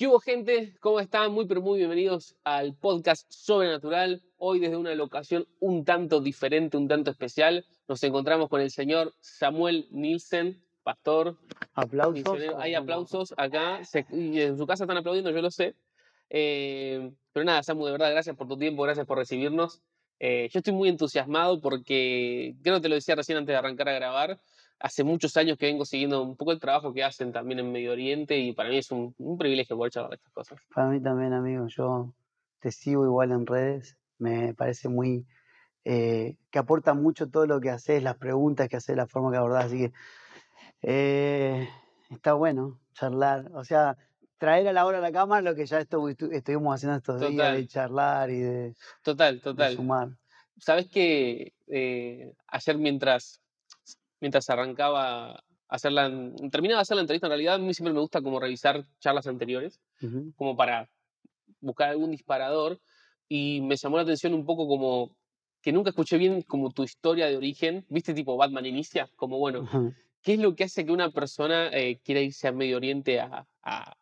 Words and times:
¿Qué 0.00 0.06
hubo 0.08 0.18
gente? 0.18 0.72
¿Cómo 0.80 0.98
están? 0.98 1.30
Muy 1.30 1.44
pero 1.44 1.60
muy 1.60 1.76
bienvenidos 1.76 2.34
al 2.42 2.74
podcast 2.74 3.30
Sobrenatural. 3.30 4.22
Hoy 4.38 4.58
desde 4.58 4.78
una 4.78 4.94
locación 4.94 5.46
un 5.58 5.84
tanto 5.84 6.22
diferente, 6.22 6.78
un 6.78 6.88
tanto 6.88 7.10
especial. 7.10 7.66
Nos 7.86 8.02
encontramos 8.02 8.48
con 8.48 8.62
el 8.62 8.70
señor 8.70 9.12
Samuel 9.20 9.88
Nielsen, 9.90 10.64
pastor. 10.84 11.36
Aplausos. 11.74 12.38
Hay 12.56 12.72
aplausos 12.72 13.34
acá. 13.36 13.84
Se- 13.84 14.06
en 14.10 14.56
su 14.56 14.66
casa 14.66 14.84
están 14.84 14.96
aplaudiendo, 14.96 15.32
yo 15.32 15.42
lo 15.42 15.50
sé. 15.50 15.74
Eh, 16.30 17.12
pero 17.34 17.44
nada, 17.44 17.62
Samu, 17.62 17.84
de 17.84 17.92
verdad, 17.92 18.10
gracias 18.10 18.34
por 18.34 18.48
tu 18.48 18.56
tiempo, 18.56 18.84
gracias 18.84 19.06
por 19.06 19.18
recibirnos. 19.18 19.82
Eh, 20.18 20.48
yo 20.50 20.60
estoy 20.60 20.72
muy 20.72 20.88
entusiasmado 20.88 21.60
porque, 21.60 22.54
creo 22.62 22.76
que 22.76 22.80
te 22.80 22.88
lo 22.88 22.94
decía 22.94 23.16
recién 23.16 23.36
antes 23.36 23.52
de 23.52 23.58
arrancar 23.58 23.90
a 23.90 23.92
grabar, 23.92 24.40
hace 24.80 25.04
muchos 25.04 25.36
años 25.36 25.56
que 25.58 25.66
vengo 25.66 25.84
siguiendo 25.84 26.22
un 26.22 26.36
poco 26.36 26.52
el 26.52 26.58
trabajo 26.60 26.92
que 26.92 27.04
hacen 27.04 27.32
también 27.32 27.60
en 27.60 27.70
Medio 27.70 27.92
Oriente 27.92 28.38
y 28.38 28.52
para 28.52 28.68
mí 28.70 28.78
es 28.78 28.90
un, 28.90 29.14
un 29.18 29.38
privilegio 29.38 29.76
poder 29.76 29.92
charlar 29.92 30.10
de 30.10 30.16
estas 30.16 30.32
cosas. 30.32 30.58
Para 30.74 30.88
mí 30.88 31.00
también, 31.00 31.32
amigo. 31.32 31.66
Yo 31.68 32.12
te 32.60 32.72
sigo 32.72 33.04
igual 33.04 33.30
en 33.32 33.46
redes. 33.46 33.96
Me 34.18 34.54
parece 34.54 34.88
muy. 34.88 35.26
eh, 35.84 36.36
que 36.50 36.58
aporta 36.58 36.92
mucho 36.94 37.28
todo 37.28 37.46
lo 37.46 37.60
que 37.60 37.70
haces, 37.70 38.02
las 38.02 38.16
preguntas 38.16 38.68
que 38.68 38.76
haces, 38.76 38.96
la 38.96 39.06
forma 39.06 39.30
que 39.30 39.36
abordás. 39.38 39.66
Así 39.66 39.78
que. 39.78 39.92
eh, 40.82 41.68
está 42.10 42.34
bueno 42.34 42.78
charlar. 42.94 43.50
O 43.54 43.64
sea, 43.64 43.96
traer 44.38 44.66
a 44.68 44.72
la 44.72 44.84
hora 44.86 44.98
a 44.98 45.00
la 45.02 45.12
cámara 45.12 45.42
lo 45.42 45.54
que 45.54 45.66
ya 45.66 45.80
estu- 45.80 46.14
estu- 46.16 46.32
estuvimos 46.32 46.74
haciendo 46.74 46.96
estos 46.98 47.20
días 47.20 47.54
de 47.54 47.66
charlar 47.66 48.30
y 48.30 48.38
de, 48.40 48.74
Total, 49.02 49.36
de 49.36 49.40
total. 49.40 49.74
sumar. 49.76 50.08
Sabes 50.58 50.88
que 50.88 51.52
eh, 51.68 52.32
ayer 52.48 52.76
mientras, 52.78 53.40
mientras 54.20 54.48
arrancaba 54.50 55.32
a 55.32 55.44
hacer 55.68 55.92
la, 55.92 56.08
terminaba 56.50 56.78
de 56.78 56.82
hacer 56.82 56.96
la 56.96 57.02
entrevista, 57.02 57.26
en 57.26 57.30
realidad 57.30 57.54
a 57.56 57.58
mí 57.58 57.72
siempre 57.74 57.94
me 57.94 58.00
gusta 58.00 58.22
como 58.22 58.40
revisar 58.40 58.84
charlas 59.00 59.26
anteriores, 59.26 59.80
Ujú. 60.02 60.32
como 60.36 60.56
para 60.56 60.90
buscar 61.60 61.90
algún 61.90 62.10
disparador, 62.10 62.80
y 63.28 63.60
me 63.62 63.76
llamó 63.76 63.96
la 63.96 64.02
atención 64.02 64.34
un 64.34 64.44
poco 64.46 64.66
como 64.68 65.16
que 65.62 65.72
nunca 65.72 65.90
escuché 65.90 66.18
bien 66.18 66.42
como 66.42 66.70
tu 66.70 66.82
historia 66.82 67.26
de 67.26 67.36
origen, 67.36 67.86
viste 67.88 68.14
tipo 68.14 68.36
Batman 68.36 68.66
inicia, 68.66 69.08
como 69.16 69.38
bueno, 69.38 69.60
Ujú. 69.62 69.94
¿qué 70.22 70.34
es 70.34 70.40
lo 70.40 70.54
que 70.56 70.64
hace 70.64 70.84
que 70.84 70.92
una 70.92 71.10
persona 71.10 71.68
eh, 71.72 72.00
quiera 72.04 72.20
irse 72.20 72.48
a 72.48 72.52
Medio 72.52 72.76
Oriente 72.78 73.20
a, 73.20 73.46
a- 73.62 73.94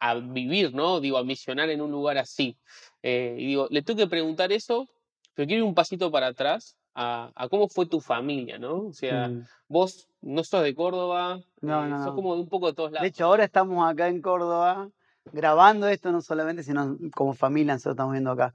a 0.00 0.14
vivir, 0.14 0.72
¿no? 0.74 1.00
Digo, 1.00 1.18
a 1.18 1.24
misionar 1.24 1.70
en 1.70 1.80
un 1.80 1.90
lugar 1.90 2.18
así. 2.18 2.56
Eh, 3.02 3.36
y 3.38 3.46
digo, 3.48 3.66
le 3.70 3.82
tengo 3.82 3.98
que 3.98 4.06
preguntar 4.06 4.52
eso, 4.52 4.86
pero 5.34 5.48
quiero 5.48 5.64
ir 5.64 5.68
un 5.68 5.74
pasito 5.74 6.10
para 6.12 6.28
atrás 6.28 6.77
a, 7.00 7.30
a 7.36 7.48
cómo 7.48 7.68
fue 7.68 7.86
tu 7.86 8.00
familia, 8.00 8.58
¿no? 8.58 8.86
O 8.88 8.92
sea, 8.92 9.28
Mm. 9.28 9.42
vos 9.68 10.08
no 10.20 10.42
sos 10.42 10.64
de 10.64 10.74
Córdoba, 10.74 11.40
No, 11.60 11.84
eh, 11.84 11.88
no, 11.90 12.02
sos 12.04 12.14
como 12.14 12.34
de 12.34 12.40
un 12.42 12.48
poco 12.48 12.66
de 12.66 12.72
todos 12.74 12.90
lados. 12.90 13.02
De 13.02 13.08
hecho, 13.08 13.24
ahora 13.24 13.44
estamos 13.44 13.88
acá 13.88 14.08
en 14.08 14.20
Córdoba 14.20 14.88
grabando 15.32 15.86
esto, 15.88 16.10
no 16.10 16.20
solamente, 16.22 16.62
sino 16.64 16.96
como 17.14 17.34
familia, 17.34 17.74
nosotros 17.74 17.94
estamos 17.94 18.12
viendo 18.12 18.32
acá. 18.32 18.52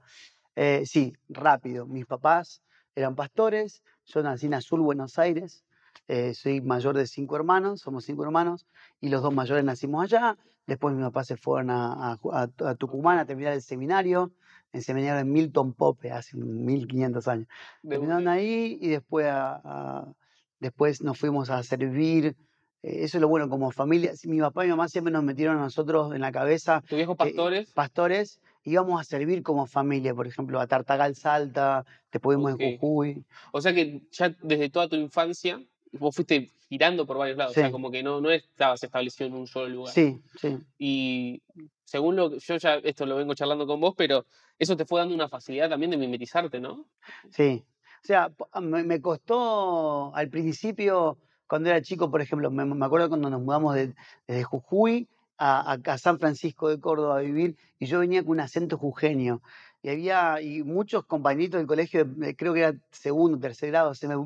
Eh, 0.56 0.82
sí, 0.84 1.14
rápido. 1.28 1.86
Mis 1.86 2.04
papás 2.04 2.60
eran 2.94 3.14
pastores, 3.14 3.82
yo 4.04 4.22
nací 4.22 4.46
en 4.46 4.54
Azul, 4.54 4.80
Buenos 4.80 5.18
Aires. 5.18 5.64
eh, 6.08 6.34
soy 6.34 6.60
mayor 6.60 6.96
de 6.96 7.06
cinco 7.06 7.36
hermanos, 7.36 7.80
somos 7.80 8.04
cinco 8.04 8.24
hermanos, 8.24 8.66
y 9.00 9.08
los 9.08 9.22
dos 9.22 9.32
mayores 9.32 9.64
nacimos 9.64 10.04
allá. 10.04 10.36
Después 10.66 10.94
mis 10.94 11.04
papás 11.04 11.28
se 11.28 11.36
fueron 11.36 11.70
a, 11.70 12.12
a 12.12 12.48
a 12.66 12.74
Tucumán 12.74 13.18
a 13.18 13.24
terminar 13.24 13.52
el 13.54 13.62
seminario, 13.62 14.32
el 14.74 14.82
seminario 14.82 15.20
en 15.20 15.32
Milton 15.32 15.72
Pope, 15.72 16.10
hace 16.10 16.36
1500 16.36 17.26
años. 17.28 17.48
Terminaron 17.88 18.28
ahí 18.28 18.78
y 18.80 18.88
después, 18.88 19.26
a- 19.26 19.60
a- 19.64 20.12
después 20.60 21.00
nos 21.02 21.18
fuimos 21.18 21.48
a 21.50 21.62
servir. 21.62 22.36
eh, 22.82 23.04
Eso 23.04 23.16
es 23.16 23.22
lo 23.22 23.28
bueno 23.28 23.48
como 23.48 23.70
familia. 23.70 24.14
sí, 24.14 24.28
Mi 24.28 24.40
papá 24.40 24.64
y 24.64 24.66
mi 24.66 24.72
mamá 24.72 24.88
siempre 24.88 25.10
nos 25.12 25.22
metieron 25.24 25.56
a 25.56 25.60
nosotros 25.60 26.14
en 26.14 26.20
la 26.20 26.30
cabeza, 26.32 26.82
¿Tus 26.86 26.96
viejos 26.96 27.16
que, 27.16 27.24
pastores? 27.24 27.72
pastores, 27.72 28.40
íbamos 28.64 29.00
a 29.00 29.04
servir 29.04 29.42
como 29.42 29.64
familia, 29.66 30.14
por 30.14 30.26
ejemplo, 30.26 30.60
a 30.60 30.66
Tartagal 30.66 31.14
Salta, 31.16 31.86
fuimos 32.20 32.54
Ok. 32.54 32.60
en 32.60 32.78
Jujuy. 32.78 33.24
O 33.52 33.60
sea 33.62 33.72
que 33.74 34.02
ya 34.12 34.34
desde 34.42 34.68
toda 34.70 34.88
tu 34.88 34.96
infancia 34.96 35.60
vos 35.92 36.14
fuiste 36.14 36.50
girando 36.68 37.06
por 37.06 37.16
varios 37.18 37.38
lados, 37.38 37.52
o 37.52 37.54
sea, 37.54 37.66
Sí. 37.66 37.72
como 37.72 37.90
que 37.90 38.02
no, 38.02 38.20
no 38.20 38.30
estabas 38.30 38.82
establecido 38.82 39.28
en 39.28 39.34
un 39.34 39.46
solo 39.46 39.68
lugar. 39.68 39.94
Sí, 39.94 40.20
sí. 40.40 40.58
Y 40.78 41.42
según 41.84 42.16
lo 42.16 42.30
que 42.30 42.38
yo 42.40 42.56
ya 42.56 42.74
esto 42.76 43.06
lo 43.06 43.16
vengo 43.16 43.34
charlando 43.34 43.66
con 43.66 43.80
vos, 43.80 43.94
pero 43.96 44.26
eso 44.58 44.76
te 44.76 44.84
fue 44.84 45.00
dando 45.00 45.14
una 45.14 45.28
facilidad 45.28 45.68
también 45.68 45.90
de 45.90 45.96
mimetizarte, 45.96 46.60
¿no? 46.60 46.86
Sí. 47.30 47.64
O 48.02 48.06
sea, 48.06 48.28
po- 48.28 48.48
a- 48.52 48.60
me, 48.60 49.00
costó 49.00 50.14
al 50.14 50.28
principio, 50.28 51.16
cuando 51.46 51.70
era 51.70 51.80
chico, 51.82 52.10
por 52.10 52.20
ejemplo, 52.20 52.50
me, 52.50 52.84
acuerdo 52.84 53.08
cuando 53.08 53.30
nos 53.30 53.40
mudamos 53.40 53.74
de- 53.74 53.94
desde 54.26 54.44
Jujuy 54.44 55.08
a, 55.38 55.78
San 55.98 56.18
Francisco 56.18 56.68
de 56.68 56.78
Córdoba 56.78 57.18
a 57.18 57.22
vivir, 57.22 57.56
y 57.78 57.86
yo 57.86 57.98
venía 58.00 58.22
con 58.22 58.32
un 58.32 58.40
acento 58.40 58.78
jujeño. 58.78 59.40
Y 59.82 59.88
había 59.88 60.40
y 60.40 60.62
muchos 60.62 61.04
compañeritos 61.04 61.58
del 61.58 61.66
colegio, 61.66 62.04
de- 62.04 62.36
creo 62.36 62.54
que 62.54 62.60
era 62.60 62.74
segundo, 62.90 63.38
tercer 63.38 63.70
grado, 63.70 63.94
se, 63.94 64.06
me, 64.08 64.16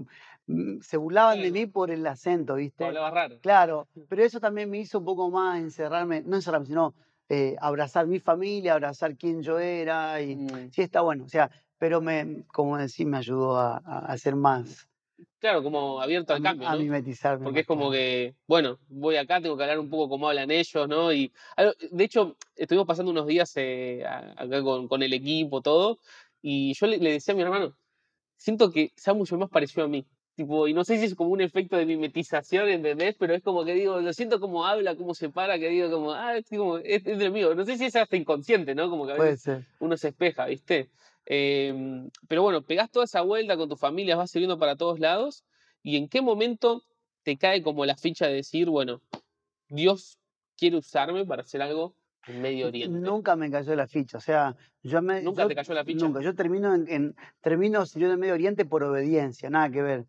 mm, 0.47 0.81
se 0.81 0.97
burlaban 0.97 1.41
de 1.41 1.50
mí 1.50 1.67
por 1.67 1.91
el 1.91 2.06
acento, 2.06 2.56
¿viste? 2.56 2.84
hablabas 2.84 3.15
raro. 3.15 3.38
Claro, 3.41 3.88
pero 4.09 4.22
eso 4.25 4.41
también 4.41 4.69
me 4.71 4.78
hizo 4.78 4.99
un 4.99 5.05
poco 5.05 5.31
más 5.31 5.61
encerrarme, 5.61 6.22
no 6.22 6.37
encerrarme, 6.37 6.67
sino 6.67 6.94
eh, 7.28 7.56
abrazar 7.61 8.06
mi 8.06 8.21
familia, 8.21 8.75
abrazar 8.75 9.16
quién 9.16 9.43
yo 9.43 9.59
era, 9.59 10.21
y 10.22 10.37
Mm, 10.37 10.71
sí 10.72 10.83
está 10.83 11.00
bueno, 11.03 11.25
o 11.25 11.28
sea, 11.28 11.50
pero 11.78 12.00
me, 12.00 12.44
como 12.49 12.77
decir, 12.78 13.06
me 13.06 13.19
ayudó 13.19 13.56
a, 13.59 13.77
a, 13.78 14.19
ser 14.19 14.34
más, 14.37 14.89
Claro, 15.41 15.62
como 15.62 16.00
abierto 16.00 16.33
a, 16.33 16.37
al 16.37 16.43
cambio, 16.43 16.69
a 16.69 16.72
¿no? 16.72 16.78
mimetizarme 16.78 17.44
Porque 17.44 17.61
es 17.61 17.67
como 17.67 17.91
claro. 17.91 17.93
que, 17.93 18.34
bueno, 18.47 18.78
voy 18.88 19.17
acá, 19.17 19.41
tengo 19.41 19.56
que 19.56 19.62
hablar 19.62 19.78
un 19.78 19.91
poco 19.91 20.09
cómo 20.09 20.28
hablan 20.28 20.50
ellos, 20.50 20.88
¿no? 20.88 21.12
Y 21.12 21.33
de 21.91 22.05
hecho, 22.05 22.37
estuvimos 22.56 22.87
pasando 22.87 23.11
unos 23.12 23.27
días 23.27 23.53
eh, 23.56 24.05
acá 24.06 24.62
con, 24.62 24.88
con 24.88 25.03
el 25.03 25.12
equipo, 25.12 25.61
todo, 25.61 25.99
y 26.43 26.75
yo 26.75 26.87
le, 26.87 26.99
le 26.99 27.12
decía 27.12 27.34
a 27.34 27.37
mi 27.37 27.43
hermano, 27.43 27.77
siento 28.37 28.71
que 28.71 28.93
Samu 28.97 29.25
es 29.25 29.33
más 29.33 29.50
pareció 29.50 29.84
a 29.84 29.88
mí. 29.88 30.06
Tipo, 30.38 30.69
y 30.69 30.72
no 30.72 30.84
sé 30.84 30.99
si 30.99 31.06
es 31.06 31.16
como 31.16 31.31
un 31.31 31.41
efecto 31.41 31.76
de 31.76 31.84
mimetización, 31.84 32.69
¿entendés? 32.69 33.16
Pero 33.19 33.34
es 33.34 33.43
como 33.43 33.65
que 33.65 33.75
digo, 33.75 34.00
lo 34.00 34.12
siento 34.12 34.38
cómo 34.38 34.65
habla, 34.65 34.94
cómo 34.94 35.12
se 35.12 35.31
para, 35.31 35.59
que 35.59 35.69
digo 35.69 35.91
como, 35.91 36.12
ah, 36.12 36.37
es, 36.37 36.47
como, 36.49 36.78
es, 36.78 37.04
es 37.04 37.19
del 37.19 37.32
mío. 37.32 37.56
No 37.56 37.65
sé 37.65 37.76
si 37.76 37.87
es 37.87 37.97
hasta 37.97 38.16
inconsciente, 38.16 38.72
¿no? 38.76 38.88
Como 38.88 39.04
que 39.04 39.15
a 39.15 39.16
Puede 39.16 39.31
veces 39.32 39.43
ser. 39.43 39.65
uno 39.81 39.97
se 39.97 40.10
espeja, 40.10 40.47
¿viste? 40.47 40.91
Em, 41.26 42.09
pero 42.28 42.44
bueno, 42.44 42.62
pegás 42.62 42.88
toda 42.88 43.04
esa 43.06 43.22
vuelta 43.22 43.56
con 43.56 43.69
tu 43.69 43.75
familia, 43.75 44.15
vas 44.15 44.31
sirviendo 44.31 44.60
para 44.60 44.76
todos 44.76 45.00
lados, 45.00 45.43
y 45.82 45.97
en 45.97 46.09
qué 46.09 46.22
momento 46.22 46.84
te 47.25 47.37
cae 47.37 47.60
como 47.60 47.84
la 47.84 47.97
ficha 47.97 48.28
de 48.28 48.34
decir, 48.34 48.70
bueno, 48.70 49.00
Dios 49.69 50.19
quiere 50.56 50.76
usarme 50.76 51.26
para 51.26 51.43
hacer 51.43 51.62
algo 51.62 51.97
en 52.28 52.41
Medio 52.41 52.69
Oriente. 52.69 52.97
Nunca 52.97 53.34
me 53.34 53.50
cayó 53.50 53.75
la 53.75 53.88
ficha, 53.88 54.19
o 54.19 54.20
sea, 54.20 54.55
yo 54.84 55.03
me... 55.03 55.20
¿Nunca 55.20 55.43
yo- 55.43 55.49
te 55.49 55.55
cayó 55.56 55.75
la 55.75 55.84
ficha? 55.84 56.06
Nunca, 56.06 56.20
yo 56.20 56.32
termino 56.37 56.72
en, 56.76 56.88
en- 56.88 57.16
termino 57.41 57.82
en 57.93 58.20
Medio 58.20 58.34
Oriente 58.34 58.65
por 58.65 58.84
obediencia, 58.84 59.50
nada 59.50 59.69
que 59.69 59.82
ver. 59.82 60.05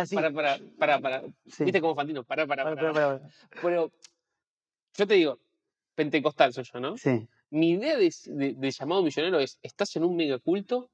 Así. 0.00 0.14
Para, 0.14 0.30
para, 0.32 0.58
para, 0.78 1.00
para. 1.00 1.22
sí. 1.46 1.64
¿Viste 1.64 1.80
como 1.80 1.94
Fantino? 1.94 2.24
Para, 2.24 2.46
para, 2.46 2.64
Para, 2.64 2.92
para. 2.92 3.20
Pero 3.60 3.92
yo 4.96 5.06
te 5.06 5.14
digo, 5.14 5.38
pentecostal 5.94 6.52
soy 6.52 6.64
yo, 6.64 6.80
¿no? 6.80 6.96
Sí, 6.96 7.28
Mi 7.50 7.70
idea 7.70 7.96
de, 7.96 8.12
de- 8.26 8.54
de 8.54 8.70
llamado 8.70 9.02
misionero 9.02 9.38
es, 9.40 9.58
estás 9.62 9.94
en 9.96 10.04
un 10.04 10.16
megaculto 10.16 10.90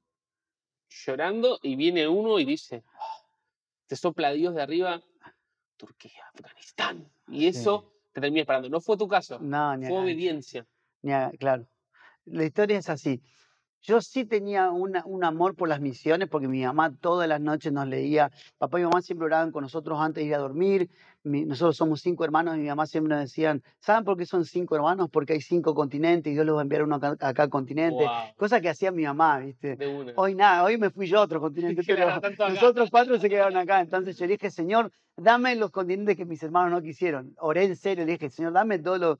llorando 0.89 1.59
y 1.61 1.75
viene 1.75 2.07
uno 2.07 2.39
y 2.39 2.45
dice, 2.45 2.83
"Oh", 2.99 3.25
te 3.87 3.95
sopla 3.95 4.31
Dios 4.31 4.55
de 4.55 4.61
arriba, 4.61 5.01
Turquía, 5.77 6.23
Afganistán. 6.33 7.09
Y 7.27 7.47
eso 7.47 7.93
te 8.11 8.21
termina 8.21 8.41
esperando. 8.41 8.69
No 8.69 8.81
fue 8.81 8.97
tu 8.97 9.07
caso, 9.07 9.39
no, 9.39 9.77
ni 9.77 9.85
a 9.85 9.89
fue 9.89 9.99
obediencia. 9.99 10.65
Ni 11.01 11.13
a- 11.13 11.31
claro. 11.39 11.67
La 12.25 12.43
historia 12.45 12.77
es 12.77 12.89
así. 12.89 13.21
Yo 13.81 14.01
sí 14.01 14.25
tenía 14.25 14.71
una- 14.71 15.03
un 15.05 15.23
amor 15.23 15.55
por 15.55 15.69
las 15.69 15.79
misiones 15.79 16.27
porque 16.27 16.47
mi 16.49 16.63
mamá 16.65 16.93
todas 16.99 17.29
las 17.29 17.39
noches 17.39 17.71
nos 17.71 17.87
leía. 17.87 18.29
Papá 18.57 18.79
y 18.79 18.83
mamá 18.83 19.01
siempre 19.01 19.25
oraban 19.27 19.51
con 19.51 19.63
nosotros 19.63 19.97
antes 20.01 20.21
de 20.21 20.27
ir 20.27 20.35
a 20.35 20.39
dormir. 20.39 20.89
Mi- 21.23 21.45
nosotros 21.45 21.77
somos 21.77 22.01
cinco 22.01 22.25
hermanos 22.25 22.57
y 22.57 22.59
mi 22.59 22.67
mamá 22.67 22.85
siempre 22.87 23.13
nos 23.15 23.21
decían, 23.23 23.63
¿saben 23.79 24.03
por 24.03 24.17
qué 24.17 24.25
son 24.25 24.43
cinco 24.43 24.75
hermanos? 24.75 25.09
Porque 25.09 25.33
hay 25.33 25.41
cinco 25.41 25.73
continentes 25.73 26.29
y 26.29 26.33
Dios 26.33 26.45
los 26.45 26.55
va 26.55 26.59
a 26.59 26.63
enviar 26.63 26.83
uno 26.83 26.95
acá, 26.95 27.15
a 27.19 27.33
cada 27.33 27.47
continente. 27.47 28.03
Wow, 28.03 28.33
Cosa 28.37 28.59
que 28.59 28.67
hacía 28.69 28.91
mi 28.91 29.03
mamá, 29.03 29.39
¿viste? 29.39 29.77
de 29.77 29.87
una. 29.87 30.11
Hoy 30.15 30.35
nada, 30.35 30.63
hoy 30.65 30.77
me 30.77 30.89
fui 30.89 31.07
yo 31.07 31.19
a 31.19 31.21
otro 31.21 31.39
continente, 31.79 31.81
pero 31.85 32.05
Claro, 32.05 32.21
tanto 32.21 32.43
acá. 32.43 32.53
los 32.53 32.63
otros 32.63 32.89
cuatro 32.89 33.17
se 33.17 33.29
quedaron 33.29 33.55
acá. 33.57 33.79
Entonces 33.79 34.17
yo 34.17 34.25
le 34.25 34.33
dije, 34.33 34.51
Señor, 34.51 34.91
dame 35.15 35.55
los 35.55 35.71
continentes 35.71 36.17
que 36.17 36.25
mis 36.25 36.43
hermanos 36.43 36.71
no 36.71 36.81
quisieron. 36.81 37.33
Oré 37.39 37.63
en 37.63 37.75
serio, 37.77 38.05
le 38.05 38.13
dije, 38.13 38.29
Señor, 38.29 38.51
dame 38.53 38.79
todo 38.79 38.97
lo... 38.97 39.19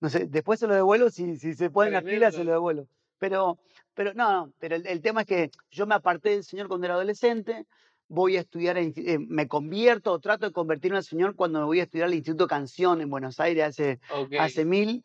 No 0.00 0.10
sé, 0.10 0.26
después 0.26 0.60
se 0.60 0.66
lo 0.66 0.74
devuelvo, 0.74 1.08
si, 1.08 1.36
si 1.38 1.54
se 1.54 1.70
ponen 1.70 1.94
las 1.94 2.02
pilas 2.04 2.34
se 2.34 2.44
lo 2.44 2.44
Tremendo. 2.44 2.52
devuelvo. 2.52 2.88
Pero, 3.18 3.58
pero 3.94 4.12
no, 4.14 4.30
no, 4.46 4.52
pero 4.58 4.76
el, 4.76 4.86
el 4.86 5.00
tema 5.00 5.22
es 5.22 5.26
que 5.26 5.50
yo 5.70 5.86
me 5.86 5.94
aparté 5.94 6.30
del 6.30 6.44
Señor 6.44 6.68
cuando 6.68 6.86
era 6.86 6.94
adolescente, 6.94 7.66
voy 8.08 8.36
a 8.36 8.40
estudiar, 8.40 8.76
en- 8.78 8.92
eh, 8.96 9.18
me 9.18 9.48
convierto 9.48 10.12
o 10.12 10.20
trato 10.20 10.46
de 10.46 10.52
convertirme 10.52 10.98
al 10.98 11.02
Señor 11.04 11.34
cuando 11.34 11.58
me 11.60 11.64
voy 11.64 11.80
a 11.80 11.84
estudiar 11.84 12.06
al 12.06 12.14
Instituto 12.14 12.46
Canción 12.46 13.00
en 13.00 13.10
Buenos 13.10 13.40
Aires 13.40 13.64
hace, 13.64 13.98
hace 14.38 14.64
mil. 14.64 15.02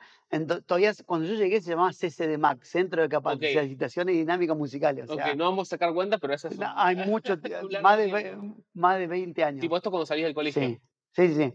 Todavía 0.66 0.94
cuando 1.06 1.28
yo 1.28 1.34
llegué 1.36 1.62
se 1.62 1.72
llamaba 1.72 1.92
CCDMAC, 1.94 2.63
Centro 2.63 3.02
de 3.02 3.10
Capacitaciones 3.10 4.16
y 4.16 4.19
Dinámicas 4.19 4.56
Musicales. 4.56 5.10
O 5.10 5.16
no 5.16 5.44
vamos 5.46 5.68
a 5.68 5.72
sacar 5.72 5.94
cuenta, 5.94 6.19
pero 6.19 6.34
esas 6.34 6.54
son. 6.54 6.64
no, 6.64 6.74
hay 6.75 6.96
mucho, 7.07 7.34
un 7.34 7.81
más 7.81 7.98
de, 7.98 8.38
más 8.74 9.00
de 9.00 9.07
20 9.07 9.44
años. 9.44 9.62
Tipo 9.62 9.78
esto 9.78 9.90
cuando 9.90 10.06
salís 10.06 10.25
del 10.25 10.34
colegio. 10.36 10.62
Sí, 10.62 10.80
sí. 11.14 11.34
sí. 11.34 11.54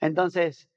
Entonces, 0.00 0.68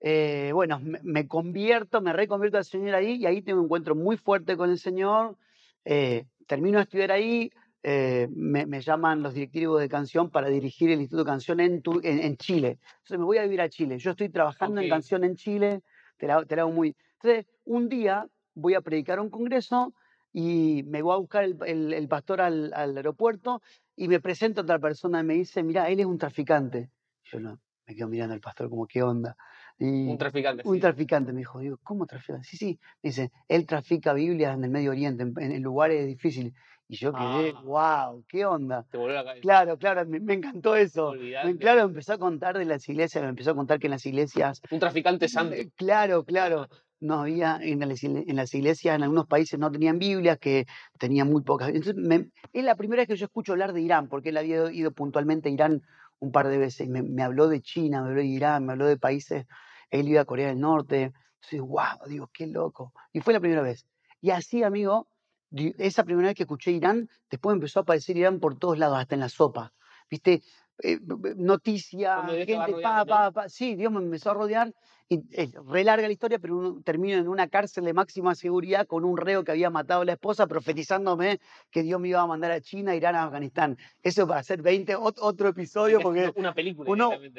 Eh, 0.00 0.50
bueno, 0.54 0.80
me, 0.80 0.98
me 1.02 1.28
convierto, 1.28 2.00
me 2.00 2.12
reconvierto 2.12 2.56
al 2.58 2.64
Señor 2.64 2.94
ahí 2.94 3.16
y 3.16 3.26
ahí 3.26 3.42
tengo 3.42 3.60
un 3.60 3.66
encuentro 3.66 3.94
muy 3.94 4.16
fuerte 4.16 4.56
con 4.56 4.70
el 4.70 4.78
Señor. 4.78 5.36
Eh, 5.84 6.26
termino 6.46 6.78
de 6.78 6.84
estudiar 6.84 7.12
ahí, 7.12 7.50
eh, 7.82 8.28
me, 8.30 8.66
me 8.66 8.80
llaman 8.80 9.22
los 9.22 9.34
directivos 9.34 9.80
de 9.80 9.88
canción 9.88 10.30
para 10.30 10.48
dirigir 10.48 10.90
el 10.90 11.00
Instituto 11.00 11.24
de 11.24 11.30
Canción 11.30 11.60
en, 11.60 11.82
Tu- 11.82 12.00
en, 12.02 12.18
en 12.20 12.36
Chile. 12.36 12.78
Entonces 12.98 13.18
me 13.18 13.24
voy 13.24 13.38
a 13.38 13.42
vivir 13.44 13.60
a 13.60 13.68
Chile. 13.68 13.98
Yo 13.98 14.10
estoy 14.12 14.28
trabajando 14.30 14.80
en 14.80 14.88
canción 14.88 15.24
en 15.24 15.36
Chile, 15.36 15.82
te 16.16 16.26
la, 16.26 16.44
te 16.44 16.56
la 16.56 16.62
hago 16.62 16.72
muy... 16.72 16.96
Entonces, 17.22 17.46
un 17.64 17.88
día 17.88 18.26
voy 18.54 18.74
a 18.74 18.80
predicar 18.80 19.18
a 19.18 19.22
un 19.22 19.30
congreso 19.30 19.94
y 20.32 20.82
me 20.86 21.02
voy 21.02 21.14
a 21.14 21.18
buscar 21.18 21.44
el, 21.44 21.56
el- 21.66 21.92
el 21.92 22.08
pastor 22.08 22.40
al, 22.40 22.72
al 22.74 22.96
aeropuerto 22.96 23.62
y 23.96 24.08
me 24.08 24.20
presenta 24.20 24.62
otra 24.62 24.78
persona 24.78 25.20
y 25.20 25.24
me 25.24 25.34
dice, 25.34 25.62
mira, 25.62 25.88
él 25.88 26.00
es 26.00 26.06
un 26.06 26.18
traficante. 26.18 26.90
Yo 27.24 27.40
no, 27.40 27.60
me 27.86 27.94
quedo 27.94 28.08
mirando 28.08 28.34
al 28.34 28.40
pastor 28.40 28.68
como, 28.70 28.86
¿qué 28.86 29.02
onda? 29.02 29.36
Y, 29.80 30.06
Un 30.08 30.18
traficante. 30.18 30.62
un 30.66 30.74
sí. 30.74 30.80
traficante, 30.80 31.32
me 31.32 31.38
dijo. 31.38 31.58
Digo, 31.58 31.78
¿cómo 31.82 32.04
trafica? 32.06 32.42
Sí, 32.42 32.56
sí. 32.58 32.78
Me 33.02 33.08
dice, 33.08 33.32
él 33.48 33.66
trafica 33.66 34.12
Biblias 34.12 34.54
en 34.54 34.62
el 34.64 34.70
Medio 34.70 34.90
Oriente, 34.90 35.22
en, 35.22 35.62
lugares 35.62 36.06
difíciles. 36.06 36.52
Y 36.86 36.96
yo 36.96 37.12
quedé, 37.12 37.54
Ah. 37.56 37.62
wow, 37.64 38.24
¿qué 38.28 38.44
onda? 38.44 38.84
Te 38.90 38.98
volvió 38.98 39.14
la 39.14 39.24
cabeza. 39.24 39.40
Claro, 39.40 39.78
claro, 39.78 40.06
me, 40.06 40.20
me 40.20 40.34
encantó 40.34 40.76
eso. 40.76 41.14
Me- 41.14 41.56
claro, 41.56 41.82
empezó 41.82 42.12
a 42.12 42.18
contar 42.18 42.58
de 42.58 42.64
las 42.66 42.86
iglesias, 42.88 43.22
me 43.24 43.30
empezó 43.30 43.52
a 43.52 43.54
contar 43.54 43.78
que 43.78 43.86
en 43.86 43.92
las 43.92 44.04
iglesias, 44.04 44.60
Un 44.70 44.80
traficante 44.80 45.28
santo. 45.28 45.54
claro, 45.76 46.24
claro, 46.24 46.68
no 46.98 47.20
había, 47.22 47.58
en 47.62 47.78
las, 47.88 48.02
en 48.04 48.36
las 48.36 48.52
iglesias, 48.52 48.94
en 48.96 49.02
algunos 49.04 49.26
países 49.26 49.58
no 49.58 49.70
tenían 49.70 49.98
Biblias, 49.98 50.36
que 50.38 50.66
tenían 50.98 51.30
muy 51.30 51.42
pocas. 51.42 51.68
Entonces, 51.68 51.94
me- 51.94 52.28
es 52.52 52.64
la 52.64 52.74
primera 52.74 53.00
vez 53.00 53.08
que 53.08 53.16
yo 53.16 53.24
escucho 53.24 53.52
hablar 53.52 53.72
de 53.72 53.80
Irán, 53.80 54.08
porque 54.08 54.28
él 54.28 54.36
había 54.36 54.70
ido 54.70 54.90
puntualmente 54.90 55.48
a 55.48 55.52
Irán 55.52 55.80
un 56.18 56.32
par 56.32 56.48
de 56.48 56.58
veces. 56.58 56.86
Me, 56.88 57.02
me 57.02 57.22
habló 57.22 57.48
de 57.48 57.62
China, 57.62 58.02
me 58.02 58.08
habló 58.10 58.20
de 58.20 58.26
Irán, 58.26 58.66
me 58.66 58.72
habló 58.72 58.86
de 58.86 58.98
países, 58.98 59.46
él 59.90 60.08
iba 60.08 60.22
a 60.22 60.24
Corea 60.24 60.48
del 60.48 60.60
Norte. 60.60 61.12
Entonces, 61.42 61.60
wow, 61.60 62.08
digo, 62.08 62.30
qué 62.32 62.46
loco. 62.46 62.92
Y 63.12 63.20
fue 63.20 63.32
la 63.32 63.40
primera 63.40 63.62
vez. 63.62 63.86
Y 64.20 64.30
así, 64.30 64.62
amigo, 64.62 65.08
esa 65.50 66.04
primera 66.04 66.28
vez 66.28 66.36
que 66.36 66.44
escuché 66.44 66.70
Irán, 66.70 67.08
después 67.30 67.54
empezó 67.54 67.80
a 67.80 67.82
aparecer 67.82 68.16
Irán 68.16 68.40
por 68.40 68.58
todos 68.58 68.78
lados, 68.78 68.98
hasta 68.98 69.14
en 69.14 69.20
la 69.20 69.28
sopa. 69.28 69.72
¿Viste? 70.10 70.42
Eh, 70.82 70.98
va 71.02 72.44
gente, 72.46 72.54
pa, 72.54 72.66
rodeando, 72.66 73.06
pa, 73.06 73.30
pa. 73.32 73.48
Sí, 73.48 73.74
Dios 73.76 73.92
me 73.92 73.98
empezó 74.00 74.30
a 74.30 74.34
rodear. 74.34 74.72
Y 75.12 75.22
es 75.32 75.52
re 75.66 75.82
larga 75.82 76.06
la 76.06 76.12
historia, 76.12 76.38
pero 76.38 76.56
uno 76.56 76.80
termino 76.84 77.18
en 77.18 77.26
una 77.26 77.48
cárcel 77.48 77.84
de 77.84 77.92
máxima 77.92 78.36
seguridad 78.36 78.86
con 78.86 79.04
un 79.04 79.16
reo 79.16 79.42
que 79.42 79.50
había 79.50 79.68
matado 79.68 80.02
a 80.02 80.04
la 80.04 80.12
esposa, 80.12 80.46
profetizándome 80.46 81.40
que 81.72 81.82
Dios 81.82 82.00
me 82.00 82.08
iba 82.08 82.20
a 82.20 82.26
mandar 82.28 82.52
a 82.52 82.60
China, 82.60 82.94
Irán, 82.94 83.16
a 83.16 83.24
Afganistán. 83.24 83.76
Eso 84.04 84.28
para 84.28 84.38
hacer 84.38 84.62
20, 84.62 84.96
ot- 84.96 85.18
otro 85.20 85.48
episodio, 85.48 86.00
porque 86.00 86.32
Una 86.36 86.54
película. 86.54 86.88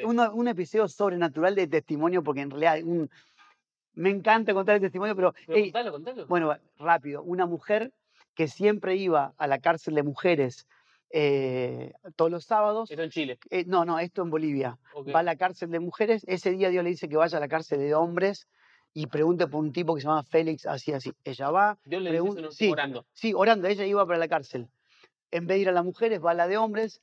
uno, 0.02 0.32
un 0.34 0.48
episodio 0.48 0.86
sobrenatural 0.86 1.54
de 1.54 1.66
testimonio, 1.66 2.22
porque 2.22 2.42
en 2.42 2.50
realidad 2.50 2.78
un- 2.84 3.08
me 3.94 4.10
encanta 4.10 4.52
contar 4.52 4.74
el 4.76 4.82
testimonio, 4.82 5.16
pero, 5.16 5.34
contalo, 5.46 5.92
contalo. 5.92 6.26
bueno, 6.26 6.54
rápido, 6.78 7.22
una 7.22 7.46
mujer 7.46 7.90
que 8.34 8.48
siempre 8.48 8.96
iba 8.96 9.32
a 9.38 9.46
la 9.46 9.58
cárcel 9.60 9.94
de 9.94 10.02
mujeres 10.02 10.66
eh, 11.12 11.92
todos 12.16 12.30
los 12.30 12.44
sábados, 12.44 12.90
Esto 12.90 13.02
en 13.02 13.10
Chile. 13.10 13.38
eh, 13.50 13.64
no, 13.66 13.84
no, 13.84 13.98
esto 13.98 14.22
en 14.22 14.30
Bolivia, 14.30 14.78
va 15.14 15.20
a 15.20 15.22
la 15.22 15.36
cárcel 15.36 15.70
de 15.70 15.78
mujeres, 15.80 16.24
ese 16.26 16.50
día 16.50 16.70
Dios 16.70 16.82
le 16.82 16.90
dice 16.90 17.08
que 17.08 17.16
vaya 17.16 17.36
a 17.38 17.40
la 17.40 17.48
cárcel 17.48 17.80
de 17.80 17.94
hombres 17.94 18.48
y 18.94 19.06
pregunte 19.06 19.46
por 19.46 19.60
un 19.60 19.72
tipo 19.72 19.94
que 19.94 20.00
se 20.00 20.06
llama 20.06 20.22
Félix, 20.24 20.66
así, 20.66 20.92
así. 20.92 21.12
Ella 21.24 21.50
va, 21.50 21.78
Dios 21.84 22.02
le 22.02 22.12
dice 22.20 22.50
sí. 22.50 22.70
orando. 22.70 23.06
Sí, 23.12 23.32
orando, 23.34 23.68
ella 23.68 23.86
iba 23.86 24.06
para 24.06 24.18
la 24.18 24.28
cárcel. 24.28 24.68
En 25.30 25.46
vez 25.46 25.56
de 25.56 25.62
ir 25.62 25.68
a 25.68 25.72
las 25.72 25.84
mujeres, 25.84 26.20
va 26.22 26.32
a 26.32 26.34
la 26.34 26.46
de 26.48 26.56
hombres 26.58 27.00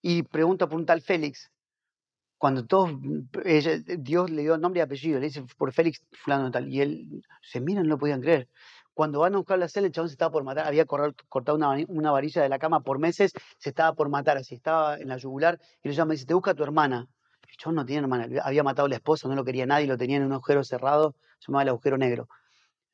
y 0.00 0.22
pregunta 0.22 0.68
por 0.68 0.78
un 0.78 0.86
tal 0.86 1.00
Félix. 1.00 1.50
Cuando 2.38 2.66
todos, 2.66 2.90
ella- 3.44 3.78
Dios 3.98 4.30
le 4.30 4.42
dio 4.42 4.58
nombre 4.58 4.80
y 4.80 4.82
apellido, 4.82 5.20
le 5.20 5.26
dice 5.26 5.44
por 5.56 5.72
Félix 5.72 6.02
fulano 6.12 6.50
tal. 6.50 6.68
Y 6.68 6.80
él 6.80 7.22
se 7.40 7.60
mira, 7.60 7.82
no 7.82 7.88
lo 7.88 7.98
podían 7.98 8.20
creer. 8.20 8.48
Cuando 8.94 9.20
van 9.20 9.34
a 9.34 9.38
buscar 9.38 9.58
la 9.58 9.68
celda, 9.68 9.86
el 9.86 9.92
chabón 9.92 10.08
se 10.08 10.14
estaba 10.14 10.30
por 10.32 10.44
matar, 10.44 10.66
había 10.66 10.84
cortado 10.86 11.56
una, 11.56 11.74
una 11.88 12.10
varilla 12.10 12.42
de 12.42 12.48
la 12.48 12.58
cama 12.58 12.80
por 12.80 12.98
meses, 12.98 13.32
se 13.58 13.70
estaba 13.70 13.94
por 13.94 14.08
matar, 14.08 14.36
así 14.36 14.54
estaba 14.54 14.96
en 14.98 15.08
la 15.08 15.16
yugular, 15.16 15.58
y 15.82 15.88
le 15.88 15.94
llama 15.94 16.12
y 16.14 16.16
dice, 16.16 16.26
te 16.26 16.34
busca 16.34 16.54
tu 16.54 16.62
hermana. 16.62 17.08
El 17.48 17.56
chabón 17.56 17.76
no 17.76 17.84
tiene 17.86 18.02
hermana, 18.02 18.28
había 18.42 18.62
matado 18.62 18.86
a 18.86 18.88
la 18.88 18.96
esposa, 18.96 19.28
no 19.28 19.34
lo 19.34 19.44
quería 19.44 19.66
nadie, 19.66 19.86
lo 19.86 19.96
tenía 19.96 20.16
en 20.18 20.24
un 20.24 20.32
agujero 20.32 20.62
cerrado, 20.64 21.14
se 21.38 21.48
llamaba 21.48 21.62
el 21.62 21.68
agujero 21.70 21.98
negro. 21.98 22.28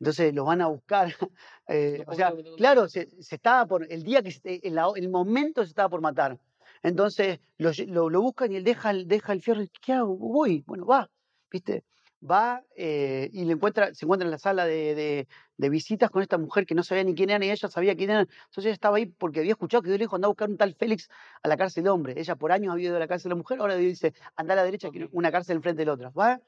Entonces 0.01 0.33
los 0.35 0.47
van 0.47 0.61
a 0.63 0.69
buscar. 0.69 1.09
eh, 1.69 2.05
o 2.07 2.15
sea, 2.15 2.33
claro, 2.57 2.89
se, 2.89 3.09
se 3.23 3.35
estaba 3.37 3.67
por, 3.67 3.91
el 3.91 4.03
día 4.05 4.23
que, 4.23 4.31
se- 4.33 4.61
el, 4.63 4.79
el 4.97 5.09
momento 5.09 5.63
se 5.65 5.71
estaba 5.71 5.89
por 5.89 6.01
matar. 6.01 6.39
Entonces 6.83 7.41
lo, 7.59 7.71
lo, 7.89 8.11
lo 8.11 8.23
buscan 8.23 8.53
y 8.53 8.57
él 8.57 8.65
deja, 8.65 8.93
deja 8.95 9.33
el 9.33 9.43
fierro. 9.43 9.63
y, 9.63 9.69
¿Qué 9.69 9.93
hago? 9.93 10.17
Voy. 10.17 10.63
Bueno, 10.67 10.87
va. 10.87 11.11
¿Viste? 11.51 11.85
Va 12.21 12.65
eh, 12.77 13.31
y 13.33 13.45
le 13.45 13.53
encuentra, 13.53 13.95
se 13.95 14.05
encuentra 14.05 14.27
en 14.27 14.33
la 14.33 14.39
sala 14.39 14.65
de, 14.67 14.95
de- 14.97 15.29
de 15.57 15.69
visitas 15.71 16.11
con 16.11 16.23
esta 16.23 16.37
mujer 16.39 16.67
que 16.67 16.75
no 16.75 16.83
sabía 16.83 17.05
ni 17.05 17.15
quién 17.15 17.31
era, 17.31 17.39
ni 17.39 17.51
ella 17.51 17.69
sabía 17.69 17.95
quién 17.97 18.11
era. 18.11 18.21
Entonces 18.23 18.65
ella 18.67 18.73
estaba 18.73 18.97
ahí 18.97 19.07
porque 19.07 19.41
había 19.41 19.53
escuchado 19.53 19.83
que 19.83 19.89
Dios 19.91 19.99
le 19.99 20.05
dijo, 20.05 20.17
anda 20.17 20.27
a 20.27 20.31
buscar 20.31 20.49
un 20.49 20.57
tal 20.57 20.75
Félix 20.75 21.09
a 21.43 21.49
la 21.49 21.57
cárcel 21.57 21.85
de 21.85 21.91
hombre. 21.91 22.15
Ella 22.17 22.35
por 22.37 22.51
años 22.53 22.73
había 22.73 22.89
ido 22.89 22.97
a 22.97 23.01
la 23.01 23.07
cárcel 23.09 23.29
de 23.31 23.35
mujer, 23.37 23.61
ahora 23.61 23.77
Dios 23.77 23.91
dice, 23.93 24.15
anda 24.37 24.55
a 24.55 24.57
la 24.57 24.65
derecha, 24.65 24.91
que 24.91 25.09
una 25.13 25.31
cárcel 25.31 25.57
enfrente 25.57 25.83
de 25.83 25.87
la 25.87 25.93
otra. 25.93 26.11
Va 26.11 26.41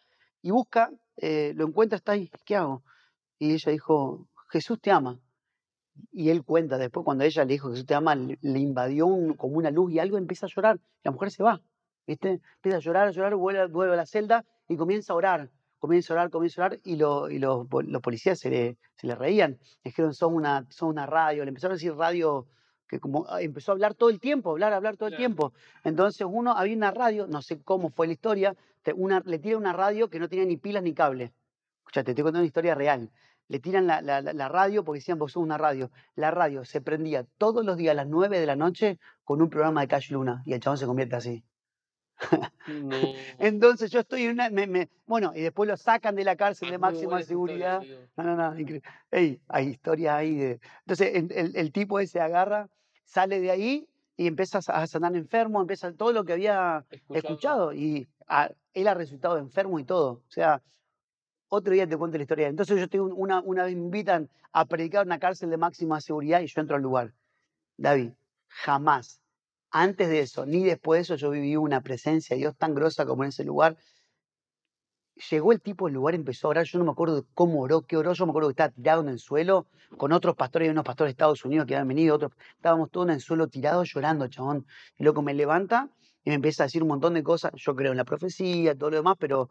y 0.42 0.50
busca, 0.50 0.90
eh, 1.16 1.52
lo 1.54 1.66
encuentra, 1.66 1.96
está 1.96 2.12
ahí, 2.12 2.30
¿qué 2.44 2.56
hago? 2.56 2.82
Y 3.38 3.52
ella 3.54 3.72
dijo, 3.72 4.28
Jesús 4.50 4.80
te 4.80 4.90
ama. 4.90 5.20
Y 6.12 6.30
él 6.30 6.44
cuenta 6.44 6.78
después, 6.78 7.04
cuando 7.04 7.24
ella 7.24 7.44
le 7.44 7.52
dijo 7.52 7.70
Jesús 7.70 7.86
te 7.86 7.94
ama, 7.94 8.14
le, 8.14 8.38
invadió 8.58 9.06
un- 9.06 9.34
como 9.34 9.56
una 9.58 9.70
luz 9.70 9.92
y 9.92 9.98
algo 9.98 10.18
empieza 10.18 10.46
a 10.46 10.48
llorar. 10.48 10.80
La 11.04 11.10
mujer 11.10 11.30
se 11.30 11.42
va, 11.42 11.60
¿viste? 12.06 12.40
Empieza 12.56 12.78
a 12.78 12.80
llorar, 12.80 13.08
a 13.08 13.10
llorar, 13.12 13.34
vuelve, 13.36 13.66
vuelve 13.66 13.94
a 13.94 13.96
la 13.96 14.06
celda 14.06 14.44
y 14.68 14.76
comienza 14.76 15.12
a 15.12 15.16
orar. 15.16 15.50
Comienza 15.80 16.12
a 16.12 16.14
orar, 16.16 16.30
comienza 16.30 16.62
a 16.62 16.66
orar 16.66 16.80
y, 16.84 16.94
lo- 16.96 17.28
y 17.30 17.38
los, 17.40 17.66
los 17.70 18.02
policías 18.02 18.38
se 18.38 18.50
le, 18.50 18.78
se 18.96 19.06
le 19.08 19.16
reían. 19.16 19.52
Le 19.82 19.90
dijeron, 19.90 20.14
son 20.14 20.34
una, 20.34 20.64
son 20.70 20.90
una 20.90 21.06
radio. 21.06 21.42
Le 21.44 21.48
empezaron 21.48 21.72
a 21.72 21.76
decir 21.76 21.94
radio, 21.94 22.46
que 22.86 23.00
como 23.00 23.26
ah, 23.28 23.40
empezó 23.42 23.72
a 23.72 23.74
hablar 23.74 23.94
todo 23.94 24.10
el 24.10 24.20
tiempo, 24.20 24.50
hablar, 24.50 24.72
hablar 24.72 24.96
todo 24.96 25.08
el 25.08 25.12
Claro. 25.14 25.20
tiempo. 25.20 25.52
Entonces 25.82 26.26
uno, 26.30 26.52
había 26.52 26.76
una 26.76 26.90
radio, 26.92 27.26
no 27.26 27.42
sé 27.42 27.60
cómo 27.62 27.90
fue 27.90 28.06
la 28.06 28.12
historia, 28.12 28.54
te- 28.82 28.92
una, 28.92 29.20
le 29.24 29.38
tira 29.38 29.56
una 29.56 29.72
radio 29.72 30.08
que 30.10 30.20
no 30.20 30.28
tenía 30.28 30.44
ni 30.44 30.56
pilas 30.56 30.82
ni 30.82 30.92
cable. 30.94 31.32
Escucha, 31.78 32.04
te 32.04 32.10
estoy 32.12 32.22
contando 32.24 32.40
una 32.40 32.46
historia 32.46 32.74
real. 32.74 33.10
Le 33.48 33.58
tiran 33.58 33.86
la- 33.86 34.00
la 34.02 34.48
radio 34.48 34.84
porque 34.84 34.98
decían, 34.98 35.18
vos 35.18 35.32
sos 35.32 35.42
una 35.42 35.58
radio. 35.58 35.90
La 36.14 36.30
radio 36.30 36.64
se 36.64 36.80
prendía 36.80 37.24
todos 37.38 37.64
los 37.64 37.76
días 37.76 37.92
a 37.92 37.94
las 37.94 38.06
9 38.06 38.38
de 38.38 38.46
la 38.46 38.54
noche 38.54 38.98
con 39.24 39.42
un 39.42 39.50
programa 39.50 39.80
de 39.80 39.88
Cash 39.88 40.12
Luna 40.12 40.42
y 40.44 40.52
el 40.52 40.60
chabón 40.60 40.76
se 40.78 40.86
convierte 40.86 41.16
así. 41.16 41.42
No. 42.66 43.00
Entonces 43.38 43.90
yo 43.90 44.00
estoy 44.00 44.24
en 44.24 44.32
una... 44.32 44.50
me- 44.50 44.66
me- 44.66 44.88
bueno, 45.06 45.32
y 45.34 45.40
después 45.40 45.68
lo 45.68 45.76
sacan 45.76 46.14
de 46.14 46.24
la 46.24 46.36
cárcel 46.36 46.68
Ah, 46.68 46.72
de 46.72 46.78
máxima 46.78 47.20
historia, 47.20 47.80
seguridad. 47.80 47.86
No, 48.16 48.24
no, 48.24 48.36
no, 48.36 48.58
increíble. 48.58 48.88
Ey, 49.10 49.40
hay 49.48 49.68
historias 49.68 50.14
ahí 50.14 50.34
de... 50.36 50.60
Entonces 50.80 51.14
el, 51.14 51.32
el- 51.32 51.56
el 51.56 51.72
tipo 51.72 51.98
ese 51.98 52.20
agarra, 52.20 52.68
sale 53.04 53.40
de 53.40 53.50
ahí 53.50 53.88
y 54.16 54.26
empieza 54.26 54.58
a 54.58 54.62
sa- 54.62 54.82
a 54.82 54.86
sanar 54.86 55.16
enfermo, 55.16 55.60
empieza 55.60 55.92
todo 55.92 56.12
lo 56.12 56.24
que 56.24 56.34
había 56.34 56.84
Escuchado. 56.90 57.18
escuchado 57.18 57.72
y 57.72 58.08
a- 58.28 58.50
él 58.74 58.86
ha 58.88 58.94
resultado 58.94 59.38
enfermo 59.38 59.78
y 59.78 59.84
todo. 59.84 60.22
O 60.28 60.30
sea, 60.30 60.62
otro 61.48 61.72
día 61.72 61.88
te 61.88 61.96
cuento 61.96 62.16
la 62.18 62.22
historia. 62.22 62.48
Entonces 62.48 62.76
yo 62.76 62.84
estoy 62.84 63.00
un- 63.00 63.12
una, 63.16 63.40
una 63.40 63.64
vez 63.64 63.74
me 63.74 63.82
invitan 63.82 64.28
a 64.52 64.64
predicar 64.66 65.02
en 65.02 65.08
una 65.08 65.18
cárcel 65.18 65.50
de 65.50 65.56
máxima 65.56 66.00
seguridad 66.00 66.40
y 66.40 66.46
yo 66.46 66.60
entro 66.60 66.76
al 66.76 66.82
lugar. 66.82 67.12
David, 67.76 68.12
jamás, 68.48 69.20
antes 69.70 70.08
de 70.08 70.20
eso, 70.20 70.46
ni 70.46 70.64
después 70.64 70.98
de 70.98 71.02
eso, 71.02 71.16
yo 71.16 71.30
viví 71.30 71.56
una 71.56 71.80
presencia 71.82 72.34
de 72.36 72.40
Dios 72.40 72.56
tan 72.56 72.74
grosa 72.74 73.06
como 73.06 73.24
en 73.24 73.30
ese 73.30 73.44
lugar. 73.44 73.76
Llegó 75.30 75.52
el 75.52 75.60
tipo 75.60 75.84
del 75.86 75.94
lugar, 75.94 76.14
empezó 76.14 76.46
a 76.46 76.50
orar, 76.50 76.64
yo 76.64 76.78
no 76.78 76.84
me 76.86 76.92
acuerdo 76.92 77.26
cómo 77.34 77.60
oró, 77.60 77.82
qué 77.82 77.96
oró, 77.96 78.14
yo 78.14 78.24
me 78.24 78.30
acuerdo 78.30 78.48
que 78.48 78.52
estaba 78.52 78.70
tirado 78.72 79.02
en 79.02 79.08
el 79.10 79.18
suelo 79.18 79.66
con 79.98 80.12
otros 80.12 80.34
pastores, 80.34 80.68
y 80.68 80.70
unos 80.70 80.84
pastores 80.84 81.10
de 81.10 81.12
Estados 81.12 81.44
Unidos 81.44 81.66
que 81.66 81.74
habían 81.74 81.88
venido, 81.88 82.14
otros, 82.16 82.32
estábamos 82.56 82.90
todos 82.90 83.08
en 83.08 83.14
el 83.14 83.20
suelo 83.20 83.46
tirados 83.48 83.90
llorando, 83.92 84.28
chabón. 84.28 84.66
Y 84.96 85.04
loco 85.04 85.20
me 85.20 85.34
levanta 85.34 85.90
y 86.24 86.30
me 86.30 86.34
empieza 86.36 86.62
a 86.62 86.66
decir 86.66 86.82
un 86.82 86.88
montón 86.88 87.14
de 87.14 87.22
cosas, 87.22 87.52
yo 87.56 87.74
creo 87.76 87.90
en 87.90 87.98
la 87.98 88.04
profecía, 88.04 88.74
todo 88.74 88.90
lo 88.90 88.96
demás, 88.96 89.16
pero 89.18 89.50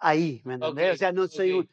ahí, 0.00 0.42
¿me 0.44 0.54
entendés? 0.54 0.90
o 0.90 0.92
Ok, 0.94 0.98
sea, 0.98 1.12
no 1.12 1.28
soy 1.28 1.52
ok. 1.52 1.68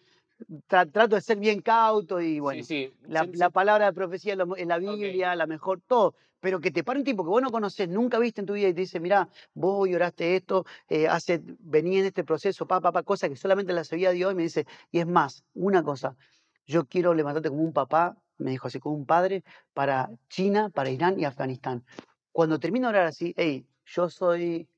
un- 0.49 0.63
tra- 0.67 0.91
trato 0.91 1.15
de 1.15 1.21
ser 1.21 1.37
bien 1.39 1.61
cauto 1.61 2.21
y 2.21 2.39
bueno, 2.39 2.63
sí, 2.63 2.91
sí. 2.91 2.93
la, 3.07 3.49
palabra 3.49 3.87
de 3.87 3.93
profecía 3.93 4.33
en 4.33 4.39
la, 4.39 4.47
en 4.57 4.67
la 4.67 4.77
Biblia, 4.77 5.35
la 5.35 5.47
mejor, 5.47 5.81
todo. 5.87 6.15
Pero 6.45 6.61
que 6.61 6.69
te 6.69 6.83
pare 6.83 6.99
un 6.99 7.05
tipo 7.09 7.23
que 7.23 7.29
vos 7.29 7.41
no 7.41 7.49
conoces, 7.49 7.89
nunca 7.89 8.19
viste 8.19 8.39
en 8.41 8.45
tu 8.45 8.53
vida 8.53 8.67
y 8.69 8.73
te 8.75 8.81
dice, 8.81 8.99
mira, 8.99 9.29
vos 9.55 9.77
hoy 9.79 9.95
oraste 9.95 10.35
esto, 10.35 10.63
eh, 10.87 11.07
hace, 11.07 11.41
vení 11.59 11.97
en 11.97 12.05
este 12.05 12.23
proceso, 12.23 12.67
papá, 12.67 12.91
papá, 12.91 13.01
cosa 13.01 13.27
que 13.27 13.35
solamente 13.35 13.73
la 13.73 13.83
sabía 13.83 14.11
Dios 14.11 14.31
y 14.31 14.35
me 14.35 14.43
dice, 14.43 14.67
y 14.91 14.99
es 14.99 15.07
más, 15.07 15.43
una 15.55 15.81
cosa, 15.81 16.15
yo 16.63 16.85
quiero 16.85 17.15
levantarte 17.15 17.49
como 17.49 17.63
un 17.63 17.73
papá, 17.73 18.15
me 18.37 18.51
dijo 18.51 18.67
así, 18.67 18.79
como 18.79 18.93
un 18.95 19.07
padre, 19.07 19.43
para 19.73 20.11
China, 20.29 20.69
para 20.69 20.91
Irán 20.91 21.19
y 21.19 21.25
Afganistán. 21.25 21.83
Cuando 22.31 22.59
termino 22.59 22.85
de 22.89 22.89
orar 22.91 23.07
así, 23.07 23.33
hey, 23.37 23.65
yo 23.83 24.07
soy, 24.11 24.69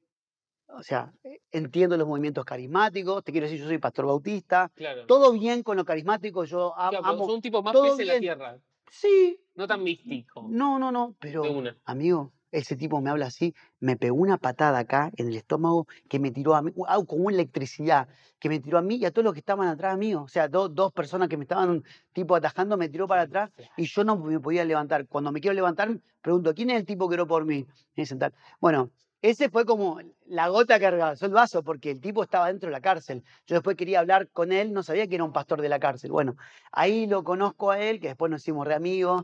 o 0.68 0.84
sea, 0.84 1.14
eh, 1.26 1.42
entiendo 1.52 1.98
los 1.98 2.08
movimientos 2.08 2.46
carismáticos, 2.46 3.24
te 3.26 3.34
quiero 3.34 3.48
decir, 3.48 3.60
yo 3.62 3.68
soy 3.68 3.78
pastor 3.78 4.06
bautista, 4.06 4.72
Claro. 4.76 5.06
todo 5.06 5.34
bien 5.34 5.64
con 5.64 5.76
lo 5.76 5.84
carismático, 5.86 6.46
yo 6.46 6.78
am- 6.78 6.92
Claro, 6.92 7.06
amo, 7.08 7.26
sos 7.26 7.36
un 7.36 7.42
tipo 7.42 7.62
más 7.62 7.74
pez 7.74 8.00
en 8.00 8.08
la 8.08 8.20
tierra. 8.20 8.60
Sí, 8.89 9.39
No 9.56 9.67
tan 9.67 9.84
místico. 9.84 10.48
no, 10.50 10.79
no, 10.79 10.91
no, 10.91 11.15
pero 11.20 11.44
una. 11.51 11.77
amigo, 11.86 12.34
ese 12.51 12.75
tipo 12.77 13.01
me 13.01 13.10
habla 13.10 13.27
así, 13.27 13.53
me 13.79 13.98
pegó 13.98 14.15
una 14.17 14.38
patada 14.38 14.79
acá 14.79 15.12
en 15.17 15.27
el 15.27 15.36
estómago 15.36 15.88
que 16.10 16.20
me 16.20 16.32
tiró 16.32 16.56
a 16.56 16.62
mí, 16.62 16.72
algo 16.88 17.06
como 17.06 17.29
electricidad, 17.29 18.08
que 18.39 18.50
me 18.50 18.60
tiró 18.60 18.77
a 18.77 18.82
mí 18.82 18.96
y 18.96 19.06
a 19.06 19.12
todos 19.12 19.25
los 19.25 19.34
que 19.34 19.39
estaban 19.39 19.67
atrás 19.67 19.98
mío. 19.98 20.24
O 20.24 20.27
sea, 20.29 20.48
dos 20.48 20.74
dos 20.74 20.94
personas 20.94 21.27
que 21.27 21.38
me 21.38 21.44
estaban 21.44 21.84
tipo 22.13 22.36
atajando, 22.36 22.77
me 22.77 22.88
tiró 22.89 23.08
para 23.08 23.24
atrás 23.24 23.51
y 23.75 23.86
yo 23.86 24.03
no 24.03 24.17
me 24.17 24.39
podía 24.39 24.63
levantar. 24.63 25.08
Cuando 25.08 25.32
me 25.32 25.41
quiero 25.41 25.56
levantar, 25.56 26.00
pregunto, 26.22 26.53
¿quién 26.53 26.70
es 26.70 26.77
el 26.79 26.86
tipo 26.86 27.10
que 27.10 27.15
oró 27.15 27.27
por 27.27 27.46
mí? 27.46 27.65
Me 27.96 28.03
dicen 28.03 28.20
tal. 28.20 28.34
Bueno, 28.62 28.91
ese 29.22 29.50
fue 29.50 29.66
como 29.66 30.00
la 30.26 30.48
gota 30.50 30.80
que 30.80 30.92
regresó 30.92 31.26
el 31.26 31.32
vaso, 31.32 31.64
porque 31.64 31.92
el 31.92 32.02
tipo 32.02 32.24
estaba 32.24 32.48
dentro 32.48 32.68
de 32.68 32.74
la 32.74 32.82
cárcel. 32.82 33.24
Yo 33.46 33.56
después 33.56 33.76
quería 33.76 34.00
hablar 34.00 34.30
con 34.30 34.52
él, 34.52 34.74
no 34.74 34.84
sabía 34.84 35.08
que 35.08 35.16
era 35.16 35.24
un 35.24 35.34
pastor 35.34 35.62
de 35.62 35.70
la 35.70 35.80
cárcel. 35.80 36.12
Bueno, 36.12 36.36
ahí 36.72 37.08
lo 37.08 37.24
conozco 37.24 37.72
a 37.72 37.80
él, 37.80 38.00
que 38.00 38.10
después 38.10 38.30
nos 38.30 38.42
hicimos 38.42 38.68
re 38.68 38.76
amigos, 38.76 39.24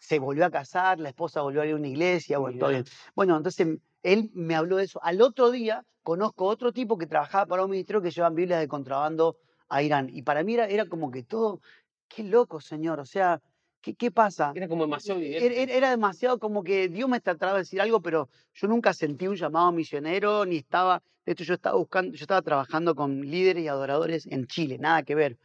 se 0.00 0.18
volvió 0.18 0.44
a 0.46 0.50
casar, 0.50 0.98
la 1.00 1.08
esposa 1.08 1.42
volvió 1.42 1.62
a 1.62 1.66
ir 1.66 1.74
a 1.74 1.76
una 1.76 1.88
iglesia, 1.88 2.38
bueno, 2.38 2.58
todo 2.58 2.70
bien. 2.70 2.84
Bueno, 3.14 3.36
entonces 3.36 3.66
él 4.02 4.30
me 4.34 4.54
habló 4.54 4.76
de 4.76 4.84
eso. 4.84 5.00
Al 5.02 5.20
otro 5.22 5.50
día 5.50 5.84
conozco 6.02 6.46
otro 6.46 6.72
tipo 6.72 6.98
que 6.98 7.06
trabajaba 7.06 7.46
para 7.46 7.64
un 7.64 7.70
ministerio 7.70 8.02
que 8.02 8.10
llevan 8.10 8.34
Biblias 8.34 8.60
de 8.60 8.68
contrabando 8.68 9.36
a 9.68 9.82
Irán. 9.82 10.08
Y 10.10 10.22
para 10.22 10.42
mí 10.42 10.54
era, 10.54 10.66
era 10.66 10.86
como 10.86 11.10
que 11.10 11.22
todo, 11.22 11.60
qué 12.08 12.24
loco, 12.24 12.60
señor. 12.60 13.00
O 13.00 13.06
sea, 13.06 13.40
¿qué, 13.82 13.94
qué 13.94 14.10
pasa? 14.10 14.52
Era 14.54 14.68
como 14.68 14.84
demasiado 14.84 15.20
Era, 15.20 15.28
evidente. 15.36 15.62
era- 15.64 15.72
era 15.74 15.90
demasiado 15.90 16.38
como 16.38 16.62
que 16.64 16.88
Dios 16.88 17.08
me 17.08 17.20
trataba 17.20 17.52
de 17.54 17.58
decir 17.58 17.80
algo, 17.80 18.00
pero 18.00 18.28
yo 18.54 18.68
nunca 18.68 18.94
sentí 18.94 19.26
un 19.28 19.36
llamado 19.36 19.70
misionero, 19.72 20.46
ni 20.46 20.56
estaba, 20.56 21.02
de 21.26 21.32
hecho 21.32 21.44
yo 21.44 21.54
estaba 21.54 21.76
buscando, 21.76 22.14
yo 22.16 22.22
estaba 22.22 22.40
trabajando 22.40 22.94
con 22.94 23.20
líderes 23.20 23.64
y 23.64 23.68
adoradores 23.68 24.26
en 24.26 24.46
Chile, 24.46 24.78
nada 24.78 25.02
que 25.02 25.14
ver. 25.14 25.36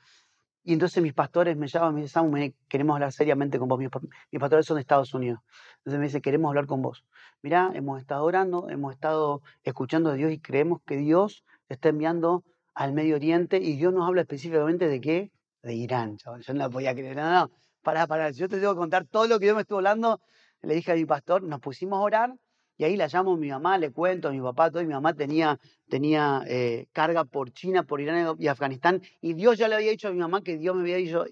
Y 0.63 0.73
entonces 0.73 1.01
mis 1.01 1.13
pastores 1.13 1.55
me 1.55 1.67
llaman, 1.67 1.95
me 1.95 2.01
dicen, 2.01 2.29
me- 2.29 2.53
queremos 2.67 2.93
hablar 2.95 3.13
seriamente 3.13 3.57
con 3.57 3.69
vos. 3.69 3.79
Mis, 3.79 3.89
mis 4.31 4.39
pastores 4.39 4.65
son 4.65 4.75
de 4.75 4.81
Estados 4.81 5.13
Unidos. 5.13 5.39
Entonces 5.77 5.99
me 5.99 6.05
dice, 6.07 6.21
queremos 6.21 6.49
hablar 6.49 6.65
con 6.67 6.81
vos. 6.81 7.05
Mirá, 7.41 7.71
hemos 7.73 7.99
estado 8.01 8.25
orando, 8.25 8.69
hemos 8.69 8.93
estado 8.93 9.41
escuchando 9.63 10.11
de 10.11 10.17
Dios 10.17 10.31
y 10.33 10.39
creemos 10.39 10.81
que 10.85 10.97
Dios 10.97 11.45
está 11.69 11.87
enviando 11.89 12.43
al 12.73 12.91
Medio 12.91 13.15
Oriente 13.15 13.57
y 13.57 13.77
Dios 13.77 13.93
nos 13.93 14.05
habla 14.07 14.21
específicamente 14.21 14.89
de 14.89 14.99
qué? 14.99 15.31
De 15.63 15.73
Irán, 15.73 16.17
chaval. 16.17 16.41
Yo 16.43 16.53
no 16.53 16.59
la 16.59 16.69
podía 16.69 16.93
creer. 16.93 17.15
No, 17.15 17.31
no, 17.31 17.51
pará, 17.87 18.05
pará. 18.05 18.31
Yo 18.31 18.49
te 18.49 18.57
tengo 18.59 18.73
que 18.73 18.79
contar 18.79 19.05
todo 19.05 19.27
lo 19.27 19.39
que 19.39 19.45
Dios 19.45 19.55
me 19.55 19.61
estuvo 19.61 19.77
hablando. 19.77 20.19
Le 20.61 20.75
dije 20.75 20.91
a 20.91 20.95
mi 20.95 21.05
pastor, 21.05 21.41
nos 21.43 21.61
pusimos 21.61 21.97
a 21.99 22.01
orar 22.01 22.35
y 22.77 22.83
ahí 22.83 22.97
la 22.97 23.07
llamo 23.07 23.35
a 23.35 23.37
mi 23.37 23.47
mamá, 23.47 23.77
le 23.77 23.93
cuento 23.93 24.27
a 24.27 24.31
mi 24.31 24.41
papá, 24.41 24.69
todo. 24.69 24.81
Y 24.81 24.85
mi 24.85 24.93
mamá 24.93 25.13
tenía, 25.13 25.57
tenía 25.87 26.43
eh, 26.47 26.87
carga 26.91 27.23
por 27.23 27.53
China, 27.53 27.83
por 27.83 28.01
Irán 28.01 28.35
y 28.39 28.47
Afganistán. 28.47 29.01
Y 29.21 29.35
Dios 29.35 29.57
ya 29.57 29.69
le 29.69 29.75
había 29.75 29.91
dicho 29.91 30.09
a 30.09 30.11
mi 30.11 30.17
mamá 30.17 30.41
que 30.43 30.57
Dios 30.57 30.75
me 30.75 30.81
había 30.81 30.97
dicho, 30.97 31.23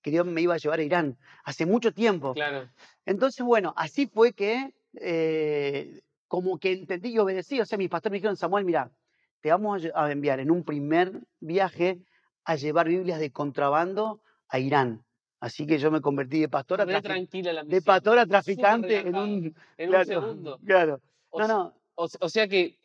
que 0.00 0.10
Dios 0.12 0.24
me 0.24 0.40
iba 0.42 0.54
a 0.54 0.58
llevar 0.58 0.78
a 0.78 0.84
Irán 0.84 1.18
hace 1.42 1.66
mucho 1.66 1.92
tiempo. 1.92 2.34
Claro. 2.34 2.70
Entonces, 3.04 3.44
bueno, 3.44 3.74
así 3.76 4.06
fue 4.06 4.32
que 4.32 4.74
eh, 5.00 6.02
como 6.28 6.60
que 6.60 6.70
entendí 6.70 7.08
y 7.08 7.18
obedecí. 7.18 7.60
O 7.60 7.66
sea, 7.66 7.78
mis 7.78 7.88
pastores 7.88 8.12
me 8.12 8.18
dijeron, 8.18 8.36
Samuel, 8.36 8.64
mira, 8.64 8.92
te 9.40 9.50
vamos 9.50 9.82
a 9.92 10.12
enviar 10.12 10.38
en 10.38 10.52
un 10.52 10.62
primer 10.62 11.20
viaje 11.40 11.98
a 12.44 12.54
llevar 12.54 12.86
Biblias 12.86 13.18
de 13.18 13.32
contrabando 13.32 14.20
a 14.48 14.60
Irán. 14.60 15.03
Así 15.44 15.66
que 15.66 15.76
yo 15.78 15.90
me 15.90 16.00
convertí 16.00 16.40
de 16.40 16.48
pastor 16.48 16.80
a, 16.80 16.86
Re 16.86 16.94
trafi- 16.94 17.02
tranquila 17.02 17.52
la 17.52 17.60
de 17.64 17.66
misión. 17.66 17.84
pastor 17.84 18.18
a 18.18 18.22
Súper 18.22 18.30
traficante 18.30 18.98
en 19.00 19.14
un... 19.14 19.54
En 19.76 19.88
claro, 19.90 19.98
un 19.98 20.04
segundo. 20.06 20.58
Claro. 20.64 21.00
O 21.28 21.38
No, 21.40 21.46
no, 21.48 21.74
O, 21.96 22.08
se- 22.08 22.16
o 22.18 22.28
sea 22.30 22.48
que 22.48 22.78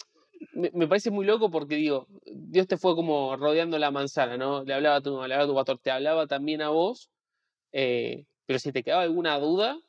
me, 0.52 0.70
me 0.74 0.86
parece 0.86 1.10
muy 1.10 1.26
loco 1.26 1.50
porque 1.50 1.76
digo, 1.76 2.06
Dios 2.26 2.68
te 2.68 2.76
fue 2.76 2.96
como 2.96 3.38
rodeando 3.38 3.80
la 3.80 3.92
manzana, 3.92 4.36
¿no? 4.36 4.66
Le 4.66 4.74
hablaba 4.74 4.98
a 4.98 5.02
tu, 5.02 5.12
le 5.16 5.22
hablaba 5.36 5.44
a 5.44 5.48
tu 5.48 5.56
pastor, 5.56 5.78
te 5.80 5.90
hablaba 5.90 6.28
también 6.28 6.62
a 6.62 6.68
vos, 6.68 7.10
eh, 7.72 8.26
pero 8.46 8.60
si 8.60 8.74
te 8.74 8.84
quedaba 8.84 9.04
alguna 9.04 9.40
duda, 9.40 9.80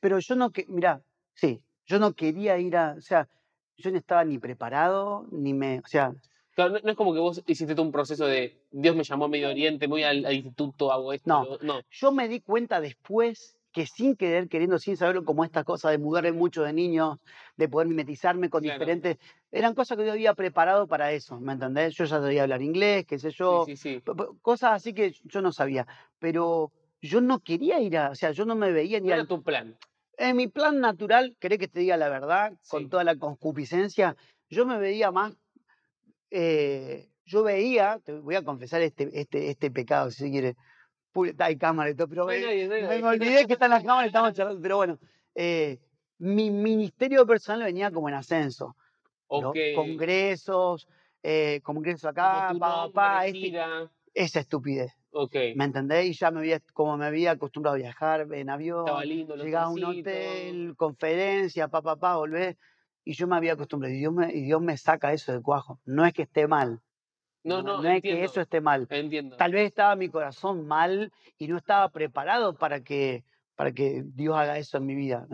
pero 0.00 0.18
yo 0.18 0.34
no, 0.34 0.50
que, 0.50 0.64
mira, 0.68 1.02
sí, 1.34 1.62
yo 1.86 2.00
no 2.00 2.14
quería 2.14 2.58
ir 2.58 2.76
a, 2.76 2.96
o 2.98 3.00
sea, 3.02 3.28
yo 3.76 3.92
no 3.92 3.98
estaba 3.98 4.24
ni 4.24 4.38
preparado, 4.38 5.26
ni 5.30 5.54
me, 5.54 5.78
o 5.78 5.86
sea, 5.86 6.12
claro, 6.54 6.72
no, 6.72 6.80
no 6.82 6.90
es 6.90 6.96
como 6.96 7.12
que 7.14 7.20
vos 7.20 7.42
hiciste 7.46 7.74
todo 7.74 7.86
un 7.86 7.92
proceso 7.92 8.26
de 8.26 8.62
Dios 8.70 8.96
me 8.96 9.04
llamó 9.04 9.26
a 9.26 9.28
Medio 9.28 9.48
Oriente, 9.48 9.86
voy 9.86 10.02
al, 10.02 10.24
al 10.24 10.34
instituto, 10.34 10.92
hago 10.92 11.12
esto, 11.12 11.28
No. 11.28 11.44
lo- 11.44 11.58
no. 11.62 11.80
yo 11.90 12.12
me 12.12 12.28
di 12.28 12.40
cuenta 12.40 12.80
después 12.80 13.56
que 13.72 13.86
sin 13.86 14.16
querer, 14.16 14.48
queriendo, 14.48 14.80
sin 14.80 14.96
saberlo, 14.96 15.24
como 15.24 15.44
esta 15.44 15.62
cosa 15.62 15.90
de 15.90 15.98
mudarme 15.98 16.32
mucho 16.32 16.62
de 16.64 16.72
niños, 16.72 17.18
de 17.56 17.68
poder 17.68 17.86
mimetizarme 17.86 18.50
con 18.50 18.62
Claro. 18.62 18.80
diferentes, 18.80 19.18
eran 19.52 19.74
cosas 19.76 19.96
que 19.96 20.04
yo 20.04 20.10
había 20.12 20.34
preparado 20.34 20.88
para 20.88 21.12
eso, 21.12 21.38
¿me 21.38 21.52
entendés? 21.52 21.94
Yo 21.94 22.04
ya 22.04 22.20
sabía 22.20 22.42
hablar 22.42 22.62
inglés, 22.62 23.06
qué 23.06 23.18
sé 23.20 23.30
yo, 23.30 23.62
sí, 23.66 23.76
sí, 23.76 24.00
sí. 24.00 24.12
cosas 24.42 24.72
así 24.72 24.92
que 24.92 25.12
yo 25.24 25.40
no 25.40 25.52
sabía, 25.52 25.86
pero 26.18 26.72
yo 27.00 27.20
no 27.20 27.38
quería 27.40 27.80
ir 27.80 27.96
a, 27.96 28.10
o 28.10 28.14
sea, 28.16 28.32
yo 28.32 28.44
no 28.44 28.56
me 28.56 28.72
veía 28.72 28.98
ni 28.98 29.12
al 29.12 29.20
era 29.20 29.28
tu 29.28 29.40
plan. 29.42 29.76
En 30.18 30.36
mi 30.36 30.48
plan 30.48 30.80
natural, 30.80 31.36
¿querés 31.38 31.58
que 31.60 31.68
te 31.68 31.80
diga 31.80 31.96
la 31.96 32.08
verdad? 32.08 32.52
Con 32.68 32.90
toda 32.90 33.04
la 33.04 33.16
concupiscencia, 33.16 34.16
yo 34.50 34.66
me 34.66 34.78
veía 34.78 35.10
más. 35.12 35.36
Eh, 36.30 37.08
yo 37.24 37.42
veía, 37.42 38.00
te 38.04 38.12
voy 38.12 38.34
a 38.34 38.42
confesar 38.44 38.82
este, 38.82 39.08
este, 39.12 39.50
este 39.50 39.70
pecado, 39.70 40.10
si 40.10 40.24
se 40.24 40.30
quiere. 40.30 40.56
Hay 41.38 41.56
cámara 41.56 41.90
y 41.90 41.94
todo, 41.94 42.08
pero 42.08 42.26
nadie, 42.26 42.68
me, 42.68 42.98
me 43.02 43.08
olvidé 43.08 43.46
que 43.46 43.54
están 43.54 43.70
las 43.70 43.82
cámaras 43.82 44.04
y 44.04 44.08
estamos 44.08 44.32
charlando, 44.32 44.62
pero 44.62 44.76
bueno. 44.76 44.98
eh, 45.34 45.78
mi 46.18 46.50
ministerio 46.50 47.26
personal 47.26 47.64
venía 47.64 47.90
como 47.90 48.08
en 48.08 48.14
ascenso. 48.14 48.76
¿no? 49.30 49.50
Ok. 49.50 49.56
Congresos, 49.74 50.86
eh, 51.22 51.60
congresos 51.62 52.02
Como 52.02 52.10
acá, 52.10 52.48
tu 52.52 52.58
pa, 52.58 52.76
nombre, 52.76 52.92
pa, 52.92 53.26
este- 53.26 53.52
esa 54.14 54.40
estupidez. 54.40 54.92
Ok. 55.12 55.34
¿Me 55.56 55.64
entendés? 55.64 56.06
Y 56.06 56.12
ya 56.12 56.30
me 56.30 56.40
había, 56.40 56.60
como 56.72 56.96
me 56.96 57.06
había 57.06 57.32
acostumbrado 57.32 57.74
a 57.74 57.78
viajar 57.78 58.26
en 58.32 58.50
avión, 58.50 59.08
lindo 59.08 59.36
llegaba 59.36 59.66
a 59.66 59.70
un 59.70 59.84
hotel, 59.84 60.74
conferencia, 60.76 61.68
pa, 61.68 61.82
pa, 61.82 61.96
pa, 61.96 62.16
volvés. 62.16 62.56
Y 63.04 63.14
yo 63.14 63.26
me 63.26 63.36
había 63.36 63.54
acostumbrado. 63.54 63.94
Y 63.94 63.98
Dios 63.98 64.12
me, 64.12 64.32
y 64.32 64.42
Dios 64.42 64.60
me 64.60 64.76
saca 64.76 65.12
eso 65.12 65.32
del 65.32 65.42
cuajo. 65.42 65.80
No 65.84 66.04
es 66.04 66.12
que 66.12 66.22
esté 66.22 66.46
mal. 66.46 66.80
No, 67.42 67.62
no, 67.62 67.82
es 67.82 68.02
que 68.02 68.22
eso 68.24 68.40
esté 68.42 68.60
mal. 68.60 68.86
Entiendo. 68.90 69.36
Tal 69.36 69.52
vez 69.52 69.66
estaba 69.66 69.96
mi 69.96 70.08
corazón 70.10 70.66
mal 70.66 71.10
y 71.38 71.48
no 71.48 71.56
estaba 71.56 71.88
preparado 71.88 72.54
para 72.54 72.80
que, 72.82 73.24
para 73.56 73.72
que 73.72 74.02
Dios 74.04 74.36
haga 74.36 74.58
eso 74.58 74.76
en 74.76 74.84
mi 74.86 74.94
vida. 74.94 75.26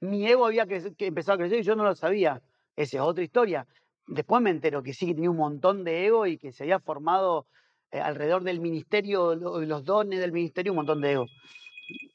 Mi 0.00 0.26
ego 0.26 0.44
había 0.44 0.66
que 0.66 0.82
empezado 0.98 1.36
a 1.36 1.38
crecer 1.38 1.60
y 1.60 1.62
yo 1.62 1.76
no 1.76 1.84
lo 1.84 1.94
sabía. 1.94 2.42
Esa 2.76 2.98
es 2.98 3.02
otra 3.02 3.24
historia. 3.24 3.66
Después 4.06 4.42
me 4.42 4.50
entero 4.50 4.82
que 4.82 4.92
sí 4.92 5.06
que 5.06 5.14
tenía 5.14 5.30
un 5.30 5.38
montón 5.38 5.82
de 5.82 6.04
ego 6.06 6.26
y 6.26 6.36
que 6.36 6.52
se 6.52 6.64
había 6.64 6.78
formado 6.78 7.46
eh, 7.90 8.00
alrededor 8.00 8.44
del 8.44 8.60
ministerio, 8.60 9.34
lo- 9.34 9.60
los 9.62 9.82
dones 9.84 10.20
del 10.20 10.32
ministerio, 10.32 10.72
un 10.72 10.76
montón 10.76 11.00
de 11.00 11.12
ego. 11.12 11.26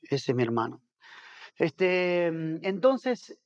Ese 0.04 0.32
es 0.32 0.36
mi 0.36 0.44
hermano. 0.44 0.82
Este, 1.58 2.30
mm, 2.32 2.60
entonces, 2.64 3.40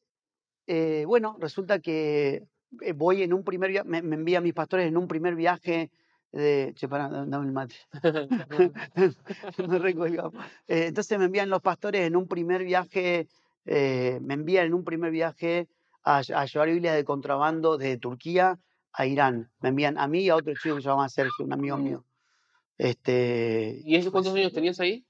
eh, 0.67 1.03
bueno, 1.05 1.37
resulta 1.39 1.79
que 1.79 2.43
eh, 2.81 2.93
voy 2.93 3.23
en 3.23 3.33
un 3.33 3.43
primer 3.43 3.69
viaje, 3.71 3.87
me, 3.87 4.01
me 4.01 4.15
envían 4.15 4.43
mis 4.43 4.53
pastores 4.53 4.87
en 4.87 4.97
un 4.97 5.07
primer 5.07 5.35
viaje 5.35 5.91
de... 6.31 6.73
Che, 6.75 6.87
pará, 6.87 7.09
dame 7.09 7.45
el 7.45 7.51
mate. 7.51 7.75
me 9.67 9.79
recuelgo. 9.79 10.31
Eh, 10.67 10.87
entonces 10.87 11.17
me 11.19 11.25
envían 11.25 11.49
los 11.49 11.61
pastores 11.61 12.01
en 12.07 12.15
un 12.15 12.27
primer 12.27 12.63
viaje, 12.63 13.27
eh, 13.65 14.19
me 14.21 14.33
envían 14.33 14.65
en 14.67 14.73
un 14.73 14.83
primer 14.83 15.11
viaje 15.11 15.67
a, 16.03 16.21
ll- 16.21 16.35
a 16.35 16.45
llevar 16.45 16.69
Biblias 16.69 16.95
de 16.95 17.03
contrabando 17.03 17.77
de 17.77 17.97
Turquía 17.97 18.59
a 18.91 19.05
Irán. 19.05 19.51
Me 19.61 19.69
envían 19.69 19.97
a 19.97 20.07
mí 20.07 20.21
y 20.21 20.29
a 20.29 20.35
otro 20.35 20.53
chico 20.55 20.75
que 20.75 20.81
se 20.81 20.89
llama 20.89 21.07
Sergio, 21.09 21.45
un 21.45 21.53
amigo 21.53 21.77
Mm. 21.77 21.83
mío. 21.83 22.05
Este, 22.77 23.81
¿Y 23.85 23.95
eso 23.95 24.11
cuántos 24.11 24.33
años 24.33 24.51
tenías 24.53 24.79
ahí? 24.79 25.05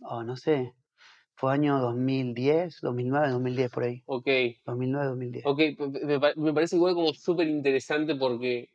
oh, 0.00 0.22
no 0.24 0.36
sé, 0.36 0.74
fue 1.38 1.52
año 1.52 1.78
2010, 1.78 2.80
2009, 2.82 3.30
2010 3.30 3.70
por 3.70 3.84
ahí. 3.84 4.02
Ok. 4.06 4.26
2009, 4.66 5.06
2010. 5.06 5.46
Ok, 5.46 5.60
me, 5.78 6.18
me 6.34 6.52
parece 6.52 6.74
igual 6.74 6.94
como 6.94 7.14
súper 7.14 7.46
interesante 7.46 8.16
porque 8.16 8.70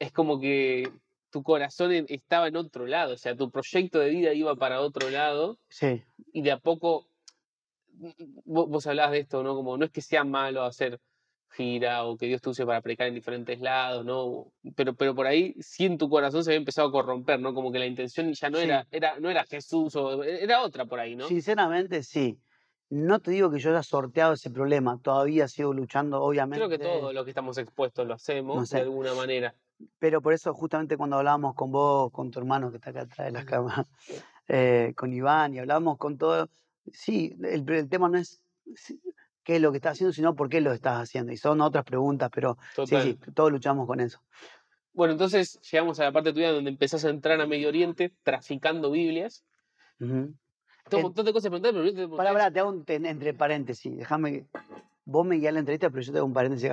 es 0.00 0.10
como 0.10 0.40
que 0.40 0.90
tu 1.30 1.44
corazón 1.44 1.92
estaba 2.08 2.48
en 2.48 2.56
otro 2.56 2.86
lado, 2.86 3.14
o 3.14 3.16
sea, 3.16 3.36
tu 3.36 3.52
proyecto 3.52 4.00
de 4.00 4.10
vida 4.10 4.34
iba 4.34 4.56
para 4.56 4.80
otro 4.80 5.10
lado 5.10 5.60
Sí, 5.68 6.02
y 6.32 6.42
de 6.42 6.50
a 6.50 6.58
poco, 6.58 7.06
vos, 8.44 8.68
vos 8.68 8.86
hablabas 8.88 9.12
de 9.12 9.20
esto, 9.20 9.44
¿no? 9.44 9.54
Como 9.54 9.76
no 9.76 9.84
es 9.84 9.92
que 9.92 10.00
sea 10.00 10.24
malo 10.24 10.64
hacer 10.64 10.98
gira 11.50 12.04
o 12.04 12.16
que 12.16 12.26
Dios 12.26 12.40
te 12.40 12.50
use 12.50 12.64
para 12.66 12.80
predicar 12.82 13.08
en 13.08 13.14
diferentes 13.14 13.60
lados, 13.60 14.04
¿no? 14.04 14.52
Pero, 14.76 14.94
pero 14.94 15.14
por 15.14 15.26
ahí 15.26 15.54
sí 15.60 15.86
en 15.86 15.98
tu 15.98 16.08
corazón 16.08 16.44
se 16.44 16.50
había 16.50 16.58
empezado 16.58 16.88
a 16.88 16.92
corromper, 16.92 17.40
¿no? 17.40 17.54
Como 17.54 17.72
que 17.72 17.78
la 17.78 17.86
intención 17.86 18.32
ya 18.32 18.50
no, 18.50 18.58
Sí. 18.58 18.64
era, 18.64 18.86
era, 18.90 19.18
no 19.18 19.30
era 19.30 19.44
Jesús 19.44 19.96
o 19.96 20.22
era 20.22 20.62
otra 20.62 20.84
por 20.86 21.00
ahí, 21.00 21.16
¿no? 21.16 21.26
sinceramente 21.26 22.02
sí. 22.02 22.38
No 22.90 23.18
te 23.20 23.32
digo 23.32 23.50
que 23.50 23.58
yo 23.58 23.70
haya 23.70 23.82
sorteado 23.82 24.32
ese 24.32 24.50
problema, 24.50 24.98
todavía 25.02 25.46
sigo 25.46 25.74
luchando, 25.74 26.22
obviamente. 26.22 26.64
Creo 26.64 26.70
que 26.70 26.82
todos 26.82 27.12
los 27.12 27.24
que 27.24 27.30
estamos 27.30 27.58
expuestos 27.58 28.06
lo 28.06 28.14
hacemos 28.14 28.56
No 28.56 28.78
de 28.78 28.82
alguna 28.82 29.12
manera. 29.12 29.54
Pero 29.98 30.22
por 30.22 30.32
eso, 30.32 30.54
justamente 30.54 30.96
cuando 30.96 31.16
hablábamos 31.16 31.54
con 31.54 31.70
vos, 31.70 32.10
con 32.10 32.30
tu 32.30 32.38
hermano 32.38 32.70
que 32.70 32.78
está 32.78 32.90
acá 32.90 33.02
atrás 33.02 33.26
de 33.26 33.32
las 33.32 33.44
cámaras, 33.44 33.86
eh, 34.48 34.94
con 34.96 35.12
Iván, 35.12 35.54
y 35.54 35.58
hablamos 35.58 35.98
con 35.98 36.16
todo, 36.16 36.48
sí, 36.90 37.36
el, 37.42 37.68
el 37.70 37.88
tema 37.90 38.08
no 38.08 38.16
es 38.18 38.42
qué 39.48 39.56
es 39.56 39.62
lo 39.62 39.70
que 39.70 39.78
estás 39.78 39.92
haciendo, 39.92 40.12
sino 40.12 40.34
por 40.34 40.50
qué 40.50 40.60
lo 40.60 40.74
estás 40.74 41.00
haciendo. 41.00 41.32
Y 41.32 41.38
son 41.38 41.62
otras 41.62 41.82
preguntas, 41.82 42.28
pero 42.30 42.58
Total. 42.76 43.02
sí, 43.02 43.18
sí, 43.24 43.32
todos 43.32 43.50
luchamos 43.50 43.86
con 43.86 43.98
eso. 43.98 44.20
Bueno, 44.92 45.12
entonces 45.12 45.58
llegamos 45.62 45.98
a 46.00 46.04
la 46.04 46.12
parte 46.12 46.34
tuya 46.34 46.52
donde 46.52 46.68
empezás 46.68 47.02
a 47.06 47.08
entrar 47.08 47.40
a 47.40 47.46
Medio 47.46 47.68
Oriente 47.68 48.12
traficando 48.22 48.90
Biblias. 48.90 49.46
Ujú. 50.00 50.34
Tengo 50.90 50.96
un 50.98 51.02
montón 51.04 51.24
de 51.24 51.32
cosas 51.32 51.48
preguntar, 51.48 51.72
pero 51.72 51.82
ahorita 51.82 52.02
te 52.02 52.08
Pará, 52.14 52.32
pará, 52.34 52.50
te 52.50 52.60
hago 52.60 52.68
un 52.68 52.84
entre 52.86 53.32
paréntesis. 53.32 53.96
Déjame. 53.96 54.44
Vos 55.06 55.26
me 55.26 55.36
guías 55.36 55.54
la 55.54 55.60
entrevista, 55.60 55.88
pero 55.88 56.02
yo 56.02 56.12
te 56.12 56.18
hago 56.18 56.26
un 56.26 56.34
paréntesis. 56.34 56.72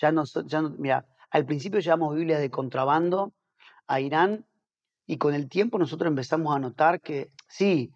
Ya 0.00 0.12
no, 0.12 0.22
ya 0.24 0.62
no, 0.62 0.70
mira, 0.78 1.04
al 1.28 1.44
principio 1.44 1.80
llevamos 1.80 2.14
Biblias 2.14 2.40
de 2.40 2.50
contrabando 2.50 3.32
a 3.88 4.00
Irán 4.00 4.46
y 5.08 5.18
con 5.18 5.34
el 5.34 5.48
tiempo 5.48 5.76
nosotros 5.76 6.06
empezamos 6.06 6.54
a 6.54 6.60
notar 6.60 7.00
que 7.00 7.32
sí, 7.48 7.90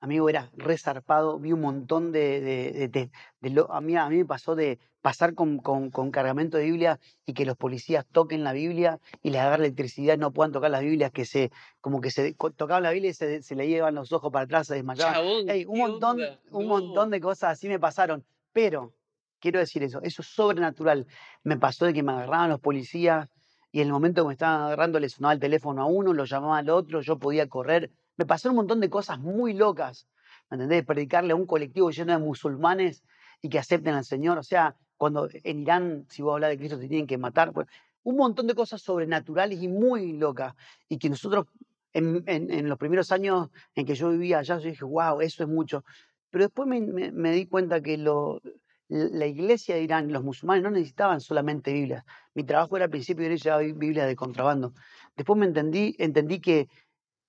amigo, 0.00 0.28
era 0.28 0.50
resarpado. 0.56 1.38
Vi 1.38 1.52
un 1.52 1.60
montón 1.60 2.12
de. 2.12 2.40
de, 2.40 2.88
de- 2.88 3.10
de- 3.40 3.50
lo- 3.50 3.70
a, 3.72 3.80
mí, 3.80 3.96
a 3.96 4.08
mí 4.08 4.16
me 4.16 4.24
pasó 4.24 4.54
de 4.54 4.78
pasar 5.00 5.34
con, 5.34 5.58
con, 5.58 5.90
con 5.90 6.10
cargamento 6.10 6.58
de 6.58 6.64
Biblia 6.64 6.98
y 7.24 7.32
que 7.32 7.46
los 7.46 7.56
policías 7.56 8.04
toquen 8.12 8.44
la 8.44 8.52
Biblia 8.52 8.98
y 9.22 9.30
les 9.30 9.40
agarre 9.40 9.64
electricidad 9.64 10.14
y 10.14 10.18
no 10.18 10.30
puedan 10.32 10.52
tocar 10.52 10.70
las 10.70 10.82
Biblias, 10.82 11.10
que 11.10 11.24
se. 11.24 11.50
como 11.80 12.00
que 12.00 12.10
se 12.10 12.34
tocaban 12.56 12.82
la 12.82 12.90
Biblia 12.90 13.10
y 13.10 13.14
se, 13.14 13.42
se 13.42 13.54
le 13.54 13.68
llevan 13.68 13.94
los 13.94 14.12
ojos 14.12 14.30
para 14.32 14.44
atrás, 14.44 14.66
se 14.66 14.74
desmayaban. 14.74 15.14
Chabón, 15.14 15.40
un 15.40 15.46
¿qué 15.46 15.66
montón, 15.66 16.20
un 16.50 16.62
No. 16.64 16.68
montón 16.68 17.10
de 17.10 17.20
cosas 17.20 17.52
así 17.52 17.68
me 17.68 17.78
pasaron, 17.78 18.24
pero 18.52 18.92
quiero 19.38 19.58
decir 19.58 19.82
eso, 19.82 20.00
eso 20.02 20.22
es 20.22 20.28
sobrenatural. 20.28 21.06
Me 21.44 21.56
pasó 21.56 21.86
de 21.86 21.94
que 21.94 22.02
me 22.02 22.12
agarraban 22.12 22.50
los 22.50 22.60
policías 22.60 23.28
y 23.72 23.80
en 23.80 23.86
el 23.86 23.92
momento 23.92 24.22
que 24.22 24.28
me 24.28 24.32
estaban 24.34 24.62
agarrando 24.62 24.98
le 25.00 25.08
sonaba 25.08 25.32
el 25.32 25.40
teléfono 25.40 25.82
a 25.82 25.86
uno, 25.86 26.12
lo 26.12 26.24
llamaba 26.26 26.58
al 26.58 26.68
otro, 26.70 27.00
yo 27.00 27.18
podía 27.18 27.48
correr. 27.48 27.90
Me 28.20 28.26
pasaron 28.26 28.52
un 28.52 28.56
montón 28.56 28.80
de 28.80 28.90
cosas 28.90 29.18
muy 29.18 29.54
locas, 29.54 30.06
¿me 30.50 30.56
entendés? 30.56 30.84
Predicarle 30.84 31.32
a 31.32 31.36
un 31.36 31.46
colectivo 31.46 31.90
lleno 31.90 32.12
de 32.12 32.18
musulmanes 32.18 33.02
y 33.40 33.48
que 33.48 33.58
acepten 33.58 33.94
al 33.94 34.04
Señor. 34.04 34.36
O 34.36 34.42
sea, 34.42 34.76
cuando 34.98 35.26
en 35.32 35.60
Irán, 35.60 36.04
si 36.10 36.20
vos 36.20 36.34
hablas 36.34 36.50
de 36.50 36.58
Cristo, 36.58 36.78
te 36.78 36.86
tienen 36.86 37.06
que 37.06 37.16
matar. 37.16 37.50
pues, 37.54 37.66
un 38.02 38.16
montón 38.16 38.46
de 38.46 38.54
cosas 38.54 38.82
sobrenaturales 38.82 39.62
y 39.62 39.68
muy 39.68 40.18
locas. 40.18 40.54
Y 40.86 40.98
que 40.98 41.08
nosotros, 41.08 41.46
en, 41.94 42.68
los 42.68 42.76
primeros 42.76 43.10
años 43.10 43.48
en 43.74 43.86
que 43.86 43.94
yo 43.94 44.10
vivía 44.10 44.40
allá, 44.40 44.58
yo 44.58 44.68
dije, 44.68 44.84
wow, 44.84 45.22
eso 45.22 45.42
es 45.44 45.48
mucho. 45.48 45.82
Pero 46.28 46.44
después 46.44 46.68
me, 46.68 47.32
di 47.32 47.46
cuenta 47.46 47.80
que 47.80 47.96
la 47.96 49.26
iglesia 49.26 49.76
de 49.76 49.82
Irán, 49.82 50.12
los 50.12 50.22
musulmanes, 50.22 50.62
no 50.62 50.70
necesitaban 50.70 51.22
solamente 51.22 51.72
Biblias. 51.72 52.04
Mi 52.34 52.44
trabajo 52.44 52.76
era 52.76 52.84
al 52.84 52.90
principio 52.90 53.26
de 53.26 53.38
llevar 53.38 53.64
Biblias 53.64 54.06
de 54.06 54.14
contrabando. 54.14 54.74
Después 55.16 55.38
me 55.38 55.46
entendí, 55.46 55.96
entendí 55.98 56.38
que 56.40 56.68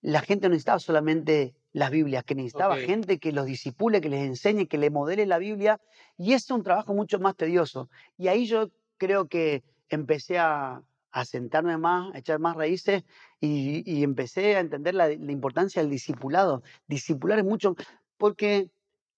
la 0.01 0.21
gente 0.21 0.47
no 0.47 0.51
necesitaba 0.53 0.79
solamente 0.79 1.53
las 1.73 1.91
Biblias, 1.91 2.23
que 2.23 2.35
necesitaba 2.35 2.75
Ok. 2.75 2.81
gente 2.81 3.19
que 3.19 3.31
los 3.31 3.45
disipule, 3.45 4.01
que 4.01 4.09
les 4.09 4.25
enseñe, 4.25 4.67
que 4.67 4.77
le 4.77 4.89
modele 4.89 5.25
la 5.25 5.37
Biblia. 5.37 5.79
Y 6.17 6.33
es 6.33 6.49
un 6.51 6.63
trabajo 6.63 6.93
mucho 6.93 7.19
más 7.19 7.35
tedioso. 7.35 7.89
Y 8.17 8.27
ahí 8.27 8.45
yo 8.45 8.69
creo 8.97 9.27
que 9.27 9.63
empecé 9.89 10.37
a, 10.39 10.83
a 11.11 11.25
sentarme 11.25 11.77
más, 11.77 12.13
a 12.13 12.17
echar 12.19 12.39
más 12.39 12.55
raíces 12.55 13.03
y, 13.39 13.83
y 13.89 14.03
empecé 14.03 14.55
a 14.55 14.59
entender 14.59 14.95
la, 14.95 15.07
la 15.07 15.31
importancia 15.31 15.81
del 15.81 15.91
discipulado. 15.91 16.63
Discipular 16.87 17.39
es 17.39 17.45
mucho, 17.45 17.75
porque 18.17 18.69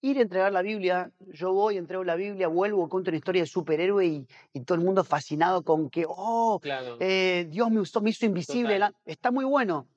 ir 0.01 0.17
a 0.17 0.21
entregar 0.21 0.51
la 0.51 0.61
Biblia, 0.61 1.11
yo 1.19 1.53
voy, 1.53 1.77
entrego 1.77 2.03
la 2.03 2.15
Biblia, 2.15 2.49
vuelvo, 2.49 2.89
cuento 2.89 3.09
una 3.09 3.17
historia 3.17 3.41
de 3.43 3.47
superhéroe 3.47 4.05
y, 4.05 4.27
y 4.51 4.61
todo 4.61 4.77
el 4.77 4.83
mundo 4.83 5.03
fascinado 5.03 5.63
con 5.63 5.89
que, 5.89 6.05
oh, 6.07 6.59
Claro. 6.61 6.97
eh, 6.99 7.47
Dios 7.49 7.71
me 7.71 7.79
usó, 7.79 8.01
me 8.01 8.09
hizo 8.09 8.25
invisible. 8.25 8.77
La- 8.79 8.93
Está 9.05 9.31
muy 9.31 9.45
bueno. 9.45 9.87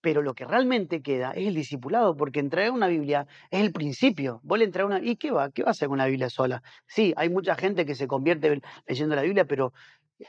Pero 0.00 0.22
lo 0.22 0.34
que 0.34 0.44
realmente 0.44 1.02
queda 1.02 1.32
es 1.32 1.48
el 1.48 1.54
discipulado, 1.54 2.16
porque 2.16 2.40
entregar 2.40 2.70
una 2.70 2.86
Biblia 2.86 3.26
es 3.50 3.60
el 3.60 3.72
principio. 3.72 4.40
Vos 4.44 4.58
le 4.58 4.64
entregas 4.64 4.90
una. 4.90 5.04
¿Y 5.04 5.16
qué 5.16 5.30
va? 5.30 5.50
¿Qué 5.50 5.62
va 5.62 5.68
a 5.68 5.70
hacer 5.72 5.88
con 5.88 5.98
la 5.98 6.06
Biblia 6.06 6.30
sola? 6.30 6.62
Sí, 6.86 7.12
hay 7.16 7.28
mucha 7.28 7.56
gente 7.56 7.84
que 7.84 7.94
se 7.94 8.06
convierte 8.06 8.60
leyendo 8.86 9.16
la 9.16 9.22
Biblia, 9.22 9.44
pero 9.44 9.72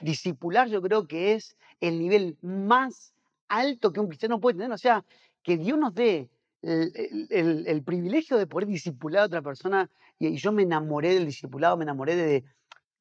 discipular 0.02 0.70
yo 0.70 0.82
creo 0.82 1.08
que 1.08 1.34
es 1.34 1.56
el 1.82 2.00
nivel 2.00 2.38
más 2.42 3.14
alto 3.48 3.92
que 3.92 4.00
un 4.00 4.08
cristiano 4.08 4.40
puede 4.40 4.58
tener. 4.58 4.72
O 4.72 4.78
sea, 4.78 5.06
que 5.44 5.58
Dios 5.58 5.78
nos 5.78 5.94
dé 5.94 6.30
el, 6.62 7.84
privilegio 7.86 8.38
de 8.38 8.48
poder 8.48 8.68
discipular 8.68 9.24
a 9.24 9.26
otra 9.26 9.42
persona. 9.42 9.90
Y, 10.18 10.36
yo 10.38 10.52
me 10.52 10.64
enamoré 10.64 11.14
del 11.14 11.26
discipulado, 11.26 11.78
me 11.78 11.84
enamoré 11.84 12.16
de 12.16 12.44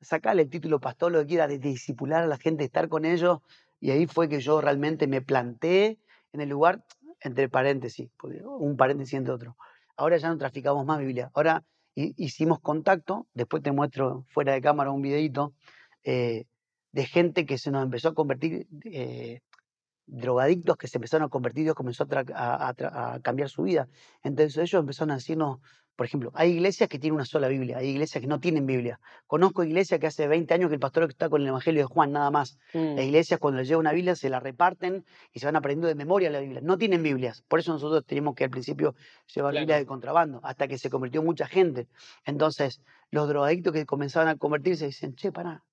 sacarle 0.00 0.42
el 0.42 0.50
título 0.50 0.80
pastor, 0.80 1.12
lo 1.12 1.20
que 1.20 1.26
quiera, 1.26 1.46
de, 1.46 1.58
discipular 1.58 2.22
a 2.22 2.26
la 2.26 2.38
gente, 2.38 2.58
de 2.58 2.66
estar 2.66 2.88
con 2.88 3.04
ellos. 3.04 3.40
Y 3.80 3.90
ahí 3.90 4.06
fue 4.06 4.28
que 4.28 4.40
yo 4.40 4.60
realmente 4.60 5.06
me 5.06 5.22
planté 5.22 5.98
en 6.32 6.40
el 6.40 6.48
lugar, 6.48 6.84
entre 7.20 7.48
paréntesis, 7.48 8.10
porque 8.16 8.42
un 8.44 8.76
paréntesis 8.76 9.14
entre 9.14 9.32
otro. 9.34 9.56
Ahora 9.96 10.16
ya 10.16 10.28
no 10.28 10.38
traficamos 10.38 10.84
más 10.86 10.98
Biblia. 10.98 11.30
Ahora 11.34 11.64
hi- 11.94 12.14
hicimos 12.16 12.60
contacto, 12.60 13.26
después 13.34 13.62
te 13.62 13.72
muestro 13.72 14.24
fuera 14.28 14.52
de 14.52 14.60
cámara 14.60 14.90
un 14.92 15.02
videito, 15.02 15.54
eh, 16.04 16.44
de 16.92 17.04
gente 17.06 17.44
que 17.46 17.58
se 17.58 17.70
nos 17.70 17.82
empezó 17.82 18.08
a 18.10 18.14
convertir, 18.14 18.66
eh, 18.84 19.40
drogadictos 20.06 20.76
que 20.76 20.88
se 20.88 20.98
empezaron 20.98 21.26
a 21.26 21.28
convertir, 21.28 21.64
Dios 21.64 21.74
comenzó 21.74 22.06
a, 22.34 22.68
a 23.14 23.20
cambiar 23.20 23.48
su 23.50 23.62
vida. 23.62 23.88
Entonces 24.22 24.56
ellos 24.56 24.80
empezaron 24.80 25.10
a 25.10 25.16
decirnos, 25.16 25.58
por 25.98 26.06
ejemplo, 26.06 26.30
hay 26.34 26.52
iglesias 26.52 26.88
que 26.88 27.00
tienen 27.00 27.16
una 27.16 27.24
sola 27.24 27.48
Biblia, 27.48 27.78
hay 27.78 27.88
iglesias 27.88 28.22
que 28.22 28.28
no 28.28 28.38
tienen 28.38 28.66
Biblia. 28.66 29.00
Conozco 29.26 29.64
iglesias 29.64 29.98
que 29.98 30.06
hace 30.06 30.28
20 30.28 30.54
años 30.54 30.68
que 30.68 30.74
el 30.74 30.80
pastor 30.80 31.02
está 31.10 31.28
con 31.28 31.42
el 31.42 31.48
Evangelio 31.48 31.82
de 31.82 31.86
Juan, 31.86 32.12
nada 32.12 32.30
más. 32.30 32.56
Las 32.94 33.04
Mm, 33.04 33.08
iglesias 33.08 33.40
cuando 33.40 33.58
les 33.58 33.66
llega 33.66 33.80
una 33.80 33.90
Biblia 33.92 34.14
se 34.14 34.30
la 34.30 34.38
reparten 34.38 35.04
y 35.32 35.40
se 35.40 35.46
van 35.46 35.56
aprendiendo 35.56 35.88
de 35.88 35.96
memoria 35.96 36.30
la 36.30 36.38
Biblia. 36.38 36.60
No 36.62 36.78
tienen 36.78 37.02
Biblias. 37.02 37.42
Por 37.48 37.58
eso 37.58 37.72
nosotros 37.72 38.06
teníamos 38.06 38.36
que 38.36 38.44
al 38.44 38.50
principio 38.50 38.94
llevar 39.34 39.54
Claro. 39.54 39.62
Biblias 39.62 39.80
de 39.80 39.86
contrabando, 39.86 40.38
hasta 40.44 40.68
que 40.68 40.78
se 40.78 40.88
convirtió 40.88 41.20
mucha 41.24 41.48
gente. 41.48 41.88
Entonces, 42.24 42.80
los 43.10 43.26
drogadictos 43.28 43.72
que 43.72 43.84
comenzaban 43.84 44.28
a 44.28 44.36
convertirse 44.36 44.86
dicen, 44.86 45.16
che, 45.16 45.32
pará, 45.32 45.64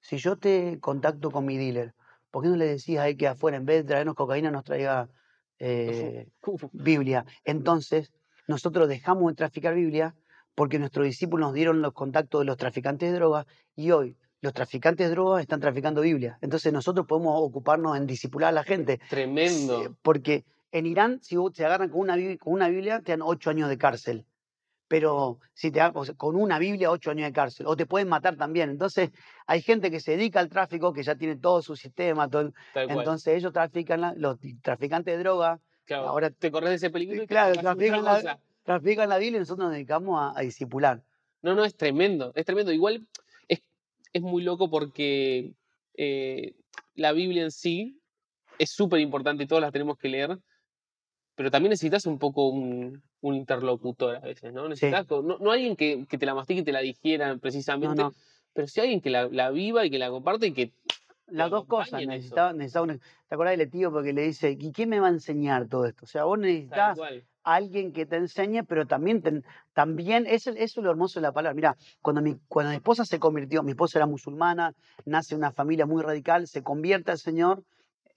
si 0.00 0.18
yo 0.18 0.36
te 0.38 0.78
contacto 0.80 1.32
con 1.32 1.44
mi 1.44 1.58
dealer, 1.58 1.94
¿por 2.30 2.44
qué 2.44 2.50
no 2.50 2.56
le 2.56 2.66
decís 2.66 2.98
ahí 2.98 3.16
que 3.16 3.26
afuera, 3.26 3.56
en 3.56 3.66
vez 3.66 3.78
de 3.78 3.88
traernos 3.88 4.14
cocaína, 4.14 4.52
nos 4.52 4.62
traiga 4.62 5.08
eh, 5.58 6.28
Biblia? 6.72 7.24
Entonces, 7.44 8.12
nosotros 8.50 8.88
dejamos 8.88 9.32
de 9.32 9.36
traficar 9.36 9.74
Biblia 9.74 10.14
porque 10.54 10.78
nuestros 10.78 11.06
discípulos 11.06 11.46
nos 11.48 11.54
dieron 11.54 11.80
los 11.80 11.92
contactos 11.94 12.40
de 12.40 12.44
los 12.44 12.56
traficantes 12.56 13.10
de 13.10 13.16
drogas 13.16 13.46
y 13.76 13.92
hoy 13.92 14.16
los 14.42 14.52
traficantes 14.52 15.06
de 15.08 15.12
drogas 15.14 15.40
están 15.40 15.60
traficando 15.60 16.00
Biblia. 16.02 16.36
Entonces 16.42 16.72
nosotros 16.72 17.06
podemos 17.06 17.34
ocuparnos 17.40 17.96
en 17.96 18.06
discipular 18.06 18.48
a 18.48 18.52
la 18.52 18.64
gente. 18.64 19.00
Tremendo. 19.08 19.94
Porque 20.02 20.44
en 20.72 20.86
Irán, 20.86 21.20
si 21.22 21.36
te 21.54 21.64
agarran 21.64 21.88
con 21.90 22.00
una, 22.00 22.16
Biblia, 22.16 22.36
con 22.38 22.52
una 22.54 22.68
Biblia, 22.68 23.00
te 23.00 23.12
dan 23.12 23.22
ocho 23.22 23.50
años 23.50 23.68
de 23.68 23.78
cárcel. 23.78 24.26
Pero 24.88 25.38
si 25.54 25.70
te 25.70 25.80
agarran 25.80 26.14
con 26.16 26.34
una 26.36 26.58
Biblia, 26.58 26.90
ocho 26.90 27.10
años 27.12 27.26
de 27.28 27.32
cárcel. 27.32 27.66
O 27.66 27.76
te 27.76 27.86
pueden 27.86 28.08
matar 28.08 28.36
también. 28.36 28.70
Entonces, 28.70 29.10
hay 29.46 29.62
gente 29.62 29.90
que 29.90 30.00
se 30.00 30.12
dedica 30.16 30.40
al 30.40 30.48
tráfico, 30.48 30.92
que 30.92 31.02
ya 31.04 31.14
tiene 31.14 31.36
todo 31.36 31.62
su 31.62 31.76
sistema. 31.76 32.28
todo. 32.28 32.52
Entonces, 32.98 33.36
ellos 33.36 33.52
trafican, 33.52 34.00
la- 34.00 34.14
los 34.16 34.38
traficantes 34.62 35.14
de 35.16 35.22
droga, 35.22 35.60
Claro, 35.90 36.08
ahora 36.08 36.30
te 36.30 36.52
corres 36.52 36.70
de 36.70 36.76
ese 36.76 36.90
peligro 36.90 37.16
y 37.16 37.18
te 37.20 37.26
claro, 37.26 37.60
trafican 37.60 38.04
la, 38.04 38.38
trafican 38.62 39.08
la 39.08 39.18
Biblia 39.18 39.38
y 39.38 39.40
nosotros 39.40 39.66
nos 39.66 39.72
dedicamos 39.74 40.20
a, 40.20 40.38
a 40.38 40.42
discipular. 40.42 41.02
No, 41.42 41.56
no, 41.56 41.64
es 41.64 41.76
tremendo, 41.76 42.30
es 42.36 42.44
tremendo. 42.46 42.70
Igual 42.70 43.08
es, 43.48 43.60
es 44.12 44.22
muy 44.22 44.44
loco 44.44 44.70
porque 44.70 45.52
eh, 45.94 46.54
la 46.94 47.10
Biblia 47.10 47.42
en 47.42 47.50
sí 47.50 48.00
es 48.58 48.70
súper 48.70 49.00
importante 49.00 49.42
y 49.42 49.46
todas 49.48 49.62
las 49.62 49.72
tenemos 49.72 49.98
que 49.98 50.08
leer, 50.10 50.38
pero 51.34 51.50
también 51.50 51.70
necesitas 51.70 52.06
un 52.06 52.20
poco 52.20 52.48
un, 52.50 53.02
un 53.20 53.34
interlocutor 53.34 54.14
a 54.14 54.20
veces, 54.20 54.52
¿no? 54.52 54.68
Necesitas, 54.68 55.10
no, 55.10 55.38
no 55.38 55.50
alguien 55.50 55.74
que, 55.74 56.06
que 56.08 56.18
te 56.18 56.26
la 56.26 56.36
mastique 56.36 56.60
y 56.60 56.64
te 56.64 56.70
la 56.70 56.82
digiera 56.82 57.34
No, 57.34 57.40
precisamente, 57.40 58.02
no. 58.02 58.12
pero 58.52 58.68
sí 58.68 58.80
alguien 58.80 59.00
que 59.00 59.10
la, 59.10 59.28
la 59.28 59.50
viva 59.50 59.84
y 59.84 59.90
que 59.90 59.98
la 59.98 60.08
comparte 60.10 60.46
y 60.46 60.52
que 60.52 60.72
Las 61.30 61.50
dos 61.50 61.66
cosas. 61.66 62.00
Necesitaba, 62.16 62.52
necesitaba 62.52 62.86
un- 62.86 62.98
¿Te 63.28 63.34
acordás 63.34 63.56
del 63.58 63.70
tío 63.70 63.90
porque 63.92 64.12
le 64.12 64.22
dice, 64.22 64.56
¿y 64.58 64.72
quién 64.72 64.88
me 64.88 65.00
va 65.00 65.06
a 65.08 65.10
enseñar 65.10 65.68
todo 65.68 65.86
esto? 65.86 66.04
O 66.04 66.08
sea, 66.08 66.24
vos 66.24 66.38
necesitas 66.38 66.96
alguien 67.42 67.92
que 67.92 68.04
te 68.06 68.16
enseñe, 68.16 68.62
pero 68.64 68.86
también, 68.86 69.22
te- 69.22 69.42
también 69.72 70.26
eso, 70.26 70.50
es 70.50 70.76
lo 70.76 70.90
hermoso 70.90 71.20
de 71.20 71.22
la 71.22 71.32
palabra. 71.32 71.54
Mira, 71.54 71.76
cuando 72.02 72.20
mi, 72.22 72.36
cuando 72.48 72.70
mi 72.70 72.76
esposa 72.76 73.04
se 73.04 73.18
convirtió, 73.18 73.62
mi 73.62 73.70
esposa 73.72 73.98
era 73.98 74.06
musulmana, 74.06 74.74
nace 75.04 75.34
en 75.34 75.38
una 75.38 75.52
familia 75.52 75.86
muy 75.86 76.02
radical, 76.02 76.46
se 76.46 76.62
convierte 76.62 77.10
al 77.12 77.18
Señor, 77.18 77.62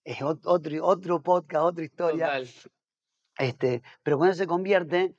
es 0.03 0.19
ot- 0.21 0.41
otro, 0.45 0.85
otro 0.85 1.21
podcast, 1.21 1.63
otra 1.63 1.83
historia. 1.85 2.25
Total. 2.25 2.47
Este, 3.37 3.81
pero 4.03 4.17
cuando 4.17 4.35
se 4.35 4.45
convierte, 4.47 5.15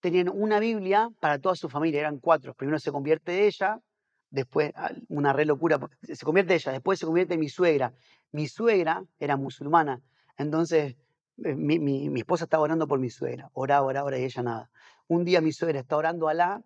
tenían 0.00 0.28
una 0.28 0.58
Biblia 0.60 1.10
para 1.20 1.38
toda 1.38 1.54
su 1.54 1.68
familia, 1.68 2.00
eran 2.00 2.18
cuatro. 2.18 2.54
Primero 2.54 2.78
se 2.78 2.90
convierte 2.92 3.46
ella, 3.46 3.80
después 4.34 4.72
ah, 4.76 4.92
una 5.08 5.32
re 5.32 5.44
locura, 5.44 5.78
se 6.02 6.24
convierte 6.24 6.54
ella, 6.54 6.72
después 6.72 6.98
se 6.98 7.06
convierte 7.06 7.38
mi 7.38 7.48
suegra. 7.48 7.94
Mi 8.32 8.46
suegra 8.48 9.04
era 9.18 9.36
musulmana, 9.36 10.02
entonces 10.36 10.96
eh, 11.44 11.54
mi, 11.54 11.78
mi- 11.78 12.10
mi 12.10 12.20
esposa 12.20 12.44
estaba 12.44 12.62
orando 12.64 12.86
por 12.88 12.98
mi 12.98 13.10
suegra, 13.10 13.50
oraba, 13.54 13.86
oraba, 13.86 14.06
oraba 14.08 14.20
y 14.20 14.24
ella 14.24 14.42
nada. 14.42 14.70
Un 15.08 15.24
día 15.24 15.40
mi 15.40 15.52
suegra 15.52 15.80
está 15.80 15.96
orando 15.96 16.28
a 16.28 16.32
Alá, 16.32 16.62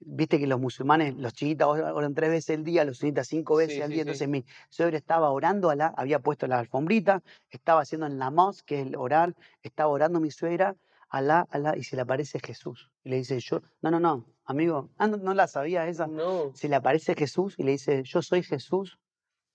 viste 0.00 0.38
que 0.38 0.46
los 0.46 0.60
musulmanes, 0.60 1.16
los 1.16 1.32
chiquitas 1.32 1.66
oran 1.68 2.14
tres 2.14 2.30
veces 2.30 2.56
al 2.58 2.64
día, 2.64 2.84
los 2.84 2.98
sunitas 2.98 3.28
cinco 3.28 3.56
veces 3.56 3.76
Sí, 3.76 3.82
al 3.82 3.88
día, 3.90 3.98
sí. 3.98 4.02
entonces 4.02 4.28
mi 4.28 4.44
suegra 4.68 4.96
estaba 4.98 5.30
orando 5.30 5.70
a 5.70 5.72
Alá, 5.72 5.94
había 5.96 6.18
puesto 6.20 6.46
la 6.46 6.58
alfombrita, 6.58 7.22
estaba 7.50 7.80
haciendo 7.82 8.06
el 8.06 8.18
namaz, 8.18 8.62
que 8.62 8.80
es 8.80 8.86
el 8.86 8.96
orar, 8.96 9.34
estaba 9.62 9.90
orando 9.90 10.20
mi 10.20 10.30
suegra, 10.30 10.76
Alá, 11.08 11.46
Alá, 11.50 11.76
y 11.76 11.84
se 11.84 11.96
le 11.96 12.02
aparece 12.02 12.40
Jesús. 12.40 12.90
Y 13.04 13.10
le 13.10 13.16
dice, 13.16 13.38
yo, 13.40 13.60
no, 13.80 13.90
no, 13.90 14.00
no, 14.00 14.26
amigo, 14.46 14.90
ah, 14.98 15.06
no, 15.08 15.16
no 15.18 15.34
la 15.34 15.46
sabía 15.48 15.86
esa. 15.88 16.06
No, 16.06 16.52
Se 16.54 16.68
le 16.68 16.76
aparece 16.76 17.14
Jesús 17.14 17.54
y 17.58 17.64
le 17.64 17.72
dice, 17.72 18.02
yo 18.04 18.22
soy 18.22 18.42
Jesús. 18.42 18.98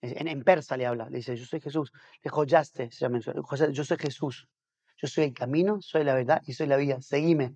En, 0.02 0.28
en 0.28 0.44
persa 0.44 0.78
le 0.78 0.86
habla, 0.86 1.10
le 1.10 1.18
dice, 1.18 1.36
yo 1.38 1.46
soy 1.46 1.60
Jesús. 1.62 1.92
Le 1.94 2.30
dijo, 2.30 2.44
Yaste, 2.44 2.92
se 2.92 3.00
llama, 3.00 3.18
en 3.18 3.24
su- 3.24 3.44
"José, 3.44 3.72
yo 3.72 3.84
soy 3.84 3.98
Jesús. 3.98 4.48
yo 4.98 5.08
soy 5.08 5.24
el 5.26 5.34
camino, 5.34 5.82
soy 5.82 6.04
la 6.04 6.14
verdad 6.14 6.42
y 6.46 6.54
soy 6.54 6.68
la 6.68 6.78
vida, 6.78 7.02
seguime. 7.02 7.56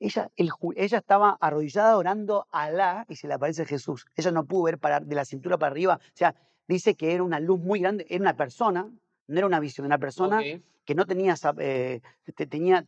Ella, 0.00 0.30
el 0.36 0.50
ella 0.76 0.98
estaba 0.98 1.38
arrodillada 1.40 1.96
orando 1.96 2.46
a 2.50 2.64
Alá 2.64 3.06
y 3.08 3.16
se 3.16 3.26
le 3.28 3.34
aparece 3.34 3.64
Jesús. 3.64 4.04
Ella 4.16 4.30
no 4.32 4.44
pudo 4.44 4.64
ver 4.64 4.78
para, 4.78 5.00
de 5.00 5.14
la 5.14 5.24
cintura 5.24 5.56
para 5.56 5.70
arriba. 5.72 5.98
O 6.02 6.10
sea, 6.16 6.34
dice 6.68 6.94
que 6.94 7.14
era 7.14 7.22
una 7.22 7.40
luz 7.40 7.58
muy 7.60 7.80
grande, 7.80 8.06
era 8.10 8.20
una 8.20 8.36
persona, 8.36 8.90
no 9.26 9.38
era 9.38 9.46
una 9.46 9.60
visión, 9.60 9.86
una 9.86 9.98
persona 9.98 10.42
que 10.84 10.94
no 10.94 11.06
tenía, 11.06 11.34
eh, 11.58 12.00
te- 12.36 12.46
tenía, 12.46 12.86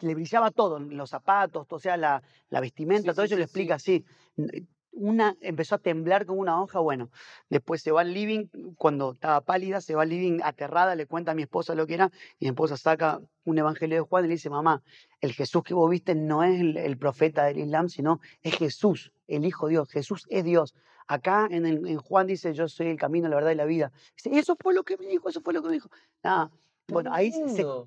le 0.00 0.14
brillaba 0.14 0.50
todo, 0.50 0.78
los 0.78 1.10
zapatos, 1.10 1.66
o 1.70 1.78
sea, 1.78 1.96
la, 1.96 2.22
la 2.50 2.60
vestimenta, 2.60 3.12
Sí, 3.12 3.16
todo 3.16 3.26
sí, 3.26 3.32
eso 3.32 3.36
sí, 3.36 3.42
explica 3.42 3.74
así. 3.76 4.04
N- 4.36 4.66
Una 4.92 5.36
empezó 5.40 5.76
a 5.76 5.78
temblar 5.78 6.26
como 6.26 6.40
una 6.40 6.60
hoja, 6.60 6.80
bueno, 6.80 7.10
después 7.48 7.82
se 7.82 7.92
va 7.92 8.00
al 8.00 8.12
living, 8.12 8.46
cuando 8.76 9.12
estaba 9.12 9.40
pálida, 9.42 9.80
se 9.80 9.94
va 9.94 10.02
al 10.02 10.08
living 10.08 10.40
aterrada, 10.42 10.94
le 10.96 11.06
cuenta 11.06 11.32
a 11.32 11.34
mi 11.34 11.42
esposa 11.42 11.74
lo 11.76 11.86
que 11.86 11.94
era, 11.94 12.10
y 12.40 12.46
mi 12.46 12.48
esposa 12.48 12.76
saca 12.76 13.20
un 13.44 13.58
evangelio 13.58 13.96
de 13.96 14.02
Juan 14.02 14.24
y 14.24 14.28
le 14.28 14.34
dice, 14.34 14.50
mamá, 14.50 14.82
el 15.20 15.32
Jesús 15.34 15.62
que 15.62 15.72
vos 15.74 15.88
viste 15.88 16.14
no 16.16 16.42
es 16.42 16.60
el, 16.60 16.76
el 16.76 16.98
profeta 16.98 17.44
del 17.44 17.58
Islam, 17.58 17.88
sino 17.88 18.20
es 18.42 18.56
Jesús, 18.56 19.12
el 19.28 19.44
Hijo 19.44 19.66
de 19.66 19.72
Dios, 19.72 19.88
Jesús 19.90 20.26
es 20.30 20.42
Dios. 20.44 20.74
Acá 21.08 21.48
en, 21.50 21.66
el- 21.66 21.86
en 21.86 21.98
Juan 21.98 22.26
dice, 22.26 22.52
yo 22.54 22.68
soy 22.68 22.88
el 22.88 22.96
camino, 22.98 23.28
la 23.28 23.36
verdad 23.36 23.50
y 23.50 23.54
la 23.56 23.64
vida. 23.64 23.90
Dice, 24.16 24.38
eso 24.38 24.56
fue 24.60 24.74
lo 24.74 24.84
que 24.84 24.96
me 24.96 25.06
dijo, 25.06 25.28
eso 25.28 25.40
fue 25.40 25.52
lo 25.54 25.62
que 25.62 25.68
me 25.68 25.74
dijo. 25.74 25.88
Nada, 26.22 26.50
bueno, 26.88 27.12
ahí 27.12 27.32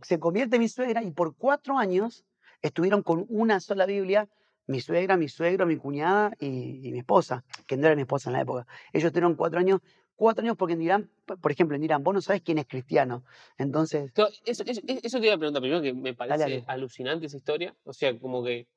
se, 0.02 0.20
convierte 0.20 0.60
mi 0.60 0.68
suegra 0.68 1.04
y 1.04 1.12
por 1.12 1.36
cuatro 1.36 1.78
años 1.78 2.24
estuvieron 2.62 3.02
con 3.04 3.26
una 3.30 3.60
sola 3.60 3.86
Biblia, 3.86 4.28
mi 4.68 4.80
suegra, 4.80 5.18
mi 5.18 5.28
suegro, 5.28 5.66
mi 5.66 5.78
cuñada 5.78 6.34
y, 6.40 6.88
y 6.88 6.92
mi 6.92 7.00
esposa, 7.00 7.44
que 7.68 7.78
no 7.78 7.88
era 7.88 7.96
mi 7.96 8.04
esposa 8.04 8.30
en 8.30 8.34
la 8.34 8.42
época. 8.42 8.68
Ellos 8.94 9.08
estuvieron 9.08 9.36
cuatro 9.36 9.60
años, 9.60 9.82
cuatro 10.16 10.44
años 10.44 10.56
porque 10.58 10.74
en 10.74 10.82
Irán, 10.82 11.10
por 11.26 11.52
ejemplo, 11.52 11.76
en 11.76 11.84
Irán, 11.84 12.04
vos 12.04 12.14
no 12.14 12.22
sabes 12.22 12.42
quién 12.44 12.58
es 12.60 12.68
cristiano. 12.68 13.24
Entonces, 13.58 14.12
Eso, 14.46 14.64
eso, 14.66 14.82
eso 14.86 15.20
te 15.20 15.26
iba 15.26 15.36
a 15.36 15.38
preguntar 15.38 15.62
primero, 15.62 15.82
que 15.82 15.94
me 15.94 16.14
parece 16.14 16.38
dale. 16.38 16.64
alucinante 16.68 17.26
esa 17.26 17.38
historia. 17.38 17.76
O 17.84 17.94
sea, 17.94 18.18
como 18.20 18.44
que. 18.44 18.68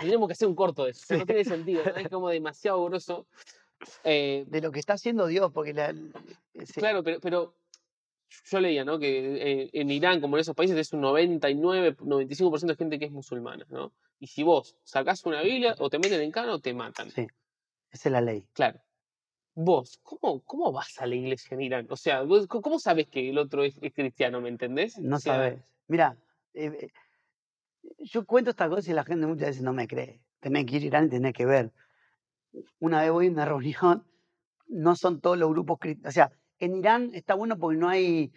Tenemos 0.00 0.28
que 0.28 0.32
hacer 0.32 0.48
un 0.48 0.54
corto 0.54 0.84
de 0.84 0.90
eso. 0.92 1.00
o 1.04 1.06
sea, 1.06 1.16
Sí. 1.16 1.20
no 1.20 1.26
tiene 1.26 1.44
sentido. 1.44 1.82
¿no? 1.84 1.96
Es 1.96 2.08
como 2.12 2.28
demasiado 2.28 2.84
grosso. 2.84 3.26
Eh, 4.04 4.44
de 4.48 4.60
lo 4.62 4.72
que 4.72 4.78
está 4.80 4.94
haciendo 4.94 5.26
Dios, 5.26 5.52
porque 5.52 5.74
la, 5.74 5.94
ese- 6.54 6.80
Claro, 6.80 7.02
pero, 7.04 7.20
pero 7.20 7.54
yo 8.44 8.60
leía, 8.60 8.84
¿no? 8.84 8.98
Que 8.98 9.62
eh, 9.64 9.70
en 9.72 9.90
Irán, 9.90 10.20
como 10.20 10.36
en 10.36 10.40
esos 10.40 10.54
países, 10.56 10.76
es 10.78 10.92
un 10.92 11.00
99, 11.02 11.96
95% 11.98 12.66
de 12.66 12.76
gente 12.76 12.98
que 12.98 13.04
es 13.04 13.12
musulmana, 13.12 13.66
¿no? 13.68 13.92
Y 14.18 14.28
si 14.28 14.42
vos 14.42 14.76
sacás 14.82 15.24
una 15.26 15.42
Biblia, 15.42 15.74
o 15.78 15.90
te 15.90 15.98
meten 15.98 16.20
en 16.22 16.30
cana 16.32 16.54
o 16.54 16.58
te 16.58 16.72
matan. 16.72 17.10
sí, 17.10 17.26
esa 17.90 18.08
es 18.08 18.12
la 18.12 18.20
ley. 18.22 18.46
Claro. 18.54 18.80
Vos, 19.54 19.98
¿cómo, 20.02 20.40
¿cómo 20.42 20.72
vas 20.72 20.98
a 21.00 21.06
la 21.06 21.14
iglesia 21.14 21.54
en 21.54 21.60
Irán? 21.62 21.86
O 21.90 21.96
sea, 21.96 22.22
vos, 22.22 22.46
¿cómo 22.46 22.78
sabes 22.78 23.08
que 23.08 23.28
el 23.30 23.38
otro 23.38 23.62
es, 23.62 23.74
es 23.80 23.92
cristiano, 23.94 24.40
me 24.40 24.48
entendés? 24.48 24.98
No 24.98 25.16
O 25.16 25.20
sea, 25.20 25.34
sabes. 25.34 25.60
Mira, 25.86 26.16
eh, 26.54 26.66
eh, 26.80 26.90
yo 27.98 28.24
cuento 28.26 28.50
estas 28.50 28.68
cosas 28.68 28.88
y 28.88 28.92
la 28.92 29.04
gente 29.04 29.26
muchas 29.26 29.48
veces 29.48 29.62
no 29.62 29.72
me 29.72 29.86
cree. 29.88 30.20
Tenés 30.40 30.66
que 30.66 30.76
ir 30.76 30.82
a 30.82 30.86
Irán 30.86 31.06
y 31.06 31.10
tenés 31.10 31.32
que 31.32 31.46
ver. 31.46 31.72
Una 32.78 33.02
vez 33.02 33.10
voy 33.10 33.26
a 33.26 33.30
una 33.30 33.44
reunión, 33.44 34.06
no 34.68 34.96
son 34.96 35.20
todos 35.20 35.38
los 35.38 35.50
grupos 35.50 35.78
cristianos. 35.78 36.08
O 36.10 36.12
sea, 36.12 36.30
en 36.58 36.76
Irán 36.76 37.10
está 37.14 37.34
bueno 37.34 37.58
porque 37.58 37.78
no 37.78 37.88
hay, 37.88 38.32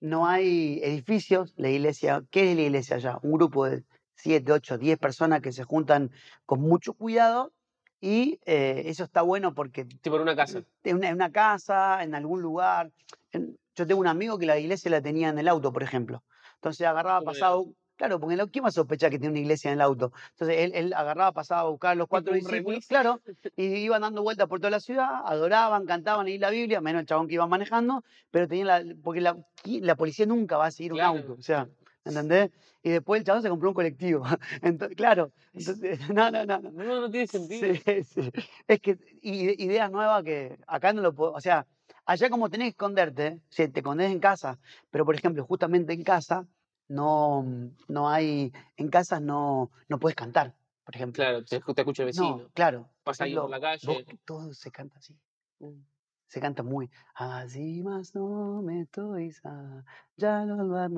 no 0.00 0.26
hay 0.26 0.80
edificios. 0.82 1.54
La 1.56 1.68
iglesia, 1.70 2.22
¿qué 2.30 2.50
es 2.50 2.56
la 2.56 2.62
iglesia 2.62 2.96
allá? 2.96 3.18
Un 3.22 3.32
grupo 3.32 3.66
de 3.66 3.84
7, 4.14 4.52
8, 4.52 4.78
10 4.78 4.98
personas 4.98 5.40
que 5.40 5.52
se 5.52 5.64
juntan 5.64 6.10
con 6.44 6.60
mucho 6.60 6.94
cuidado 6.94 7.52
y 8.00 8.38
eh, 8.46 8.82
eso 8.86 9.04
está 9.04 9.22
bueno 9.22 9.54
porque 9.54 9.84
Tipo 9.84 10.16
en 10.16 10.22
una 10.22 10.36
casa. 10.36 10.62
en 10.84 10.96
una, 10.96 11.08
en 11.08 11.14
una 11.14 11.32
casa, 11.32 12.02
en 12.02 12.14
algún 12.14 12.42
lugar. 12.42 12.92
En- 13.32 13.58
yo 13.74 13.86
tengo 13.86 14.00
un 14.00 14.06
amigo 14.06 14.38
que 14.38 14.46
la 14.46 14.58
iglesia 14.58 14.90
la 14.90 15.02
tenía 15.02 15.28
en 15.28 15.38
el 15.38 15.48
auto, 15.48 15.70
por 15.72 15.82
ejemplo. 15.82 16.22
Entonces 16.54 16.86
agarraba, 16.86 17.18
¿Cómo 17.18 17.32
en 17.32 17.36
el 17.36 17.40
pasaba, 17.40 17.62
claro, 17.96 18.20
porque 18.20 18.36
¿quién 18.52 18.64
va 18.64 18.68
a 18.68 18.72
sospechar 18.72 19.10
que 19.10 19.18
tiene 19.18 19.32
una 19.32 19.40
iglesia 19.40 19.70
en 19.70 19.74
el 19.74 19.80
auto? 19.80 20.12
Entonces 20.32 20.58
él, 20.58 20.72
él 20.74 20.92
agarraba, 20.92 21.32
pasaba 21.32 21.62
a 21.62 21.70
buscar 21.70 21.92
a 21.92 21.94
los 21.94 22.08
cuatro 22.08 22.34
discípulos, 22.34 22.86
claro, 22.86 23.20
y 23.56 23.64
iban 23.64 24.02
dando 24.02 24.22
vueltas 24.22 24.48
por 24.48 24.60
toda 24.60 24.70
la 24.70 24.80
ciudad, 24.80 25.22
adoraban, 25.24 25.86
cantaban, 25.86 26.26
leían 26.26 26.42
la 26.42 26.50
Biblia, 26.50 26.80
menos 26.80 27.00
el 27.00 27.06
chabón 27.06 27.28
que 27.28 27.34
iba 27.34 27.46
manejando, 27.46 28.04
pero 28.30 28.46
tenían 28.46 28.66
la, 28.66 28.84
porque 29.02 29.20
la, 29.20 29.96
policía 29.96 30.26
nunca 30.26 30.56
va 30.56 30.66
a 30.66 30.70
seguir 30.70 30.92
un 30.92 31.00
auto, 31.00 31.36
o 31.38 31.42
sea, 31.42 31.68
¿entendés? 32.04 32.50
Y 32.82 32.90
después 32.90 33.18
el 33.18 33.26
chabón 33.26 33.42
se 33.42 33.48
compró 33.48 33.70
un 33.70 33.74
colectivo. 33.74 34.24
Entonces, 34.62 34.96
claro, 34.96 35.32
entonces, 35.52 35.98
no, 36.14 36.30
no, 36.30 36.46
no, 36.46 36.58
no. 36.58 36.70
No, 36.70 37.00
no 37.00 37.10
tiene 37.10 37.26
sentido. 37.26 37.74
Sí, 37.74 38.02
sí. 38.04 38.30
Es 38.68 38.80
que 38.80 38.96
ide- 39.22 39.56
ideas 39.58 39.90
nuevas 39.90 40.22
que 40.22 40.56
acá 40.66 40.92
no 40.92 41.02
lo 41.02 41.12
puedo. 41.12 41.32
O 41.32 41.40
sea, 41.40 41.66
allá 42.04 42.30
como 42.30 42.48
tenés 42.48 42.66
que 42.66 42.70
esconderte, 42.70 43.40
si 43.48 43.68
te 43.68 43.80
escondes 43.80 44.12
en 44.12 44.20
casa, 44.20 44.58
pero 44.90 45.04
por 45.04 45.14
ejemplo, 45.14 45.44
justamente 45.44 45.92
en 45.92 46.04
casa, 46.04 46.46
no, 46.88 47.44
no 47.88 48.08
hay. 48.08 48.52
En 48.76 48.88
casas 48.88 49.20
no, 49.20 49.70
no 49.88 49.98
puedes 49.98 50.16
cantar, 50.16 50.54
por 50.84 50.94
ejemplo. 50.94 51.22
Claro, 51.22 51.44
te, 51.44 51.60
te 51.60 51.80
escucha 51.80 52.02
el 52.02 52.06
vecino. 52.06 52.36
No, 52.38 52.48
claro. 52.54 52.88
Pasa 53.02 53.24
ahí 53.24 53.34
por 53.34 53.50
la 53.50 53.58
vos- 53.58 53.64
calle. 53.86 54.18
todo 54.24 54.52
se 54.54 54.70
canta 54.70 54.98
así. 54.98 55.18
Mm. 55.60 55.80
Se 56.28 56.40
canta 56.40 56.62
muy. 56.64 56.90
Así 57.14 57.82
más 57.84 58.14
no 58.14 58.60
me 58.60 58.86
toisa, 58.86 59.84
ya 60.16 60.44
no 60.44 60.56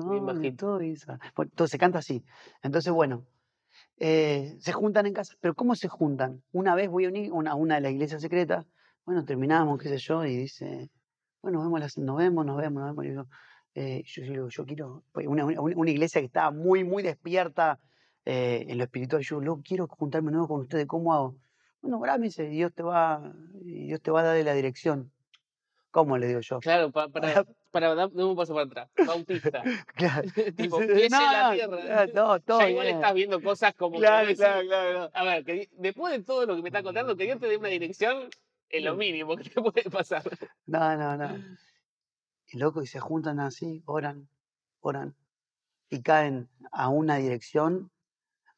Bien 0.09 0.25
me. 0.25 1.19
Bueno, 1.35 1.51
todo 1.55 1.67
se 1.67 1.77
canta 1.77 1.99
así. 1.99 2.23
Entonces, 2.63 2.91
bueno, 2.91 3.25
eh, 3.97 4.57
se 4.59 4.71
juntan 4.73 5.05
en 5.05 5.13
casa. 5.13 5.35
Pero 5.39 5.53
¿cómo 5.53 5.75
se 5.75 5.87
juntan? 5.87 6.41
Una 6.51 6.73
vez 6.73 6.89
voy 6.89 7.05
a 7.05 7.09
una, 7.09 7.19
una, 7.31 7.55
una 7.55 7.75
de 7.75 7.81
las 7.81 7.91
iglesias 7.91 8.21
secretas, 8.21 8.65
bueno, 9.05 9.23
terminamos, 9.23 9.79
qué 9.79 9.89
sé 9.89 9.97
yo, 9.97 10.25
y 10.25 10.35
dice, 10.35 10.89
bueno, 11.43 11.59
vemos 11.61 11.97
nos 11.97 12.17
vemos, 12.17 12.45
nos 12.45 12.57
vemos, 12.57 12.81
nos 12.81 12.89
vemos. 12.91 13.05
Y 13.05 13.09
digo, 13.09 13.27
eh, 13.79 14.03
yo, 14.05 14.49
yo 14.49 14.65
quiero, 14.65 15.03
pues, 15.13 15.25
una, 15.27 15.45
una- 15.45 15.61
una 15.61 15.89
iglesia 15.89 16.19
que 16.21 16.25
estaba 16.27 16.51
muy, 16.51 16.83
muy 16.83 17.01
despierta 17.01 17.79
eh, 18.25 18.65
en 18.67 18.77
lo 18.77 18.83
espiritual. 18.83 19.21
Yo 19.23 19.39
luego 19.39 19.61
quiero 19.63 19.87
juntarme 19.87 20.31
nuevo 20.31 20.47
con 20.49 20.59
ustedes, 20.61 20.85
¿cómo 20.85 21.13
hago? 21.13 21.35
Bueno, 21.81 21.97
orá, 21.99 22.17
me 22.17 22.25
dice, 22.25 22.43
Dios 22.49 22.73
te 22.73 22.83
va, 22.83 23.33
Dios 23.53 24.01
te 24.01 24.11
va 24.11 24.19
a 24.19 24.23
dar 24.23 24.43
la 24.43 24.53
dirección. 24.53 25.11
¿Cómo 25.91 26.17
le 26.17 26.27
digo 26.27 26.41
yo? 26.41 26.59
Claro, 26.59 26.91
pa- 26.91 27.07
para, 27.13 27.45
para, 27.71 27.95
dar 27.95 28.09
un 28.13 28.35
paso 28.35 28.53
para 28.53 28.65
atrás. 28.65 28.89
Bautista. 29.07 29.63
Claro. 29.95 30.27
tipo, 30.57 30.77
pies 30.79 31.05
en 31.05 31.11
la 31.11 31.49
no, 31.49 31.53
tierra. 31.55 32.07
no, 32.13 32.39
todo 32.41 32.59
ya 32.59 32.69
igual 32.69 32.85
bien. 32.85 32.97
estás 32.97 33.13
viendo 33.13 33.41
cosas 33.41 33.73
como. 33.75 33.93
que 33.93 33.99
Claro, 34.01 34.27
vos 34.27 34.37
claro, 34.37 34.67
claro. 34.67 35.09
A 35.13 35.23
ver, 35.23 35.45
que 35.45 35.69
después 35.77 36.11
de 36.17 36.23
todo 36.23 36.45
lo 36.45 36.55
que 36.55 36.61
me 36.61 36.69
está 36.69 36.83
contando, 36.83 37.15
que 37.15 37.23
Dios 37.23 37.39
te 37.39 37.47
dé 37.47 37.57
una 37.57 37.69
dirección 37.69 38.29
es 38.69 38.83
lo 38.83 38.95
mínimo 38.95 39.35
que 39.37 39.49
te 39.49 39.61
puede 39.61 39.89
pasar. 39.89 40.23
No, 40.67 40.95
no, 40.97 41.17
no. 41.17 41.29
Y 42.51 42.57
loco, 42.57 42.81
y 42.81 42.87
se 42.87 42.99
juntan 42.99 43.39
así, 43.39 43.83
oran, 43.85 44.27
oran, 44.81 45.15
y 45.89 46.01
caen 46.01 46.49
a 46.71 46.89
una 46.89 47.17
dirección. 47.17 47.91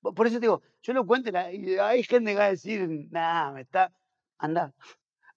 Po- 0.02 0.14
Por 0.14 0.28
eso 0.28 0.38
te 0.38 0.42
digo, 0.42 0.62
yo 0.82 0.94
lo 0.94 1.06
cuento 1.06 1.30
y 1.32 1.78
hay 1.78 2.04
gente 2.04 2.32
que 2.32 2.38
va 2.38 2.46
a 2.46 2.50
decir, 2.52 2.88
nada, 3.12 3.52
me 3.52 3.62
está. 3.62 3.92
Anda, 4.38 4.74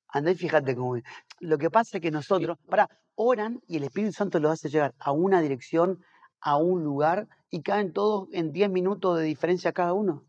anda 0.08 0.30
y 0.30 0.34
fíjate 0.36 0.74
cómo 0.76 0.96
es. 0.96 1.04
Lo 1.40 1.58
que 1.58 1.70
pasa 1.70 1.98
es 1.98 2.02
que 2.02 2.10
nosotros, 2.10 2.58
para, 2.68 2.88
oran 3.16 3.60
y 3.66 3.76
el 3.78 3.84
Espíritu 3.84 4.12
Santo 4.12 4.40
los 4.40 4.52
hace 4.52 4.68
llegar 4.70 4.94
a 4.98 5.12
una 5.12 5.40
dirección, 5.42 6.04
a 6.40 6.56
un 6.56 6.84
lugar, 6.84 7.28
y 7.50 7.62
caen 7.62 7.92
todos 7.92 8.28
en 8.32 8.52
10 8.52 8.70
minutos 8.70 9.18
de 9.18 9.24
diferencia 9.24 9.72
cada 9.72 9.92
uno. 9.94 10.24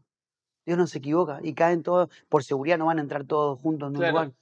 Dios 0.65 0.77
no 0.77 0.87
se 0.87 0.97
equivoca, 0.99 1.39
y 1.43 1.53
caen 1.53 1.83
todos, 1.83 2.09
por 2.29 2.43
seguridad 2.43 2.77
no 2.77 2.87
van 2.87 2.99
a 2.99 3.01
entrar 3.01 3.25
todos 3.25 3.59
juntos 3.59 3.87
en 3.89 3.97
un 3.97 4.01
Claro. 4.01 4.11
lugar. 4.13 4.33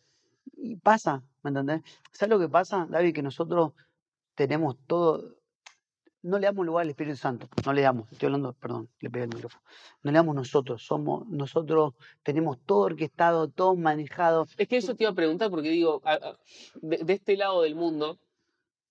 Y 0.52 0.76
pasa, 0.78 1.24
¿me 1.44 1.50
entendés? 1.50 1.82
¿Sabes 2.12 2.30
lo 2.30 2.40
que 2.40 2.50
pasa, 2.50 2.88
David? 2.90 3.14
Que 3.14 3.22
nosotros 3.22 3.74
tenemos 4.36 4.78
todo, 4.88 5.36
no 6.24 6.40
le 6.40 6.46
damos 6.46 6.66
lugar 6.66 6.84
al 6.84 6.90
Espíritu 6.90 7.18
Santo, 7.18 7.48
no 7.66 7.74
le 7.74 7.82
damos, 7.82 8.12
estoy 8.12 8.28
hablando, 8.28 8.54
perdón, 8.54 8.90
le 9.00 9.10
pegué 9.10 9.26
el 9.26 9.30
micrófono, 9.30 9.64
no 10.04 10.12
le 10.12 10.18
damos 10.18 10.36
nosotros, 10.36 10.84
somos, 10.84 11.28
nosotros 11.28 11.94
tenemos 12.24 12.60
todo 12.66 12.80
orquestado, 12.80 13.50
todo 13.50 13.76
manejado, 13.76 14.48
Es 14.58 14.68
que 14.68 14.78
eso 14.78 14.96
te 14.96 15.04
iba 15.04 15.12
a 15.12 15.16
preguntar 15.16 15.50
porque 15.50 15.70
digo, 15.70 16.02
de, 16.82 16.98
de 16.98 17.14
este 17.14 17.38
lado 17.38 17.62
del 17.62 17.76
mundo 17.76 18.20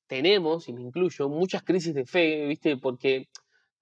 tenemos, 0.07 0.69
y 0.69 0.75
me 0.75 0.83
incluyo, 0.83 1.29
muchas 1.29 1.63
crisis 1.63 1.95
de 1.95 2.05
fe, 2.05 2.47
¿viste? 2.47 2.77
Porque 2.77 3.29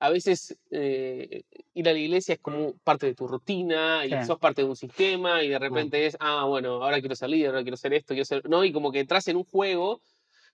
a 0.01 0.09
veces 0.11 0.57
eh, 0.71 1.43
ir 1.75 1.89
a 1.89 1.93
la 1.93 1.99
iglesia 1.99 2.35
es 2.35 2.41
como 2.41 2.73
parte 2.79 3.07
de 3.07 3.15
tu 3.15 3.29
rutina 3.29 4.07
y 4.07 4.11
Sí. 4.11 4.25
sos 4.27 4.39
parte 4.39 4.63
de 4.63 4.69
un 4.69 4.75
sistema 4.77 5.43
y 5.45 5.49
de 5.51 5.59
repente 5.59 6.07
es, 6.07 6.17
ah, 6.21 6.47
bueno, 6.47 6.83
ahora 6.83 7.01
quiero 7.01 7.15
líder, 7.29 7.51
ahora 7.51 7.63
quiero 7.63 7.77
ser 7.77 7.93
esto, 7.93 8.15
quiero 8.15 8.25
ser... 8.25 8.49
¿No? 8.49 8.65
Y 8.65 8.73
como 8.73 8.91
que 8.91 9.01
entras 9.01 9.29
en 9.29 9.37
un 9.37 9.45
juego 9.45 10.01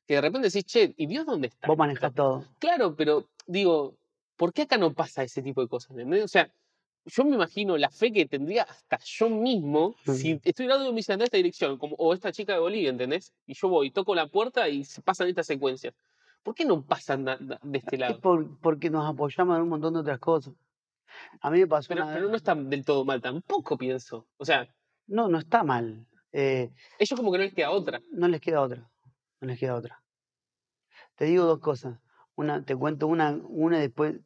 que 0.06 0.14
de 0.14 0.20
repente 0.20 0.48
decís, 0.48 0.64
che, 0.64 0.94
¿y 0.96 1.06
Dios 1.06 1.24
dónde 1.26 1.46
está? 1.48 1.68
vos 1.68 1.78
manejás 1.78 2.10
esto?". 2.10 2.22
todo. 2.22 2.44
Claro, 2.58 2.96
pero 2.96 3.24
digo, 3.46 3.94
¿por 4.36 4.52
qué 4.52 4.62
acá 4.62 4.78
no 4.78 4.92
pasa 4.92 5.22
ese 5.22 5.42
tipo 5.42 5.60
de 5.62 5.68
cosas? 5.68 5.92
¿entendés? 5.92 6.24
O 6.24 6.28
sea, 6.28 6.50
yo 7.04 7.24
me 7.24 7.36
imagino 7.36 7.76
la 7.78 7.90
fe 7.90 8.12
que 8.12 8.26
tendría 8.26 8.64
hasta 8.64 8.98
yo 9.04 9.30
mismo 9.30 9.94
si 10.04 10.32
Ujú. 10.32 10.40
estoy 10.44 10.66
dando 10.66 10.92
mi 10.92 11.02
en 11.06 11.22
esta 11.22 11.36
dirección, 11.36 11.78
como, 11.78 11.94
o 11.96 12.12
esta 12.12 12.32
chica 12.32 12.54
de 12.54 12.58
Bolivia, 12.58 12.90
¿entendés? 12.90 13.32
Y 13.46 13.54
yo 13.54 13.68
voy, 13.68 13.92
toco 13.92 14.14
la 14.14 14.26
puerta 14.26 14.68
y 14.68 14.84
se 14.84 15.02
pasan 15.02 15.28
estas 15.28 15.46
secuencias. 15.46 15.94
¿Por 16.46 16.54
qué 16.54 16.64
no 16.64 16.80
pasan 16.86 17.24
de 17.24 17.58
este 17.78 17.96
Es 17.96 18.00
lado? 18.00 18.20
por- 18.20 18.60
porque 18.60 18.88
nos 18.88 19.04
apoyamos 19.04 19.56
en 19.56 19.62
un 19.64 19.68
montón 19.68 19.94
de 19.94 19.98
otras 20.00 20.20
cosas. 20.20 20.54
A 21.40 21.50
mí 21.50 21.58
me 21.58 21.66
pasó 21.66 21.88
Pero, 21.88 22.04
una 22.04 22.14
pero 22.14 22.28
no 22.28 22.36
está 22.36 22.54
del 22.54 22.84
todo 22.84 23.04
mal, 23.04 23.20
tampoco 23.20 23.76
pienso. 23.76 24.28
O 24.36 24.44
sea, 24.44 24.72
no, 25.08 25.26
no 25.28 25.38
está 25.38 25.64
mal. 25.64 26.06
eh, 26.32 26.70
ellos 27.00 27.18
como 27.18 27.32
que 27.32 27.38
no 27.38 27.44
les 27.44 27.52
queda 27.52 27.70
otra. 27.72 28.00
no 28.12 28.28
les 28.28 28.40
queda 28.40 28.60
otra. 28.62 28.88
No 29.40 29.48
les 29.48 29.58
queda 29.58 29.74
otra. 29.74 30.00
Te 31.16 31.24
digo 31.24 31.44
dos 31.46 31.58
cosas. 31.58 31.98
Una, 32.36 32.62
te 32.64 32.76
cuento 32.76 33.08
una, 33.08 33.32
una 33.42 33.78
y 33.78 33.80
después 33.80 34.20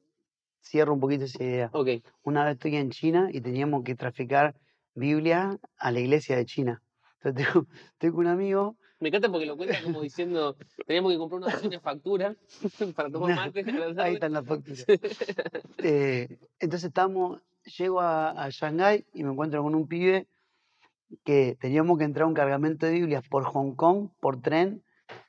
cierro 0.62 0.92
un 0.92 1.00
poquito 1.00 1.24
esa 1.24 1.42
idea. 1.42 1.70
Ok. 1.72 1.88
Una 2.22 2.44
vez 2.44 2.54
estoy 2.54 2.76
en 2.76 2.90
China 2.90 3.28
y 3.32 3.40
teníamos 3.40 3.82
que 3.82 3.94
traficar 3.94 4.54
Biblia 4.94 5.58
a 5.78 5.90
la 5.90 6.00
iglesia 6.00 6.36
de 6.36 6.44
China. 6.44 6.82
Entonces 7.22 7.46
tengo- 7.98 8.18
un 8.18 8.26
amigo, 8.26 8.76
Me 9.00 9.08
encanta 9.08 9.30
porque 9.30 9.46
lo 9.46 9.56
cuenta 9.56 9.82
como 9.82 10.02
diciendo, 10.02 10.56
teníamos 10.86 11.12
que 11.12 11.18
comprar 11.18 11.40
una 11.42 11.56
de 11.58 11.80
factura 11.80 12.36
para 12.94 13.10
tomar 13.10 13.30
Nah, 13.30 13.46
mate. 13.46 13.60
a 13.60 13.88
la 13.88 14.04
ahí 14.04 14.14
están 14.14 14.32
las 14.32 14.46
facturas. 14.46 14.84
Eh, 15.82 16.38
entonces 16.58 16.88
estamos, 16.88 17.40
llego 17.78 18.00
a, 18.00 18.30
a 18.44 18.50
Shanghái 18.50 19.06
y 19.14 19.24
me 19.24 19.30
encuentro 19.32 19.62
con 19.62 19.74
un 19.74 19.88
pibe 19.88 20.26
que 21.24 21.56
teníamos 21.58 21.96
que 21.98 22.04
entrar 22.04 22.24
a 22.24 22.28
un 22.28 22.34
cargamento 22.34 22.84
de 22.84 22.92
Biblias 22.92 23.26
por 23.28 23.44
Hong 23.44 23.72
Kong, 23.74 24.10
por 24.20 24.40
tren. 24.42 24.82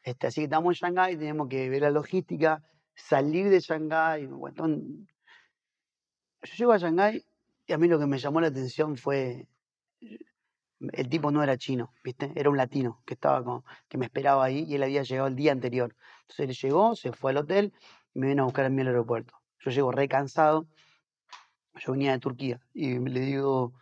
Este, 0.04 0.28
así 0.28 0.42
que 0.42 0.46
estamos 0.46 0.76
en 0.82 0.90
Shanghái, 0.90 1.16
teníamos 1.16 1.48
que 1.48 1.70
ver 1.70 1.82
la 1.84 1.90
logística, 1.92 2.62
salir 2.94 3.50
de 3.50 3.62
Shanghái. 3.62 4.26
un- 4.26 5.08
Yo 6.44 6.54
llego 6.58 6.72
a 6.74 6.78
Shanghái 6.78 7.24
y 7.68 7.74
a 7.74 7.78
mí 7.78 7.88
lo 7.88 7.98
que 7.98 8.06
me 8.08 8.18
llamó 8.20 8.42
la 8.42 8.48
atención 8.48 8.98
fue. 8.98 9.48
El 10.94 11.10
tipo 11.10 11.32
no 11.32 11.44
era 11.44 11.58
chino, 11.58 11.94
¿viste? 12.04 12.32
Era 12.36 12.50
un 12.50 12.58
latino 12.58 13.02
que 13.06 13.14
estaba 13.14 13.44
con, 13.44 13.64
que 13.88 13.98
me 13.98 14.06
esperaba 14.06 14.44
ahí 14.44 14.66
y 14.68 14.76
él 14.76 14.84
había 14.84 15.04
llegado 15.04 15.28
el 15.28 15.36
día 15.36 15.52
anterior. 15.52 15.96
Entonces 16.22 16.50
él 16.50 16.56
llegó, 16.56 16.96
se 16.96 17.12
fue 17.12 17.32
al 17.32 17.38
hotel 17.38 17.74
y 18.14 18.20
me 18.20 18.28
vino 18.28 18.44
a 18.44 18.46
buscar 18.46 18.66
a 18.66 18.70
mí 18.70 18.82
al 18.82 18.88
aeropuerto. 18.88 19.34
Yo 19.60 19.72
llego 19.72 19.92
re 19.92 20.08
cansado, 20.08 20.66
yo 21.76 21.92
venía 21.92 22.12
de 22.14 22.20
Turquía 22.20 22.60
y 22.74 22.98
le 22.98 23.20
digo, 23.20 23.74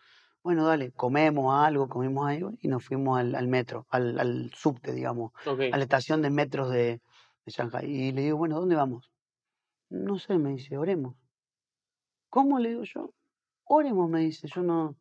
bueno, 0.43 0.65
dale, 0.65 0.91
comemos 0.91 1.53
algo, 1.53 1.87
comimos 1.87 2.29
algo 2.29 2.51
y 2.61 2.67
nos 2.67 2.83
fuimos 2.83 3.19
al, 3.19 3.35
al 3.35 3.47
metro, 3.47 3.87
al, 3.89 4.19
al 4.19 4.51
subte, 4.53 4.91
digamos, 4.91 5.31
a 5.45 5.77
la 5.77 5.83
estación 5.83 6.21
de 6.21 6.29
metros 6.29 6.69
de, 6.69 7.01
de 7.45 7.51
Shanghái. 7.51 7.85
Y 7.89 8.11
le 8.11 8.23
digo, 8.23 8.37
bueno, 8.37 8.59
¿dónde 8.59 8.75
vamos? 8.75 9.09
No 9.89 10.19
sé, 10.19 10.37
me 10.37 10.51
dice, 10.51 10.77
oremos. 10.77 11.15
¿Cómo 12.29 12.59
le 12.59 12.69
digo 12.69 12.83
yo? 12.83 13.13
Oremos, 13.63 14.09
me 14.09 14.19
dice, 14.19 14.47
yo 14.47 14.63
no, 14.63 14.95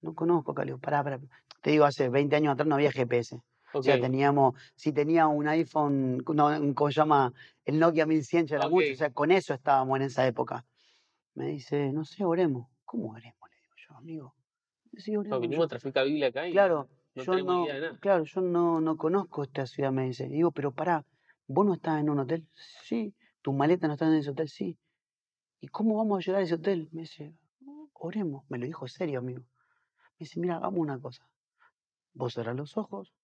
no 0.00 0.14
conozco 0.14 0.54
digo, 0.64 0.78
pará, 0.78 1.02
pará. 1.02 1.20
Te 1.62 1.70
digo, 1.70 1.84
hace 1.84 2.08
20 2.08 2.36
años 2.36 2.52
atrás 2.52 2.66
no 2.68 2.74
había 2.76 2.92
GPS. 2.92 3.40
O 3.74 3.82
sea, 3.82 4.00
teníamos, 4.00 4.54
si 4.76 4.92
tenía 4.92 5.26
un 5.26 5.46
iPhone, 5.46 6.24
no, 6.34 6.74
¿cómo 6.74 6.90
se 6.90 6.94
llama? 6.96 7.34
El 7.64 7.78
Nokia 7.78 8.06
1100 8.06 8.46
ya 8.46 8.56
era 8.56 8.68
mucho, 8.68 8.92
o 8.92 8.96
sea, 8.96 9.10
con 9.12 9.30
eso 9.30 9.52
estábamos 9.52 9.96
en 9.96 10.02
esa 10.04 10.26
época. 10.26 10.64
Me 11.34 11.46
dice, 11.48 11.92
no 11.92 12.04
sé, 12.04 12.24
oremos. 12.24 12.66
¿Cómo 12.86 13.10
oremos? 13.10 13.50
Le 13.50 13.56
digo 13.60 13.74
yo, 13.76 13.96
amigo. 13.96 14.34
Sí, 14.96 15.12
No, 15.12 15.20
oremos. 15.20 15.40
vinimos 15.40 15.62
yo- 15.62 15.64
a 15.66 15.68
traficar 15.68 16.06
Biblia 16.06 16.28
acá 16.28 16.48
y 16.48 16.52
Claro, 16.52 16.88
no 17.14 17.22
yo 17.22 17.38
no, 17.42 17.64
idea 17.64 17.74
de 17.74 17.80
nada. 17.82 17.98
claro, 18.00 18.24
yo 18.24 18.40
no, 18.40 18.80
no 18.80 18.96
conozco 18.96 19.42
esta 19.42 19.66
ciudad, 19.66 19.92
me 19.92 20.06
dice. 20.06 20.28
Digo, 20.28 20.50
pero 20.50 20.72
pará, 20.72 21.04
¿vos 21.46 21.66
no 21.66 21.74
estás 21.74 22.00
en 22.00 22.08
un 22.08 22.20
hotel? 22.20 22.46
Sí. 22.84 23.14
¿Tu 23.42 23.52
maleta 23.52 23.86
no 23.86 23.92
está 23.94 24.06
en 24.06 24.14
ese 24.14 24.30
hotel? 24.30 24.48
Sí. 24.48 24.78
¿Y 25.60 25.68
cómo 25.68 25.96
vamos 25.98 26.18
a 26.18 26.20
llegar 26.24 26.40
a 26.40 26.44
ese 26.44 26.54
hotel? 26.54 26.88
Me 26.92 27.02
dice, 27.02 27.34
oremos. 27.92 28.44
Me 28.48 28.56
lo 28.58 28.64
dijo 28.64 28.88
serio, 28.88 29.18
amigo. 29.18 29.42
Me 30.18 30.24
dice, 30.24 30.40
mira, 30.40 30.56
hagamos 30.56 30.80
una 30.80 30.98
cosa. 31.00 31.28
Vos 32.14 32.34
cerrás 32.34 32.56
los 32.56 32.76
ojos, 32.76 33.14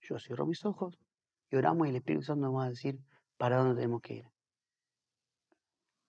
yo 0.00 0.18
cierro 0.18 0.46
mis 0.46 0.64
ojos 0.64 0.98
y 1.50 1.56
oramos 1.56 1.86
y 1.86 1.90
el 1.90 1.96
Espíritu 1.96 2.24
Santo 2.24 2.46
nos 2.46 2.56
va 2.56 2.64
a 2.64 2.68
decir 2.70 2.98
para 3.36 3.58
dónde 3.58 3.74
tenemos 3.74 4.00
que 4.00 4.14
ir. 4.14 4.30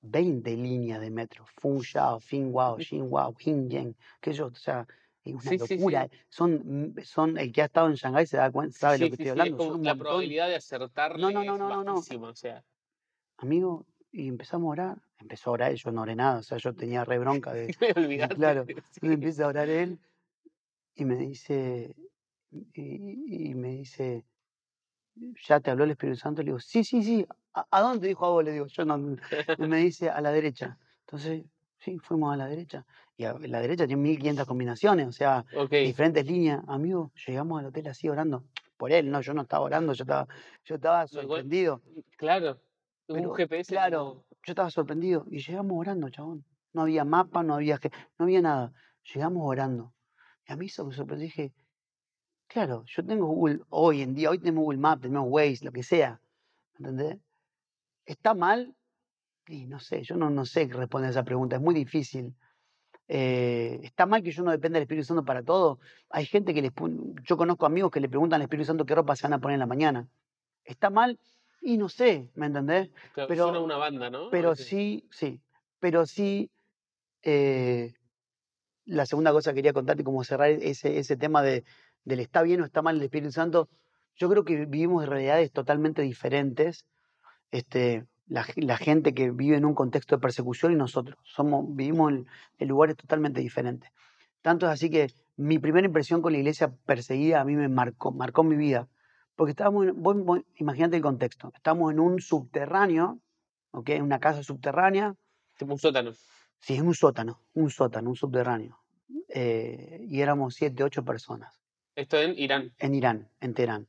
20 0.02 0.56
líneas 0.56 1.02
de 1.02 1.10
metro. 1.10 1.46
Fun 1.58 1.80
Shao, 1.80 2.20
Fin 2.20 2.50
Wao, 2.54 2.78
Xin 2.78 3.08
Wao, 3.12 3.34
Yen, 3.38 3.96
que 4.22 4.32
yo, 4.34 4.48
o 4.48 4.56
sea, 4.56 4.88
es 5.24 5.34
una 5.34 5.42
Sí, 5.42 5.60
sí, 5.60 5.68
sí. 5.68 5.76
locura. 5.76 6.08
Son, 6.30 6.62
mm, 6.94 7.02
son, 7.04 7.38
el 7.38 7.52
que 7.52 7.62
ha 7.64 7.66
estado 7.66 7.88
en 7.88 7.96
Shanghái 7.96 8.28
se 8.28 8.38
da 8.38 8.52
cuenta, 8.52 8.78
sabe 8.78 9.00
lo 9.00 9.08
que 9.08 9.14
estoy 9.14 9.26
sí, 9.26 9.30
es 9.30 9.32
hablando. 9.32 9.58
como 9.58 9.84
la 9.84 9.96
probabilidad 9.96 10.48
de 10.48 10.56
acertarle 10.56 11.22
No, 11.22 11.32
no, 11.32 11.44
no, 11.44 11.58
no, 11.58 11.70
no, 11.70 11.84
no. 11.84 11.94
bajísima, 11.96 12.30
o 12.30 12.36
sea. 12.36 12.64
Amigo, 13.38 13.86
y 14.16 14.28
empezamos 14.30 14.68
a 14.68 14.72
orar. 14.72 14.98
Empezó 15.20 15.50
a 15.50 15.54
orar 15.54 15.74
y 15.74 15.78
yo 15.78 15.92
no 15.92 16.02
oré 16.02 16.16
nada, 16.16 16.40
o 16.40 16.44
sea, 16.44 16.58
yo 16.58 16.74
tenía 16.74 17.04
re 17.04 17.20
bronca 17.20 17.54
de, 17.54 17.68
Olvídate. 17.96 18.36
claro. 18.36 18.66
sí. 18.92 19.00
Empieza 19.02 19.46
a 19.46 19.48
orar 19.48 19.70
él 19.70 20.00
y 20.96 21.06
me 21.06 21.18
dice, 21.18 21.96
y, 22.74 23.50
y 23.50 23.56
me 23.56 23.70
dice, 23.72 24.26
¿ya 25.48 25.60
te 25.60 25.72
habló 25.72 25.84
el 25.84 25.92
Espíritu 25.92 26.18
Santo? 26.20 26.42
Le 26.42 26.48
digo, 26.48 26.60
sí, 26.60 26.84
sí, 26.84 27.04
sí. 27.04 27.26
¿A, 27.54 27.66
a 27.70 27.82
dónde 27.82 28.08
dijo 28.08 28.26
a 28.26 28.30
vos? 28.30 28.44
Le 28.44 28.52
digo, 28.54 28.68
yo 28.68 28.86
no. 28.86 28.98
Y 29.58 29.68
me 29.68 29.78
dice, 29.78 30.10
a 30.10 30.22
la 30.22 30.32
derecha. 30.32 30.78
Entonces, 31.02 31.44
sí, 31.80 31.98
fuimos 32.00 32.34
a 32.34 32.38
la 32.38 32.48
derecha. 32.48 32.86
Y 33.18 33.26
a 33.26 33.34
la 33.34 33.62
derecha 33.62 33.88
tiene 33.88 34.02
1500 34.02 34.46
combinaciones, 34.46 35.08
o 35.08 35.12
sea, 35.12 35.46
diferentes 35.70 36.26
líneas. 36.26 36.62
Amigo, 36.68 37.12
llegamos 37.28 37.60
al 37.60 37.68
hotel 37.68 37.88
así 37.88 38.10
orando. 38.10 38.44
Por 38.78 38.92
él, 38.92 39.10
no, 39.10 39.22
yo 39.22 39.34
no 39.34 39.44
estaba 39.44 39.64
orando, 39.64 39.94
yo 39.94 40.04
estaba, 40.04 40.28
yo 40.66 40.76
estaba 40.76 41.08
sorprendido. 41.08 41.82
Claro. 42.18 42.60
Pero, 43.08 43.30
un 43.30 43.36
GPS 43.36 43.70
claro, 43.70 44.26
yo 44.44 44.52
estaba 44.52 44.70
sorprendido. 44.70 45.26
Y 45.30 45.40
llegamos 45.40 45.78
orando, 45.78 46.10
chabón. 46.10 46.46
No 46.74 46.82
había 46.82 47.06
mapa, 47.06 47.44
no 47.44 47.56
había, 47.56 47.80
no 48.18 48.26
había 48.26 48.42
nada. 48.42 48.74
Llegamos 49.14 49.44
orando. 49.46 49.94
Y 50.48 50.54
a 50.54 50.56
mí 50.56 50.66
eso 50.68 50.86
me 50.86 50.94
sorprendió. 50.94 51.26
Dije, 51.26 51.54
claro, 52.48 52.84
yo 52.88 53.06
tengo 53.06 53.28
Google 53.28 53.62
hoy 53.70 54.02
en 54.02 54.14
día, 54.14 54.30
hoy 54.30 54.40
tenemos 54.40 54.64
Google 54.64 54.80
Maps, 54.80 55.02
tenemos 55.04 55.28
Waze, 55.30 55.66
lo 55.66 55.72
que 55.72 55.84
sea. 55.84 56.20
¿Entendés? 56.78 57.18
¿Está 58.06 58.34
mal? 58.34 58.76
Y 59.48 59.66
no 59.68 59.80
sé, 59.80 60.04
yo 60.04 60.16
no, 60.16 60.30
no 60.30 60.46
sé 60.46 60.68
responder 60.68 61.08
a 61.08 61.12
esa 61.12 61.24
pregunta, 61.24 61.56
es 61.56 61.62
muy 61.62 61.76
difícil. 61.76 62.36
Eh, 63.08 63.80
¿Está 63.84 64.08
mal 64.08 64.24
que 64.24 64.32
yo 64.32 64.44
no 64.44 64.50
dependa 64.52 64.78
del 64.78 64.84
Espíritu 64.84 65.06
Santo 65.06 65.24
para 65.24 65.44
todo? 65.44 65.80
Hay 66.10 66.26
gente 66.26 66.54
que 66.54 66.62
les 66.62 66.72
yo 67.24 67.38
conozco 67.38 67.66
amigos 67.66 67.92
que 67.92 68.00
le 68.00 68.10
preguntan 68.10 68.38
al 68.38 68.44
Espíritu 68.44 68.66
Santo 68.66 68.86
qué 68.86 68.96
ropa 68.96 69.16
se 69.16 69.24
van 69.24 69.34
a 69.34 69.40
poner 69.40 69.56
en 69.56 69.60
la 69.60 69.68
mañana. 69.68 70.08
¿Está 70.64 70.90
mal? 70.90 71.20
Y 71.62 71.78
no 71.78 71.90
sé, 71.90 72.30
¿me 72.36 72.48
entendés? 72.48 72.90
claro, 73.14 73.28
pero- 73.28 73.44
suena 73.46 73.60
una 73.60 73.78
banda, 73.78 74.10
¿no? 74.10 74.30
Pero 74.30 74.56
sí, 74.56 75.08
sí, 75.12 75.42
pero 75.80 76.06
sí, 76.06 76.52
eh, 77.24 77.94
la 78.86 79.06
segunda 79.06 79.32
cosa 79.32 79.52
que 79.52 79.58
quería 79.58 79.74
contarte, 79.74 80.04
como 80.04 80.24
cerrar 80.24 80.50
ese, 80.50 81.00
ese 81.00 81.18
tema 81.18 81.42
de, 81.42 81.64
del 82.04 82.20
está 82.20 82.44
bien 82.44 82.62
o 82.62 82.66
está 82.66 82.82
mal 82.82 82.98
el 82.98 83.04
Espíritu 83.04 83.32
Santo, 83.32 83.68
yo 84.16 84.30
creo 84.30 84.46
que 84.46 84.66
vivimos 84.66 85.04
en 85.04 85.10
realidades 85.10 85.52
totalmente 85.52 86.02
diferentes. 86.02 86.86
Este, 87.52 88.06
la 88.28 88.78
gente 88.78 89.14
que 89.14 89.32
vive 89.32 89.56
en 89.58 89.66
un 89.66 89.76
contexto 89.76 90.16
de 90.16 90.22
persecución 90.22 90.72
y 90.72 90.76
nosotros 90.76 91.18
somos, 91.24 91.66
vivimos 91.76 92.12
en, 92.12 92.28
en 92.60 92.68
lugares 92.68 92.96
totalmente 92.96 93.42
diferentes. 93.42 93.92
Tanto 94.42 94.68
es 94.68 94.72
así 94.74 94.90
que 94.90 95.12
mi 95.38 95.60
primera 95.60 95.88
impresión 95.88 96.22
con 96.22 96.32
la 96.32 96.38
iglesia 96.40 96.72
perseguida 96.86 97.42
a 97.42 97.46
mí 97.46 97.56
me 97.56 97.68
marcó, 97.68 98.12
marcó 98.12 98.44
mi 98.44 98.56
vida. 98.56 98.88
Porque 99.36 99.52
estábamos, 99.52 99.88
en- 99.88 100.02
vos- 100.02 100.24
vos 100.24 100.42
imagínate 100.56 100.96
el 100.98 101.02
contexto, 101.02 101.52
estamos 101.56 101.92
en 101.92 102.00
un 102.00 102.20
subterráneo, 102.22 103.20
¿ok? 103.72 103.90
En 103.90 104.04
una 104.04 104.20
casa 104.20 104.44
subterránea, 104.44 105.16
Tipo 105.58 105.74
un 105.74 105.80
sótano. 105.80 106.12
sí, 106.60 106.76
en 106.76 106.88
un 106.88 106.96
sótano, 106.96 107.42
un 107.54 107.70
sótano, 107.70 108.10
un 108.10 108.16
subterráneo. 108.16 108.80
Eh, 109.30 110.06
y 110.10 110.22
éramos 110.22 110.56
siete, 110.56 110.84
ocho 110.84 111.04
personas 111.06 111.62
Esto 111.96 112.18
en 112.20 112.38
Irán. 112.38 112.74
en 112.80 112.96
Irán, 112.96 113.30
en 113.40 113.54
Teherán. 113.54 113.88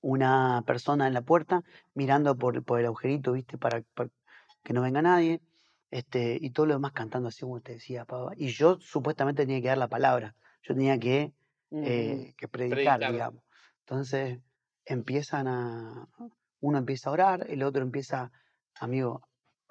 Una 0.00 0.62
persona 0.66 1.06
en 1.08 1.14
la 1.14 1.22
puerta 1.22 1.62
mirando 1.94 2.36
por, 2.36 2.62
por 2.64 2.78
el 2.80 2.86
agujerito, 2.86 3.32
¿viste? 3.32 3.58
Para, 3.58 3.82
para 3.94 4.10
que 4.62 4.72
no 4.72 4.82
venga 4.82 5.02
nadie. 5.02 5.40
Este, 5.90 6.38
y 6.40 6.50
todo 6.50 6.66
lo 6.66 6.74
demás 6.74 6.92
cantando 6.92 7.28
así 7.28 7.40
como 7.40 7.60
te 7.60 7.72
decía, 7.72 8.04
Pablo. 8.04 8.30
Y 8.36 8.48
yo 8.48 8.78
supuestamente 8.80 9.42
tenía 9.44 9.60
que 9.62 9.68
dar 9.68 9.78
la 9.78 9.88
palabra. 9.88 10.36
Yo 10.62 10.74
tenía 10.74 10.98
que, 10.98 11.32
eh, 11.70 12.34
que 12.36 12.46
predicar, 12.48 12.98
Predicar. 12.98 13.12
digamos. 13.12 13.42
Entonces 13.88 14.38
empiezan 14.84 15.48
a. 15.48 16.06
Uno 16.60 16.76
empieza 16.78 17.08
a 17.08 17.12
orar, 17.14 17.46
el 17.48 17.62
otro 17.62 17.82
empieza, 17.82 18.30
amigo, 18.74 19.22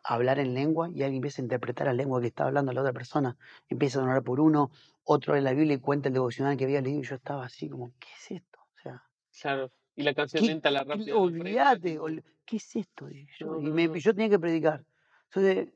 a 0.04 0.16
hablar 0.16 0.40
en 0.40 0.54
lengua 0.56 0.88
y 0.90 1.04
alguien 1.04 1.16
empieza 1.18 1.42
a 1.42 1.46
interpretar 1.46 1.86
la 1.88 1.94
lengua 1.94 2.20
que 2.22 2.28
está 2.28 2.46
hablando 2.46 2.72
la 2.74 2.82
otra 2.82 2.94
persona. 2.94 3.38
Empieza 3.70 4.00
a 4.00 4.04
orar 4.04 4.24
por 4.24 4.40
uno, 4.40 4.72
otro 5.04 5.36
en 5.36 5.44
la 5.44 5.52
Biblia 5.54 5.76
y 5.76 5.80
cuenta 5.80 6.08
el 6.08 6.14
devocional 6.16 6.58
que 6.58 6.64
había 6.64 6.82
leído 6.82 7.02
y 7.02 7.04
yo 7.04 7.16
estaba 7.16 7.46
así 7.46 7.70
como, 7.70 7.92
¿qué 8.00 8.08
es 8.16 8.32
esto? 8.42 8.60
O 8.60 8.80
sea, 8.82 9.04
Claro. 9.40 9.72
Y 9.96 10.04
la 10.04 10.14
canción 10.16 10.42
¿Qué- 10.42 10.48
lenta, 10.48 10.72
la 10.72 10.84
¿qué- 10.84 10.90
rápida. 10.90 11.16
olvídate, 11.16 12.00
ol- 12.00 12.24
¿qué 12.46 12.58
es 12.58 12.76
esto? 12.76 13.08
dije 13.08 13.28
yo. 13.40 13.48
No, 13.48 13.60
y 13.62 13.72
me- 13.72 14.00
yo 14.00 14.14
tenía 14.16 14.30
que 14.30 14.40
predicar. 14.40 14.84
Entonces 15.26 15.70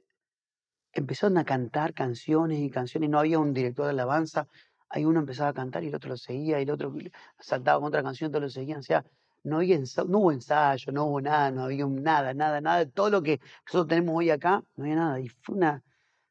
empezaron 0.93 1.37
a 1.37 1.45
cantar 1.45 1.93
canciones 1.93 2.59
y 2.59 2.69
canciones, 2.71 3.09
no 3.09 3.19
había 3.19 3.37
un 3.39 3.53
director 3.53 3.85
de 3.85 3.91
alabanza, 3.91 4.47
ahí 4.91 5.05
uno 5.05 5.19
empezaba 5.21 5.49
a 5.49 5.53
cantar 5.53 5.83
y 5.83 5.87
el 5.87 5.95
otro 5.95 6.09
lo 6.09 6.17
seguía, 6.17 6.59
y 6.59 6.63
el 6.63 6.69
otro 6.71 6.93
saltaba 7.39 7.79
con 7.79 7.87
otra 7.87 8.03
canción 8.03 8.31
todos 8.31 8.43
lo 8.43 8.49
seguían. 8.49 8.79
O 8.79 8.83
sea, 8.83 9.05
no, 9.43 9.57
había 9.57 9.75
ensa- 9.77 10.05
no 10.07 10.19
hubo 10.19 10.31
ensayo, 10.31 10.91
no 10.91 11.05
hubo 11.05 11.21
nada, 11.21 11.51
no 11.51 11.63
había 11.63 11.85
nada, 11.87 12.33
nada, 12.33 12.61
nada. 12.61 12.85
Todo 12.89 13.09
lo 13.09 13.23
que 13.23 13.39
nosotros 13.65 13.87
tenemos 13.87 14.15
hoy 14.17 14.29
acá, 14.29 14.63
no 14.75 14.83
había 14.83 14.95
nada. 14.95 15.19
Y 15.19 15.29
fue 15.29 15.55
una, 15.55 15.83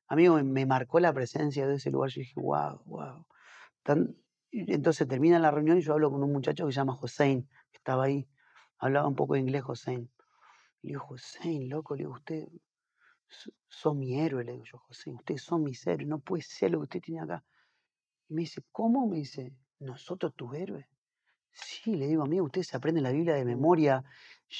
amigo, 0.08 0.42
me, 0.42 0.66
marcó 0.66 1.00
la 1.00 1.12
presencia 1.12 1.66
de 1.66 1.76
ese 1.76 1.90
lugar. 1.90 2.10
Yo 2.10 2.20
dije, 2.20 2.34
wow, 2.40 2.82
wow. 2.86 3.26
Entonces 4.52 5.08
termina 5.08 5.38
la 5.38 5.50
reunión 5.50 5.78
y 5.78 5.82
yo 5.82 5.92
hablo 5.94 6.10
con 6.10 6.22
un 6.22 6.32
muchacho 6.32 6.66
que 6.66 6.72
se 6.72 6.76
llama 6.76 6.98
Hossein, 7.00 7.48
que 7.72 7.78
estaba 7.78 8.04
ahí. 8.04 8.28
Hablaba 8.78 9.08
un 9.08 9.16
poco 9.16 9.34
de 9.34 9.40
inglés, 9.40 9.62
Hossein. 9.66 10.10
Le 10.82 10.88
digo, 10.90 11.06
Hossein, 11.08 11.68
loco, 11.68 11.94
le 11.94 12.02
digo, 12.04 12.14
usted 12.14 12.48
so- 13.28 13.52
sos 13.68 13.96
mi 13.96 14.18
héroe, 14.20 14.44
le 14.44 14.52
digo 14.52 14.64
yo, 14.64 14.82
Hossein, 14.88 15.16
ustedes 15.16 15.42
son 15.42 15.62
mis 15.64 15.86
héroes, 15.86 16.08
no 16.08 16.18
puede 16.18 16.42
ser 16.42 16.70
lo 16.72 16.78
que 16.80 16.84
usted 16.84 17.00
tiene 17.00 17.20
acá. 17.22 17.44
Y 18.30 18.34
me 18.34 18.42
dice, 18.42 18.62
¿cómo? 18.70 19.08
Me 19.08 19.16
dice, 19.16 19.52
¿nosotros 19.80 20.32
tus 20.36 20.54
héroes? 20.54 20.86
Sí, 21.50 21.96
le 21.96 22.06
digo, 22.06 22.22
amigo, 22.22 22.46
usted 22.46 22.62
se 22.62 22.76
aprende 22.76 23.00
la 23.00 23.10
Biblia 23.10 23.34
de 23.34 23.44
memoria. 23.44 24.04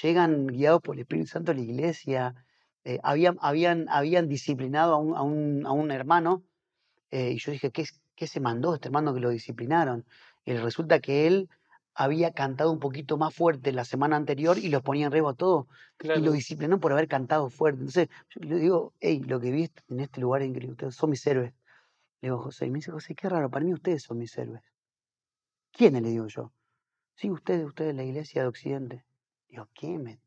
llegan 0.02 0.48
guiados 0.48 0.83
por 0.83 0.96
el 0.96 1.02
Espíritu 1.02 1.28
Santo 1.28 1.52
a 1.52 1.54
la 1.54 1.61
iglesia. 1.61 2.35
Eh, 2.83 2.98
habían, 3.04 3.38
habían, 3.40 3.88
habían 3.88 4.28
disciplinado 4.28 4.94
a 4.94 4.98
un, 4.98 5.16
a 5.16 5.22
un, 5.22 5.66
a 5.66 5.72
un 5.72 5.90
hermano 5.92 6.42
eh, 7.11 7.33
y 7.33 7.38
yo 7.38 7.52
dije, 7.52 7.70
¿qué, 7.70 7.85
¿qué 8.16 8.26
se 8.26 8.40
mandó 8.40 8.74
este 8.74 8.88
hermano 8.88 9.14
que 9.14 9.20
lo 9.20 9.30
disciplinaron? 9.30 10.04
Y 10.44 10.54
resulta 10.54 11.00
que 11.00 11.28
él 11.28 11.48
había 11.94 12.33
cantado 12.33 12.72
un 12.72 12.80
poquito 12.80 13.18
más 13.18 13.35
fuerte 13.35 13.72
la 13.72 13.85
semana 13.85 14.16
anterior 14.16 14.59
y 14.59 14.68
los 14.68 14.83
ponía 14.83 15.06
en 15.06 15.12
riesgo 15.12 15.28
a 15.28 15.35
todos. 15.35 15.66
Y 16.02 16.20
lo 16.20 16.33
disciplinó 16.33 16.80
por 16.80 16.92
haber 16.92 17.09
cantado 17.09 17.50
fuerte. 17.50 17.80
Entonces, 17.80 18.09
yo 18.30 18.40
le 18.48 18.56
digo, 18.56 18.94
hey, 19.00 19.20
lo 19.26 19.38
que 19.38 19.50
vi 19.52 19.70
en 19.88 20.00
este 20.00 20.20
lugar 20.20 20.42
es 20.42 20.48
increíble, 20.48 20.72
ustedes 20.72 20.94
son 20.94 21.11
mis 21.11 21.26
héroes. 21.26 21.52
Le 22.20 22.28
digo, 22.28 22.38
José, 22.38 22.66
y 22.66 22.70
me 22.70 22.78
dice, 22.78 22.92
José, 22.92 23.14
qué 23.14 23.28
raro, 23.28 23.50
para 23.50 23.64
mí 23.64 23.72
ustedes 23.72 24.02
son 24.02 24.18
mis 24.18 24.37
héroes. 24.37 24.62
¿Quiénes? 25.72 26.02
Le 26.02 26.11
digo 26.11 26.26
yo. 26.26 26.52
Sí, 27.14 27.30
ustedes, 27.30 27.64
ustedes, 27.66 27.94
la 27.94 28.02
iglesia 28.02 28.42
de 28.42 28.48
Occidente. 28.48 29.04
Digo, 29.48 29.68
¿qué? 29.74 29.98
Me 29.98 30.20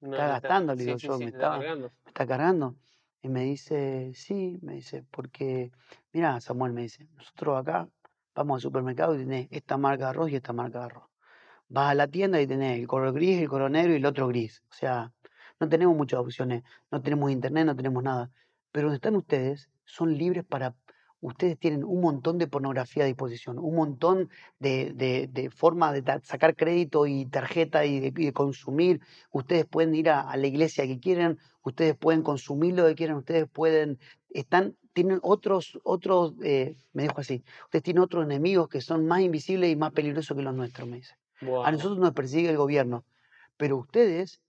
está 0.00 0.28
gastando, 0.28 0.74
le 0.74 0.84
digo 0.84 0.96
yo, 0.96 1.18
me, 1.18 1.26
está, 1.26 1.58
me 1.58 1.90
está 2.06 2.26
cargando. 2.26 2.76
Y 3.20 3.28
me 3.28 3.42
dice, 3.42 4.12
sí, 4.14 4.58
me 4.62 4.74
dice, 4.74 5.04
porque, 5.10 5.72
mira, 6.12 6.40
Samuel 6.40 6.72
me 6.72 6.82
dice, 6.82 7.08
nosotros 7.16 7.58
acá 7.58 7.88
vamos 8.34 8.56
al 8.56 8.60
supermercado 8.60 9.14
y 9.14 9.18
tenés 9.18 9.48
esta 9.50 9.76
marca 9.76 10.04
de 10.04 10.10
arroz 10.10 10.30
y 10.30 10.36
esta 10.36 10.52
marca 10.52 10.78
de 10.78 10.84
arroz. 10.84 11.08
Vas 11.68 11.90
a 11.90 11.94
la 11.94 12.06
tienda 12.06 12.40
y 12.40 12.46
tenés 12.46 12.78
el 12.78 12.86
color 12.86 13.12
gris, 13.12 13.40
el 13.40 13.48
color 13.48 13.70
negro 13.70 13.92
y 13.92 13.96
el 13.96 14.06
otro 14.06 14.28
gris. 14.28 14.62
O 14.70 14.72
sea, 14.72 15.12
no 15.58 15.68
tenemos 15.68 15.96
muchas 15.96 16.20
opciones, 16.20 16.62
no 16.90 17.02
tenemos 17.02 17.30
internet, 17.30 17.66
no 17.66 17.74
tenemos 17.74 18.02
nada. 18.02 18.30
Pero 18.70 18.86
donde 18.86 18.96
están 18.96 19.16
ustedes, 19.16 19.68
son 19.84 20.16
libres 20.16 20.44
para 20.44 20.76
ustedes 21.20 21.58
tienen 21.58 21.84
un 21.84 22.00
montón 22.00 22.38
de 22.38 22.46
pornografía 22.46 23.04
a 23.04 23.06
disposición, 23.06 23.58
un 23.58 23.74
montón 23.74 24.30
de, 24.58 24.92
de, 24.94 25.50
formas 25.50 25.94
de 25.94 26.20
sacar 26.22 26.54
crédito 26.54 27.06
y 27.06 27.26
tarjeta 27.26 27.84
y 27.84 28.10
de, 28.10 28.32
consumir. 28.32 29.00
Ustedes 29.32 29.66
pueden 29.66 29.94
ir 29.94 30.10
a, 30.10 30.36
la 30.36 30.46
iglesia 30.46 30.86
que 30.86 31.00
quieran, 31.00 31.38
ustedes 31.62 31.96
pueden 31.96 32.22
consumir 32.22 32.74
lo 32.74 32.86
que 32.86 32.94
quieran, 32.94 33.16
ustedes 33.16 33.48
pueden, 33.48 33.98
están, 34.30 34.76
tienen 34.92 35.18
otros, 35.22 35.78
otros, 35.82 36.34
eh, 36.42 36.76
me 36.92 37.04
dejo 37.04 37.20
así, 37.20 37.44
ustedes 37.64 37.82
tienen 37.82 38.02
otros 38.02 38.24
enemigos 38.24 38.68
que 38.68 38.80
son 38.80 39.06
más 39.06 39.20
invisibles 39.20 39.70
y 39.70 39.76
más 39.76 39.92
peligrosos 39.92 40.36
que 40.36 40.42
los 40.42 40.54
nuestros, 40.54 40.88
me 40.88 40.96
dice. 40.96 41.14
A 41.64 41.70
nosotros 41.70 41.98
nos 41.98 42.12
persigue 42.12 42.50
el 42.50 42.56
gobierno, 42.56 43.04
pero 43.56 43.76
ustedes 43.76 44.40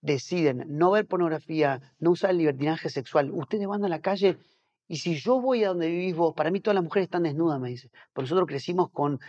deciden 0.00 0.64
no 0.66 0.90
ver 0.90 1.06
pornografía, 1.06 1.80
no 1.98 2.10
usar 2.10 2.30
el 2.30 2.38
libertinaje 2.38 2.88
sexual, 2.88 3.30
ustedes 3.30 3.66
van 3.66 3.84
a 3.84 3.88
la 3.88 4.00
calle 4.00 4.38
y 4.92 4.98
si 4.98 5.14
yo 5.14 5.40
voy 5.40 5.64
a 5.64 5.68
donde 5.68 5.88
vivís 5.88 6.14
vos, 6.14 6.34
para 6.34 6.50
mí 6.50 6.60
todas 6.60 6.74
las 6.74 6.84
mujeres 6.84 7.06
están 7.06 7.22
desnudas, 7.22 7.58
me 7.58 7.70
dice. 7.70 7.90
Porque 8.12 8.24
nosotros 8.24 8.46
crecimos 8.46 8.90
con 8.90 9.20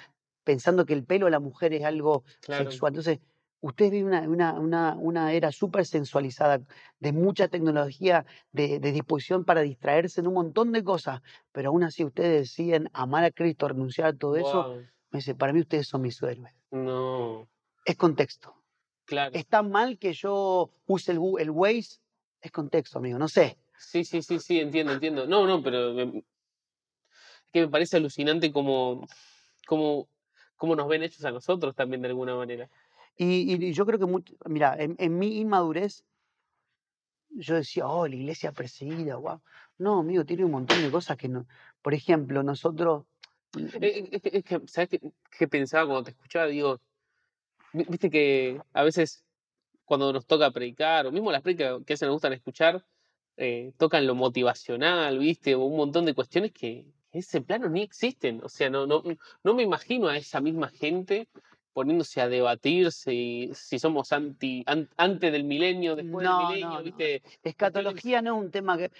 pensando 0.43 0.86
que 0.86 0.91
el 0.91 1.06
pelo 1.06 1.28
de 1.28 1.32
la 1.32 1.39
mujer 1.39 1.71
es 1.71 1.86
algo 1.86 2.26
sexual. 2.41 2.89
Entonces, 2.89 3.21
ustedes 3.62 3.91
viven 3.91 4.28
una, 4.28 4.60
una, 4.60 4.95
una, 4.95 5.32
era 5.32 5.54
súper 5.54 5.86
sensualizada, 5.86 6.60
de 6.99 7.13
mucha 7.13 7.47
tecnología, 7.47 8.26
de, 8.52 8.78
disposición 8.80 9.45
para 9.45 9.62
distraerse 9.62 10.19
en 10.19 10.28
un 10.28 10.34
montón 10.34 10.73
de 10.73 10.84
cosas, 10.84 11.21
pero 11.54 11.69
aún 11.69 11.84
así 11.84 12.04
ustedes 12.04 12.41
deciden 12.41 12.89
amar 12.91 13.23
a 13.23 13.32
Cristo, 13.32 13.69
renunciar 13.69 14.08
a 14.10 14.17
todo 14.17 14.36
eso. 14.36 14.82
Me 15.12 15.19
dice, 15.19 15.34
para 15.34 15.54
mí 15.54 15.62
ustedes 15.62 15.88
son 15.88 16.02
mis 16.02 16.21
héroes. 16.21 16.54
No. 16.71 17.47
Es 17.86 17.95
contexto. 17.95 18.54
Claro. 19.06 19.32
¿Está 19.34 19.63
mal 19.63 19.97
que 19.97 20.12
yo 20.12 20.71
use 20.88 21.13
el, 21.13 21.21
el 21.39 21.52
Waze? 21.52 22.02
Es 22.41 22.52
contexto, 22.52 22.99
amigo, 22.99 23.17
no 23.17 23.30
sé. 23.30 23.58
Sí, 23.78 24.06
sí, 24.06 24.22
sí, 24.22 24.40
sí, 24.40 24.60
entiendo, 24.60 24.94
entiendo. 24.94 25.26
No, 25.28 25.46
no, 25.46 25.62
pero 25.62 26.00
es 26.00 26.24
que 27.52 27.62
me 27.62 27.68
parece 27.68 27.98
alucinante 27.98 28.52
como, 28.52 29.08
como, 29.68 30.10
como 30.56 30.76
nos 30.76 30.88
ven 30.88 31.04
hechos 31.04 31.24
a 31.24 31.32
nosotros 31.32 31.76
también 31.76 32.02
de 32.02 32.10
alguna 32.10 32.36
manera. 32.36 32.70
Y, 33.16 33.72
yo 33.74 33.86
creo 33.86 34.00
que, 34.00 34.24
mira, 34.50 34.76
en, 34.80 35.20
mi 35.20 35.38
inmadurez, 35.38 36.04
yo 37.30 37.56
decía, 37.56 37.88
oh, 37.88 38.08
la 38.08 38.16
iglesia 38.16 38.52
perseguida, 38.52 39.18
wow. 39.18 39.42
No, 39.78 40.00
amigo, 40.00 40.26
tiene 40.26 40.46
un 40.46 40.52
montón 40.52 40.82
de 40.82 40.90
cosas 40.90 41.18
que 41.18 41.28
no. 41.28 41.48
Por 41.82 41.94
ejemplo, 41.94 42.42
nosotros. 42.44 43.06
Eh, 43.82 44.10
es, 44.12 44.44
que, 44.44 44.62
¿sabes 44.66 44.90
qué, 45.38 45.48
pensaba 45.48 45.86
cuando 45.86 46.04
te 46.06 46.12
escuchaba? 46.12 46.48
Digo, 46.48 46.80
viste 47.74 48.10
que 48.10 48.60
a 48.74 48.84
veces 48.84 49.24
cuando 49.86 50.12
nos 50.12 50.26
toca 50.26 50.50
predicar, 50.52 51.06
o 51.06 51.12
mismo 51.12 51.32
las 51.32 51.42
predicas 51.42 51.84
que 51.86 51.98
se 51.98 52.06
nos 52.06 52.14
gustan 52.14 52.34
escuchar, 52.34 52.84
eh, 53.38 53.74
tocan 53.78 54.06
lo 54.06 54.15
motivacional, 54.15 55.19
¿viste? 55.19 55.56
O 55.56 55.63
un 55.63 55.78
montón 55.78 56.06
de 56.06 56.13
cuestiones 56.13 56.52
que 56.52 56.80
en 56.80 56.93
ese 57.12 57.41
plano 57.41 57.69
ni 57.69 57.82
existen. 57.82 58.41
O 58.43 58.50
sea, 58.50 58.69
no, 58.69 58.86
no, 58.86 59.04
no 59.43 59.54
me 59.54 59.63
imagino 59.63 60.08
a 60.08 60.17
esa 60.17 60.41
misma 60.41 60.69
gente 60.69 61.28
poniéndose 61.74 62.22
a 62.22 62.30
debatir 62.30 62.91
si, 62.91 63.50
si 63.54 63.80
somos 63.80 64.12
anti, 64.13 64.63
antes 64.65 65.32
del 65.32 65.43
milenio, 65.43 65.96
después 65.96 66.28
del 66.28 66.48
milenio, 66.48 66.84
¿viste? 66.84 67.24
Escatología 67.43 68.22
no 68.22 68.38
es 68.38 68.46
un 68.46 68.52
tema 68.52 68.78
que... 68.78 68.91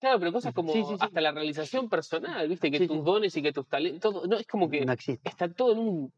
Claro, 0.00 0.18
pero 0.18 0.32
cosas 0.32 0.54
como 0.54 0.72
hasta 0.98 1.20
la 1.20 1.32
realización 1.32 1.88
personal, 1.88 2.48
¿viste? 2.48 2.70
Que 2.70 2.86
tus 2.86 3.04
dones 3.04 3.36
y 3.36 3.42
que 3.42 3.52
tus 3.52 3.66
talentos, 3.66 4.26
no, 4.26 4.36
es 4.36 4.46
como 4.46 4.70
que 4.70 4.86
está 5.24 5.48
todo 5.48 5.72
en 5.72 5.78
un 5.78 6.12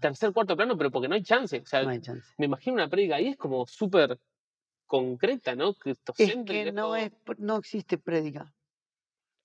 tercer, 0.00 0.32
cuarto 0.32 0.56
plano, 0.56 0.76
pero 0.76 0.90
porque 0.90 1.08
no 1.08 1.14
hay 1.14 1.22
chance. 1.22 1.58
O 1.60 1.66
sea, 1.66 1.82
me 1.82 2.46
imagino 2.46 2.74
una 2.74 2.88
predica 2.88 3.16
ahí, 3.16 3.28
es 3.28 3.36
como 3.36 3.66
súper 3.66 4.18
concreta, 4.90 5.54
¿no? 5.54 5.76
Es 6.18 6.34
que 6.44 6.72
no, 6.72 6.96
es, 6.96 7.12
no 7.38 7.58
existe 7.58 7.96
prédica. 7.96 8.52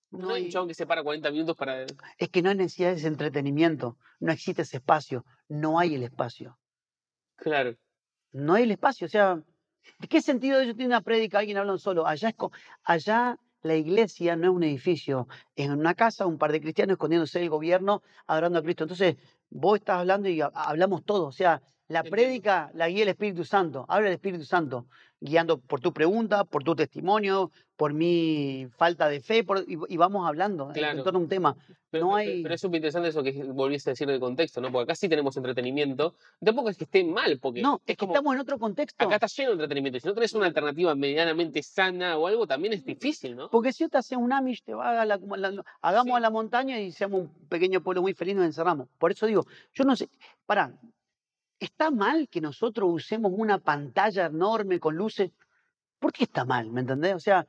No, 0.09 0.33
hay 0.33 0.45
un 0.45 0.49
chabón 0.49 0.67
que 0.67 0.73
se 0.73 0.87
para 0.87 1.03
40 1.03 1.29
minutos 1.29 1.55
para... 1.55 1.85
Es 2.17 2.29
que 2.29 2.41
no 2.41 2.49
hay 2.49 2.55
necesidad 2.55 2.89
de 2.89 2.95
ese 2.95 3.07
entretenimiento, 3.07 3.95
no 4.19 4.31
existe 4.31 4.63
ese 4.63 4.77
espacio, 4.77 5.23
no 5.47 5.77
hay 5.77 5.93
el 5.93 6.01
espacio. 6.01 6.57
Claro. 7.35 7.75
No 8.31 8.55
hay 8.55 8.63
el 8.63 8.71
espacio, 8.71 9.05
o 9.05 9.09
sea, 9.09 9.39
¿de 9.99 10.07
qué 10.07 10.19
sentido 10.19 10.59
ellos 10.59 10.75
tienen 10.75 10.93
una 10.93 11.01
prédica, 11.01 11.37
alguien 11.37 11.57
habla 11.57 11.77
solo? 11.77 12.07
Allá, 12.07 12.29
es, 12.29 12.35
allá 12.83 13.37
la 13.61 13.75
iglesia 13.75 14.35
no 14.35 14.45
es 14.45 14.55
un 14.55 14.63
edificio, 14.63 15.27
es 15.55 15.69
una 15.69 15.93
casa, 15.93 16.25
un 16.25 16.39
par 16.39 16.53
de 16.53 16.61
cristianos 16.61 16.93
escondiéndose 16.93 17.37
del 17.37 17.51
gobierno, 17.51 18.01
adorando 18.25 18.57
a 18.57 18.63
Cristo. 18.63 18.85
Entonces, 18.85 19.17
vos 19.51 19.77
estás 19.77 19.99
hablando 19.99 20.27
y 20.27 20.41
hablamos 20.41 21.05
todos, 21.05 21.27
o 21.27 21.37
sea, 21.37 21.61
la 21.87 22.03
prédica 22.03 22.71
la 22.73 22.89
guía 22.89 23.03
el 23.03 23.09
Espíritu 23.09 23.43
Santo, 23.43 23.85
habla 23.87 24.07
el 24.07 24.15
Espíritu 24.15 24.45
Santo, 24.45 24.87
guiando 25.19 25.59
por 25.59 25.79
tu 25.79 25.93
pregunta, 25.93 26.43
por 26.43 26.63
tu 26.63 26.75
testimonio, 26.75 27.51
por 27.75 27.93
mi 27.93 28.67
falta 28.77 29.09
de 29.09 29.19
fe, 29.19 29.45
y, 29.67 29.97
vamos 29.97 30.27
hablando 30.27 30.71
en 30.73 31.03
torno 31.03 31.19
a 31.19 31.21
un 31.21 31.29
tema. 31.29 31.57
Pero, 31.89 32.07
no 32.07 32.15
hay... 32.15 32.43
pero 32.43 32.55
es 32.55 32.61
súper 32.61 32.77
interesante 32.77 33.09
eso 33.09 33.23
que 33.23 33.31
volviese 33.31 33.89
a 33.89 33.93
decir 33.93 34.07
del 34.07 34.19
contexto, 34.19 34.61
¿no? 34.61 34.71
Porque 34.71 34.83
acá 34.83 34.95
sí 34.95 35.07
tenemos 35.07 35.35
entretenimiento. 35.37 36.15
Tampoco 36.43 36.69
es 36.69 36.77
que 36.77 36.83
esté 36.85 37.03
mal, 37.03 37.39
porque. 37.39 37.61
No, 37.61 37.81
es, 37.85 37.97
que 37.97 38.05
estamos 38.05 38.33
en 38.33 38.41
otro 38.41 38.59
contexto. 38.59 39.03
Acá 39.03 39.15
está 39.15 39.27
lleno 39.27 39.49
de 39.51 39.55
entretenimiento. 39.55 39.99
Si 39.99 40.07
no 40.07 40.13
tenés 40.13 40.33
una 40.33 40.45
alternativa 40.45 40.93
medianamente 40.95 41.63
sana 41.63 42.17
o 42.17 42.27
algo, 42.27 42.47
también 42.47 42.73
es 42.73 42.83
difícil, 42.83 43.35
¿no? 43.35 43.49
Porque 43.49 43.71
si 43.71 43.83
yo 43.83 43.89
te 43.89 43.97
hace 43.97 44.17
un 44.17 44.33
Amish, 44.33 44.63
te 44.63 44.73
va 44.73 45.01
a 45.01 45.05
la, 45.05 45.19
hagamos 45.81 46.17
a 46.17 46.19
la 46.19 46.29
montaña 46.29 46.79
y 46.79 46.91
seamos 46.91 47.21
un 47.21 47.47
pequeño 47.47 47.81
pueblo 47.81 48.01
muy 48.01 48.13
feliz, 48.13 48.35
nos 48.35 48.45
encerramos. 48.45 48.87
Por 48.97 49.11
eso 49.11 49.25
digo, 49.25 49.45
yo 49.73 49.83
no 49.85 49.95
sé. 49.95 50.09
Pará, 50.45 50.73
¿Está 51.59 51.91
mal 51.91 52.27
que 52.29 52.41
nosotros 52.41 52.89
usemos 52.91 53.31
una 53.35 53.59
pantalla 53.59 54.25
enorme 54.25 54.79
con 54.79 54.95
luces? 54.95 55.31
¿Por 55.99 56.11
qué 56.11 56.25
está 56.25 56.45
mal? 56.45 56.71
¿Me 56.71 56.81
entendés? 56.81 57.15
O 57.15 57.19
sea, 57.19 57.47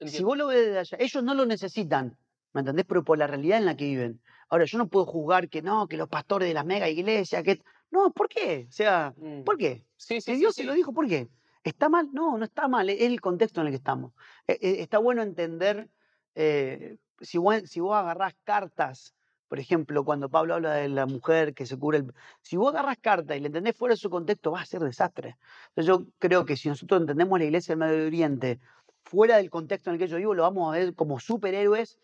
si 0.00 0.22
vos 0.22 0.36
lo 0.36 0.46
ves 0.46 0.66
desde 0.66 0.78
allá, 0.78 0.96
ellos 1.00 1.22
no 1.22 1.34
lo 1.34 1.44
necesitan, 1.44 2.16
¿me 2.52 2.60
entendés? 2.60 2.86
Pero 2.86 3.04
por 3.04 3.18
la 3.18 3.26
realidad 3.26 3.58
en 3.58 3.66
la 3.66 3.76
que 3.76 3.84
viven. 3.84 4.20
Ahora, 4.48 4.64
yo 4.64 4.78
no 4.78 4.88
puedo 4.88 5.06
juzgar 5.06 5.48
que 5.48 5.62
no, 5.62 5.86
que 5.86 5.96
los 5.96 6.08
pastores 6.08 6.48
de 6.48 6.54
la 6.54 6.64
mega 6.64 6.88
iglesia, 6.88 7.42
que. 7.42 7.62
No, 7.90 8.12
¿por 8.12 8.28
qué? 8.28 8.66
O 8.68 8.72
sea, 8.72 9.14
mm. 9.16 9.42
¿por 9.42 9.58
qué? 9.58 9.84
Sí, 9.96 10.20
si 10.20 10.36
Dios 10.36 10.54
se 10.54 10.64
lo 10.64 10.72
dijo, 10.72 10.92
¿por 10.92 11.06
qué? 11.06 11.28
¿Está 11.62 11.88
mal? 11.88 12.08
No, 12.12 12.38
no 12.38 12.44
está 12.44 12.68
mal, 12.68 12.88
es 12.88 13.00
el 13.02 13.20
contexto 13.20 13.60
en 13.60 13.66
el 13.66 13.72
que 13.72 13.76
estamos. 13.76 14.12
E, 14.46 14.58
e, 14.60 14.82
está 14.82 14.98
bueno 14.98 15.22
entender, 15.22 15.90
eh, 16.34 16.96
si, 17.20 17.36
vos, 17.36 17.62
si 17.66 17.80
vos 17.80 17.94
agarrás 17.94 18.34
cartas 18.44 19.14
por 19.50 19.58
ejemplo, 19.58 20.04
cuando 20.04 20.28
Pablo 20.28 20.54
habla 20.54 20.74
de 20.74 20.88
la 20.88 21.06
mujer 21.06 21.54
que 21.54 21.66
se 21.66 21.76
cubre 21.76 21.98
el... 21.98 22.14
Si 22.40 22.56
vos 22.56 22.72
agarras 22.72 22.98
carta 22.98 23.34
y 23.34 23.40
le 23.40 23.48
entendés 23.48 23.76
fuera 23.76 23.94
de 23.94 24.00
su 24.00 24.08
contexto, 24.08 24.52
va 24.52 24.60
a 24.60 24.64
ser 24.64 24.80
desastre. 24.80 25.38
Entonces 25.70 25.86
yo 25.86 26.06
creo 26.20 26.44
que 26.44 26.56
si 26.56 26.68
nosotros 26.68 27.00
entendemos 27.00 27.36
la 27.36 27.46
iglesia 27.46 27.74
del 27.74 27.80
Medio 27.80 28.06
Oriente 28.06 28.60
fuera 29.02 29.38
del 29.38 29.50
contexto 29.50 29.90
en 29.90 29.94
el 29.94 29.98
que 29.98 30.06
yo 30.06 30.18
vivo, 30.18 30.34
lo 30.34 30.44
vamos 30.44 30.72
a 30.72 30.78
ver 30.78 30.94
como 30.94 31.18
superhéroes. 31.18 31.98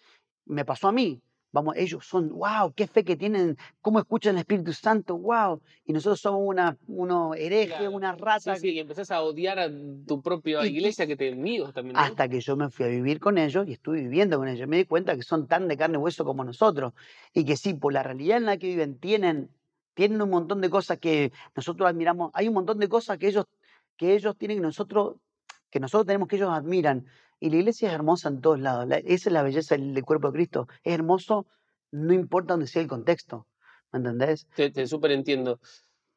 Me 0.44 0.64
pasó 0.64 0.88
a 0.88 0.92
mí. 0.92 1.22
Vamos, 1.56 1.74
ellos 1.78 2.04
son, 2.04 2.28
wow, 2.28 2.70
qué 2.76 2.86
fe 2.86 3.02
que 3.02 3.16
tienen, 3.16 3.56
cómo 3.80 3.98
escuchan 3.98 4.34
el 4.34 4.40
Espíritu 4.40 4.74
Santo, 4.74 5.16
wow. 5.16 5.58
Y 5.86 5.94
nosotros 5.94 6.20
somos 6.20 6.42
una, 6.44 6.76
uno 6.86 7.32
hereje, 7.34 7.88
una 7.88 8.12
rata. 8.12 8.56
Sí, 8.56 8.60
sí, 8.60 8.70
y 8.72 8.78
empezás 8.78 9.10
a 9.10 9.22
odiar 9.22 9.58
a 9.58 9.70
tu 10.06 10.20
propia 10.20 10.66
iglesia 10.66 11.06
que 11.06 11.16
te 11.16 11.30
envíos 11.30 11.72
también. 11.72 11.96
Hasta 11.96 12.28
que 12.28 12.42
yo 12.42 12.56
me 12.56 12.68
fui 12.68 12.84
a 12.84 12.88
vivir 12.88 13.20
con 13.20 13.38
ellos 13.38 13.66
y 13.66 13.72
estuve 13.72 14.02
viviendo 14.02 14.36
con 14.36 14.48
ellos. 14.48 14.68
Me 14.68 14.76
di 14.76 14.84
cuenta 14.84 15.16
que 15.16 15.22
son 15.22 15.46
tan 15.46 15.66
de 15.66 15.78
carne 15.78 15.96
y 15.96 15.98
hueso 15.98 16.26
como 16.26 16.44
nosotros. 16.44 16.92
Y 17.32 17.46
que 17.46 17.56
sí, 17.56 17.72
por 17.72 17.94
la 17.94 18.02
realidad 18.02 18.36
en 18.36 18.44
la 18.44 18.58
que 18.58 18.66
viven, 18.66 18.98
tienen, 18.98 19.48
tienen 19.94 20.20
un 20.20 20.28
montón 20.28 20.60
de 20.60 20.68
cosas 20.68 20.98
que 20.98 21.32
nosotros 21.54 21.88
admiramos. 21.88 22.32
Hay 22.34 22.48
un 22.48 22.54
montón 22.54 22.78
de 22.78 22.88
cosas 22.90 23.16
que 23.16 23.28
ellos, 23.28 23.46
que 23.96 24.14
ellos 24.14 24.36
tienen 24.36 24.58
que 24.58 24.62
nosotros, 24.62 25.16
que 25.70 25.80
nosotros 25.80 26.06
tenemos 26.06 26.28
que 26.28 26.36
ellos 26.36 26.50
admiran. 26.50 27.06
Y 27.38 27.50
la 27.50 27.56
iglesia 27.56 27.88
es 27.88 27.94
hermosa 27.94 28.28
en 28.28 28.40
todos 28.40 28.60
lados. 28.60 28.86
esa 29.04 29.28
es 29.28 29.32
la 29.32 29.42
belleza 29.42 29.76
del, 29.76 30.02
cuerpo 30.04 30.28
de 30.28 30.34
Cristo. 30.34 30.68
Es 30.82 30.94
hermoso, 30.94 31.46
no 31.90 32.12
importa 32.12 32.54
dónde 32.54 32.66
sea 32.66 32.82
el 32.82 32.88
contexto. 32.88 33.46
¿Me 33.92 33.98
entendés? 33.98 34.46
Te, 34.54 34.70
te 34.70 34.86
súper 34.86 35.12
entiendo. 35.12 35.60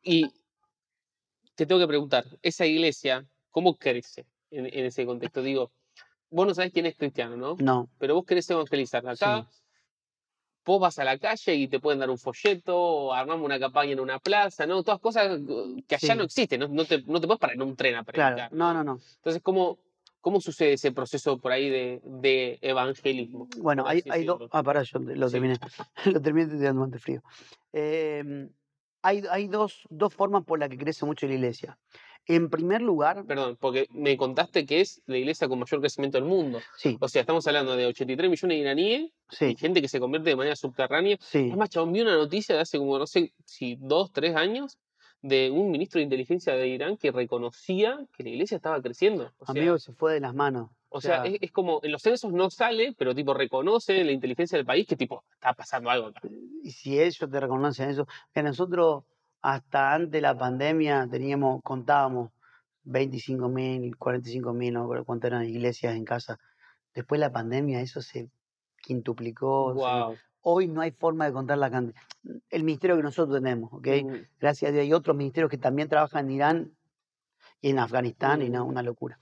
Y 0.02 0.32
te 1.56 1.66
tengo 1.66 1.82
que 1.82 1.88
preguntar, 1.88 2.26
esa 2.42 2.66
iglesia, 2.66 3.28
¿cómo 3.50 3.76
crece 3.76 4.26
en, 4.50 4.66
en 4.66 4.86
ese 4.86 5.06
contexto? 5.06 5.42
Digo, 5.42 5.72
vos 6.30 6.48
no 6.48 6.54
sabés 6.54 6.72
quién 6.72 6.86
es 6.86 6.96
cristiano, 6.96 7.36
¿no? 7.36 7.56
No, 7.60 7.90
Pero 7.98 8.16
vos 8.16 8.26
querés 8.26 8.50
evangelizar. 8.50 9.08
Acá 9.08 9.48
Sí. 9.50 9.60
Vos 10.70 10.80
vas 10.80 11.00
a 11.00 11.04
la 11.04 11.18
calle 11.18 11.56
y 11.56 11.68
te 11.68 11.80
pueden 11.80 12.00
dar 12.00 12.12
un 12.12 12.20
folleto, 12.20 12.78
o 12.80 13.12
armamos 13.14 13.44
una 13.44 13.60
campaña 13.60 13.94
en 13.94 14.00
una 14.00 14.20
plaza, 14.20 14.68
¿no? 14.68 14.84
Todas 14.84 15.00
cosas 15.00 15.40
eh, 15.40 15.84
que 15.88 15.96
allá 15.96 16.14
Sí. 16.14 16.18
no 16.18 16.24
existen, 16.24 16.60
no, 16.60 16.68
no 16.68 16.86
te, 16.86 17.02
no 17.08 17.20
te 17.20 17.26
puedes 17.26 17.40
parar 17.40 17.56
en 17.56 17.64
un 17.64 17.76
tren 17.76 17.96
a 17.96 18.04
predicar. 18.04 18.36
claro. 18.36 18.56
No, 18.56 18.72
no, 18.72 18.84
no. 18.84 19.00
Entonces, 19.16 19.42
¿cómo, 19.42 19.80
¿cómo 20.22 20.40
sucede 20.40 20.74
ese 20.74 20.92
proceso 20.92 21.40
por 21.40 21.52
ahí 21.54 21.70
de, 21.72 22.02
de 22.04 22.60
evangelismo? 22.62 23.48
Bueno, 23.58 23.84
hay, 23.88 24.04
hay 24.12 24.26
dos. 24.26 24.44
Ah, 24.52 24.62
pará, 24.62 24.84
yo 24.84 25.00
lo 25.00 25.28
Sí. 25.28 25.32
terminé. 25.34 25.58
lo 26.06 26.22
terminé 26.22 26.48
te 26.52 26.58
tirando 26.58 26.82
mate 26.86 27.00
frío. 27.00 27.24
Em, 27.74 28.50
hay 29.02 29.24
hay 29.32 29.48
dos, 29.48 29.88
dos 29.90 30.14
formas 30.14 30.44
por 30.44 30.60
las 30.60 30.70
que 30.70 30.78
crece 30.78 31.04
mucho 31.06 31.26
la 31.26 31.34
iglesia. 31.34 31.80
En 32.30 32.50
primer 32.52 32.82
lugar, 32.84 33.26
Perdón, 33.26 33.58
porque 33.60 33.88
me 33.92 34.16
contaste 34.16 34.66
que 34.66 34.82
es 34.82 35.02
la 35.08 35.18
iglesia 35.18 35.48
con 35.50 35.58
mayor 35.58 35.80
crecimiento 35.82 36.20
del 36.20 36.26
mundo. 36.28 36.60
sí, 36.78 36.96
O 37.02 37.08
sea, 37.10 37.22
estamos 37.22 37.46
hablando 37.48 37.76
de 37.76 37.88
83 37.88 38.30
millones 38.30 38.56
de 38.56 38.62
iraníes 38.62 39.02
y 39.02 39.36
sí, 39.36 39.56
gente 39.58 39.82
que 39.82 39.88
se 39.88 40.00
convierte 40.00 40.30
de 40.30 40.36
manera 40.36 40.56
subterránea. 40.56 41.18
sí. 41.20 41.50
Es 41.50 41.58
más, 41.58 41.70
chabón, 41.72 41.92
vi 41.92 42.02
una 42.02 42.16
noticia 42.16 42.54
de 42.54 42.62
hace 42.62 42.78
como, 42.78 43.00
no 43.00 43.08
sé 43.08 43.34
si 43.46 43.78
dos, 43.80 44.12
tres 44.14 44.36
años, 44.36 44.78
de 45.22 45.50
un 45.50 45.72
ministro 45.72 45.98
de 46.00 46.04
inteligencia 46.04 46.54
de 46.54 46.68
Irán 46.68 46.98
que 46.98 47.12
reconocía 47.12 48.00
que 48.16 48.24
la 48.24 48.30
iglesia 48.30 48.58
estaba 48.58 48.80
creciendo. 48.82 49.34
O 49.40 49.46
sea, 49.46 49.60
Amigo, 49.60 49.80
se 49.80 49.92
fue 49.94 50.14
de 50.14 50.20
las 50.20 50.36
manos. 50.36 50.70
o 50.90 51.02
sea, 51.02 51.26
es, 51.26 51.40
es 51.42 51.52
como, 51.52 51.80
en 51.84 51.92
los 51.92 52.02
censos 52.02 52.32
no 52.32 52.50
sale, 52.52 52.94
pero 52.98 53.16
tipo 53.16 53.34
reconoce 53.34 54.04
la 54.04 54.12
inteligencia 54.12 54.56
del 54.58 54.66
país 54.66 54.86
que 54.88 54.96
tipo, 54.96 55.24
está 55.34 55.54
pasando 55.54 55.90
algo 55.90 56.08
acá. 56.08 56.22
y 56.64 56.72
si 56.72 57.00
ellos 57.00 57.18
te 57.18 57.40
reconocen 57.40 57.90
eso, 57.90 58.08
que 58.34 58.44
nosotros 58.44 59.04
hasta 59.42 59.94
antes 59.94 60.12
de 60.12 60.22
la 60.22 60.38
pandemia 60.38 61.08
teníamos, 61.10 61.62
contábamos 61.64 62.32
25 62.84 63.50
mil, 63.50 63.96
45 63.98 64.54
mil, 64.54 64.74
no 64.74 64.80
me 64.82 64.86
acuerdo 64.86 65.06
cuántas 65.06 65.30
eran 65.32 65.46
iglesias 65.46 65.96
en 65.96 66.06
casa. 66.06 66.38
Después 66.94 67.20
de 67.20 67.28
la 67.28 67.32
pandemia 67.32 67.82
eso 67.82 68.02
se 68.02 68.30
quintuplicó. 68.82 69.74
se-. 69.76 70.20
Hoy 70.42 70.68
no 70.68 70.82
hay 70.82 70.92
forma 70.92 71.26
de 71.26 71.34
contar 71.34 71.58
la 71.58 71.70
cantidad. 71.70 72.02
El 72.50 72.64
ministerio 72.64 72.96
que 72.98 73.04
nosotros 73.04 73.38
tenemos, 73.42 73.72
¿ok? 73.74 73.88
Gracias 74.40 74.70
a 74.70 74.72
Dios 74.72 74.84
hay 74.84 74.94
otros 74.94 75.16
ministerios 75.16 75.50
que 75.52 75.58
también 75.58 75.90
trabajan 75.90 76.26
en 76.26 76.32
Irán 76.32 76.72
y 77.62 77.70
en 77.72 77.80
Afganistán 77.80 78.42
y 78.42 78.50
no, 78.50 78.66
Mm. 78.66 78.70
una 78.70 78.82
locura. 78.84 79.20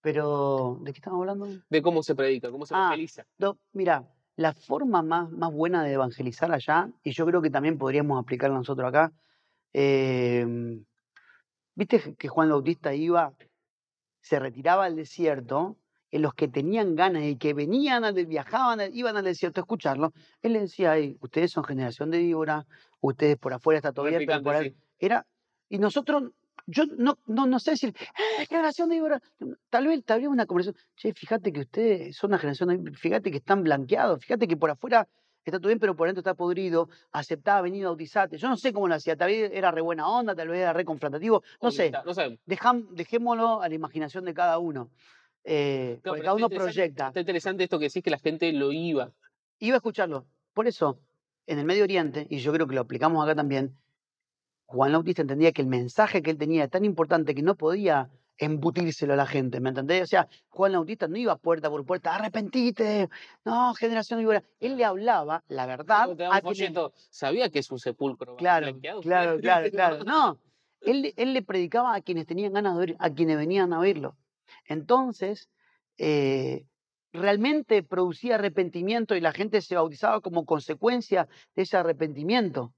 Pero, 0.00 0.78
¿de 0.82 0.92
qué 0.92 0.98
estamos 0.98 1.20
hablando? 1.20 1.48
De 1.70 1.82
cómo 1.82 2.02
se 2.02 2.14
predica, 2.14 2.50
cómo 2.50 2.66
se 2.66 2.74
Ah, 2.74 2.78
evangeliza. 2.88 3.24
Mira, 3.72 4.04
la 4.36 4.52
forma 4.52 5.02
más, 5.02 5.30
más 5.30 5.52
buena 5.52 5.82
de 5.82 5.92
evangelizar 5.92 6.52
allá, 6.52 6.90
y 7.02 7.12
yo 7.12 7.24
creo 7.26 7.40
que 7.42 7.50
también 7.50 7.78
podríamos 7.78 8.22
aplicarla 8.22 8.56
nosotros 8.56 8.88
acá, 8.88 9.12
em, 9.74 10.86
viste 11.74 12.16
que 12.16 12.28
Juan 12.28 12.50
Bautista 12.50 12.94
iba, 12.94 13.34
se 14.20 14.38
retiraba 14.38 14.84
al 14.86 14.96
desierto, 14.96 15.78
y 16.10 16.18
los 16.18 16.34
que 16.34 16.48
tenían 16.48 16.94
ganas 16.96 17.24
y 17.24 17.36
que 17.38 17.54
venían, 17.54 18.04
al- 18.04 18.26
viajaban, 18.26 18.80
iban 18.94 19.16
al 19.16 19.24
desierto 19.24 19.60
a 19.60 19.64
escucharlo, 19.64 20.12
él 20.42 20.54
les 20.54 20.62
decía, 20.64 20.92
"Ay, 20.92 21.16
ustedes 21.20 21.52
son 21.52 21.64
generación 21.64 22.10
de 22.10 22.18
víbora, 22.18 22.66
ustedes 23.00 23.36
por 23.38 23.52
afuera 23.54 23.78
está 23.78 23.92
todo 23.92 24.04
Re 24.04 24.12
bien, 24.12 24.24
pero 24.24 24.40
picante, 24.40 24.42
por 24.42 24.54
sí. 24.54 24.68
ahí-". 24.68 24.76
Era, 24.98 25.26
y 25.68 25.78
nosotros, 25.78 26.32
yo 26.66 26.84
no, 26.98 27.18
no, 27.26 27.46
no 27.46 27.58
sé 27.60 27.72
decir, 27.72 27.94
"Eh, 28.38 28.46
generación 28.46 28.88
de 28.90 28.96
víbora, 28.96 29.20
tal 29.70 29.86
vez, 29.88 30.04
tal 30.04 30.20
vez 30.20 30.28
una 30.28 30.46
conversación, 30.46 30.82
che, 30.96 31.12
fíjate 31.14 31.52
que 31.52 31.60
ustedes 31.60 32.16
son 32.16 32.30
una 32.30 32.38
generación, 32.38 32.84
de 32.84 32.92
fíjate 32.96 33.30
que 33.30 33.38
están 33.38 33.62
blanqueados, 33.64 34.20
fíjate 34.24 34.46
que 34.48 34.56
por 34.56 34.70
afuera 34.70 35.08
está 35.50 35.58
todo 35.58 35.68
bien, 35.68 35.78
pero 35.78 35.94
por 35.94 36.06
dentro 36.08 36.20
está 36.20 36.34
podrido, 36.34 36.88
aceptaba 37.12 37.60
venir 37.62 37.84
a 37.84 37.88
bautizarte. 37.88 38.36
Yo 38.38 38.48
no 38.48 38.56
sé 38.56 38.72
cómo 38.72 38.88
lo 38.88 38.94
hacía, 38.94 39.16
tal 39.16 39.28
vez 39.28 39.50
era 39.52 39.70
re 39.70 39.80
buena 39.80 40.08
onda, 40.08 40.34
tal 40.34 40.48
vez 40.48 40.60
era 40.60 40.72
re 40.72 40.84
confrontativo, 40.84 41.42
no 41.62 41.70
sé, 41.70 41.90
Conquista- 41.90 42.02
No 42.04 42.14
sabemos. 42.14 42.38
dejam- 42.46 42.88
dejémoslo 42.90 43.60
a 43.62 43.68
la 43.68 43.74
imaginación 43.74 44.24
de 44.24 44.34
cada 44.34 44.58
uno, 44.58 44.90
eh, 45.44 45.96
No, 45.96 46.10
porque 46.10 46.20
pero 46.20 46.24
cada 46.24 46.34
uno 46.36 46.48
proyecta. 46.48 47.08
Está 47.08 47.20
interesante 47.20 47.64
esto 47.64 47.78
que 47.78 47.86
decís 47.86 48.02
que 48.02 48.10
la 48.10 48.18
gente 48.18 48.52
lo 48.52 48.72
iba. 48.72 49.12
Iba 49.58 49.74
a 49.76 49.78
escucharlo. 49.78 50.26
Por 50.52 50.66
eso, 50.66 50.98
en 51.46 51.58
el 51.58 51.64
Medio 51.66 51.84
Oriente, 51.84 52.26
y 52.30 52.38
yo 52.38 52.52
creo 52.52 52.66
que 52.66 52.74
lo 52.74 52.80
aplicamos 52.80 53.22
acá 53.22 53.34
también, 53.34 53.76
Juan 54.66 54.92
Bautista 54.92 55.22
entendía 55.22 55.52
que 55.52 55.60
el 55.62 55.68
mensaje 55.68 56.22
que 56.22 56.30
él 56.30 56.38
tenía 56.38 56.62
era 56.62 56.68
tan 56.70 56.84
importante 56.84 57.34
que 57.34 57.42
no 57.42 57.54
podía 57.54 58.08
embutírselo 58.38 59.12
a 59.14 59.16
la 59.16 59.26
gente, 59.26 59.60
¿me 59.60 59.68
entendés? 59.70 60.02
O 60.02 60.06
sea, 60.06 60.28
Juan 60.48 60.72
Bautista 60.72 61.06
no 61.08 61.16
iba 61.16 61.36
puerta 61.36 61.70
por 61.70 61.84
puerta, 61.86 62.14
arrepentite, 62.14 63.08
no, 63.44 63.74
generación 63.74 64.18
víbora. 64.20 64.42
Él 64.60 64.76
le 64.76 64.84
hablaba 64.84 65.44
la 65.48 65.66
verdad 65.66 66.08
a 66.30 66.40
folleto. 66.40 66.92
¿Sabía 67.10 67.50
que 67.50 67.60
es 67.60 67.70
un 67.70 67.78
sepulcro 67.78 68.36
Claro, 68.36 68.66
claro, 69.02 69.40
claro, 69.40 69.70
claro. 69.70 70.04
No, 70.04 70.38
él, 70.80 71.02
le- 71.02 71.14
él 71.16 71.32
le 71.32 71.42
predicaba 71.42 71.94
a 71.94 72.00
quienes 72.00 72.26
tenían 72.26 72.52
ganas 72.52 72.74
de 72.76 72.80
oír, 72.80 72.96
a 72.98 73.10
quienes 73.10 73.36
venían 73.36 73.72
a 73.72 73.78
oírlo. 73.78 74.16
Entonces, 74.66 75.48
eh, 75.98 76.66
realmente 77.12 77.82
producía 77.82 78.34
arrepentimiento 78.34 79.14
y 79.14 79.20
la 79.20 79.32
gente 79.32 79.60
se 79.60 79.76
bautizaba 79.76 80.20
como 80.20 80.44
consecuencia 80.44 81.28
de 81.54 81.62
ese 81.62 81.76
arrepentimiento. 81.76 82.74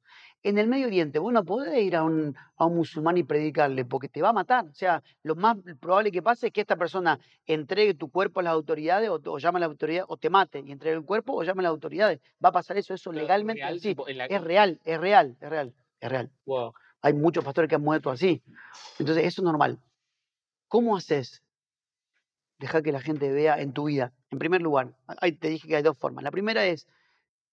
En 0.47 0.59
el 0.59 0.69
Medio 0.69 0.87
Oriente, 0.87 1.19
vos 1.19 1.33
no 1.33 1.45
podés 1.45 1.77
ir 1.83 1.97
a 1.97 2.05
un, 2.05 2.37
a 2.57 2.67
un 2.67 2.77
musulmán 2.77 3.17
y 3.17 3.25
predicarle 3.25 3.85
porque 3.85 4.09
te 4.09 4.23
va 4.23 4.29
a 4.29 4.33
matar. 4.33 4.65
O 4.67 4.75
sea, 4.75 5.03
lo 5.25 5.35
más 5.35 5.57
probable 5.81 6.13
que 6.13 6.23
pase 6.23 6.47
es 6.47 6.53
que 6.53 6.61
esta 6.61 6.77
persona 6.77 7.19
entregue 7.47 7.95
tu 7.95 8.09
cuerpo 8.13 8.39
a 8.39 8.45
las 8.45 8.53
autoridades 8.53 9.09
o, 9.11 9.21
o 9.25 9.39
llame 9.39 9.57
a 9.57 9.61
las 9.63 9.71
autoridades 9.71 10.07
o 10.09 10.17
te 10.17 10.31
mate 10.31 10.63
y 10.65 10.71
entregue 10.71 10.95
el 10.99 11.05
cuerpo 11.05 11.33
o 11.33 11.43
llame 11.43 11.63
a 11.63 11.65
las 11.65 11.71
autoridades. 11.71 12.21
Va 12.45 12.51
a 12.51 12.53
pasar 12.53 12.77
eso, 12.77 12.95
eso 12.95 13.11
Pero 13.11 13.23
legalmente. 13.23 13.61
real, 13.61 13.81
la- 14.15 14.27
Es 14.27 14.41
real, 14.41 14.81
es 14.85 15.01
real, 15.01 15.37
es 15.41 15.51
real, 15.51 15.75
es 15.99 16.09
real. 16.09 16.31
Wow. 16.45 16.73
Hay 17.03 17.13
muchos 17.13 17.45
pastores 17.45 17.69
que 17.69 17.75
han 17.75 17.83
muerto 17.83 18.09
así. 18.13 18.41
Entonces, 19.01 19.25
eso 19.25 19.43
es 19.43 19.45
normal. 19.45 19.81
¿Cómo 20.69 20.97
haces? 20.97 21.43
Dejar 22.61 22.85
que 22.85 22.93
la 22.93 23.01
gente 23.01 23.33
vea 23.33 23.61
en 23.61 23.73
tu 23.73 23.87
vida. 23.87 24.13
En 24.31 24.39
primer 24.39 24.63
lugar, 24.63 24.95
ahí 25.21 25.33
te 25.33 25.49
dije 25.49 25.67
que 25.67 25.75
hay 25.75 25.83
dos 25.83 25.99
formas. 25.99 26.23
La 26.23 26.31
primera 26.31 26.65
es, 26.67 26.87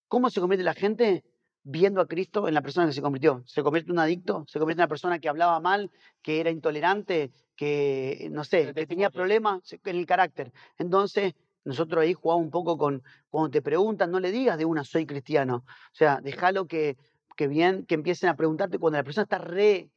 ¿cómo 0.07 0.29
se 0.29 0.39
convierte 0.39 0.63
la 0.63 0.75
gente 0.75 1.23
viendo 1.63 2.01
a 2.01 2.07
Cristo 2.07 2.47
en 2.47 2.53
la 2.53 2.61
persona 2.61 2.87
que 2.87 2.93
se 2.93 3.01
convirtió? 3.01 3.43
¿Se 3.45 3.63
convierte 3.63 3.89
en 3.89 3.93
un 3.93 3.99
adicto? 3.99 4.45
¿Se 4.47 4.59
convierte 4.59 4.81
en 4.81 4.83
una 4.85 4.89
persona 4.89 5.19
que 5.19 5.29
hablaba 5.29 5.59
mal, 5.59 5.91
que 6.21 6.39
era 6.39 6.49
intolerante, 6.51 7.31
que, 7.55 8.27
no 8.31 8.43
sé, 8.43 8.73
que 8.73 8.85
tenía 8.87 9.09
problemas 9.09 9.61
en 9.83 9.95
el 9.95 10.05
carácter? 10.05 10.51
Entonces, 10.77 11.33
nosotros 11.63 12.01
ahí 12.03 12.13
jugamos 12.13 12.43
un 12.45 12.51
poco 12.51 12.77
con, 12.77 13.03
cuando 13.29 13.51
te 13.51 13.61
preguntan, 13.61 14.11
no 14.11 14.19
le 14.19 14.31
digas 14.31 14.57
de 14.57 14.65
una, 14.65 14.83
soy 14.83 15.05
cristiano. 15.05 15.63
O 15.67 15.95
sea, 15.95 16.19
déjalo 16.21 16.67
que, 16.67 16.97
que 17.37 17.47
bien, 17.47 17.85
que 17.85 17.95
empiecen 17.95 18.29
a 18.29 18.35
preguntarte 18.35 18.77
cuando 18.79 18.97
la 18.97 19.03
persona 19.03 19.23
está 19.23 19.37
re, 19.37 19.89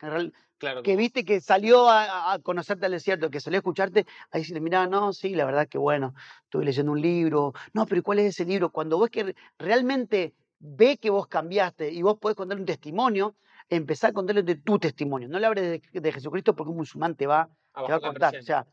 Claro. 0.58 0.82
que 0.82 0.96
viste 0.96 1.24
que 1.24 1.40
salió 1.42 1.88
a, 1.88 2.32
a- 2.32 2.38
conocerte 2.38 2.86
al 2.86 2.92
desierto, 2.92 3.30
que 3.30 3.40
salió 3.40 3.58
a 3.58 3.60
escucharte, 3.60 4.06
ahí 4.30 4.40
decirle, 4.40 4.60
mira, 4.62 4.86
no, 4.86 5.12
sí, 5.12 5.34
la 5.34 5.44
verdad 5.44 5.68
que 5.68 5.76
bueno, 5.76 6.14
estuve 6.44 6.64
leyendo 6.64 6.92
un 6.92 7.00
libro, 7.02 7.52
no, 7.74 7.84
pero 7.86 8.02
¿cuál 8.02 8.20
es 8.20 8.26
ese 8.28 8.46
libro? 8.46 8.70
Cuando 8.70 8.96
vos 8.96 9.10
que 9.10 9.24
re- 9.24 9.34
realmente 9.58 10.34
ve 10.58 10.96
que 10.98 11.10
vos 11.10 11.26
cambiaste 11.26 11.92
y 11.92 12.02
vos 12.02 12.18
podés 12.18 12.36
contarle 12.36 12.62
un 12.62 12.66
testimonio, 12.66 13.34
empezar 13.68 14.10
a 14.10 14.12
contarle 14.12 14.42
de 14.42 14.56
tu 14.56 14.78
testimonio. 14.78 15.28
No 15.28 15.38
le 15.38 15.46
hables 15.46 15.82
de, 15.92 16.00
de 16.00 16.12
Jesucristo 16.12 16.54
porque 16.54 16.70
un 16.70 16.76
musulmán 16.76 17.14
te 17.14 17.26
va, 17.26 17.48
a 17.74 17.84
te 17.84 17.92
va 17.92 17.98
a 17.98 18.00
contar. 18.00 18.36
O 18.36 18.42
sea, 18.42 18.66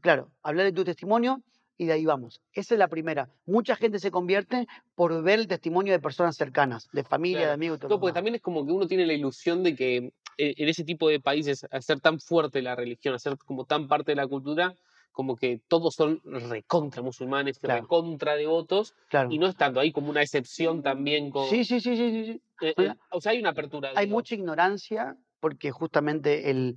claro, 0.00 0.30
hablar 0.42 0.66
de 0.66 0.72
tu 0.72 0.84
testimonio 0.84 1.42
y 1.78 1.86
de 1.86 1.92
ahí 1.92 2.04
vamos. 2.04 2.40
Esa 2.52 2.74
es 2.74 2.78
la 2.78 2.88
primera. 2.88 3.28
Mucha 3.44 3.76
gente 3.76 3.98
se 3.98 4.10
convierte 4.10 4.66
por 4.94 5.22
ver 5.22 5.40
el 5.40 5.48
testimonio 5.48 5.92
de 5.92 6.00
personas 6.00 6.36
cercanas, 6.36 6.88
de 6.92 7.04
familia, 7.04 7.46
de 7.46 7.52
amigos. 7.52 7.80
todo 7.80 7.90
No, 7.90 8.00
porque 8.00 8.14
también 8.14 8.36
es 8.36 8.42
como 8.42 8.64
que 8.64 8.72
uno 8.72 8.86
tiene 8.86 9.06
la 9.06 9.12
ilusión 9.12 9.62
de 9.62 9.74
que 9.76 9.96
en, 9.96 10.12
en 10.36 10.68
ese 10.68 10.84
tipo 10.84 11.08
de 11.08 11.20
países, 11.20 11.66
ser 11.80 12.00
tan 12.00 12.20
fuerte 12.20 12.62
la 12.62 12.74
religión, 12.74 13.18
ser 13.18 13.36
como 13.38 13.64
tan 13.64 13.88
parte 13.88 14.12
de 14.12 14.16
la 14.16 14.26
cultura, 14.26 14.74
como 15.16 15.34
que 15.34 15.62
todos 15.66 15.94
son 15.94 16.20
recontra 16.24 17.00
musulmanes, 17.00 17.58
Claro. 17.58 17.80
recontra 17.80 18.34
devotos, 18.36 18.94
Claro. 19.08 19.30
y 19.32 19.38
no 19.38 19.46
es 19.46 19.56
tanto, 19.56 19.80
hay 19.80 19.90
como 19.90 20.10
una 20.10 20.20
excepción 20.20 20.82
también 20.82 21.30
con... 21.30 21.48
Sí, 21.48 21.64
sí, 21.64 21.80
sí, 21.80 21.96
sí, 21.96 22.24
sí, 22.26 22.42
eh, 22.60 22.74
o 22.76 22.82
sea, 22.82 22.92
eh, 22.92 22.96
o 23.12 23.20
sea, 23.22 23.32
hay 23.32 23.38
una 23.40 23.48
apertura. 23.50 23.92
hay 23.94 24.06
mucha 24.08 24.34
ignorancia 24.34 25.16
porque 25.40 25.70
justamente 25.70 26.50
el, 26.50 26.76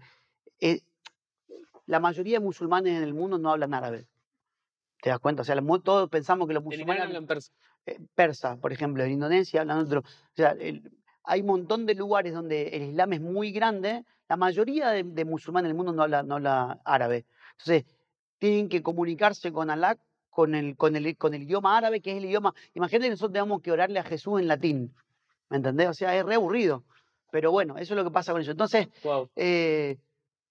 eh, 0.61 0.79
la 1.85 1.99
mayoría 1.99 2.39
de 2.39 2.45
musulmanes 2.45 2.95
en 2.95 3.03
el 3.03 3.13
mundo 3.13 3.37
no 3.37 3.51
hablan 3.51 3.73
árabe. 3.73 4.07
¿Te 5.01 5.09
das 5.09 5.19
cuenta? 5.19 5.41
O 5.41 5.45
sea, 5.45 5.57
todos 5.83 6.09
pensamos 6.09 6.47
que 6.47 6.53
los 6.53 6.63
musulmanes 6.63 7.03
hablan 7.03 7.25
persa. 7.27 7.51
eh, 7.87 7.99
persa, 8.15 8.55
por 8.55 8.71
ejemplo, 8.71 9.03
en 9.03 9.11
Indonesia 9.11 9.59
hablan 9.61 9.79
otro. 9.79 9.99
O 9.99 10.35
sea, 10.35 10.51
el- 10.51 10.89
hay 11.25 11.41
un 11.41 11.47
montón 11.47 11.85
de 11.85 11.93
lugares 11.93 12.33
donde 12.33 12.69
el 12.69 12.83
Islam 12.83 13.11
es 13.13 13.21
muy 13.21 13.51
grande. 13.51 14.05
La 14.29 14.37
mayoría 14.37 14.91
de, 14.91 15.03
de 15.03 15.25
musulmanes 15.25 15.65
en 15.67 15.71
el 15.71 15.77
mundo 15.77 15.91
no 15.91 16.03
habla, 16.03 16.23
no 16.23 16.35
habla 16.35 16.79
árabe. 16.85 17.25
Entonces, 17.57 17.83
tienen 18.39 18.69
que 18.69 18.81
comunicarse 18.81 19.51
con 19.51 19.69
Alá 19.69 19.97
con 20.29 20.55
el, 20.55 20.77
con, 20.77 20.95
el, 20.95 21.17
con 21.17 21.33
el 21.33 21.43
idioma 21.43 21.77
árabe, 21.77 21.99
que 22.01 22.11
es 22.11 22.17
el 22.17 22.25
idioma. 22.25 22.53
Imagínate 22.73 23.05
que 23.07 23.09
nosotros 23.11 23.33
tenemos 23.33 23.61
que 23.61 23.71
orarle 23.71 23.99
a 23.99 24.03
Jesús 24.03 24.39
en 24.39 24.47
latín. 24.47 24.95
¿Me 25.49 25.57
entendés? 25.57 25.89
O 25.89 25.93
sea, 25.93 26.15
es 26.15 26.23
re 26.23 26.35
aburrido. 26.35 26.83
Pero 27.31 27.51
bueno, 27.51 27.77
eso 27.77 27.93
es 27.93 27.97
lo 27.97 28.03
que 28.03 28.11
pasa 28.11 28.31
con 28.31 28.41
eso. 28.41 28.51
Entonces, 28.51 28.87
Wow. 29.03 29.29
eh, 29.35 29.97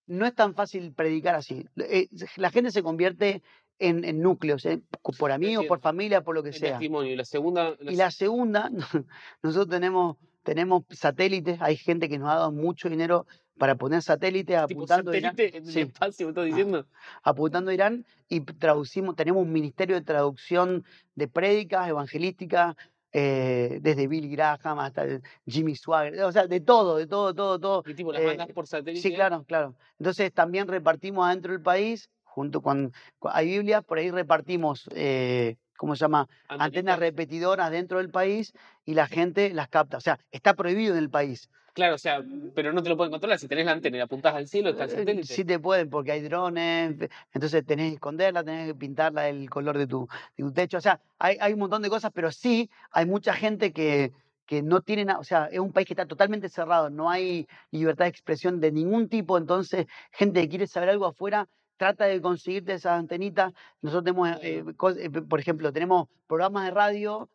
no 0.06 0.26
es 0.26 0.34
tan 0.34 0.54
fácil 0.54 0.92
predicar 0.92 1.34
así. 1.36 1.64
Eh, 1.76 2.08
la 2.36 2.50
gente 2.50 2.70
se 2.70 2.82
convierte 2.82 3.42
en, 3.78 4.04
en 4.04 4.20
núcleos, 4.20 4.66
¿eh? 4.66 4.82
por 5.18 5.32
amigos, 5.32 5.66
por 5.66 5.80
familia, 5.80 6.22
por 6.22 6.34
lo 6.34 6.42
que 6.42 6.48
El 6.50 6.54
sea. 6.56 6.70
testimonio. 6.72 7.12
Y 7.12 7.16
la 7.16 7.24
segunda... 7.24 7.76
Y 7.80 7.94
la 7.96 8.10
segunda, 8.10 8.70
nosotros 9.42 9.68
tenemos, 9.68 10.16
tenemos 10.42 10.82
satélites, 10.90 11.62
hay 11.62 11.76
gente 11.76 12.08
que 12.08 12.18
nos 12.18 12.28
ha 12.28 12.34
dado 12.34 12.52
mucho 12.52 12.88
dinero 12.90 13.26
para 13.58 13.74
poner 13.74 14.02
satélites 14.02 14.56
Tipo 14.66 14.80
apuntando 14.80 15.10
a 15.10 15.16
Irán. 15.16 15.32
satélite 15.32 15.58
en 15.58 15.64
el 15.66 15.72
Sí. 15.72 15.80
espacio, 15.80 16.26
¿me 16.26 16.30
estás 16.30 16.42
Ah. 16.42 16.46
diciendo? 16.46 16.86
apuntando 17.22 17.70
a 17.70 17.74
Irán 17.74 18.04
y 18.28 18.40
traducimos, 18.40 19.16
tenemos 19.16 19.42
un 19.42 19.52
ministerio 19.52 19.96
de 19.96 20.02
traducción 20.02 20.84
de 21.14 21.28
prédicas 21.28 21.88
evangelísticas, 21.88 22.76
eh, 23.12 23.78
desde 23.80 24.06
Billy 24.06 24.28
Graham 24.28 24.78
hasta 24.80 25.04
Jimmy 25.46 25.74
Swagger, 25.74 26.22
o 26.24 26.30
sea, 26.32 26.46
de 26.46 26.60
todo, 26.60 26.96
de 26.98 27.06
todo, 27.06 27.34
todo, 27.34 27.58
todo. 27.58 27.82
Y 27.86 27.94
tipo, 27.94 28.12
las 28.12 28.20
eh, 28.22 28.26
mandas 28.26 28.48
por 28.52 28.66
satélite. 28.66 29.00
Sí, 29.00 29.14
claro, 29.14 29.44
claro. 29.44 29.74
Entonces 29.98 30.32
también 30.32 30.68
repartimos 30.68 31.26
adentro 31.26 31.52
del 31.52 31.62
país, 31.62 32.10
junto 32.24 32.60
con, 32.60 32.92
con- 33.18 33.32
hay 33.34 33.46
Biblias, 33.48 33.82
por 33.82 33.96
ahí 33.98 34.10
repartimos, 34.10 34.88
eh, 34.94 35.56
¿cómo 35.78 35.96
se 35.96 36.00
llama? 36.00 36.28
Antenas 36.48 36.98
repetidoras 36.98 37.70
dentro 37.70 37.96
del 37.98 38.10
país 38.10 38.52
y 38.84 38.92
la 38.94 39.06
gente 39.06 39.54
las 39.54 39.68
capta. 39.68 39.96
O 39.96 40.00
sea, 40.00 40.18
está 40.30 40.52
prohibido 40.54 40.92
en 40.94 40.98
el 41.02 41.08
país. 41.10 41.48
Claro, 41.78 41.94
o 41.94 41.98
sea, 41.98 42.24
pero 42.56 42.72
no 42.72 42.82
te 42.82 42.88
lo 42.88 42.96
pueden 42.96 43.12
controlar. 43.12 43.38
Si 43.38 43.46
tenés 43.46 43.64
la 43.64 43.70
antena 43.70 43.96
y 43.96 43.98
la 43.98 44.06
apuntás 44.06 44.34
al 44.34 44.48
cielo, 44.48 44.70
está 44.70 44.82
el 44.82 44.90
Eh, 44.90 44.96
satélite. 44.96 45.32
Sí 45.32 45.44
te 45.44 45.60
pueden 45.60 45.88
porque 45.88 46.10
hay 46.10 46.22
drones, 46.22 46.96
entonces 47.32 47.64
tenés 47.64 47.90
que 47.90 47.94
esconderla, 47.94 48.42
tenés 48.42 48.66
que 48.66 48.74
pintarla 48.74 49.22
del 49.22 49.48
color 49.48 49.78
de 49.78 49.86
tu, 49.86 50.08
de 50.36 50.42
tu 50.42 50.52
techo. 50.52 50.78
O 50.78 50.80
sea, 50.80 51.00
hay, 51.20 51.36
hay 51.40 51.52
un 51.52 51.60
montón 51.60 51.80
de 51.82 51.88
cosas, 51.88 52.10
pero 52.12 52.32
sí 52.32 52.68
hay 52.90 53.06
mucha 53.06 53.32
gente 53.32 53.72
que, 53.72 54.12
que 54.44 54.60
no 54.60 54.80
tiene 54.80 55.04
nada. 55.04 55.20
O 55.20 55.24
sea, 55.24 55.44
es 55.52 55.60
un 55.60 55.72
país 55.72 55.86
que 55.86 55.92
está 55.92 56.04
totalmente 56.04 56.48
cerrado, 56.48 56.90
no 56.90 57.08
hay 57.10 57.46
libertad 57.70 58.06
de 58.06 58.10
expresión 58.10 58.58
de 58.58 58.72
ningún 58.72 59.08
tipo. 59.08 59.38
Entonces, 59.38 59.86
gente 60.10 60.40
que 60.40 60.48
quiere 60.48 60.66
saber 60.66 60.88
algo 60.88 61.06
afuera 61.06 61.48
trata 61.76 62.06
de 62.06 62.20
conseguirte 62.20 62.72
esas 62.72 62.98
antenitas. 62.98 63.52
Nosotros 63.82 64.02
tenemos, 64.02 64.30
eh, 64.42 64.64
eh, 64.66 65.10
por 65.28 65.38
ejemplo, 65.38 65.72
tenemos 65.72 66.08
programas 66.26 66.64
de 66.64 66.72
radio, 66.72 67.28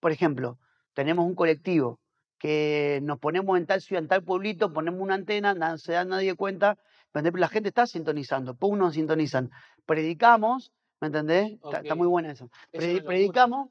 por 0.00 0.10
ejemplo, 0.10 0.58
tenemos 0.94 1.24
un 1.24 1.36
colectivo 1.36 2.00
que 2.44 3.00
nos 3.02 3.18
ponemos 3.18 3.56
en 3.56 3.64
tal 3.64 3.80
ciudad, 3.80 4.02
en 4.02 4.08
tal 4.08 4.22
pueblito, 4.22 4.70
ponemos 4.70 5.00
una 5.00 5.14
antena, 5.14 5.54
no 5.54 5.78
se 5.78 5.92
da 5.92 6.04
nadie 6.04 6.34
cuenta, 6.34 6.76
¿me 7.14 7.20
entendés? 7.20 7.32
Pero 7.32 7.40
la 7.40 7.48
gente 7.48 7.68
está 7.70 7.86
sintonizando, 7.86 8.54
pum, 8.54 8.76
nos 8.76 8.92
sintonizan. 8.92 9.50
Predicamos, 9.86 10.70
¿me 11.00 11.06
entendés? 11.06 11.52
Está, 11.52 11.78
está 11.78 11.94
muy 11.94 12.06
buena 12.06 12.32
eso. 12.32 12.50
Predi- 12.70 13.02
predicamos, 13.06 13.70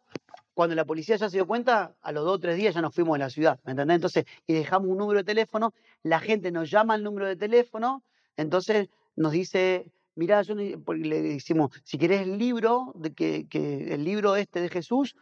cuando 0.56 0.74
la 0.74 0.86
policía 0.86 1.18
ya 1.18 1.30
se 1.30 1.38
dio 1.38 1.46
cuenta, 1.46 1.94
a 2.02 2.12
los 2.12 2.26
dos 2.26 2.38
o 2.38 2.40
tres 2.40 2.58
días 2.58 2.74
ya 2.74 2.82
nos 2.82 2.96
fuimos 2.96 3.14
de 3.14 3.20
la 3.20 3.30
ciudad, 3.30 3.60
¿me 3.64 3.74
entendés? 3.74 3.94
Entonces, 3.94 4.26
y 4.48 4.54
dejamos 4.54 4.90
un 4.90 4.98
número 4.98 5.20
de 5.20 5.24
teléfono, 5.24 5.72
la 6.02 6.20
gente 6.20 6.52
nos 6.52 6.72
llama 6.72 6.96
al 6.96 7.04
número 7.04 7.28
de 7.28 7.36
teléfono, 7.36 8.04
entonces 8.38 8.90
nos 9.16 9.34
dice, 9.34 9.86
mirá, 10.16 10.42
yo 10.42 10.56
le 10.56 11.22
decimos, 11.22 11.80
si 11.84 12.00
querés 12.00 12.22
el 12.22 12.40
libro, 12.40 12.92
de 12.96 13.14
que, 13.14 13.48
que 13.48 13.94
el 13.94 14.04
libro 14.04 14.36
este 14.36 14.62
de 14.62 14.70
Jesús, 14.70 15.16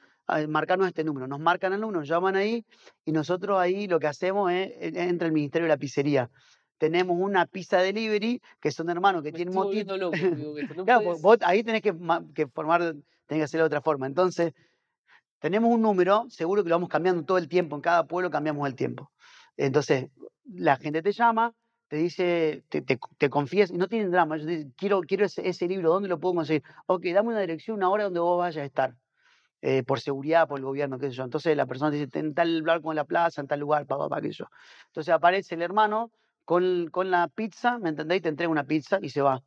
marcanos 0.47 0.87
este 0.87 1.03
número. 1.03 1.27
Nos 1.27 1.39
marcan 1.39 1.73
el 1.73 1.81
número, 1.81 1.99
nos 1.99 2.09
llaman 2.09 2.35
ahí 2.35 2.65
y 3.05 3.11
nosotros 3.11 3.59
ahí 3.59 3.87
lo 3.87 3.99
que 3.99 4.07
hacemos 4.07 4.51
es, 4.51 4.71
en- 4.79 4.97
entra 4.97 5.27
el 5.27 5.33
Ministerio 5.33 5.65
de 5.65 5.69
la 5.69 5.77
Pizzería. 5.77 6.29
Tenemos 6.77 7.17
una 7.19 7.45
pizza 7.45 7.77
delivery, 7.77 8.41
que 8.59 8.71
son 8.71 8.89
hermanos 8.89 9.21
que 9.23 9.31
Me 9.31 9.35
tienen 9.37 9.53
loco, 9.97 10.17
digo, 10.17 10.55
que 10.55 10.65
no 10.75 10.85
Claro, 10.85 11.17
vos 11.19 11.37
ahí 11.41 11.63
tenés 11.63 11.81
que, 11.81 11.93
ma- 11.93 12.23
que 12.33 12.47
formar, 12.47 12.81
tenés 12.81 13.41
que 13.41 13.43
hacerlo 13.43 13.63
de 13.65 13.67
otra 13.67 13.81
forma. 13.81 14.07
Entonces, 14.07 14.53
tenemos 15.39 15.71
un 15.73 15.81
número, 15.81 16.25
seguro 16.29 16.63
que 16.63 16.69
lo 16.69 16.75
vamos 16.75 16.89
cambiando 16.89 17.23
todo 17.23 17.37
el 17.37 17.47
tiempo, 17.47 17.75
en 17.75 17.81
cada 17.81 18.05
pueblo 18.07 18.29
cambiamos 18.29 18.67
el 18.67 18.75
tiempo. 18.75 19.11
Entonces, 19.57 20.09
la 20.45 20.77
gente 20.77 21.01
te 21.01 21.11
llama, 21.11 21.53
te 21.87 21.97
dice, 21.97 22.63
te, 22.69 22.81
te, 22.81 22.99
te 23.17 23.29
confiesa, 23.29 23.73
y 23.73 23.77
no 23.77 23.87
tienen 23.87 24.11
drama, 24.11 24.37
dicen, 24.37 24.73
quiero, 24.77 25.01
quiero 25.01 25.25
ese, 25.25 25.47
ese 25.47 25.67
libro, 25.67 25.89
¿dónde 25.91 26.09
lo 26.09 26.19
puedo 26.19 26.35
conseguir? 26.35 26.63
Ok, 26.87 27.05
dame 27.13 27.29
una 27.29 27.41
dirección, 27.41 27.77
una 27.77 27.89
hora 27.89 28.05
donde 28.05 28.19
vos 28.19 28.37
vayas 28.39 28.61
a 28.63 28.65
estar, 28.65 28.95
eh, 29.61 29.83
por 29.83 29.99
seguridad, 29.99 30.47
por 30.47 30.59
el 30.59 30.65
gobierno, 30.65 30.97
qué 30.99 31.07
sé 31.09 31.13
yo. 31.17 31.23
Entonces 31.23 31.55
la 31.55 31.65
persona 31.65 31.91
dice, 31.91 32.07
en 32.19 32.33
tal 32.33 32.59
lugar 32.59 32.81
con 32.81 32.95
la 32.95 33.05
plaza, 33.05 33.41
en 33.41 33.47
tal 33.47 33.59
lugar, 33.59 33.85
papá, 33.85 34.09
papá, 34.09 34.21
qué 34.21 34.27
sé 34.29 34.39
yo. 34.39 34.45
Entonces 34.87 35.13
aparece 35.13 35.55
el 35.55 35.61
hermano 35.61 36.11
con, 36.45 36.89
con 36.91 37.11
la 37.11 37.27
pizza, 37.27 37.77
¿me 37.77 37.89
entendéis? 37.89 38.21
Te 38.23 38.29
entrega 38.29 38.51
una 38.51 38.65
pizza 38.65 38.99
y 39.01 39.09
se 39.09 39.21
va. 39.21 39.43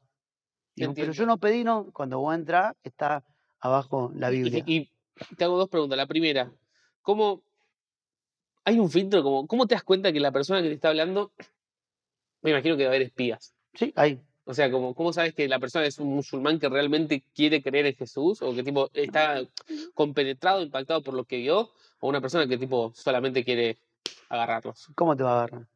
Digo, 0.77 0.95
pero 0.95 1.13
yo 1.13 1.27
no 1.27 1.39
pedí, 1.39 1.65
no. 1.65 1.91
Cuando 1.93 2.19
vos 2.19 2.35
entras, 2.35 2.75
está 2.83 3.23
abajo 3.61 4.13
la 4.15 4.31
Y- 4.31 4.37
y- 4.37 4.43
Biblia. 4.43 4.65
Y, 4.67 4.91
te 5.37 5.45
hago 5.45 5.57
dos 5.57 5.69
preguntas. 5.69 5.97
La 5.97 6.07
primera, 6.07 6.51
¿cómo 7.03 7.43
hay 8.65 8.79
un 8.79 8.91
filtro? 8.91 9.23
Como, 9.23 9.47
¿Cómo 9.47 9.67
te 9.67 9.75
das 9.75 9.85
cuenta 9.85 10.13
que 10.13 10.21
la 10.21 10.33
persona 10.33 10.63
que 10.63 10.69
te 10.69 10.75
está 10.75 10.89
hablando, 10.89 11.33
me 12.43 12.51
imagino 12.51 12.77
que 12.77 12.85
va 12.85 12.89
a 12.89 12.93
haber 12.93 13.03
espías? 13.03 13.55
Sí, 13.75 13.93
ahí. 13.97 14.21
O 14.47 14.53
sea, 14.53 14.71
como, 14.71 14.95
¿cómo 14.95 15.13
sabes 15.13 15.35
que 15.35 15.49
la 15.49 15.59
persona 15.59 15.87
es 15.87 15.99
un 15.99 16.09
musulmán 16.15 16.59
que 16.59 16.69
realmente 16.69 17.25
quiere 17.35 17.63
creer 17.63 17.87
en 17.87 17.95
Jesús? 17.95 18.43
¿O 18.43 18.55
que 18.55 18.63
tipo 18.63 18.91
está 18.93 19.43
compenetrado, 19.95 20.63
impactado 20.63 21.03
por 21.03 21.15
lo 21.15 21.25
que 21.25 21.39
vio? 21.39 21.71
¿O 22.01 22.09
una 22.09 22.21
persona 22.21 22.47
que 22.47 22.59
tipo 22.59 22.93
solamente 22.95 23.45
quiere 23.45 23.79
agarrarlos? 24.29 24.89
¿Cómo 24.95 25.17
te 25.17 25.23
va 25.23 25.31
a 25.33 25.37
agarrar? 25.45 25.67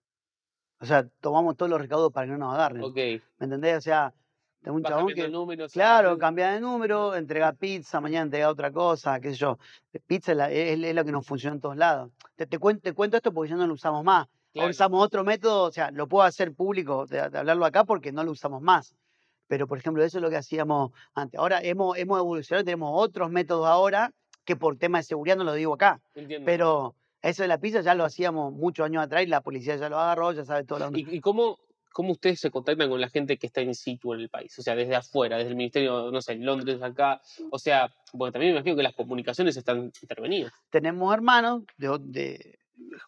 O 0.81 0.87
sea, 0.87 1.09
tomamos 1.21 1.57
todos 1.57 1.71
los 1.71 1.81
recaudos 1.81 2.12
para 2.12 2.27
que 2.27 2.33
no 2.33 2.39
nos 2.39 2.55
agarren. 2.55 2.83
Ok. 2.85 2.95
¿Me 2.97 3.23
entendés? 3.41 3.79
O 3.79 3.81
sea, 3.81 4.14
tengo 4.62 4.77
un 4.77 4.83
chabón 4.85 5.14
que. 5.14 5.29
números. 5.29 5.73
Claro, 5.73 6.11
ah, 6.12 6.19
cambia 6.19 6.51
de 6.53 6.61
número, 6.61 7.14
entrega 7.16 7.53
pizza, 7.53 8.01
mañana 8.01 8.25
entrega 8.25 8.51
otra 8.51 8.71
cosa, 8.71 9.19
qué 9.19 9.31
sé 9.31 9.37
yo. 9.37 9.59
Pizza 10.07 10.33
es, 10.33 10.39
la- 10.39 10.51
es- 10.53 10.79
es 10.85 10.95
lo 10.95 11.05
que 11.05 11.12
nos 11.12 11.27
funciona 11.27 11.55
en 11.55 11.61
todos 11.61 11.77
lados. 11.77 12.11
Te, 12.37 12.47
te, 12.47 12.59
cuento, 12.59 12.83
te 12.83 12.93
cuento 12.93 13.16
esto 13.16 13.33
porque 13.33 13.51
ya 13.51 13.57
no 13.57 13.66
lo 13.66 13.75
usamos 13.75 14.05
más. 14.05 14.29
Claro. 14.53 14.70
usamos 14.70 15.05
otro 15.05 15.24
método, 15.24 15.64
o 15.64 15.70
sea, 15.72 15.90
lo 15.90 16.07
puedo 16.09 16.24
hacer 16.24 16.53
público 16.55 17.07
de, 17.07 17.28
de 17.28 17.38
hablarlo 17.38 17.64
acá 17.66 17.84
porque 17.84 18.12
no 18.12 18.24
lo 18.24 18.32
usamos 18.32 18.62
más. 18.62 18.94
Pero, 19.46 19.66
por 19.66 19.78
ejemplo, 19.78 20.05
eso 20.05 20.18
es 20.18 20.22
lo 20.22 20.28
que 20.30 20.36
hacíamos 20.36 20.92
antes. 21.14 21.38
Ahora 21.40 21.61
hemos, 21.62 21.96
hemos 21.96 22.18
evolucionado, 22.18 22.64
tenemos 22.64 22.90
otros 22.94 23.30
métodos 23.30 23.66
ahora 23.66 24.12
que 24.44 24.57
por 24.57 24.76
tema 24.76 24.99
de 24.99 25.05
seguridad 25.05 25.36
no 25.36 25.44
lo 25.44 25.55
digo 25.55 25.74
acá. 25.74 26.01
Entiendo. 26.14 26.44
Pero 26.46 26.94
eso 27.22 27.42
de 27.42 27.49
la 27.49 27.59
pizza 27.59 27.80
ya 27.80 27.94
lo 27.94 28.05
hacíamos 28.05 28.53
muchos 28.53 28.84
años 28.86 29.03
atrás 29.05 29.22
y 29.22 29.26
la 29.26 29.40
policía 29.40 29.76
ya 29.76 29.88
lo 29.88 29.99
agarró, 29.99 30.32
ya 30.32 30.44
sabe 30.44 30.64
toda 30.64 30.80
la 30.80 30.86
onda. 30.88 30.99
¿Y, 30.99 31.16
y 31.16 31.20
cómo, 31.20 31.59
cómo 31.92 32.12
ustedes 32.12 32.40
se 32.40 32.51
contactan 32.51 32.88
con 32.90 33.01
la 33.01 33.09
gente 33.09 33.38
que 33.38 33.46
está 33.46 33.61
in 33.62 33.74
situ 33.74 34.12
en 34.14 34.20
el 34.20 34.28
país? 34.28 34.59
O 34.59 34.62
sea, 34.62 34.74
desde 34.74 34.96
afuera, 34.96 35.36
desde 35.38 35.51
el 35.51 35.57
ministerio, 35.57 36.11
no 36.11 36.20
sé, 36.20 36.32
en 36.32 36.44
Londres, 36.44 36.82
acá. 36.82 37.20
O 37.51 37.59
sea, 37.59 37.90
porque 38.12 38.32
también 38.32 38.53
me 38.53 38.59
imagino 38.59 38.76
que 38.76 38.82
las 38.82 38.94
comunicaciones 38.94 39.57
están 39.57 39.92
intervenidas. 40.03 40.53
tenemos 40.70 41.12
hermanos, 41.14 41.62
de- 41.78 42.58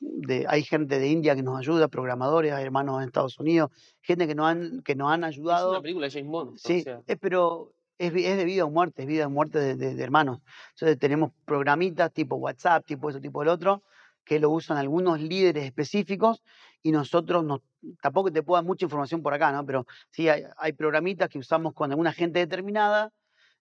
de- 0.01 0.47
hay 0.49 0.63
gente 0.63 0.99
de 0.99 1.09
India 1.09 1.35
que 1.35 1.43
nos 1.43 1.59
ayuda, 1.59 1.89
programadores, 1.89 2.53
hay 2.53 2.65
hermanos 2.65 3.01
en 3.01 3.07
Estados 3.09 3.39
Unidos, 3.39 3.71
gente 4.01 4.27
que 4.27 4.35
nos 4.35 4.47
han, 4.47 4.83
que 4.83 4.95
nos 4.95 5.11
han 5.11 5.25
Es 5.25 5.29
ayudado. 5.37 5.71
una 5.71 5.81
película 5.83 6.07
de 6.07 6.13
James 6.13 6.31
Bond. 6.31 6.59
Sí, 6.59 6.81
O 6.81 6.83
sea, 6.83 7.03
pero 7.21 7.73
es, 7.99 8.13
es 8.15 8.37
de 8.37 8.45
vida 8.45 8.65
o 8.65 8.71
muerte, 8.71 9.03
es 9.03 9.09
vida 9.09 9.27
o 9.27 9.31
muerte 9.31 9.59
de, 9.59 9.77
de- 9.77 9.95
de 9.95 10.03
hermanos. 10.03 10.41
Entonces 10.75 10.99
tenemos 10.99 11.33
programitas 11.45 12.13
tipo 12.13 12.37
WhatsApp, 12.37 12.85
tipo 12.87 13.11
eso, 13.11 13.21
tipo 13.21 13.43
el 13.43 13.49
otro, 13.49 13.83
que 14.25 14.39
lo 14.39 14.51
usan 14.51 14.77
algunos 14.77 15.21
líderes 15.21 15.65
específicos 15.65 16.43
y 16.83 16.93
nosotros 16.93 17.45
nos, 17.45 17.61
tampoco 18.01 18.31
te 18.33 18.43
puedo 18.43 18.57
dar 18.59 18.65
mucha 18.67 18.85
información 18.87 19.23
por 19.23 19.35
acá, 19.35 19.51
¿no? 19.53 19.65
Pero 19.67 19.87
sí 20.11 20.29
hay, 20.29 20.45
hay 20.57 20.73
programitas 20.73 21.29
que 21.29 21.39
usamos 21.39 21.75
con 21.75 21.91
alguna 21.91 22.13
gente 22.13 22.39
determinada. 22.39 23.13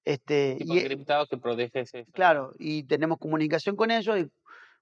Este, 0.05 0.55
tipo 0.57 0.73
y, 0.75 0.79
encriptados 0.79 1.27
que 1.27 1.37
protege 1.37 1.81
ese. 1.81 2.05
Claro, 2.13 2.53
y 2.57 2.83
tenemos 2.83 3.17
comunicación 3.17 3.75
con 3.75 3.91
ellos 3.91 4.17
y 4.17 4.29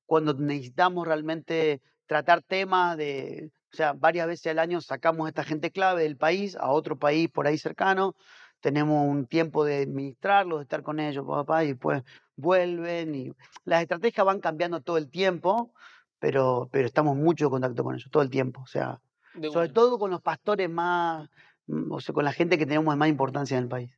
cuando 0.07 0.33
necesitamos 0.33 1.05
realmente 1.05 1.81
tratar 2.07 2.41
temas 2.41 2.97
de, 2.97 3.51
o 3.71 3.75
sea, 3.75 3.93
varias 3.93 4.25
veces 4.25 4.47
al 4.47 4.59
año 4.59 4.81
sacamos 4.81 5.25
a 5.25 5.29
esta 5.29 5.43
gente 5.43 5.69
clave 5.69 6.03
del 6.03 6.17
país 6.17 6.55
a 6.55 6.71
otro 6.71 6.97
país 6.97 7.29
por 7.29 7.45
ahí 7.45 7.57
cercano, 7.59 8.15
tenemos 8.61 9.05
un 9.05 9.27
tiempo 9.27 9.65
de 9.65 9.83
administrarlos, 9.83 10.59
de 10.59 10.63
estar 10.63 10.81
con 10.81 10.99
ellos, 10.99 11.25
papá, 11.27 11.63
y 11.63 11.67
después 11.67 12.03
vuelven 12.35 13.13
y 13.13 13.31
las 13.65 13.81
estrategias 13.81 14.25
van 14.25 14.39
cambiando 14.39 14.81
todo 14.81 14.97
el 14.97 15.09
tiempo, 15.09 15.73
pero, 16.19 16.69
pero 16.71 16.87
estamos 16.87 17.15
mucho 17.15 17.45
en 17.45 17.51
contacto 17.51 17.83
con 17.83 17.95
ellos 17.95 18.09
todo 18.09 18.23
el 18.23 18.29
tiempo, 18.29 18.61
o 18.61 18.67
sea, 18.67 18.99
De 19.35 19.51
sobre 19.51 19.69
todo 19.69 19.99
con 19.99 20.09
los 20.09 20.21
pastores 20.21 20.69
más, 20.69 21.29
mm, 21.67 21.91
o 21.91 21.99
sea, 21.99 22.15
con 22.15 22.23
la 22.23 22.31
gente 22.31 22.57
que 22.57 22.65
tenemos 22.65 22.93
de 22.93 22.97
más 22.97 23.09
importancia 23.09 23.57
en 23.57 23.63
el 23.65 23.69
país. 23.69 23.91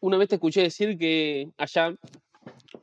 Una 0.00 0.18
vez 0.18 0.28
te 0.28 0.34
escuché 0.34 0.60
decir 0.60 0.98
que 0.98 1.50
allá 1.56 1.96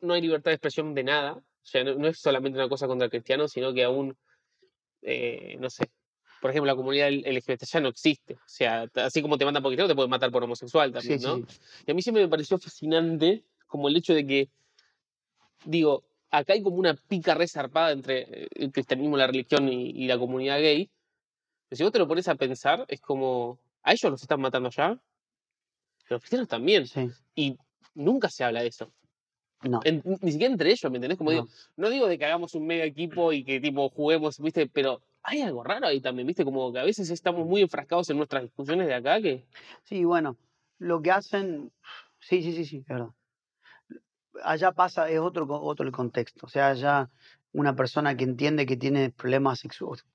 no 0.02 0.14
hay 0.14 0.22
libertad 0.22 0.52
de 0.52 0.56
expresión 0.56 0.96
de 0.96 1.04
nada. 1.04 1.42
O 1.64 1.68
sea, 1.68 1.84
no, 1.84 1.96
no 1.96 2.08
es 2.08 2.20
solamente 2.20 2.58
una 2.58 2.70
cosa 2.70 2.88
contra 2.88 3.10
cristianos, 3.10 3.52
sino 3.52 3.74
que 3.74 3.84
aún, 3.84 4.18
eh, 5.02 5.58
no 5.60 5.70
sé, 5.70 5.92
por 6.42 6.50
ejemplo, 6.50 6.66
la 6.72 6.76
comunidad 6.76 7.10
LGBT 7.10 7.64
ya 7.64 7.80
no 7.80 7.90
existe. 7.90 8.34
O 8.34 8.48
sea, 8.48 8.90
así 8.96 9.22
como 9.22 9.38
te 9.38 9.46
matan 9.46 9.62
por 9.62 9.70
cristiano, 9.70 9.88
te 9.88 9.96
pueden 9.96 10.10
matar 10.10 10.32
por 10.32 10.44
homosexual 10.44 10.92
también, 10.92 11.20
sí, 11.20 11.26
¿no? 11.26 11.38
sí. 11.38 11.60
Y 11.86 11.92
a 11.92 11.94
mí 11.94 12.02
siempre 12.02 12.24
me 12.24 12.30
pareció 12.30 12.58
fascinante 12.58 13.46
como 13.68 13.88
el 13.88 13.96
hecho 13.96 14.14
de 14.14 14.26
que, 14.26 14.50
digo, 15.66 16.04
acá 16.32 16.54
hay 16.54 16.64
como 16.64 16.78
una 16.78 16.96
pica 16.96 17.36
resarpada 17.36 17.92
entre 17.92 18.22
eh, 18.22 18.48
el 18.56 18.72
cristianismo, 18.72 19.18
la 19.18 19.28
religión 19.28 19.70
y, 19.70 19.92
y 19.92 20.08
la 20.08 20.18
comunidad 20.18 20.60
gay. 20.60 20.90
Pero 21.70 21.78
si 21.78 21.84
vos 21.84 21.92
te 21.94 22.00
lo 22.00 22.08
pones 22.08 22.28
a 22.28 22.36
pensar, 22.36 22.86
es 22.88 23.00
como, 23.00 23.60
a 23.84 23.92
ellos 23.94 24.12
los 24.12 24.22
están 24.22 24.42
matando 24.42 24.68
allá, 24.68 25.00
pero 26.04 26.16
los 26.16 26.22
cristianos 26.22 26.48
también. 26.48 26.88
Sí, 26.88 27.10
Y 27.36 27.58
nunca 27.94 28.30
se 28.30 28.44
habla 28.44 28.62
de 28.62 28.68
eso. 28.68 28.92
No. 29.64 29.80
En- 29.84 30.02
ni 30.22 30.32
siquiera 30.32 30.52
entre 30.52 30.72
ellos, 30.72 30.92
¿me 30.92 30.98
entendés? 30.98 31.18
Como 31.18 31.32
digo, 31.32 31.44
no. 31.78 31.86
no 31.86 31.90
digo 31.90 32.08
de 32.08 32.18
que 32.18 32.26
hagamos 32.26 32.56
un 32.56 32.66
mega 32.66 32.84
equipo 32.86 33.32
y 33.34 33.44
que 33.44 33.60
tipo 33.60 33.90
juguemos, 33.90 34.40
¿viste? 34.40 34.68
Pero 34.68 35.02
hay 35.24 35.42
algo 35.42 35.64
raro 35.64 35.88
ahí 35.88 36.02
también, 36.02 36.28
¿viste? 36.28 36.44
Como 36.44 36.72
que 36.74 36.80
a 36.80 36.84
veces 36.84 37.10
estamos 37.10 37.46
muy 37.46 37.62
enfrascados 37.62 38.10
en 38.10 38.18
nuestras 38.18 38.44
discusiones 38.44 38.88
de 38.88 38.94
acá 38.96 39.22
que... 39.22 39.46
Sí, 39.84 40.04
bueno, 40.04 40.38
lo 40.80 41.02
que 41.02 41.12
hacen, 41.12 41.72
sí, 42.20 42.42
sí, 42.42 42.54
sí, 42.54 42.66
sí, 42.66 42.78
es 42.78 42.86
verdad. 42.88 43.10
Allá 44.44 44.72
pasa, 44.72 45.10
es 45.10 45.20
otro, 45.20 45.46
otro 45.50 45.86
el 45.86 45.92
contexto. 45.92 46.46
O 46.46 46.50
sea, 46.50 46.70
allá 46.70 47.10
una 47.52 47.76
persona 47.76 48.16
que 48.16 48.24
entiende 48.24 48.66
que 48.66 48.78
tiene 48.78 49.10
problemas 49.12 49.60
sexuales, 49.60 50.06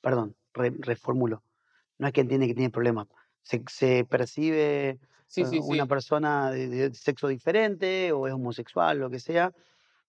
perdón, 0.00 0.36
re- 0.52 0.74
reformulo. 0.78 1.42
No 1.98 2.06
es 2.06 2.12
que 2.12 2.20
entiende 2.20 2.46
que 2.46 2.54
tiene 2.54 2.70
problemas. 2.70 3.08
Se, 3.42 3.62
se 3.68 4.04
percibe 4.04 4.98
Sí, 5.32 5.46
sí, 5.46 5.60
una 5.62 5.84
sí. 5.84 5.88
persona 5.88 6.50
de, 6.50 6.68
de 6.68 6.94
sexo 6.94 7.26
diferente 7.28 8.12
o 8.12 8.26
es 8.26 8.34
homosexual, 8.34 8.98
lo 8.98 9.08
que 9.08 9.18
sea. 9.18 9.50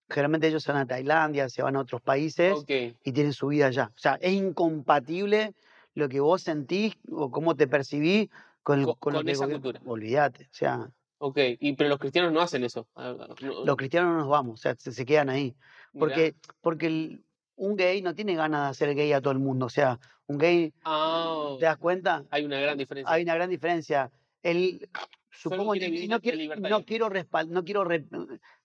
Generalmente 0.10 0.48
ellos 0.48 0.62
se 0.64 0.72
van 0.74 0.82
a 0.82 0.86
Tailandia, 0.86 1.48
se 1.48 1.64
van 1.64 1.78
a 1.78 1.80
otros 1.80 2.02
países 2.02 2.66
y 2.68 3.12
tienen 3.14 3.32
su 3.32 3.48
vida 3.48 3.68
allá. 3.68 3.90
O 3.96 4.00
sea, 4.00 4.16
es 4.22 4.34
incompatible 4.34 5.54
lo 5.96 6.10
que 6.10 6.20
vos 6.20 6.42
sentís 6.42 6.96
o 7.10 7.32
cómo 7.32 7.56
te 7.56 7.68
percibís 7.68 8.30
con, 8.64 8.80
el- 8.80 8.86
Co- 8.86 8.96
con 8.96 9.30
esa 9.30 9.48
cultura. 9.48 9.80
Olvídate. 9.86 10.46
O 10.46 10.54
sea, 10.54 10.90
Ok. 11.20 11.38
Y, 11.62 11.74
pero 11.78 11.90
los 11.90 12.00
cristianos 12.00 12.34
no 12.34 12.42
hacen 12.42 12.66
eso. 12.66 12.86
Ah, 12.96 13.16
ah, 13.18 13.28
los 13.40 13.78
cristianos 13.78 14.12
no 14.12 14.18
nos 14.20 14.28
vamos, 14.28 14.60
o 14.60 14.62
sea, 14.62 14.76
se, 14.76 14.92
se 14.92 15.06
quedan 15.06 15.30
ahí. 15.30 15.56
mirá. 15.94 16.16
Porque, 16.16 16.36
porque 16.60 16.88
el- 16.88 17.24
un 17.56 17.78
gay 17.78 18.02
no 18.02 18.14
tiene 18.14 18.36
ganas 18.36 18.64
de 18.64 18.70
hacer 18.72 18.94
gay 18.96 19.14
a 19.14 19.22
todo 19.22 19.32
el 19.32 19.40
mundo. 19.40 19.68
O 19.68 19.70
sea, 19.70 20.00
un 20.28 20.38
gay, 20.38 20.74
Ah, 20.84 21.56
¿te 21.60 21.66
das 21.66 21.78
cuenta? 21.78 22.26
hay 22.30 22.44
una 22.44 22.60
gran 22.60 22.78
diferencia. 22.78 23.14
Hay 23.14 23.24
una 23.24 23.36
gran 23.36 23.50
diferencia. 23.50 24.12
Él, 24.44 24.90
supongo, 25.32 25.72
vivir 25.72 26.10
no 26.10 26.20
quiero, 26.20 26.56
no 26.58 26.84
quiero, 26.86 27.10
no 27.48 27.64
quiero 27.64 27.88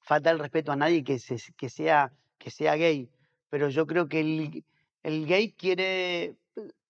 faltar 0.00 0.34
el 0.34 0.40
respeto 0.40 0.72
a 0.72 0.76
nadie 0.76 1.02
que, 1.04 1.18
se, 1.18 1.36
que, 1.56 1.68
sea, 1.70 2.12
que 2.38 2.50
sea 2.50 2.76
gay, 2.76 3.08
pero 3.48 3.68
yo 3.68 3.86
creo 3.86 4.08
que 4.08 4.20
el, 4.20 4.64
el 5.02 5.26
gay 5.26 5.52
quiere 5.52 6.34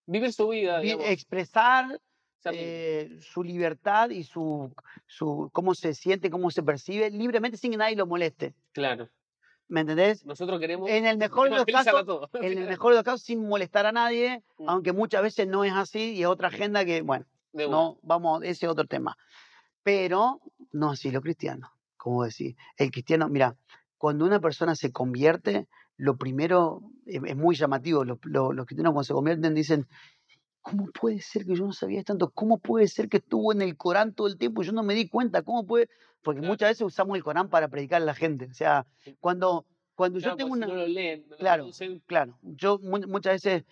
Vivir 0.05 0.33
su 0.33 0.47
vida, 0.49 0.79
digamos. 0.79 1.05
expresar 1.07 2.01
eh, 2.45 3.19
su 3.21 3.43
libertad 3.43 4.09
y 4.09 4.23
su, 4.23 4.73
su 5.05 5.49
cómo 5.53 5.75
se 5.75 5.93
siente, 5.93 6.31
cómo 6.31 6.49
se 6.49 6.63
percibe 6.63 7.11
libremente 7.11 7.57
sin 7.57 7.71
que 7.71 7.77
nadie 7.77 7.95
lo 7.95 8.07
moleste. 8.07 8.55
Claro. 8.71 9.07
¿Me 9.67 9.81
entendés? 9.81 10.25
Nosotros 10.25 10.59
queremos 10.59 10.89
En 10.89 11.05
el 11.05 11.17
mejor 11.19 11.51
de 11.51 11.57
los 11.57 11.65
casos, 11.65 12.05
en 12.41 12.57
el 12.57 12.67
mejor 12.67 12.93
de 12.93 12.97
los 12.97 13.03
casos 13.03 13.21
sin 13.21 13.47
molestar 13.47 13.85
a 13.85 13.91
nadie, 13.91 14.41
Mm. 14.57 14.67
aunque 14.67 14.91
muchas 14.93 15.21
veces 15.21 15.47
no 15.47 15.63
es 15.63 15.73
así 15.73 16.15
y 16.15 16.21
es 16.21 16.27
otra 16.27 16.47
agenda 16.49 16.83
que, 16.83 17.01
bueno. 17.01 17.25
No, 17.53 17.99
vamos, 18.01 18.43
ese 18.43 18.65
es 18.65 18.71
otro 18.71 18.85
tema. 18.85 19.17
Pero 19.83 20.41
no 20.71 20.91
así 20.91 21.11
los 21.11 21.21
cristianos, 21.23 21.69
como 21.97 22.23
decir. 22.23 22.55
El 22.77 22.91
cristiano, 22.91 23.27
mira, 23.29 23.55
cuando 23.97 24.25
una 24.25 24.39
persona 24.39 24.75
se 24.75 24.91
convierte, 24.91 25.67
lo 25.97 26.17
primero 26.17 26.81
es, 27.05 27.21
es 27.25 27.35
muy 27.35 27.55
llamativo. 27.55 28.03
Los, 28.05 28.19
los- 28.23 28.53
los 28.55 28.65
cristianos 28.65 28.93
cuando 28.93 29.03
se 29.05 29.13
convierten 29.13 29.53
dicen, 29.55 29.87
¿cómo 30.61 30.87
puede 30.87 31.21
ser 31.21 31.45
que 31.45 31.55
yo 31.55 31.65
no 31.65 31.73
sabía 31.73 32.03
tanto? 32.03 32.29
¿Cómo 32.31 32.59
puede 32.59 32.87
ser 32.87 33.09
que 33.09 33.17
estuvo 33.17 33.51
en 33.51 33.61
el 33.61 33.77
Corán 33.77 34.13
todo 34.13 34.27
el 34.27 34.37
tiempo 34.37 34.61
y 34.61 34.65
yo 34.65 34.71
no 34.71 34.83
me 34.83 34.93
di 34.93 35.07
cuenta? 35.09 35.41
¿Cómo 35.41 35.65
puede? 35.65 35.89
Porque 36.21 36.39
Claro. 36.41 36.53
muchas 36.53 36.69
veces 36.71 36.81
usamos 36.81 37.15
el 37.17 37.23
Corán 37.23 37.49
para 37.49 37.69
predicar 37.69 38.01
a 38.01 38.05
la 38.05 38.13
gente. 38.13 38.45
O 38.45 38.53
sea, 38.53 38.85
cuando, 39.19 39.65
cuando 39.95 40.19
Claro, 40.19 40.33
yo 40.33 40.37
tengo 40.37 40.49
porque 40.49 40.65
una... 40.65 40.67
si 40.67 40.73
no 40.73 40.77
lo 40.79 40.87
leen, 40.87 41.21
no 41.23 41.29
lo 41.31 41.37
Claro, 41.37 41.69
Claro, 42.05 42.37
yo 42.41 42.79
mu- 42.79 43.07
muchas 43.07 43.41
veces 43.41 43.63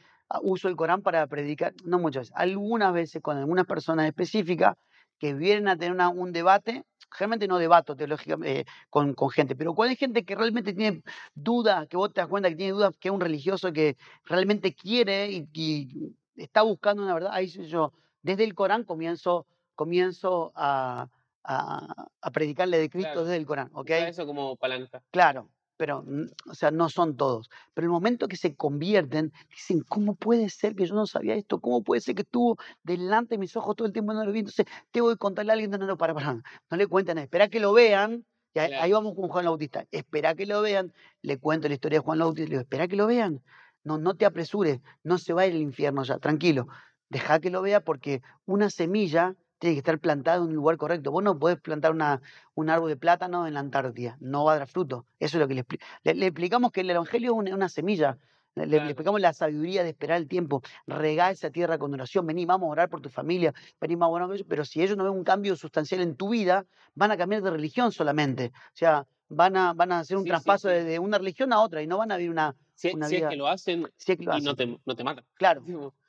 uso 0.41 0.67
el 0.67 0.75
Corán 0.75 1.01
para 1.01 1.25
predicar, 1.27 1.73
no 1.83 1.99
muchas 1.99 2.21
veces, 2.23 2.33
algunas 2.35 2.93
veces 2.93 3.21
con 3.21 3.37
algunas 3.37 3.65
personas 3.65 4.07
específicas 4.07 4.75
que 5.19 5.33
vienen 5.33 5.67
a 5.67 5.75
tener 5.77 5.93
una- 5.93 6.09
un 6.09 6.31
debate, 6.31 6.83
generalmente 7.11 7.47
no 7.47 7.57
debato 7.57 7.95
teológicamente 7.95 8.65
con, 8.89 9.13
con 9.13 9.29
gente, 9.29 9.55
pero 9.55 9.73
cuando 9.73 9.91
hay 9.91 9.95
gente 9.95 10.23
que 10.25 10.35
realmente 10.35 10.73
tiene 10.73 11.01
dudas, 11.33 11.87
que 11.87 11.97
vos 11.97 12.13
te 12.13 12.21
das 12.21 12.29
cuenta 12.29 12.49
que 12.49 12.55
tiene 12.55 12.73
dudas, 12.73 12.93
que 12.99 13.07
es 13.07 13.13
un 13.13 13.21
religioso 13.21 13.71
que 13.73 13.95
realmente 14.25 14.73
quiere 14.75 15.31
y, 15.31 15.47
y 15.53 16.15
está 16.35 16.61
buscando 16.61 17.01
una 17.03 17.13
verdad, 17.13 17.31
ahí 17.33 17.47
yo 17.47 17.93
desde 18.21 18.43
el 18.43 18.53
Corán 18.53 18.83
comienzo, 18.83 19.47
comienzo 19.75 20.51
a, 20.55 21.07
a- 21.43 22.07
a 22.21 22.31
predicarle 22.31 22.77
de 22.77 22.89
Cristo 22.89 23.09
Claro. 23.13 23.23
desde 23.23 23.37
el 23.37 23.45
Corán, 23.45 23.69
¿ok? 23.73 23.89
eso 23.89 24.25
como 24.27 24.55
palanca. 24.57 25.01
Claro, 25.11 25.49
pero, 25.77 26.03
mm, 26.03 26.25
o 26.49 26.55
sea, 26.55 26.71
no 26.71 26.89
son 26.89 27.15
todos. 27.15 27.49
Pero 27.73 27.85
el 27.85 27.91
momento 27.91 28.27
que 28.27 28.35
se 28.35 28.55
convierten, 28.55 29.31
dicen, 29.49 29.81
¿cómo 29.87 30.15
puede 30.15 30.49
ser 30.49 30.75
que 30.75 30.85
yo 30.85 30.95
no 30.95 31.07
sabía 31.07 31.35
esto? 31.35 31.61
¿Cómo 31.61 31.83
puede 31.83 32.01
ser 32.01 32.15
que 32.15 32.23
estuvo 32.23 32.57
delante 32.83 33.35
de 33.35 33.39
mis 33.39 33.55
ojos 33.55 33.75
todo 33.75 33.87
el 33.87 33.93
tiempo 33.93 34.11
y 34.11 34.15
no 34.15 34.25
lo 34.25 34.31
vi? 34.31 34.39
Entonces, 34.39 34.65
tengo 34.91 35.09
que 35.09 35.17
contarle 35.17 35.51
a 35.51 35.53
alguien, 35.53 35.71
no, 35.71 35.77
no, 35.77 35.85
no, 35.87 35.97
para, 35.97 36.13
para, 36.13 36.33
no 36.33 36.77
le 36.77 36.87
cuenten, 36.87 37.17
espera 37.19 37.47
que 37.47 37.59
lo 37.59 37.73
vean. 37.73 38.25
Y 38.53 38.59
ahí, 38.59 38.73
ahí 38.73 38.91
vamos 38.91 39.13
con 39.15 39.29
Juan 39.29 39.45
Bautista. 39.45 39.85
Espera 39.91 40.33
que 40.33 40.47
lo 40.47 40.61
vean, 40.61 40.91
le 41.21 41.37
cuento 41.37 41.67
la 41.67 41.75
historia 41.75 41.99
de 41.99 42.03
Juan 42.03 42.19
Bautista, 42.19 42.43
le 42.45 42.49
digo, 42.49 42.61
espera 42.61 42.87
que 42.87 42.95
lo 42.95 43.07
vean. 43.07 43.43
No, 43.83 43.97
no 43.97 44.15
te 44.15 44.25
apresures, 44.25 44.81
no 45.03 45.17
se 45.17 45.33
va 45.33 45.43
a 45.43 45.47
ir 45.47 45.53
al 45.53 45.61
infierno 45.61 46.03
ya, 46.03 46.17
tranquilo. 46.17 46.67
Deja 47.09 47.39
que 47.39 47.49
lo 47.49 47.61
vea 47.61 47.81
porque 47.81 48.21
una 48.45 48.69
semilla 48.69 49.35
tiene 49.59 49.75
que 49.75 49.79
estar 49.79 49.99
plantada 49.99 50.37
en 50.37 50.43
un 50.43 50.53
lugar 50.55 50.77
correcto. 50.77 51.11
Vos 51.11 51.23
no 51.23 51.37
podés 51.39 51.59
plantar 51.59 51.91
una, 51.91 52.21
un 52.55 52.69
árbol 52.69 52.89
de 52.89 52.97
plátano 52.97 53.47
en 53.47 53.53
la 53.55 53.59
Antártida, 53.61 54.17
no 54.19 54.45
va 54.45 54.53
a 54.53 54.59
dar 54.59 54.67
fruto. 54.67 55.05
Eso 55.19 55.37
es 55.37 55.41
lo 55.41 55.47
que 55.47 55.55
le, 55.55 55.65
le, 56.03 56.13
le 56.15 56.25
explicamos 56.27 56.71
que 56.71 56.81
el 56.81 56.89
Evangelio 56.89 57.31
es 57.31 57.37
una, 57.37 57.55
una 57.55 57.69
semilla. 57.69 58.17
Le, 58.55 58.77
explicamos 58.77 59.21
la 59.21 59.33
sabiduría 59.33 59.83
de 59.83 59.89
esperar 59.89 60.17
el 60.17 60.27
tiempo, 60.27 60.61
regar 60.87 61.31
esa 61.31 61.51
tierra 61.51 61.77
con 61.77 61.93
oración, 61.93 62.25
vení, 62.25 62.45
vamos 62.47 62.67
a 62.67 62.71
orar 62.71 62.89
por 62.89 63.01
tu 63.01 63.09
familia, 63.09 63.53
vení, 63.79 63.95
vamos 63.95 64.13
a 64.13 64.15
orar 64.15 64.27
por 64.27 64.35
ellos", 64.35 64.47
pero 64.49 64.65
si 64.65 64.81
ellos 64.81 64.97
no 64.97 65.03
ven 65.03 65.13
un 65.13 65.23
cambio 65.23 65.55
sustancial 65.55 66.01
en 66.01 66.15
tu 66.15 66.29
vida, 66.29 66.65
van 66.95 67.11
a 67.11 67.17
cambiar 67.17 67.43
de 67.43 67.51
religión 67.51 67.91
solamente. 67.91 68.51
O 68.55 68.71
sea, 68.73 69.07
van 69.29 69.55
a, 69.57 69.73
van 69.73 69.91
a 69.91 69.99
hacer 69.99 70.17
un 70.17 70.25
Sí, 70.25 70.25
traspaso 70.25 70.69
sí. 70.69 70.69
De, 70.69 70.83
de 70.83 70.97
una 70.99 71.19
religión 71.19 71.53
a 71.53 71.61
otra 71.61 71.83
y 71.83 71.87
no 71.87 71.99
van 71.99 72.11
a 72.11 72.17
vivir 72.17 72.31
una, 72.31 72.55
Si, 72.75 72.89
una 72.89 73.07
si 73.07 73.15
es 73.17 73.23
vida. 73.23 73.27
que 73.27 73.35
lo 73.35 73.47
hacen 73.47 73.87
si 73.97 74.13
es 74.13 74.17
que 74.17 74.25
lo 74.25 74.31
y 74.31 74.41
no 74.41 74.55
te, 74.55 74.65
no 74.85 74.95
te 74.95 75.03
matan. 75.03 75.25
Claro, 75.35 75.63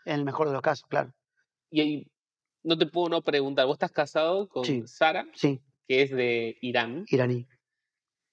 en 0.04 0.14
el 0.14 0.24
mejor 0.24 0.48
de 0.48 0.54
los 0.54 0.62
casos, 0.62 0.86
claro. 0.88 1.14
Y 1.70 2.06
no 2.62 2.76
te 2.78 2.86
puedo 2.86 3.08
no 3.08 3.22
preguntar, 3.22 3.66
vos 3.66 3.74
estás 3.74 3.92
casado 3.92 4.48
con 4.48 4.64
Sí. 4.64 4.82
Sara, 4.86 5.26
Sí, 5.34 5.60
que 5.86 6.02
es 6.02 6.10
de 6.10 6.58
Irán. 6.60 7.04
iraní. 7.08 7.46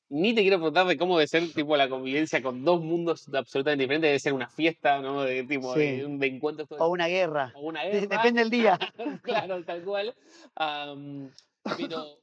Ni 0.08 0.36
te 0.36 0.42
quiero 0.42 0.58
preguntar 0.58 0.86
de 0.86 0.98
cómo 0.98 1.18
debe 1.18 1.28
ser 1.28 1.52
tipo 1.52 1.76
la 1.76 1.90
convivencia 1.90 2.42
con 2.44 2.64
dos 2.64 2.80
mundos 2.82 3.28
absolutamente 3.34 3.84
diferentes. 3.84 4.08
Debe 4.10 4.20
ser 4.20 4.34
una 4.34 4.48
fiesta, 4.50 5.02
¿no? 5.02 5.24
De 5.24 5.44
tipo 5.46 5.74
de, 5.74 5.98
Sí. 5.98 6.04
un- 6.04 6.20
de 6.20 6.28
encuentros 6.28 6.70
todo 6.70 6.80
O 6.80 6.90
una 6.90 7.08
guerra. 7.08 7.52
o 7.56 7.62
una 7.62 7.84
guerra. 7.86 8.02
Depende 8.02 8.42
del 8.42 8.50
día. 8.52 8.78
claro, 9.24 9.64
tal 9.66 9.84
cual. 9.84 10.16
Pero 11.78 12.20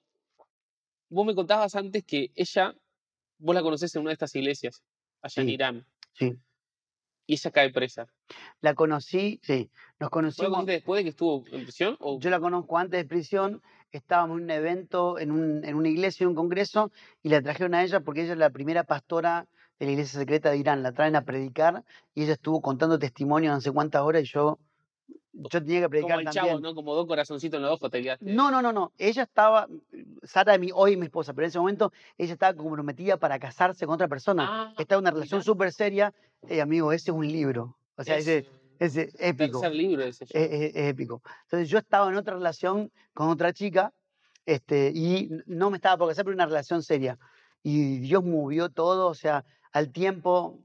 vos 1.10 1.26
me 1.26 1.34
contabas 1.34 1.74
antes 1.74 2.04
que 2.04 2.30
ella, 2.36 2.74
vos 3.38 3.54
la 3.54 3.62
conocés 3.62 3.94
en 3.96 4.02
una 4.02 4.10
de 4.10 4.14
estas 4.14 4.34
iglesias, 4.36 4.82
allá 5.20 5.42
en. 5.42 5.48
Irán, 5.48 5.86
Sí. 6.14 6.32
Y 7.32 7.34
ella 7.36 7.50
cae 7.50 7.70
presa. 7.72 8.06
La 8.60 8.74
conocí, 8.74 9.40
sí. 9.42 9.70
Nos 9.98 9.98
¿Vos 9.98 10.00
la 10.00 10.10
conocimos. 10.10 10.50
conociste 10.50 10.72
después 10.72 10.98
de 10.98 11.02
que 11.04 11.10
estuvo 11.10 11.44
en 11.50 11.62
prisión? 11.62 11.96
O... 12.00 12.20
Yo 12.20 12.28
la 12.30 12.40
conozco 12.40 12.76
antes 12.78 13.00
de 13.00 13.08
prisión. 13.08 13.62
Estábamos 13.90 14.38
en 14.38 14.44
un 14.44 14.50
evento, 14.50 15.18
en, 15.18 15.30
un- 15.30 15.64
en 15.64 15.74
una 15.74 15.88
iglesia, 15.88 16.24
en 16.24 16.28
un 16.30 16.34
congreso, 16.34 16.90
y 17.22 17.28
la 17.30 17.40
trajeron 17.42 17.74
a 17.74 17.82
ella 17.82 18.00
porque 18.00 18.22
ella 18.22 18.32
es 18.32 18.38
la 18.38 18.50
primera 18.50 18.84
pastora 18.84 19.46
de 19.78 19.86
la 19.86 19.92
iglesia 19.92 20.20
secreta 20.20 20.50
de 20.50 20.58
Irán. 20.58 20.82
La 20.82 20.92
traen 20.92 21.16
a 21.16 21.24
predicar 21.24 21.84
y 22.14 22.24
ella 22.24 22.34
estuvo 22.34 22.60
contando 22.60 22.98
testimonio 22.98 23.50
no 23.52 23.60
sé 23.60 23.72
cuántas 23.72 24.02
horas 24.02 24.22
y 24.22 24.26
yo, 24.26 24.58
yo 25.32 25.48
tenía 25.48 25.80
que 25.80 25.82
como 25.82 25.90
predicar 25.90 26.18
el 26.18 26.24
también. 26.26 26.44
chavo, 26.46 26.60
¿no? 26.60 26.74
Como 26.74 26.94
dos 26.94 27.06
corazoncitos 27.06 27.56
en 27.58 27.62
los 27.62 27.72
ojos 27.72 27.90
te 27.90 28.02
quedaste. 28.02 28.24
No, 28.32 28.50
no, 28.50 28.60
no, 28.62 28.72
no. 28.72 28.92
Ella 28.98 29.22
estaba, 29.22 29.66
Sara, 30.22 30.58
mi, 30.58 30.70
hoy 30.74 30.96
mi 30.96 31.06
esposa, 31.06 31.32
pero 31.32 31.44
en 31.46 31.48
ese 31.48 31.58
momento 31.58 31.92
ella 32.18 32.32
estaba 32.34 32.54
comprometida 32.54 33.16
para 33.16 33.38
casarse 33.38 33.86
con 33.86 33.94
otra 33.94 34.08
persona. 34.08 34.46
Ah, 34.48 34.74
Estaba 34.78 34.98
en 34.98 35.04
una 35.04 35.10
relación 35.10 35.42
súper 35.42 35.72
seria. 35.72 36.12
Eh, 36.48 36.60
amigo, 36.60 36.92
ese 36.92 37.10
es 37.10 37.16
un 37.16 37.26
libro. 37.26 37.76
O 37.96 38.04
sea, 38.04 38.16
Es 38.18 38.26
ese, 38.28 38.48
ese 38.78 39.10
épico. 39.18 39.60
tercer 39.60 39.76
libro 39.76 40.02
ese 40.02 40.24
es, 40.24 40.30
es- 40.34 40.74
es 40.74 40.88
épico. 40.88 41.22
Entonces 41.44 41.68
yo 41.68 41.78
estaba 41.78 42.10
en 42.10 42.16
otra 42.16 42.34
relación 42.34 42.90
con 43.14 43.28
otra 43.28 43.52
chica 43.52 43.92
este, 44.44 44.90
y 44.94 45.30
no 45.46 45.70
me 45.70 45.76
estaba 45.76 45.96
por 45.96 46.08
casar, 46.08 46.24
pero 46.24 46.34
una 46.34 46.46
relación 46.46 46.82
seria. 46.82 47.18
Y 47.62 47.98
Dios 47.98 48.24
movió 48.24 48.68
todo, 48.70 49.06
o 49.08 49.14
sea, 49.14 49.44
al 49.72 49.92
tiempo 49.92 50.58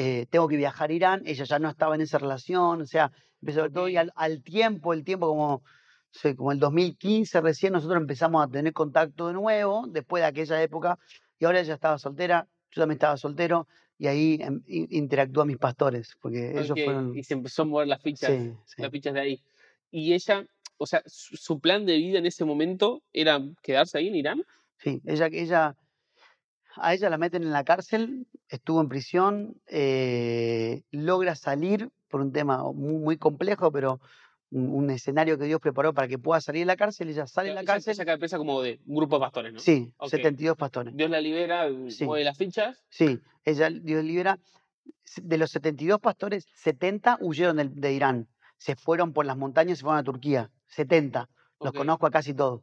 eh, 0.00 0.26
tengo 0.30 0.46
que 0.48 0.56
viajar 0.56 0.90
a 0.90 0.92
Irán, 0.92 1.22
ella 1.26 1.44
ya 1.44 1.58
no 1.58 1.68
estaba 1.68 1.94
en 1.96 2.02
esa 2.02 2.18
relación, 2.18 2.82
o 2.82 2.86
sea, 2.86 3.10
empezó 3.40 3.62
ver 3.62 3.72
todo 3.72 3.88
y 3.88 3.96
al, 3.96 4.12
al 4.14 4.42
tiempo, 4.42 4.92
el 4.92 5.02
tiempo 5.02 5.26
como, 5.28 5.62
sé, 6.12 6.36
como 6.36 6.52
el 6.52 6.58
2015 6.60 7.40
recién 7.40 7.72
nosotros 7.72 8.00
empezamos 8.00 8.44
a 8.44 8.48
tener 8.48 8.72
contacto 8.72 9.26
de 9.26 9.32
nuevo, 9.32 9.86
después 9.88 10.22
de 10.22 10.26
aquella 10.28 10.62
época, 10.62 10.98
y 11.38 11.44
ahora 11.46 11.60
ella 11.60 11.74
estaba 11.74 11.98
soltera, 11.98 12.46
yo 12.70 12.82
también 12.82 12.96
estaba 12.96 13.16
soltero, 13.16 13.66
y 13.98 14.06
ahí 14.06 14.38
em, 14.40 14.62
in- 14.66 14.86
interactúa 14.90 15.44
mis 15.44 15.58
pastores, 15.58 16.16
porque 16.20 16.50
ellos 16.52 16.70
Ok, 16.70 16.78
fueron... 16.84 17.16
Y 17.16 17.24
se 17.24 17.34
empezó 17.34 17.62
a 17.62 17.64
mover 17.64 17.88
las 17.88 18.00
fichas, 18.00 18.30
Sí, 18.30 18.52
sí. 18.66 18.82
las 18.82 18.90
fichas 18.92 19.14
de 19.14 19.20
ahí. 19.20 19.42
Y 19.90 20.12
ella, 20.14 20.44
o 20.76 20.86
sea, 20.86 21.02
su, 21.06 21.36
su 21.36 21.58
plan 21.58 21.84
de 21.86 21.96
vida 21.96 22.18
en 22.18 22.26
ese 22.26 22.44
momento 22.44 23.02
era 23.12 23.40
quedarse 23.62 23.98
ahí 23.98 24.08
en 24.08 24.14
Irán. 24.16 24.42
Sí, 24.78 25.02
ella, 25.06 25.26
ella, 25.32 25.76
a 26.76 26.94
ella 26.94 27.10
la 27.10 27.18
meten 27.18 27.42
en 27.42 27.50
la 27.52 27.64
cárcel, 27.64 28.26
estuvo 28.48 28.80
en 28.80 28.88
prisión, 28.88 29.54
eh, 29.66 30.82
logra 30.90 31.34
salir 31.34 31.90
por 32.08 32.20
un 32.20 32.32
tema 32.32 32.62
muy, 32.72 32.94
muy 32.94 33.16
complejo, 33.18 33.70
pero 33.70 34.00
un, 34.50 34.68
un 34.72 34.90
escenario 34.90 35.38
que 35.38 35.44
Dios 35.44 35.60
preparó 35.60 35.92
para 35.92 36.08
que 36.08 36.18
pueda 36.18 36.40
salir 36.40 36.62
de 36.62 36.66
la 36.66 36.76
cárcel, 36.76 37.10
ella 37.10 37.26
sale 37.26 37.50
de 37.50 37.54
la 37.54 37.64
cárcel, 37.64 37.92
Ella 37.94 38.04
cae 38.06 38.18
presa 38.18 38.38
como 38.38 38.62
de 38.62 38.80
un 38.86 38.96
grupo 38.96 39.16
de 39.16 39.20
pastores, 39.20 39.52
¿no? 39.52 39.60
sí, 39.60 39.92
Ok. 39.98 40.08
72 40.10 40.56
pastores, 40.56 40.96
Dios 40.96 41.10
la 41.10 41.20
libera, 41.20 41.70
uh, 41.70 41.90
Sí. 41.90 42.04
mueve 42.06 42.24
las 42.24 42.38
fichas. 42.38 42.82
sí, 42.88 43.20
ella, 43.44 43.68
Dios 43.70 44.02
libera, 44.04 44.38
de 45.22 45.36
los 45.38 45.50
72 45.50 46.00
pastores, 46.00 46.46
70 46.54 47.18
huyeron 47.20 47.56
de, 47.74 47.92
Irán, 47.92 48.28
se 48.56 48.74
fueron 48.76 49.12
por 49.12 49.26
las 49.26 49.36
montañas 49.36 49.72
y 49.74 49.76
se 49.76 49.82
fueron 49.82 49.98
a 49.98 50.04
Turquía, 50.04 50.50
70, 50.68 51.28
los 51.60 51.72
conozco 51.72 52.06
a 52.06 52.10
casi 52.10 52.32
todos. 52.34 52.62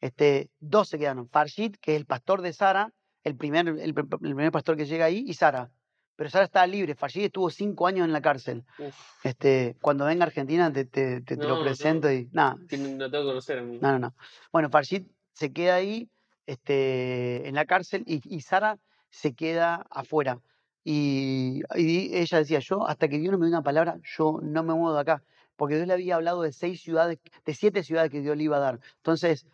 Este, 0.00 0.50
dos 0.60 0.88
se 0.88 0.98
quedaron. 0.98 1.28
Farshid, 1.28 1.74
que 1.80 1.92
es 1.94 1.96
el 2.00 2.06
pastor 2.06 2.42
de 2.42 2.52
Sara, 2.52 2.92
el 3.26 3.34
primer, 3.36 3.66
el, 3.68 3.94
pr- 3.94 4.12
el 4.12 4.34
primer 4.34 4.52
pastor 4.52 4.76
que 4.76 4.86
llega 4.86 5.04
ahí, 5.06 5.24
y 5.26 5.34
Sara. 5.34 5.70
pero 6.14 6.30
Sara 6.30 6.44
estaba 6.44 6.66
libre. 6.66 6.94
Farshid 6.94 7.24
estuvo 7.24 7.50
cinco 7.50 7.86
años 7.86 8.06
en 8.06 8.12
la 8.12 8.22
cárcel. 8.22 8.64
Uf, 8.78 8.94
Este, 9.24 9.76
cuando 9.80 10.04
venga 10.04 10.24
a 10.24 10.28
Argentina 10.28 10.72
te, 10.72 10.84
te- 10.84 11.20
te- 11.22 11.36
te 11.36 11.42
No, 11.42 11.48
lo 11.48 11.56
no. 11.56 11.62
presento 11.62 12.10
y 12.10 12.28
nada. 12.32 12.54
no 12.54 13.10
tengo 13.10 13.24
que 13.24 13.28
conocer 13.30 13.58
a 13.58 13.62
mí. 13.62 13.78
No, 13.80 13.92
no, 13.92 13.98
no. 13.98 14.14
Bueno, 14.52 14.70
Farshid 14.70 15.02
se 15.32 15.52
queda 15.52 15.74
ahí 15.74 16.08
este, 16.46 17.48
en 17.48 17.54
la 17.56 17.64
cárcel 17.66 18.04
y, 18.06 18.20
y 18.34 18.40
Sara 18.40 18.78
se 19.10 19.34
queda 19.34 19.84
afuera. 19.90 20.40
Y, 20.84 21.62
y 21.74 22.16
ella 22.16 22.38
decía, 22.38 22.60
yo 22.60 22.86
hasta 22.86 23.08
que 23.08 23.18
Dios 23.18 23.32
no 23.32 23.38
me 23.38 23.46
dé 23.46 23.50
una 23.50 23.62
palabra, 23.62 23.98
yo 24.16 24.38
no 24.40 24.62
me 24.62 24.72
muevo 24.72 24.94
de 24.94 25.00
acá. 25.00 25.22
Porque 25.56 25.74
Dios 25.74 25.88
le 25.88 25.94
había 25.94 26.14
hablado 26.16 26.42
de 26.42 26.52
seis 26.52 26.80
ciudades, 26.82 27.18
de 27.44 27.54
siete 27.54 27.82
ciudades 27.82 28.10
que 28.12 28.20
Dios 28.20 28.36
le 28.36 28.44
iba 28.44 28.58
a 28.58 28.60
dar. 28.60 28.78
Entonces, 28.98 29.46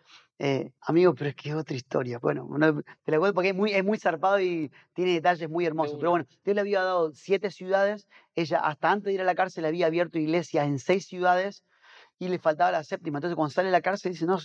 eh, 0.45 0.73
amigo, 0.81 1.15
pero 1.15 1.31
es 1.31 1.37
que 1.37 1.51
es 1.51 1.55
otra 1.55 1.77
historia. 1.77 2.19
Bueno, 2.19 2.49
no- 2.59 2.83
te 2.83 3.13
la 3.13 3.19
cuento 3.19 3.35
porque 3.35 3.51
es 3.51 3.55
muy, 3.55 3.73
es 3.73 3.85
muy 3.85 3.99
zarpado 3.99 4.41
y 4.41 4.73
tiene 4.95 5.13
detalles 5.15 5.49
muy 5.49 5.67
hermosos. 5.67 5.99
Pero 5.99 6.11
bueno, 6.11 6.27
Dios 6.45 6.55
le 6.55 6.61
había 6.61 6.83
dado 6.83 7.13
siete 7.15 7.51
ciudades. 7.51 8.09
Ella, 8.35 8.59
hasta 8.61 8.91
antes 8.91 9.05
de 9.07 9.13
ir 9.15 9.21
a 9.21 9.25
la 9.25 9.35
cárcel, 9.37 9.65
había 9.67 9.87
abierto 9.87 10.19
iglesias 10.19 10.67
en 10.67 10.79
seis 10.81 11.07
ciudades 11.07 11.65
y 12.19 12.29
le 12.29 12.39
faltaba 12.39 12.73
la 12.73 12.85
séptima. 12.85 13.19
Entonces, 13.19 13.37
cuando 13.37 13.53
sale 13.53 13.69
de 13.69 13.73
la 13.73 13.83
cárcel, 13.83 14.13
dice, 14.13 14.27
no, 14.27 14.39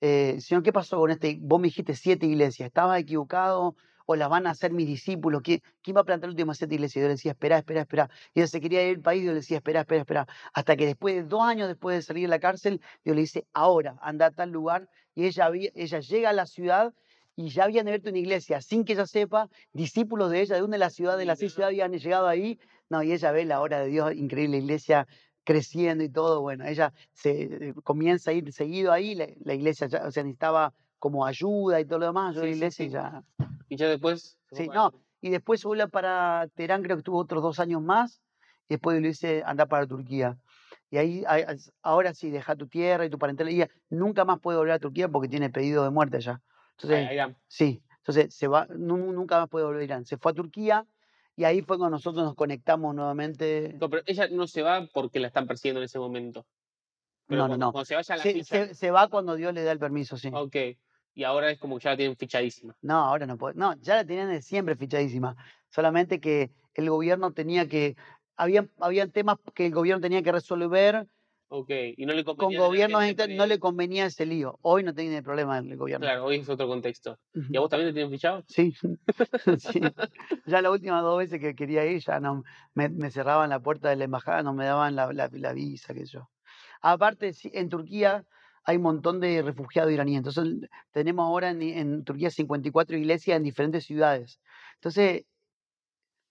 eh, 0.00 0.38
Señor, 0.40 0.62
¿qué 0.62 0.72
pasó 0.72 0.98
con 0.98 1.10
este? 1.10 1.38
Vos 1.40 1.60
me 1.60 1.68
dijiste 1.68 1.94
siete 1.96 2.26
iglesias, 2.26 2.66
¿estaba 2.68 2.98
equivocado? 2.98 3.76
¿O 4.06 4.16
las 4.16 4.28
van 4.28 4.46
a 4.46 4.50
hacer 4.50 4.72
mis 4.72 4.86
discípulos? 4.86 5.42
¿Qui- 5.42 5.62
¿Quién 5.82 5.96
va 5.96 6.00
a 6.02 6.04
plantar 6.04 6.28
las 6.28 6.34
últimas 6.34 6.58
siete 6.58 6.74
iglesias? 6.74 6.96
Y 6.96 7.00
yo 7.00 7.06
le 7.08 7.14
decía, 7.14 7.32
espera, 7.32 7.58
espera, 7.58 7.80
espera. 7.82 8.10
Y 8.34 8.40
ella 8.40 8.46
se 8.48 8.60
quería 8.60 8.82
ir 8.88 8.96
al 8.96 9.02
país, 9.02 9.22
Dios 9.22 9.32
le 9.34 9.40
decía, 9.40 9.56
espera, 9.58 9.80
espera, 9.80 10.00
espera. 10.00 10.26
Hasta 10.52 10.76
que 10.76 10.86
después 10.86 11.14
de 11.14 11.22
dos 11.24 11.42
años 11.42 11.68
después 11.68 11.96
de 11.96 12.02
salir 12.02 12.22
de 12.24 12.28
la 12.28 12.40
cárcel, 12.40 12.80
Dios 13.04 13.14
le 13.16 13.22
dice, 13.22 13.46
ahora, 13.52 13.96
anda 14.02 14.26
a 14.26 14.30
tal 14.30 14.50
lugar. 14.50 14.88
Y 15.14 15.26
ella, 15.26 15.46
había- 15.46 15.70
ella 15.74 16.00
llega 16.00 16.30
a 16.30 16.32
la 16.32 16.46
ciudad 16.46 16.94
y 17.36 17.48
ya 17.50 17.64
habían 17.64 17.86
abierto 17.88 18.10
una 18.10 18.18
iglesia 18.18 18.60
sin 18.60 18.84
que 18.84 18.92
ella 18.92 19.06
sepa, 19.06 19.48
discípulos 19.72 20.30
de 20.30 20.40
ella, 20.42 20.56
de 20.56 20.62
una 20.62 20.72
de 20.72 20.78
las 20.78 20.94
ciudades, 20.94 21.26
de 21.26 21.36
seis 21.36 21.52
Mira. 21.52 21.54
ciudades 21.54 21.72
habían 21.82 21.92
llegado 22.00 22.26
ahí. 22.28 22.58
No, 22.90 23.02
y 23.02 23.12
ella 23.12 23.30
ve 23.32 23.44
la 23.44 23.60
obra 23.62 23.80
de 23.80 23.86
Dios, 23.88 24.12
increíble 24.14 24.58
iglesia 24.58 25.06
creciendo 25.44 26.04
y 26.04 26.10
todo. 26.10 26.42
Bueno, 26.42 26.66
ella 26.66 26.92
se 27.12 27.42
eh, 27.68 27.74
comienza 27.82 28.30
a 28.30 28.34
ir 28.34 28.52
seguido 28.52 28.92
ahí, 28.92 29.14
la, 29.14 29.26
la 29.44 29.54
iglesia 29.54 29.86
ya, 29.86 30.04
o 30.06 30.10
sea, 30.10 30.22
necesitaba 30.22 30.74
como 31.00 31.26
ayuda 31.26 31.80
y 31.80 31.84
todo 31.84 31.98
lo 31.98 32.06
demás, 32.06 32.36
yo 32.36 32.42
Sí, 32.42 32.48
sí, 32.50 32.54
iglesia 32.54 32.86
y 32.86 32.88
ya. 32.90 33.22
Y 33.68 33.76
ya 33.76 33.88
después. 33.88 34.38
Sí, 34.52 34.68
no, 34.72 34.92
y 35.20 35.30
después 35.30 35.64
vuelve 35.64 35.88
para 35.88 36.46
Teherán, 36.54 36.82
creo 36.82 36.96
que 36.96 37.00
estuvo 37.00 37.18
otros 37.18 37.42
dos 37.42 37.58
años 37.58 37.82
más, 37.82 38.22
y 38.68 38.74
después 38.74 39.00
le 39.00 39.08
dice, 39.08 39.42
anda 39.44 39.66
para 39.66 39.86
Turquía. 39.86 40.38
Y 40.90 40.98
ahí, 40.98 41.24
ahora 41.82 42.14
sí, 42.14 42.30
deja 42.30 42.54
tu 42.56 42.66
tierra 42.68 43.04
y 43.06 43.10
tu 43.10 43.18
parentela, 43.18 43.68
nunca 43.88 44.24
más 44.24 44.40
puede 44.40 44.58
volver 44.58 44.74
a 44.74 44.78
Turquía 44.78 45.08
porque 45.08 45.28
tiene 45.28 45.48
pedido 45.50 45.84
de 45.84 45.90
muerte 45.90 46.18
allá. 46.18 46.40
Entonces, 46.76 47.08
a 47.08 47.12
Irán. 47.12 47.36
Sí, 47.48 47.82
entonces 47.98 48.34
se 48.34 48.48
va, 48.48 48.66
nu- 48.70 49.12
nunca 49.12 49.38
más 49.38 49.48
puede 49.48 49.64
volver 49.66 49.82
a 49.82 49.84
Irán. 49.84 50.04
Se 50.04 50.18
fue 50.18 50.32
a 50.32 50.34
Turquía 50.34 50.86
y 51.36 51.44
ahí 51.44 51.62
fue 51.62 51.78
cuando 51.78 51.96
nosotros 51.96 52.24
nos 52.24 52.34
conectamos 52.34 52.94
nuevamente. 52.94 53.76
No, 53.80 53.88
pero 53.88 54.02
ella 54.06 54.28
no 54.30 54.46
se 54.48 54.62
va 54.62 54.86
porque 54.92 55.20
la 55.20 55.28
están 55.28 55.46
persiguiendo 55.46 55.80
en 55.80 55.84
ese 55.84 55.98
momento. 55.98 56.44
Pero 57.26 57.42
No, 57.42 57.44
no, 57.44 57.48
cuando, 57.50 57.66
no. 57.66 57.72
cuando 57.72 57.84
se 57.84 57.94
vaya 57.94 58.16
la 58.16 58.22
Se, 58.22 58.32
ficha. 58.32 58.66
se- 58.66 58.74
se 58.74 58.90
va 58.90 59.08
cuando 59.08 59.36
Dios 59.36 59.54
le 59.54 59.62
da 59.62 59.70
el 59.72 59.78
permiso, 59.78 60.16
sí. 60.16 60.30
Ok. 60.34 60.56
Y 61.14 61.24
ahora 61.24 61.50
es 61.50 61.58
como 61.58 61.78
que 61.78 61.84
ya 61.84 61.90
la 61.90 61.96
tienen 61.96 62.16
fichadísima. 62.16 62.76
No, 62.82 62.94
ahora 62.94 63.26
no 63.26 63.36
puede. 63.36 63.54
No, 63.54 63.74
ya 63.80 63.96
la 63.96 64.04
tenían 64.04 64.30
de 64.30 64.42
siempre 64.42 64.76
fichadísima. 64.76 65.36
Solamente 65.70 66.20
que 66.20 66.50
el 66.74 66.88
gobierno 66.90 67.32
tenía 67.32 67.68
que. 67.68 67.96
Habían, 68.36 68.70
habían 68.78 69.10
temas 69.10 69.36
que 69.54 69.66
el 69.66 69.72
gobierno 69.74 70.00
tenía 70.00 70.22
que 70.22 70.32
resolver 70.32 71.06
Ok. 71.52 71.68
Y 71.96 72.06
no 72.06 72.12
le 72.14 72.24
con 72.24 72.36
convenía 72.36 72.60
la 72.60 72.66
gobiernos 72.66 73.04
gente 73.04 73.24
inter- 73.24 73.36
no 73.38 73.46
le 73.46 73.58
convenía 73.58 74.06
ese 74.06 74.24
lío. 74.24 74.58
Hoy 74.62 74.84
no 74.84 74.94
tiene 74.94 75.20
problema 75.20 75.58
el 75.58 75.76
gobierno. 75.76 76.06
Claro, 76.06 76.24
hoy 76.26 76.36
es 76.36 76.48
otro 76.48 76.68
contexto. 76.68 77.18
¿Y 77.34 77.56
a 77.56 77.60
vos 77.60 77.68
también 77.68 77.90
te 77.90 77.94
tienen 77.94 78.12
fichado? 78.12 78.44
Sí, 78.46 78.72
sí. 79.58 79.80
Ya 80.46 80.62
las 80.62 80.70
últimas 80.72 81.02
dos 81.02 81.18
veces 81.18 81.40
que 81.40 81.56
quería 81.56 81.84
ir, 81.86 82.00
ya 82.00 82.20
no 82.20 82.44
me, 82.74 82.88
me 82.88 83.10
cerraban 83.10 83.50
la 83.50 83.58
puerta 83.60 83.88
de 83.90 83.96
la 83.96 84.04
embajada, 84.04 84.44
no 84.44 84.54
me 84.54 84.64
daban 84.64 84.94
la, 84.94 85.12
la- 85.12 85.28
la 85.32 85.52
visa, 85.52 85.92
qué 85.92 86.06
sé 86.06 86.12
yo. 86.12 86.30
Aparte, 86.80 87.32
sí, 87.34 87.50
en 87.52 87.68
Turquía 87.68 88.24
hay 88.70 88.76
un 88.76 88.82
montón 88.84 89.20
de 89.20 89.42
refugiados 89.42 89.92
iraníes. 89.92 90.18
Entonces, 90.18 90.68
tenemos 90.92 91.24
ahora 91.26 91.50
en, 91.50 91.62
en 91.62 92.04
Turquía 92.04 92.30
54 92.30 92.96
iglesias 92.96 93.36
en 93.36 93.42
diferentes 93.42 93.84
ciudades. 93.84 94.40
Entonces, 94.76 95.24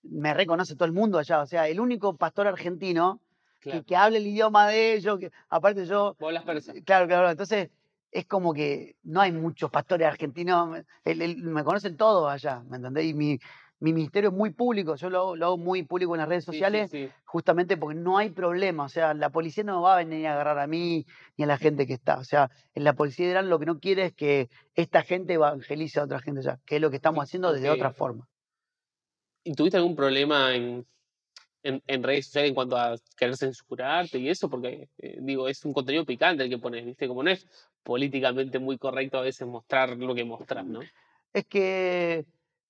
me 0.04 0.34
reconoce 0.34 0.76
todo 0.76 0.86
el 0.86 0.94
mundo 0.94 1.18
allá. 1.20 1.42
O 1.42 1.46
sea, 1.46 1.68
el 1.68 1.80
único 1.80 2.16
pastor 2.16 2.48
argentino 2.48 3.22
que, 3.60 3.72
Claro. 3.72 3.86
que 3.86 3.96
hable 3.96 4.18
el 4.20 4.28
idioma 4.28 4.68
de 4.70 4.94
ellos, 4.94 5.20
que, 5.20 5.32
aparte 5.50 5.86
yo 5.86 6.16
Vos 6.20 6.28
hablas 6.30 6.44
persa. 6.44 6.74
Claro, 6.86 7.08
claro. 7.08 7.30
Entonces, 7.30 7.70
es 8.12 8.26
como 8.26 8.54
que 8.54 8.96
no 9.04 9.22
hay 9.22 9.32
muchos 9.32 9.70
pastores 9.70 10.08
argentinos. 10.08 10.70
me- 10.70 10.86
el- 11.04 11.22
el- 11.22 11.44
me 11.44 11.64
conocen 11.64 11.98
todos 11.98 12.32
allá, 12.32 12.64
¿me 12.70 12.78
entendés? 12.78 13.06
Y 13.06 13.14
mi, 13.14 13.38
mi 13.80 13.94
ministerio 13.94 14.30
es 14.30 14.36
muy 14.36 14.52
público. 14.52 14.96
Yo 14.96 15.10
lo, 15.10 15.20
hago- 15.20 15.36
lo 15.36 15.46
hago 15.48 15.58
muy 15.58 15.84
público 15.84 16.16
en 16.16 16.20
las 16.20 16.30
redes 16.30 16.46
Sí, 16.50 16.64
sí, 16.64 16.84
sociales, 16.84 16.90
sí. 16.92 17.16
justamente 17.26 17.78
porque 17.78 17.96
no 18.00 18.18
hay 18.18 18.30
problema. 18.32 18.84
O 18.86 18.90
sea, 18.90 19.14
la 19.14 19.30
policía 19.32 19.64
no 19.64 19.82
va 19.82 19.94
a 19.96 19.98
venir 19.98 20.28
a 20.28 20.34
agarrar 20.34 20.60
a 20.60 20.68
mí 20.68 21.06
ni 21.38 21.44
a 21.46 21.48
la 21.48 21.58
gente 21.58 21.88
que 21.88 21.94
está. 21.94 22.18
O 22.20 22.24
sea, 22.24 22.50
en 22.74 22.84
la 22.84 22.94
policía 22.94 23.26
de 23.26 23.32
Irán 23.32 23.50
lo 23.50 23.60
que 23.60 23.66
no 23.66 23.80
quiere 23.80 24.06
es 24.08 24.14
que 24.14 24.50
esta 24.76 25.04
gente 25.04 25.34
evangelice 25.34 26.00
a 26.00 26.04
otra 26.04 26.20
gente 26.20 26.42
allá, 26.42 26.60
que 26.66 26.76
es 26.78 26.82
lo 26.82 26.90
que 26.90 26.98
estamos 26.98 27.24
haciendo 27.24 27.54
de 27.54 27.70
ok. 27.70 27.70
otra 27.70 27.92
forma. 27.94 28.28
¿Y 29.44 29.54
tuviste 29.56 29.78
algún 29.78 29.96
problema 29.96 30.54
en, 30.56 30.86
en, 31.64 31.84
en 31.88 32.04
redes 32.04 32.28
sociales 32.28 32.50
en 32.50 32.56
cuanto 32.56 32.78
a 32.78 32.96
querer 33.18 33.38
censurarte 33.38 34.20
y 34.20 34.30
eso? 34.30 34.50
Porque, 34.50 34.90
eh, 35.00 35.18
digo, 35.22 35.48
es 35.50 35.64
un 35.66 35.74
contenido 35.74 36.06
picante 36.06 36.44
el 36.44 36.50
que 36.50 36.60
pones, 36.60 36.86
¿viste? 36.86 37.08
Como 37.08 37.24
no 37.24 37.32
es 37.32 37.48
políticamente 37.84 38.60
muy 38.60 38.78
correcto 38.78 39.20
a 39.20 39.24
veces 39.24 39.48
mostrar 39.48 39.98
lo 39.98 40.16
que 40.16 40.26
mostrás, 40.26 40.66
¿no? 40.66 40.82
Es 41.34 41.46
que, 41.46 42.26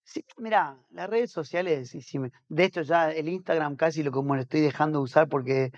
sí, 0.09 0.25
mira, 0.37 0.75
las 0.91 1.09
redes 1.09 1.31
sociales, 1.31 1.95
de 2.49 2.63
hecho 2.63 2.81
ya 2.81 3.11
el 3.11 3.29
Instagram 3.29 3.75
casi 3.75 4.01
lo 4.01 4.11
como 4.11 4.35
lo 4.35 4.41
estoy 4.41 4.61
dejando 4.61 4.99
de 4.99 5.03
usar 5.03 5.29
porque 5.29 5.71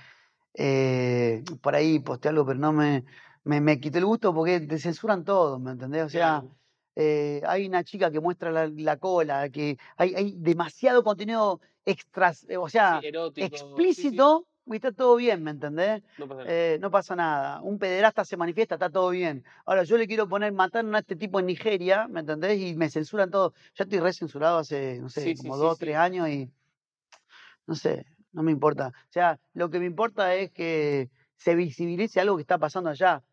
eh, 0.54 1.44
por 1.62 1.76
ahí 1.76 2.00
posté 2.00 2.30
algo, 2.30 2.46
pero 2.46 2.58
no 2.58 2.72
me, 2.72 3.04
me, 3.44 3.60
me 3.60 3.80
quité 3.80 4.00
el 4.00 4.06
gusto 4.06 4.34
porque 4.34 4.62
te 4.62 4.80
censuran 4.80 5.26
todo, 5.26 5.60
¿me 5.60 5.72
entendés? 5.72 6.06
O 6.06 6.10
sea, 6.10 6.44
eh, 6.96 7.42
hay 7.46 7.68
una 7.68 7.84
chica 7.84 8.10
que 8.10 8.22
muestra 8.22 8.52
la, 8.52 8.68
la 8.68 8.98
cola, 8.98 9.50
que 9.50 9.78
hay, 9.98 10.16
hay 10.16 10.36
demasiado 10.38 11.04
contenido 11.04 11.60
extras, 11.86 12.46
eh, 12.50 12.58
o 12.58 12.70
sea, 12.70 13.02
erótico. 13.04 13.46
explícito 13.46 14.48
está 14.68 14.92
todo 14.92 15.16
bien, 15.16 15.44
¿me 15.44 15.52
entendés? 15.52 16.02
no 16.18 16.28
pasa 16.28 16.44
nada. 16.44 16.52
Eh, 16.54 16.78
no 16.80 16.92
pasa 16.92 17.16
nada. 17.16 17.62
Un 17.62 17.78
pederasta 17.80 18.24
se 18.26 18.38
manifiesta, 18.38 18.76
está 18.76 18.90
todo 18.90 19.10
bien. 19.10 19.44
Ahora, 19.66 19.84
yo 19.84 19.98
le 19.98 20.08
quiero 20.08 20.28
poner, 20.28 20.54
mataron 20.54 20.96
a 20.96 21.00
este 21.00 21.16
tipo 21.16 21.40
en 21.40 21.48
Nigeria, 21.48 22.08
¿me 22.08 22.22
entendés? 22.22 22.60
Y 22.60 22.76
me 22.76 22.90
censuran 22.90 23.30
todo. 23.32 23.54
Ya 23.76 23.84
estoy 23.84 24.00
re 24.00 24.14
censurado 24.14 24.60
hace, 24.60 25.00
no 25.00 25.10
sé, 25.10 25.22
Sí, 25.22 25.36
como 25.36 25.56
sí, 25.56 25.62
dos, 25.62 25.78
sí. 25.78 25.86
tres 25.86 25.98
años 25.98 26.30
y 26.30 26.52
no 27.68 27.76
sé, 27.76 28.06
no 28.32 28.44
me 28.44 28.52
importa. 28.52 28.88
O 28.90 29.12
sea, 29.12 29.40
lo 29.54 29.70
que 29.70 29.80
me 29.80 29.86
importa 29.86 30.36
es 30.36 30.52
que 30.52 31.10
se 31.36 31.56
visibilice 31.56 32.20
algo 32.20 32.36
que 32.38 32.42
está 32.42 32.58
pasando 32.58 32.90
allá 32.90 33.24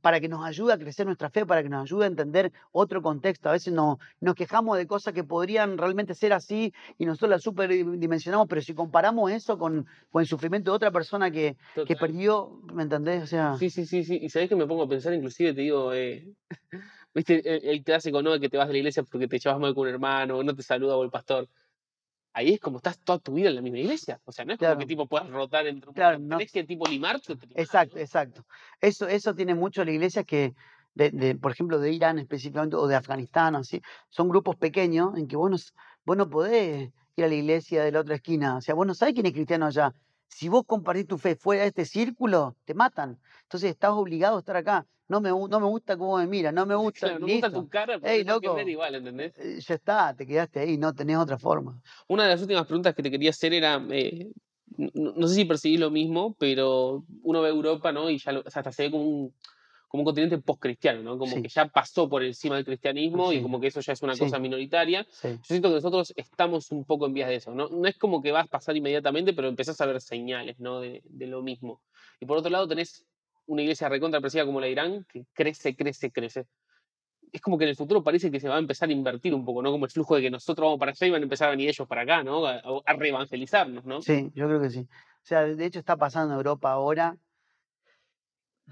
para 0.00 0.20
que 0.20 0.28
nos 0.28 0.44
ayude 0.44 0.72
a 0.72 0.78
crecer 0.78 1.06
nuestra 1.06 1.30
fe, 1.30 1.46
para 1.46 1.62
que 1.62 1.68
nos 1.68 1.82
ayude 1.82 2.04
a 2.04 2.08
entender 2.08 2.52
otro 2.72 3.02
contexto. 3.02 3.48
A 3.48 3.52
veces 3.52 3.72
no, 3.72 3.98
nos 4.20 4.34
quejamos 4.34 4.76
de 4.76 4.86
cosas 4.86 5.14
que 5.14 5.24
podrían 5.24 5.78
realmente 5.78 6.14
ser 6.14 6.32
así 6.32 6.72
y 6.98 7.06
nosotros 7.06 7.30
las 7.30 7.42
superdimensionamos, 7.42 8.46
pero 8.48 8.60
si 8.60 8.74
comparamos 8.74 9.30
eso 9.30 9.58
con, 9.58 9.86
con 10.10 10.20
el 10.22 10.28
sufrimiento 10.28 10.70
de 10.70 10.76
otra 10.76 10.90
persona 10.90 11.30
que, 11.30 11.56
que 11.86 11.96
perdió, 11.96 12.60
¿me 12.72 12.82
entendés? 12.82 13.22
O 13.22 13.26
sea, 13.26 13.56
Sí, 13.56 13.70
sí, 13.70 13.86
sí, 13.86 14.04
sí. 14.04 14.18
Y 14.22 14.28
sabés 14.28 14.48
que 14.48 14.56
me 14.56 14.66
pongo 14.66 14.82
a 14.84 14.88
pensar, 14.88 15.14
inclusive 15.14 15.54
te 15.54 15.62
digo, 15.62 15.92
eh, 15.92 16.28
viste, 17.14 17.40
el, 17.44 17.64
el 17.76 17.84
clásico, 17.84 18.22
¿no? 18.22 18.38
Que 18.38 18.48
te 18.48 18.56
vas 18.56 18.66
de 18.66 18.74
la 18.74 18.78
iglesia 18.78 19.02
porque 19.02 19.28
te 19.28 19.38
llevas 19.38 19.58
mal 19.60 19.74
con 19.74 19.82
un 19.82 19.94
hermano, 19.94 20.42
no 20.42 20.54
te 20.54 20.62
saluda 20.62 20.96
o 20.96 21.04
el 21.04 21.10
pastor. 21.10 21.48
Ahí 22.34 22.54
es 22.54 22.60
como 22.60 22.78
estás 22.78 22.98
toda 22.98 23.18
tu 23.18 23.34
vida 23.34 23.48
en 23.50 23.56
la 23.56 23.62
misma 23.62 23.78
iglesia. 23.78 24.20
O 24.24 24.32
sea, 24.32 24.44
no 24.44 24.52
es 24.54 24.58
como 24.58 24.70
que 24.70 24.76
Claro. 24.76 24.86
tipo 24.86 25.06
puedas 25.06 25.28
rotar 25.30 25.66
entre 25.66 25.88
un 25.90 25.94
Claro, 25.94 26.18
no- 26.18 26.38
que 26.38 26.64
tipo 26.64 26.86
limarte. 26.86 27.36
te 27.36 27.46
limás, 27.46 27.62
exacto, 27.62 27.96
¿no? 27.96 28.02
exacto. 28.02 28.46
Eso, 28.80 29.06
eso 29.08 29.34
tiene 29.34 29.54
mucho 29.54 29.84
la 29.84 29.92
iglesia 29.92 30.24
que, 30.24 30.54
de, 30.94 31.10
de, 31.10 31.34
por 31.36 31.52
ejemplo, 31.52 31.78
de 31.78 31.92
Irán 31.92 32.18
específicamente, 32.18 32.76
o 32.76 32.86
de 32.86 32.94
Afganistán, 32.96 33.54
así, 33.56 33.80
son 34.08 34.28
grupos 34.28 34.56
pequeños 34.56 35.16
en 35.16 35.26
que 35.28 35.36
vos 35.36 35.50
no, 35.50 35.56
vos 36.04 36.16
no 36.16 36.28
podés 36.30 36.90
ir 37.16 37.24
a 37.24 37.28
la 37.28 37.34
iglesia 37.34 37.84
de 37.84 37.92
la 37.92 38.00
otra 38.00 38.14
esquina. 38.14 38.56
O 38.56 38.60
sea, 38.62 38.74
vos 38.74 38.86
no 38.86 38.94
sabés 38.94 39.14
quién 39.14 39.26
es 39.26 39.32
cristiano 39.32 39.66
allá. 39.66 39.92
Si 40.28 40.48
vos 40.48 40.64
compartís 40.66 41.06
tu 41.06 41.18
fe 41.18 41.36
fuera 41.36 41.62
de 41.62 41.68
este 41.68 41.84
círculo, 41.84 42.56
te 42.64 42.72
matan. 42.74 43.20
Entonces 43.42 43.70
estás 43.70 43.90
obligado 43.92 44.36
a 44.36 44.38
estar 44.38 44.56
acá. 44.56 44.86
No 45.12 45.20
me, 45.20 45.28
no 45.28 45.60
me 45.60 45.66
gusta 45.66 45.96
cómo 45.98 46.16
me 46.16 46.26
mira, 46.26 46.50
no 46.52 46.64
me 46.64 46.74
gusta. 46.84 47.00
Claro, 47.00 47.18
no 47.18 47.26
me 47.26 47.32
gusta 47.34 47.52
tu 47.52 47.68
cara, 47.68 47.98
pero 48.00 48.12
Ey, 48.12 48.24
que 48.24 48.30
loco. 48.30 48.58
igual, 48.60 48.94
¿entendés? 48.94 49.38
Eh, 49.38 49.60
Ya 49.60 49.74
está, 49.74 50.14
te 50.16 50.26
quedaste 50.26 50.60
ahí, 50.60 50.78
no 50.78 50.94
tenés 50.94 51.18
otra 51.18 51.38
forma. 51.38 51.80
Una 52.08 52.22
de 52.24 52.30
las 52.30 52.40
últimas 52.40 52.66
preguntas 52.66 52.94
que 52.94 53.02
te 53.02 53.10
quería 53.10 53.28
hacer 53.30 53.52
era, 53.52 53.78
eh, 53.90 54.30
no, 54.78 55.12
no 55.14 55.26
sé 55.28 55.34
si 55.34 55.44
percibís 55.44 55.78
lo 55.80 55.90
mismo, 55.90 56.34
pero 56.38 57.04
uno 57.22 57.42
ve 57.42 57.50
Europa, 57.50 57.92
¿no? 57.92 58.08
Y 58.08 58.16
ya 58.18 58.32
lo- 58.32 58.40
o 58.40 58.50
sea, 58.50 58.60
hasta 58.60 58.72
se 58.72 58.84
ve 58.84 58.90
como 58.90 59.04
un, 59.04 59.34
como 59.88 60.00
un 60.00 60.04
continente 60.06 60.38
post-cristiano, 60.38 61.02
¿no? 61.02 61.18
Como 61.18 61.36
Sí. 61.36 61.42
que 61.42 61.48
ya 61.50 61.66
pasó 61.68 62.08
por 62.08 62.22
encima 62.24 62.56
del 62.56 62.64
cristianismo 62.64 63.30
y 63.34 63.42
como 63.42 63.60
que 63.60 63.66
eso 63.66 63.80
ya 63.82 63.92
es 63.92 64.00
una 64.02 64.14
Sí. 64.14 64.20
cosa 64.20 64.38
minoritaria. 64.38 65.06
Yo 65.22 65.38
siento 65.42 65.68
que 65.68 65.74
nosotros 65.74 66.14
estamos 66.16 66.70
un 66.70 66.86
poco 66.86 67.04
en 67.06 67.12
vías 67.12 67.28
de 67.28 67.34
eso, 67.36 67.54
¿no? 67.54 67.68
No 67.68 67.86
es 67.86 67.98
como 67.98 68.22
que 68.22 68.32
vas 68.32 68.46
a 68.46 68.48
pasar 68.48 68.74
inmediatamente, 68.74 69.34
pero 69.34 69.48
empezás 69.48 69.78
a 69.82 69.86
ver 69.86 70.00
señales, 70.00 70.58
¿no? 70.58 70.80
De, 70.80 71.02
de 71.04 71.26
lo 71.26 71.42
mismo. 71.42 71.82
Y 72.20 72.24
por 72.26 72.38
otro 72.38 72.50
lado 72.50 72.66
tenés 72.66 73.04
una 73.46 73.62
iglesia 73.62 73.88
recontra 73.88 74.18
apreciada 74.18 74.46
como 74.46 74.60
la 74.60 74.66
de 74.66 74.72
Irán, 74.72 75.06
que 75.08 75.24
crece, 75.32 75.74
crece, 75.74 76.10
crece. 76.10 76.46
es 77.32 77.40
como 77.40 77.58
que 77.58 77.64
en 77.64 77.70
el 77.70 77.76
futuro 77.76 78.02
parece 78.02 78.30
que 78.30 78.40
se 78.40 78.48
va 78.48 78.56
a 78.56 78.58
empezar 78.58 78.88
a 78.88 78.92
invertir 78.92 79.34
un 79.34 79.44
poco, 79.44 79.62
¿no? 79.62 79.70
Como 79.70 79.86
el 79.86 79.90
flujo 79.90 80.16
de 80.16 80.22
que 80.22 80.30
nosotros 80.30 80.66
vamos 80.66 80.78
para 80.78 80.92
allá 80.92 81.06
y 81.06 81.10
van 81.10 81.22
a 81.22 81.24
empezar 81.24 81.48
a 81.48 81.52
venir 81.52 81.68
ellos 81.68 81.88
para 81.88 82.02
acá, 82.02 82.22
¿no? 82.22 82.46
A, 82.46 82.56
a 82.56 83.66
¿no? 83.84 84.02
Sí, 84.02 84.30
yo 84.34 84.46
creo 84.46 84.60
que 84.60 84.70
sí. 84.70 84.80
O 84.80 85.24
sea, 85.24 85.42
de 85.42 85.64
hecho 85.64 85.78
está 85.78 85.96
pasando 85.96 86.34
en 86.34 86.38
Europa 86.38 86.70
ahora. 86.70 87.16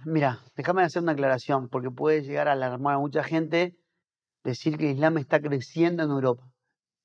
Mira, 0.04 0.40
déjame 0.56 0.82
hacer 0.82 1.02
una 1.02 1.12
aclaración, 1.12 1.68
porque 1.68 1.90
puede 1.90 2.22
llegar 2.22 2.48
a 2.48 2.52
alarmar 2.52 2.94
a 2.94 2.98
mucha 2.98 3.22
gente 3.22 3.76
decir 4.44 4.76
que 4.78 4.90
el 4.90 4.96
Islam 4.96 5.18
está 5.18 5.40
creciendo 5.40 6.02
en 6.02 6.10
Europa. 6.10 6.50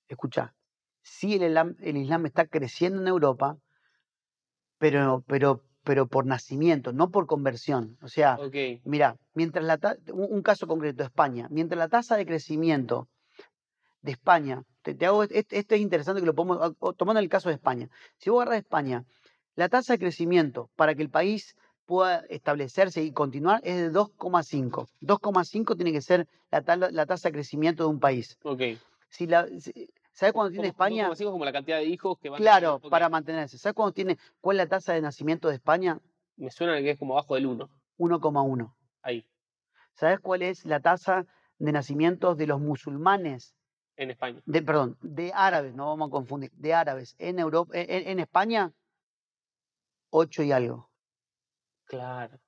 Escucha, 0.07 0.55
sí 1.01 1.35
el 1.35 1.43
Islam, 1.43 1.75
el 1.79 1.97
Islam 1.97 2.25
está 2.25 2.47
creciendo 2.47 3.01
en 3.01 3.07
Europa, 3.07 3.57
pero, 4.77 5.23
pero, 5.27 5.63
pero 5.85 6.07
por 6.07 6.25
nacimiento, 6.25 6.91
no 6.91 7.11
por 7.11 7.27
conversión. 7.27 7.97
O 8.01 8.09
sea, 8.09 8.37
Ok, 8.41 8.55
mira, 8.83 9.15
mientras 9.33 9.63
la 9.63 9.79
un, 10.11 10.27
un 10.29 10.41
caso 10.41 10.67
concreto, 10.67 11.03
España, 11.03 11.47
mientras 11.49 11.77
la 11.79 11.87
tasa 11.87 12.17
de 12.17 12.25
crecimiento 12.25 13.07
de 14.01 14.11
España, 14.11 14.63
te, 14.81 14.93
te 14.95 15.05
hago, 15.05 15.23
est- 15.23 15.53
esto 15.53 15.75
es 15.75 15.81
interesante 15.81 16.21
que 16.21 16.27
lo 16.27 16.35
podemos, 16.35 16.59
ah, 16.61 16.73
tomando 16.97 17.19
el 17.19 17.29
caso 17.29 17.49
de 17.49 17.55
España, 17.55 17.89
si 18.17 18.29
vos 18.29 18.41
agarras 18.41 18.59
España, 18.63 19.05
la 19.55 19.69
tasa 19.69 19.93
de 19.93 19.99
crecimiento 19.99 20.69
para 20.75 20.95
que 20.95 21.01
el 21.03 21.09
país 21.09 21.55
pueda 21.85 22.25
establecerse 22.29 23.03
y 23.03 23.11
continuar 23.11 23.61
es 23.63 23.75
de 23.77 23.91
2,5. 23.91 24.87
2,5 25.01 25.75
tiene 25.75 25.91
que 25.91 26.01
ser 26.01 26.27
la, 26.51 26.89
la 26.91 27.05
tasa 27.05 27.29
de 27.29 27.33
crecimiento 27.33 27.83
de 27.83 27.89
un 27.89 27.99
país. 27.99 28.37
ok. 28.43 28.61
Si 29.09 29.27
la, 29.27 29.47
si- 29.59 29.89
¿Sabes 30.15 30.31
cuándo 30.31 30.49
tiene 30.51 30.69
España? 30.69 31.09
2,5 31.09 31.31
como 31.33 31.43
la 31.43 31.51
cantidad 31.51 31.77
de 31.77 31.83
hijos 31.85 32.17
que 32.19 32.29
van 32.29 32.41
Claro, 32.41 32.79
para 32.79 33.09
mantenerse. 33.09 33.57
¿Sabes 33.57 33.75
cuándo 33.75 33.91
tiene, 33.91 34.17
cuál 34.39 34.57
es 34.57 34.63
la 34.63 34.69
tasa 34.69 34.93
de 34.93 35.01
nacimiento 35.01 35.49
de 35.49 35.55
España? 35.55 35.99
Me 36.37 36.49
suena 36.51 36.77
que 36.79 36.91
es 36.91 36.97
como 36.97 37.13
abajo 37.15 37.35
del 37.35 37.45
1, 37.47 37.69
1,1. 37.97 38.73
ahí, 39.01 39.27
¿Sabes 39.93 40.21
cuál 40.21 40.41
es 40.41 40.63
la 40.63 40.79
tasa 40.79 41.25
de 41.59 41.71
nacimientos 41.73 42.37
de 42.37 42.47
los 42.47 42.61
musulmanes? 42.61 43.55
en 43.97 44.11
España. 44.11 44.41
De, 44.45 44.61
perdón, 44.61 44.97
de 45.01 45.33
árabes, 45.33 45.73
no 45.75 45.87
vamos 45.87 46.07
a 46.07 46.11
confundir, 46.11 46.51
de 46.53 46.73
árabes 46.73 47.15
en 47.17 47.37
Europa, 47.39 47.73
en, 47.75 48.07
en 48.07 48.19
España, 48.19 48.71
8 50.11 50.43
y 50.43 50.51
algo. 50.53 50.89
Claro. 51.85 52.39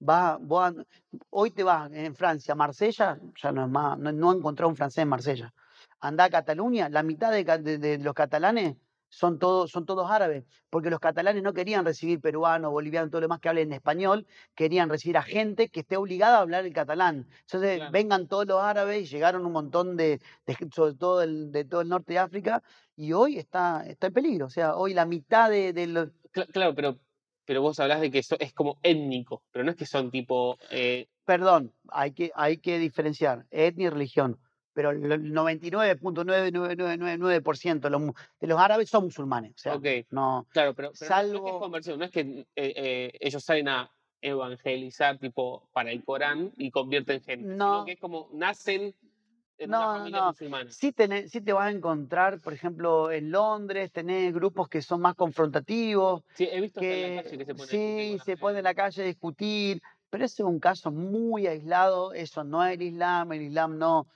Va, 0.00 0.34
an- 0.66 0.84
hoy 1.30 1.50
te 1.52 1.62
vas 1.62 1.90
en 1.92 2.14
Francia, 2.16 2.54
Marsella, 2.56 3.18
ya 3.40 3.52
no 3.52 3.64
es 3.64 3.70
más, 3.70 3.98
no, 3.98 4.10
no 4.12 4.32
he 4.32 4.36
encontrado 4.36 4.68
un 4.68 4.76
francés 4.76 5.02
en 5.02 5.08
Marsella. 5.08 5.54
Anda 6.00 6.24
a 6.24 6.30
Cataluña, 6.30 6.88
la 6.88 7.02
mitad 7.02 7.32
de, 7.32 7.44
ca- 7.44 7.58
de- 7.58 7.78
de 7.78 7.98
los 7.98 8.14
catalanes 8.14 8.76
son 9.08 9.38
todos, 9.38 9.70
son 9.70 9.86
todos 9.86 10.10
árabes, 10.10 10.44
porque 10.70 10.90
los 10.90 10.98
catalanes 10.98 11.40
no 11.42 11.52
querían 11.54 11.84
recibir 11.84 12.20
peruanos, 12.20 12.72
bolivianos, 12.72 13.10
todo 13.10 13.20
lo 13.20 13.26
demás 13.26 13.38
que 13.38 13.48
hablen 13.48 13.72
español, 13.72 14.26
querían 14.56 14.88
recibir 14.90 15.16
a 15.18 15.22
gente 15.22 15.68
que 15.68 15.80
esté 15.80 15.96
obligada 15.96 16.38
a 16.38 16.40
hablar 16.40 16.64
el 16.66 16.72
catalán. 16.72 17.28
Entonces, 17.42 17.76
Claro. 17.76 17.92
vengan 17.92 18.26
todos 18.26 18.46
los 18.46 18.60
árabes 18.60 19.02
y 19.02 19.06
llegaron 19.06 19.46
un 19.46 19.52
montón 19.52 19.96
de, 19.96 20.20
sobre 20.74 20.94
todo 20.94 21.22
el, 21.22 21.52
de 21.52 21.64
todo 21.64 21.82
el 21.82 21.88
norte 21.90 22.14
de 22.14 22.18
África, 22.18 22.60
y 22.96 23.12
hoy 23.12 23.38
está, 23.38 23.84
está 23.86 24.08
en 24.08 24.12
peligro. 24.14 24.46
O 24.46 24.50
sea, 24.50 24.74
hoy 24.74 24.94
la 24.94 25.04
mitad 25.06 25.48
de, 25.48 25.72
de 25.72 25.86
los, 25.86 26.08
Cla- 26.32 26.48
claro, 26.52 26.74
pero, 26.74 26.98
pero 27.44 27.62
vos 27.62 27.78
hablás 27.78 28.00
de 28.00 28.10
que 28.10 28.18
eso 28.18 28.36
es 28.40 28.52
como 28.52 28.80
étnico, 28.82 29.44
pero 29.52 29.64
no 29.64 29.70
es 29.70 29.76
que 29.76 29.86
son 29.86 30.10
tipo. 30.10 30.58
eh, 30.70 31.06
perdón, 31.24 31.72
hay 31.88 32.12
que, 32.12 32.32
hay 32.34 32.56
que 32.58 32.78
diferenciar 32.80 33.46
etnia 33.50 33.86
y 33.86 33.90
religión, 33.90 34.40
pero 34.74 34.90
el 34.90 35.32
99.99999% 35.32 37.88
de 37.88 38.12
de 38.40 38.46
los 38.46 38.58
árabes 38.60 38.90
son 38.90 39.04
musulmanes. 39.04 39.52
O 39.52 39.58
sea, 39.58 39.74
ok, 39.76 39.86
no, 40.10 40.46
claro, 40.50 40.74
pero, 40.74 40.92
pero 40.98 41.10
no- 41.10 41.16
no 41.16 41.22
es 41.22 41.30
que 41.30 41.36
es 41.38 41.42
salvo- 41.54 41.58
conversión, 41.60 41.98
no 41.98 42.04
es 42.04 42.10
que 42.10 42.20
eh, 42.20 42.44
eh, 42.56 43.12
ellos 43.20 43.42
salen 43.42 43.68
a 43.68 43.90
evangelizar 44.20 45.18
tipo 45.18 45.68
para 45.72 45.90
el 45.92 46.04
Corán 46.04 46.52
y 46.56 46.70
convierten 46.70 47.22
gente, 47.22 47.52
sino 47.52 47.78
No. 47.80 47.84
que 47.84 47.92
es 47.92 48.00
como 48.00 48.28
nacen 48.32 48.94
en 49.58 49.70
No, 49.70 49.78
una 49.78 49.86
familia 49.98 50.20
no. 50.20 50.26
musulmana. 50.28 50.70
sí, 50.70 50.92
tenés- 50.92 51.28
sí 51.28 51.40
te 51.40 51.52
vas 51.52 51.66
a 51.66 51.70
encontrar, 51.70 52.40
por 52.40 52.52
ejemplo, 52.52 53.10
en 53.12 53.30
Londres, 53.30 53.92
tenés 53.92 54.34
grupos 54.34 54.68
que 54.68 54.82
son 54.82 55.00
más 55.00 55.14
confrontativos, 55.14 56.22
Sí, 56.34 56.48
he 56.50 56.60
visto 56.60 56.80
hasta 56.80 56.92
en 56.92 57.16
la 57.16 57.22
que 57.22 57.28
calle 57.28 57.38
que 57.38 57.44
se 57.44 57.54
pone 57.54 57.62
a 57.62 57.66
discutir 57.66 58.18
sí, 58.18 58.24
se 58.24 58.36
pone 58.36 58.58
en 58.58 58.64
la 58.64 58.74
calle 58.74 59.02
a 59.02 59.06
discutir, 59.06 59.80
pero 60.10 60.24
ese 60.24 60.42
es 60.42 60.46
un 60.48 60.58
caso 60.58 60.90
muy 60.90 61.46
aislado, 61.46 62.12
eso 62.14 62.42
no 62.44 62.64
es 62.64 62.74
el 62.74 62.82
Islam, 62.82 63.32
el 63.32 63.42
Islam 63.42 63.78
no, 63.78 64.06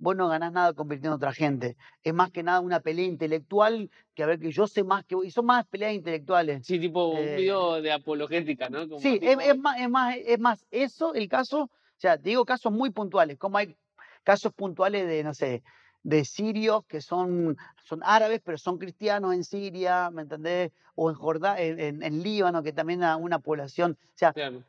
vos 0.00 0.16
no 0.16 0.28
ganás 0.28 0.52
nada 0.52 0.72
convirtiendo 0.74 1.14
a 1.14 1.16
otra 1.16 1.32
gente, 1.32 1.76
es 2.02 2.14
más 2.14 2.30
que 2.30 2.42
nada 2.42 2.60
una 2.60 2.80
pelea 2.80 3.06
intelectual, 3.06 3.90
que 4.14 4.22
a 4.22 4.26
ver 4.26 4.38
que 4.40 4.50
yo 4.52 4.66
sé 4.66 4.84
más 4.84 5.04
que 5.04 5.14
vos, 5.16 5.26
y 5.26 5.30
son 5.30 5.46
más 5.46 5.66
peleas 5.66 5.94
intelectuales. 5.94 6.66
Sí, 6.66 6.78
tipo 6.78 7.06
un 7.08 7.32
Eh, 7.32 7.36
video 7.36 7.80
de 7.82 7.92
apologética, 7.92 8.68
¿no? 8.68 8.88
Como 8.88 9.00
Sí, 9.00 9.14
es, 9.22 9.36
tipo, 9.36 9.40
es 9.40 9.58
más, 9.58 9.80
es, 9.80 9.88
más, 9.90 10.16
es 10.24 10.38
más 10.40 10.66
eso 10.70 11.14
el 11.14 11.28
caso, 11.28 11.62
o 11.64 11.70
sea, 11.96 12.16
te 12.18 12.30
digo 12.30 12.44
casos 12.44 12.72
muy 12.72 12.90
puntuales, 12.90 13.38
como 13.38 13.58
hay 13.58 13.76
casos 14.24 14.52
puntuales 14.52 15.06
de, 15.06 15.22
no 15.24 15.34
sé, 15.34 15.62
de 16.02 16.24
sirios 16.24 16.84
que 16.86 17.00
son, 17.00 17.56
son 17.84 18.00
árabes, 18.04 18.40
pero 18.44 18.58
son 18.58 18.78
cristianos 18.78 19.34
en 19.34 19.44
Siria, 19.44 20.10
¿me 20.10 20.22
entendés? 20.22 20.72
O 20.94 21.10
en 21.10 21.16
Jordania, 21.16 21.62
en, 21.64 21.78
en- 21.80 22.02
en 22.02 22.22
Líbano, 22.22 22.62
que 22.62 22.72
también 22.72 23.02
hay 23.04 23.16
una 23.20 23.38
población, 23.40 23.98
o 24.00 24.12
sea, 24.14 24.34
claro. 24.34 24.64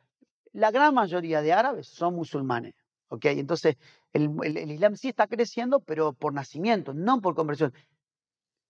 la 0.52 0.70
gran 0.70 0.94
mayoría 0.94 1.42
de 1.42 1.52
árabes 1.52 1.88
son 1.88 2.14
musulmanes, 2.16 2.74
¿ok? 3.10 3.26
Entonces, 3.26 3.76
el, 4.14 4.30
el- 4.42 4.56
el 4.56 4.70
Islam 4.70 4.96
sí 4.96 5.08
está 5.08 5.26
creciendo, 5.26 5.80
pero 5.80 6.14
por 6.14 6.32
nacimiento, 6.32 6.94
no 6.94 7.20
por 7.20 7.34
conversión. 7.34 7.72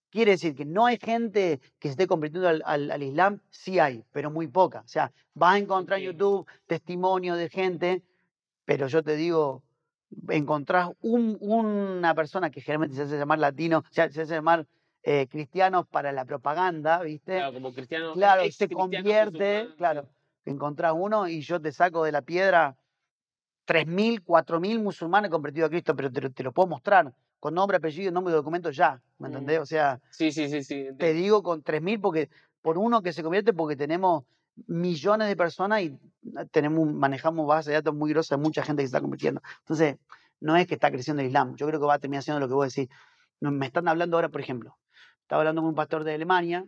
Quiere 0.09 0.31
decir 0.31 0.55
que 0.55 0.65
no 0.65 0.85
hay 0.85 0.97
gente 1.01 1.61
que 1.79 1.87
se 1.87 1.91
esté 1.93 2.05
convirtiendo 2.05 2.49
al, 2.49 2.61
al- 2.65 2.91
al 2.91 3.01
Islam, 3.03 3.39
sí 3.49 3.79
hay, 3.79 4.03
pero 4.11 4.29
muy 4.29 4.47
poca. 4.47 4.81
O 4.81 4.87
sea, 4.87 5.13
vas 5.33 5.55
a 5.55 5.57
encontrar 5.57 5.99
en. 5.99 6.05
YouTube 6.07 6.45
testimonio 6.67 7.35
de 7.35 7.47
gente, 7.49 8.03
pero 8.65 8.87
yo 8.87 9.01
te 9.03 9.15
digo, 9.15 9.63
encontrás 10.27 10.89
un- 11.01 11.37
una 11.39 12.13
persona 12.13 12.49
que 12.49 12.59
generalmente 12.59 12.97
se 12.97 13.03
hace 13.03 13.17
llamar 13.17 13.39
latino, 13.39 13.79
o 13.79 13.93
sea, 13.93 14.09
se 14.11 14.23
hace 14.23 14.33
llamar 14.33 14.67
eh, 15.03 15.27
cristiano 15.27 15.85
para 15.85 16.11
la 16.11 16.25
propaganda, 16.25 17.01
¿viste? 17.01 17.37
Claro, 17.37 17.53
como 17.53 17.73
cristiano. 17.73 18.13
Claro, 18.13 18.41
ex 18.43 18.55
se 18.57 18.67
convierte, 18.69 19.69
claro, 19.77 20.09
encontrás 20.45 20.93
uno 20.95 21.27
y 21.27 21.41
yo 21.41 21.59
te 21.61 21.71
saco 21.71 22.03
de 22.03 22.11
la 22.11 22.21
piedra 22.21 22.75
3.000, 23.71 24.21
4.000 24.23 24.79
musulmanes 24.81 25.31
convertidos 25.31 25.67
a 25.67 25.69
Cristo, 25.69 25.95
pero 25.95 26.11
te, 26.11 26.19
lo- 26.21 26.31
te 26.31 26.43
lo 26.43 26.51
puedo 26.51 26.67
mostrar 26.67 27.13
con 27.39 27.53
nombre, 27.53 27.77
apellido 27.77 28.09
y 28.09 28.13
nombre 28.13 28.31
de 28.33 28.37
documento 28.37 28.69
ya, 28.69 29.01
¿me 29.17 29.29
Mm. 29.29 29.31
entendés? 29.31 29.59
O 29.59 29.65
sea, 29.65 29.99
Sí, 30.09 30.31
sí, 30.31 30.49
sí, 30.49 30.61
sí. 30.63 30.87
te 30.97 31.13
digo 31.13 31.41
con 31.41 31.63
3.000 31.63 31.99
porque 32.01 32.29
por 32.61 32.77
uno 32.77 33.01
que 33.01 33.13
se 33.13 33.23
convierte 33.23 33.53
porque 33.53 33.75
tenemos 33.77 34.25
millones 34.67 35.27
de 35.29 35.35
personas 35.37 35.81
y 35.83 35.97
tenemos 36.51 36.79
un- 36.79 36.97
manejamos 36.97 37.47
bases 37.47 37.67
de 37.67 37.73
datos 37.75 37.95
muy 37.95 38.11
grosas 38.11 38.37
de 38.37 38.43
mucha 38.43 38.61
gente 38.63 38.81
que 38.83 38.87
se 38.87 38.89
está 38.89 39.01
convirtiendo. 39.01 39.41
Entonces, 39.59 39.95
no 40.41 40.57
es 40.57 40.67
que 40.67 40.73
está 40.73 40.91
creciendo 40.91 41.21
el 41.21 41.27
Islam, 41.29 41.55
yo 41.55 41.65
creo 41.67 41.79
que 41.79 41.85
va 41.85 41.93
a 41.93 41.99
terminar 41.99 42.23
siendo 42.23 42.39
lo 42.41 42.47
que 42.49 42.53
vos 42.53 42.73
decís. 42.73 42.93
Me 43.39 43.65
están 43.67 43.87
hablando 43.87 44.17
ahora, 44.17 44.29
por 44.29 44.41
ejemplo, 44.41 44.77
estaba 45.21 45.41
hablando 45.41 45.61
con 45.61 45.69
un 45.69 45.75
pastor 45.75 46.03
de 46.03 46.13
Alemania, 46.13 46.65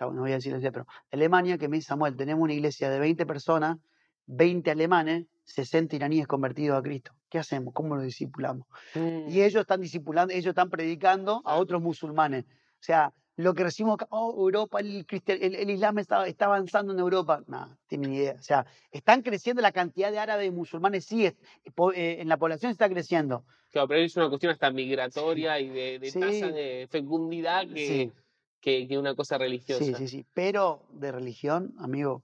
no 0.00 0.12
voy 0.12 0.30
a 0.32 0.34
decir 0.36 0.56
pero 0.60 0.84
de 1.10 1.16
Alemania, 1.16 1.58
que 1.58 1.68
me 1.68 1.78
dice, 1.78 1.88
Samuel, 1.88 2.16
tenemos 2.16 2.42
una 2.44 2.52
iglesia 2.52 2.90
de 2.90 3.00
20 3.00 3.24
personas, 3.26 3.78
20 4.26 4.70
alemanes, 4.70 5.26
60 5.48 5.96
iraníes 5.96 6.26
convertidos 6.26 6.78
a 6.78 6.82
Cristo. 6.82 7.12
¿Qué 7.30 7.38
hacemos? 7.38 7.72
¿Cómo 7.74 7.94
los 7.96 8.04
discipulamos? 8.04 8.66
Y 8.94 8.98
Mm, 8.98 9.28
ellos 9.42 9.60
están 9.62 9.80
discipulando, 9.80 10.32
ellos 10.32 10.46
están 10.50 10.70
predicando 10.70 11.42
a 11.44 11.56
otros 11.56 11.80
musulmanes. 11.82 12.44
O 12.44 12.82
sea, 12.82 13.12
lo 13.36 13.54
que 13.54 13.62
recibimos 13.64 13.94
acá, 13.94 14.06
oh, 14.10 14.34
Europa, 14.36 14.80
el, 14.80 15.06
cristian- 15.06 15.38
el, 15.40 15.54
el 15.54 15.70
Islam 15.70 15.98
está, 15.98 16.26
está 16.26 16.46
avanzando 16.46 16.92
en 16.92 16.98
Europa. 16.98 17.42
No, 17.46 17.78
tienen 17.86 18.10
ni 18.10 18.16
idea. 18.16 18.36
O 18.38 18.42
sea, 18.42 18.66
están 18.90 19.22
creciendo 19.22 19.62
la 19.62 19.72
cantidad 19.72 20.10
de 20.10 20.18
árabes 20.18 20.48
y 20.48 20.50
musulmanes, 20.50 21.04
sí, 21.06 21.26
es- 21.26 21.36
po- 21.74 21.92
eh, 21.92 22.20
en 22.20 22.28
la 22.28 22.36
población 22.36 22.70
está 22.72 22.88
creciendo. 22.88 23.44
Claro, 23.70 23.88
pero 23.88 24.00
es 24.00 24.16
una 24.16 24.28
cuestión 24.28 24.52
hasta 24.52 24.70
migratoria 24.70 25.60
y 25.60 25.68
de, 25.68 25.98
de 25.98 26.12
tasa 26.12 26.48
de 26.48 26.88
fecundidad 26.90 27.66
que, 27.68 27.74
Sí, 27.86 28.12
que, 28.60 28.88
que 28.88 28.98
una 28.98 29.14
cosa 29.14 29.38
religiosa. 29.38 29.84
sí, 29.84 29.94
sí, 29.94 30.08
sí. 30.08 30.26
Pero 30.34 30.86
de 30.90 31.12
religión, 31.12 31.74
amigo, 31.78 32.22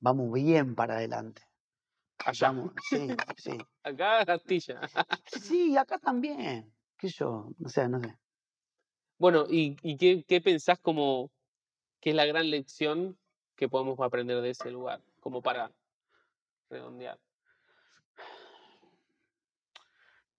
vamos 0.00 0.32
bien 0.32 0.74
para 0.74 0.96
adelante. 0.96 1.42
Vamos, 2.40 2.72
sí, 2.88 3.08
sí. 3.36 3.58
Acá 3.82 4.24
Castilla. 4.24 4.80
Sí, 5.26 5.76
acá 5.76 5.98
también. 6.02 6.72
¿Qué 6.98 7.08
yo? 7.08 7.50
No 7.58 7.68
sé, 7.68 7.88
no 7.88 8.00
sé. 8.00 8.16
Bueno, 9.18 9.44
¿y, 9.48 9.76
y 9.82 9.96
qué, 9.96 10.24
qué 10.26 10.40
pensás 10.40 10.78
como 10.80 11.30
que 12.00 12.10
es 12.10 12.16
la 12.16 12.26
gran 12.26 12.50
lección 12.50 13.18
que 13.54 13.68
podemos 13.68 13.98
aprender 14.00 14.40
de 14.40 14.50
ese 14.50 14.70
lugar? 14.70 15.00
Como 15.20 15.40
para 15.42 15.70
redondear. 16.68 17.18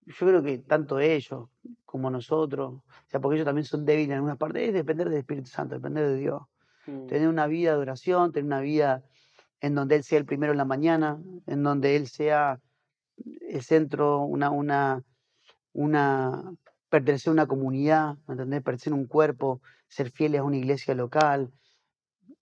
Yo 0.06 0.26
creo 0.26 0.42
que 0.42 0.60
tanto 0.60 1.00
ellos 1.00 1.50
como 1.86 2.10
nosotros, 2.10 2.76
o 2.76 2.84
sea, 3.08 3.20
porque 3.20 3.36
ellos 3.36 3.46
también 3.46 3.66
son 3.66 3.84
débiles 3.86 4.10
en 4.10 4.16
algunas 4.16 4.38
partes, 4.38 4.68
es 4.70 4.74
depender 4.74 5.10
del 5.10 5.20
Espíritu 5.20 5.50
Santo, 5.50 5.76
depender 5.76 6.08
de 6.08 6.16
Dios. 6.16 6.42
Mm, 6.86 7.08
Tener 7.08 7.28
una 7.28 7.48
vida 7.48 7.72
de 7.74 7.78
oración, 7.80 8.32
tener 8.32 8.46
una 8.46 8.62
vida 8.62 9.04
en 9.62 9.76
donde 9.76 9.96
Él 9.96 10.04
sea 10.04 10.20
el 10.20 10.26
primero 10.26 10.52
en 10.54 10.58
la 10.58 10.66
mañana, 10.66 11.20
en 11.48 11.64
donde 11.64 11.96
Él 11.96 12.08
sea 12.08 12.60
el 13.50 13.62
centro, 13.64 14.22
una, 14.22 14.52
una, 14.52 15.04
una, 15.74 16.44
pertenecer 16.90 17.32
a 17.32 17.34
una 17.34 17.48
comunidad, 17.48 18.16
¿me 18.28 18.34
entendés? 18.34 18.62
Pertenecer 18.64 18.94
a 18.94 18.96
un 18.98 19.08
cuerpo, 19.08 19.62
ser 19.88 20.12
fieles 20.12 20.42
a 20.42 20.44
una 20.44 20.58
iglesia 20.58 20.94
local, 20.96 21.52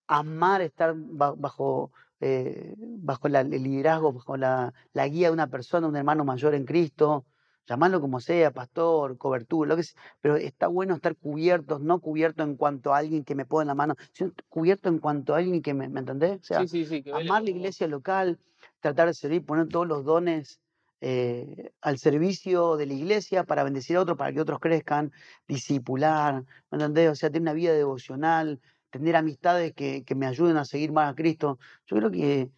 amar 0.06 0.60
estar 0.62 0.94
ba- 0.96 1.34
bajo, 1.36 1.90
eh, 2.20 2.74
bajo 2.78 3.28
el 3.28 3.50
liderazgo, 3.62 4.12
bajo 4.12 4.36
la, 4.36 4.72
la 4.92 5.08
guía 5.08 5.28
de 5.28 5.34
una 5.34 5.48
persona, 5.48 5.86
un 5.88 5.96
hermano 5.96 6.24
mayor 6.24 6.54
en 6.54 6.64
Cristo, 6.64 7.24
llamarlo 7.66 8.00
como 8.00 8.20
sea, 8.20 8.50
pastor, 8.52 9.18
cobertura, 9.18 9.68
lo 9.68 9.76
que 9.76 9.82
sea, 9.82 10.00
pero 10.20 10.36
está 10.36 10.68
bueno 10.68 10.94
estar 10.94 11.16
cubiertos, 11.16 11.80
no 11.80 12.00
cubierto 12.00 12.42
en 12.42 12.56
cuanto 12.56 12.94
a 12.94 12.98
alguien 12.98 13.24
que 13.24 13.34
me 13.34 13.44
pone 13.44 13.66
la 13.66 13.74
mano, 13.74 13.94
sino 14.12 14.32
cubierto 14.48 14.88
en 14.88 14.98
cuanto 14.98 15.34
a 15.34 15.38
alguien 15.38 15.62
que 15.62 15.74
me, 15.74 15.88
¿me 15.88 16.00
entendés? 16.00 16.40
O 16.40 16.44
sea, 16.44 16.60
Sí, 16.60 16.68
sí, 16.68 16.84
sí, 16.86 17.02
que 17.02 17.12
amar 17.12 17.42
la 17.42 17.50
iglesia 17.50 17.86
local, 17.88 18.38
tratar 18.80 19.08
de 19.08 19.14
servir, 19.14 19.44
poner 19.44 19.68
todos 19.68 19.86
los 19.86 20.04
dones 20.04 20.60
eh, 21.00 21.72
al 21.82 21.98
servicio 21.98 22.76
de 22.76 22.86
la 22.86 22.94
iglesia 22.94 23.44
para 23.44 23.64
bendecir 23.64 23.96
a 23.96 24.00
otros, 24.00 24.16
para 24.16 24.32
que 24.32 24.40
otros 24.40 24.60
crezcan, 24.60 25.12
discipular, 25.46 26.44
¿me 26.70 26.76
entendés? 26.76 27.10
O 27.10 27.14
sea, 27.14 27.28
tener 27.30 27.42
una 27.42 27.52
vida 27.52 27.72
devocional, 27.72 28.60
tener 28.90 29.16
amistades 29.16 29.74
que, 29.74 30.04
que 30.04 30.14
me 30.14 30.26
ayuden 30.26 30.56
a 30.56 30.64
seguir 30.64 30.92
más 30.92 31.12
a 31.12 31.14
Cristo. 31.14 31.58
Yo 31.86 31.96
creo 31.96 32.10
que 32.10 32.50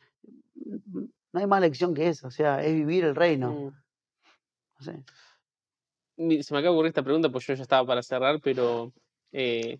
mm, 0.54 1.04
no 1.32 1.40
hay 1.40 1.46
más 1.46 1.60
lección 1.60 1.94
que 1.94 2.08
esa, 2.08 2.28
o 2.28 2.30
sea, 2.30 2.62
es 2.62 2.74
vivir 2.74 3.04
el 3.04 3.16
reino. 3.16 3.52
Mm. 3.52 3.87
No 4.78 4.84
sé. 4.84 5.04
Se 6.42 6.52
me 6.52 6.58
acaba 6.58 6.62
de 6.62 6.68
ocurrir 6.68 6.88
esta 6.88 7.02
pregunta, 7.02 7.28
pues 7.28 7.46
yo 7.46 7.54
ya 7.54 7.62
estaba 7.62 7.86
para 7.86 8.02
cerrar, 8.02 8.40
pero 8.40 8.92
eh, 9.32 9.78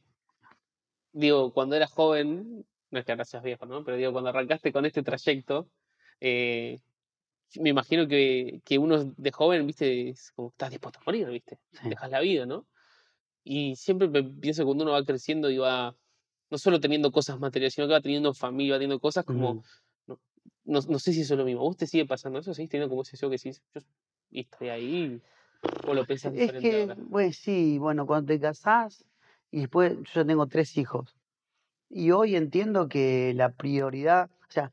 digo, 1.13 1.53
cuando 1.53 1.75
eras 1.75 1.91
joven, 1.93 2.65
no 2.91 2.99
es 2.99 3.05
que 3.05 3.13
ahora 3.13 3.25
seas 3.25 3.43
viejo, 3.43 3.67
¿no? 3.67 3.85
Pero 3.85 3.97
digo, 3.97 4.13
cuando 4.13 4.31
arrancaste 4.31 4.73
con 4.73 4.87
este 4.87 5.03
trayecto, 5.03 5.69
eh, 6.21 6.79
me 7.57 7.71
imagino 7.71 8.07
que, 8.07 8.61
que 8.65 8.79
uno 8.79 9.05
de 9.17 9.33
joven, 9.33 9.67
viste, 9.67 10.11
es 10.11 10.33
como 10.33 10.51
estás 10.51 10.71
dispuesto 10.71 11.01
a 11.01 11.05
morir, 11.05 11.29
viste, 11.29 11.59
Sí. 11.73 11.89
dejas 11.89 12.11
la 12.11 12.21
vida, 12.21 12.47
¿no? 12.47 12.67
Y 13.43 13.77
siempre 13.77 14.09
pienso 14.09 14.63
que 14.63 14.67
cuando 14.67 14.85
uno 14.85 14.93
va 14.93 15.05
creciendo 15.05 15.51
y 15.51 15.59
va, 15.59 15.97
no 16.51 16.59
solo 16.59 16.81
teniendo 16.81 17.11
cosas 17.11 17.41
materiales, 17.41 17.75
sino 17.75 17.87
que 17.87 17.95
va 17.95 18.01
teniendo 18.01 18.35
familia, 18.35 18.75
va 18.75 18.79
teniendo 18.79 19.01
cosas 19.01 19.25
como, 19.25 19.65
no, 20.07 20.21
no, 20.65 20.81
no 20.81 20.99
sé 20.99 21.13
si 21.13 21.23
eso 21.23 21.35
es 21.35 21.39
lo 21.39 21.45
mismo. 21.47 21.63
¿Vos 21.63 21.77
te 21.77 21.87
sigue 21.87 22.05
pasando 22.07 22.39
eso? 22.39 22.53
¿Seguís 22.53 22.71
teniendo 22.71 22.91
como 22.91 23.03
ese 23.03 23.17
yo 23.17 23.31
que 23.31 23.39
yo 23.39 23.81
y 24.31 24.41
estoy 24.41 24.69
ahí? 24.69 25.23
¿O 25.87 25.95
lo 25.95 26.05
pensás 26.07 26.33
Es 26.35 26.41
diferente 26.41 26.71
que, 26.71 26.83
ahora? 26.83 26.97
pues 27.11 27.37
sí, 27.39 27.79
bueno, 27.79 28.07
cuando 28.07 28.33
te 28.33 28.41
casás 28.41 29.05
y 29.51 29.61
después 29.61 29.97
yo 30.15 30.27
tengo 30.27 30.47
tres 30.47 30.77
hijos. 30.77 31.17
Y 31.89 32.11
hoy 32.11 32.37
entiendo 32.37 32.89
que 32.89 33.33
la 33.35 33.51
prioridad, 33.51 34.31
o 34.49 34.51
sea, 34.51 34.73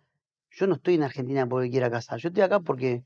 yo 0.51 0.67
no 0.67 0.75
estoy 0.75 0.95
en 0.95 1.03
Argentina 1.03 1.47
porque 1.47 1.69
quiera 1.69 1.89
casar, 1.89 2.19
yo 2.19 2.29
estoy 2.29 2.43
acá 2.43 2.59
porque 2.59 3.03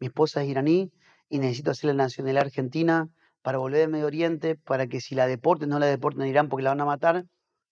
mi 0.00 0.06
esposa 0.06 0.42
es 0.42 0.48
iraní 0.48 0.92
y 1.28 1.38
necesito 1.38 1.70
hacer 1.70 1.88
la 1.88 2.04
nacionalidad 2.04 2.46
argentina 2.46 3.08
para 3.42 3.58
volver 3.58 3.80
de 3.80 3.88
Medio 3.88 4.06
Oriente, 4.06 4.56
para 4.56 4.86
que 4.86 5.00
si 5.00 5.14
la 5.14 5.26
deporten, 5.26 5.68
no 5.68 5.78
la 5.78 5.86
deporten 5.86 6.22
en 6.22 6.28
Irán 6.28 6.48
porque 6.48 6.64
la 6.64 6.70
van 6.70 6.80
a 6.80 6.84
matar, 6.84 7.24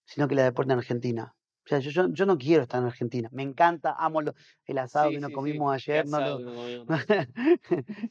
sino 0.04 0.28
que 0.28 0.34
la 0.34 0.44
deporten 0.44 0.72
en 0.72 0.78
Argentina. 0.78 1.34
O 1.66 1.68
sea, 1.68 1.80
yo, 1.80 1.90
yo, 1.90 2.08
yo 2.12 2.26
no 2.26 2.38
quiero 2.38 2.62
estar 2.62 2.80
en 2.80 2.86
Argentina. 2.86 3.28
Me 3.32 3.42
encanta, 3.42 3.96
amo 3.98 4.22
lo- 4.22 4.34
el 4.66 4.78
asado 4.78 5.08
Sí, 5.08 5.16
que 5.16 5.20
nos 5.20 5.30
sí, 5.30 5.34
comimos 5.34 5.74
ayer. 5.74 6.06
No 6.06 6.16
asado 6.16 6.38
lo. 6.38 6.86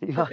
Iba- 0.01 0.29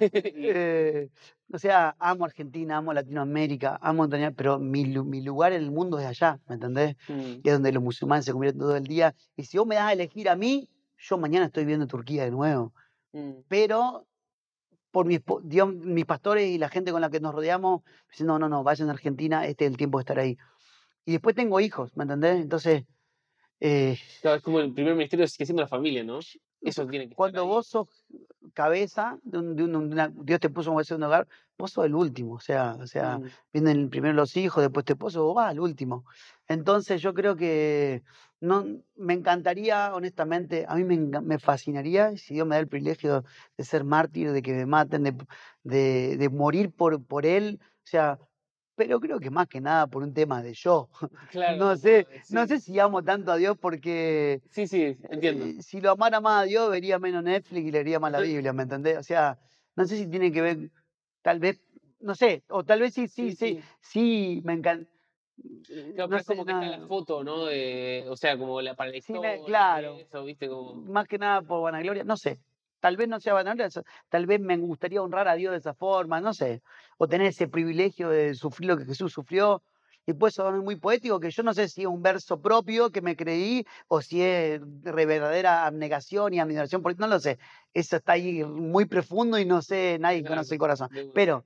Y- 0.00 0.46
eh, 0.52 1.08
o 1.52 1.58
sea, 1.58 1.96
amo 1.98 2.26
Argentina, 2.26 2.76
amo 2.76 2.92
Latinoamérica, 2.92 3.78
amo 3.80 4.04
Antonio, 4.04 4.32
pero 4.36 4.58
mi, 4.58 4.84
lu- 4.84 5.04
mi 5.06 5.22
lugar 5.22 5.52
en 5.54 5.62
el 5.62 5.70
mundo 5.70 5.98
es 5.98 6.04
allá, 6.06 6.38
¿me 6.48 6.56
entendés? 6.56 6.96
mm, 7.08 7.40
Y 7.42 7.42
es 7.44 7.52
donde 7.54 7.72
los 7.72 7.82
musulmanes 7.82 8.26
se 8.26 8.32
convierten 8.32 8.60
todo 8.60 8.76
el 8.76 8.84
día. 8.84 9.14
Y 9.36 9.44
si 9.44 9.56
vos 9.56 9.66
me 9.66 9.76
das 9.76 9.84
a 9.84 9.92
elegir 9.94 10.28
a 10.28 10.36
mí, 10.36 10.68
yo 10.98 11.16
mañana 11.16 11.46
estoy 11.46 11.64
viendo 11.64 11.86
Turquía 11.86 12.24
de 12.24 12.30
nuevo. 12.30 12.74
mm, 13.12 13.30
Pero 13.48 14.06
por 14.90 15.06
mis, 15.06 15.20
Dios- 15.44 15.72
mis 15.74 16.04
pastores 16.04 16.46
y 16.48 16.58
la 16.58 16.68
gente 16.68 16.92
con 16.92 17.00
la 17.00 17.08
que 17.10 17.20
nos 17.20 17.34
rodeamos, 17.34 17.82
dicen, 18.10 18.26
no, 18.26 18.38
no, 18.38 18.48
no, 18.48 18.62
vayan 18.64 18.88
a 18.88 18.92
Argentina, 18.92 19.46
este 19.46 19.64
es 19.64 19.70
el 19.70 19.76
tiempo 19.76 19.98
de 19.98 20.02
estar 20.02 20.18
ahí. 20.18 20.36
Y 21.04 21.12
después 21.12 21.34
tengo 21.34 21.60
hijos, 21.60 21.96
¿me 21.96 22.04
entendés? 22.04 22.40
Entonces, 22.40 22.84
eh, 23.60 23.98
Claro, 24.20 24.36
es 24.36 24.42
como 24.42 24.60
el 24.60 24.72
primer 24.72 24.94
ministerio 24.94 25.26
sigue 25.26 25.46
siendo 25.46 25.62
la 25.62 25.68
familia, 25.68 26.04
¿no? 26.04 26.20
Eso 26.62 26.86
tiene 26.86 27.08
que 27.08 27.14
cuando 27.14 27.46
vos 27.46 27.68
sos 27.68 27.88
cabeza, 28.52 29.18
de 29.22 29.38
un- 29.38 29.56
de 29.56 29.64
un- 29.64 29.72
de 29.88 29.94
una- 29.94 30.12
Dios 30.14 30.40
te 30.40 30.50
puso 30.50 30.70
en 30.78 30.96
un 30.96 31.02
hogar, 31.04 31.26
vos 31.58 31.72
sos 31.72 31.86
el 31.86 31.94
último, 31.94 32.34
o 32.34 32.40
sea, 32.40 32.76
o 32.80 32.86
sea, 32.86 33.18
Mm, 33.18 33.28
vienen 33.52 33.88
primero 33.90 34.14
los 34.14 34.36
hijos, 34.36 34.62
después 34.62 34.84
tu 34.84 34.92
esposo, 34.92 35.24
vos 35.24 35.34
vas 35.36 35.50
al 35.50 35.60
último. 35.60 36.04
Entonces 36.48 37.00
yo 37.00 37.14
creo 37.14 37.36
que 37.36 38.02
no, 38.40 38.66
me 38.94 39.14
encantaría, 39.14 39.94
honestamente, 39.94 40.66
a 40.68 40.74
mí 40.76 40.84
me, 40.84 40.98
me 41.20 41.38
fascinaría, 41.38 42.16
si 42.16 42.34
Dios 42.34 42.46
me 42.46 42.56
da 42.56 42.60
el 42.60 42.68
privilegio 42.68 43.24
de 43.56 43.64
ser 43.64 43.84
mártir, 43.84 44.32
de 44.32 44.42
que 44.42 44.52
me 44.52 44.66
maten, 44.66 45.02
de, 45.04 45.16
de, 45.62 46.16
de 46.16 46.28
morir 46.28 46.72
por, 46.72 47.04
por 47.04 47.26
Él, 47.26 47.60
o 47.62 47.86
sea, 47.86 48.18
pero 48.80 48.98
creo 48.98 49.20
que 49.20 49.28
más 49.28 49.46
que 49.46 49.60
nada 49.60 49.86
por 49.88 50.02
un 50.02 50.14
tema 50.14 50.42
de 50.42 50.54
yo. 50.54 50.88
claro, 51.30 51.58
No 51.58 51.76
sé, 51.76 51.90
de- 51.90 52.22
no 52.30 52.46
sí, 52.46 52.48
sé 52.48 52.60
si 52.60 52.78
amo 52.80 53.04
tanto 53.04 53.30
a 53.30 53.36
Dios 53.36 53.58
porque 53.60 54.40
Sí, 54.50 54.66
sí, 54.66 54.96
entiendo. 55.10 55.44
eh, 55.44 55.56
si 55.60 55.82
lo 55.82 55.90
amara 55.90 56.18
más 56.22 56.44
a 56.44 56.46
Dios, 56.46 56.70
vería 56.70 56.98
menos 56.98 57.22
Netflix 57.22 57.66
y 57.66 57.70
leería 57.70 58.00
más 58.00 58.10
la 58.10 58.20
Biblia, 58.22 58.54
¿me 58.54 58.62
entendés? 58.62 58.96
O 58.96 59.02
sea, 59.02 59.38
no 59.76 59.84
sé 59.84 59.98
si 59.98 60.06
tiene 60.06 60.32
que 60.32 60.40
ver, 60.40 60.70
tal 61.20 61.40
vez, 61.40 61.60
no 62.00 62.14
sé, 62.14 62.42
o 62.48 62.64
tal 62.64 62.80
vez 62.80 62.94
sí, 62.94 63.06
sí, 63.06 63.32
Sí, 63.32 63.36
sí, 63.36 63.60
sí. 63.60 63.62
sí, 63.82 64.40
me 64.44 64.54
encanta. 64.54 64.90
Claro, 65.94 66.08
No 66.08 66.16
es 66.16 66.24
como 66.24 66.46
que 66.46 66.52
está 66.52 66.78
la 66.78 66.86
foto, 66.86 67.22
¿no? 67.22 67.44
De, 67.44 68.06
o 68.08 68.16
sea, 68.16 68.38
como 68.38 68.62
la, 68.62 68.74
para 68.74 68.90
la 68.90 68.96
sí, 68.96 69.12
historia, 69.12 69.32
me- 69.40 69.44
claro, 69.44 69.96
eso, 69.96 70.24
¿viste? 70.24 70.48
Como... 70.48 70.74
más 70.74 71.06
que 71.06 71.18
nada 71.18 71.42
por 71.42 71.62
vanagloria, 71.62 72.02
no 72.04 72.16
sé. 72.16 72.38
Tal 72.80 72.96
vez 72.96 73.08
no 73.08 73.20
sea 73.20 73.34
so- 73.70 73.84
tal 74.08 74.26
vez 74.26 74.40
me 74.40 74.56
gustaría 74.56 75.02
honrar 75.02 75.28
a 75.28 75.34
Dios 75.34 75.52
de 75.52 75.58
esa 75.58 75.74
forma, 75.74 76.20
no 76.20 76.34
sé. 76.34 76.62
O 76.98 77.08
tener 77.08 77.28
ese 77.28 77.48
privilegio 77.48 78.08
de 78.10 78.34
sufrir 78.34 78.68
lo 78.68 78.76
que 78.78 78.84
Jesús 78.86 79.12
sufrió. 79.12 79.62
Y 80.06 80.14
puede 80.14 80.32
sonar 80.32 80.60
muy 80.62 80.76
poético, 80.76 81.20
que 81.20 81.30
yo 81.30 81.42
no 81.42 81.52
sé 81.54 81.68
si 81.68 81.82
es 81.82 81.86
un 81.86 82.02
verso 82.02 82.40
propio 82.40 82.90
que 82.90 83.02
me 83.02 83.16
creí 83.16 83.64
o 83.86 84.00
si 84.00 84.22
es 84.22 84.60
de 84.64 84.92
verdadera 85.06 85.66
abnegación 85.66 86.32
y 86.34 86.40
admiración, 86.40 86.82
por- 86.82 86.98
no 86.98 87.06
lo 87.06 87.20
sé. 87.20 87.38
Eso 87.74 87.96
está 87.96 88.12
ahí 88.12 88.42
muy 88.44 88.86
profundo 88.86 89.38
y 89.38 89.44
no 89.44 89.60
sé, 89.62 89.98
nadie 90.00 90.24
conoce 90.24 90.54
el 90.54 90.58
corazón. 90.58 90.88
Pero 91.14 91.44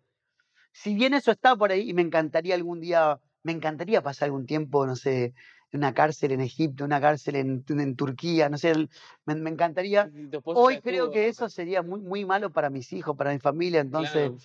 si 0.73 0.95
bien 0.95 1.15
eso 1.15 1.31
está 1.33 1.57
por 1.57 1.73
ahí 1.73 1.91
y 1.91 1.95
me 1.95 2.03
encantaría 2.03 2.55
algún 2.55 2.81
día, 2.81 3.21
me 3.43 3.53
encantaría 3.53 4.03
pasar 4.03 4.27
algún 4.27 4.47
tiempo, 4.47 4.87
no 4.87 4.97
sé, 4.97 5.35
una 5.75 5.93
cárcel 5.93 6.33
en 6.33 6.41
Egipto, 6.41 6.85
una 6.85 7.01
cárcel 7.01 7.37
en, 7.37 7.65
en 7.69 7.97
Turquía, 7.97 8.49
no 8.49 8.59
sé, 8.59 8.71
el- 8.71 8.91
me, 9.27 9.35
me 9.35 9.51
encantaría. 9.51 10.11
Hoy 10.45 10.81
creo 10.81 11.11
que 11.11 11.29
eso 11.29 11.49
sería 11.49 11.83
muy, 11.83 12.01
muy 12.01 12.25
malo 12.25 12.51
para 12.51 12.71
mis 12.71 12.93
hijos, 12.93 13.17
para 13.17 13.33
mi 13.33 13.39
familia, 13.41 13.81
entonces 13.81 14.31
Claro, 14.31 14.37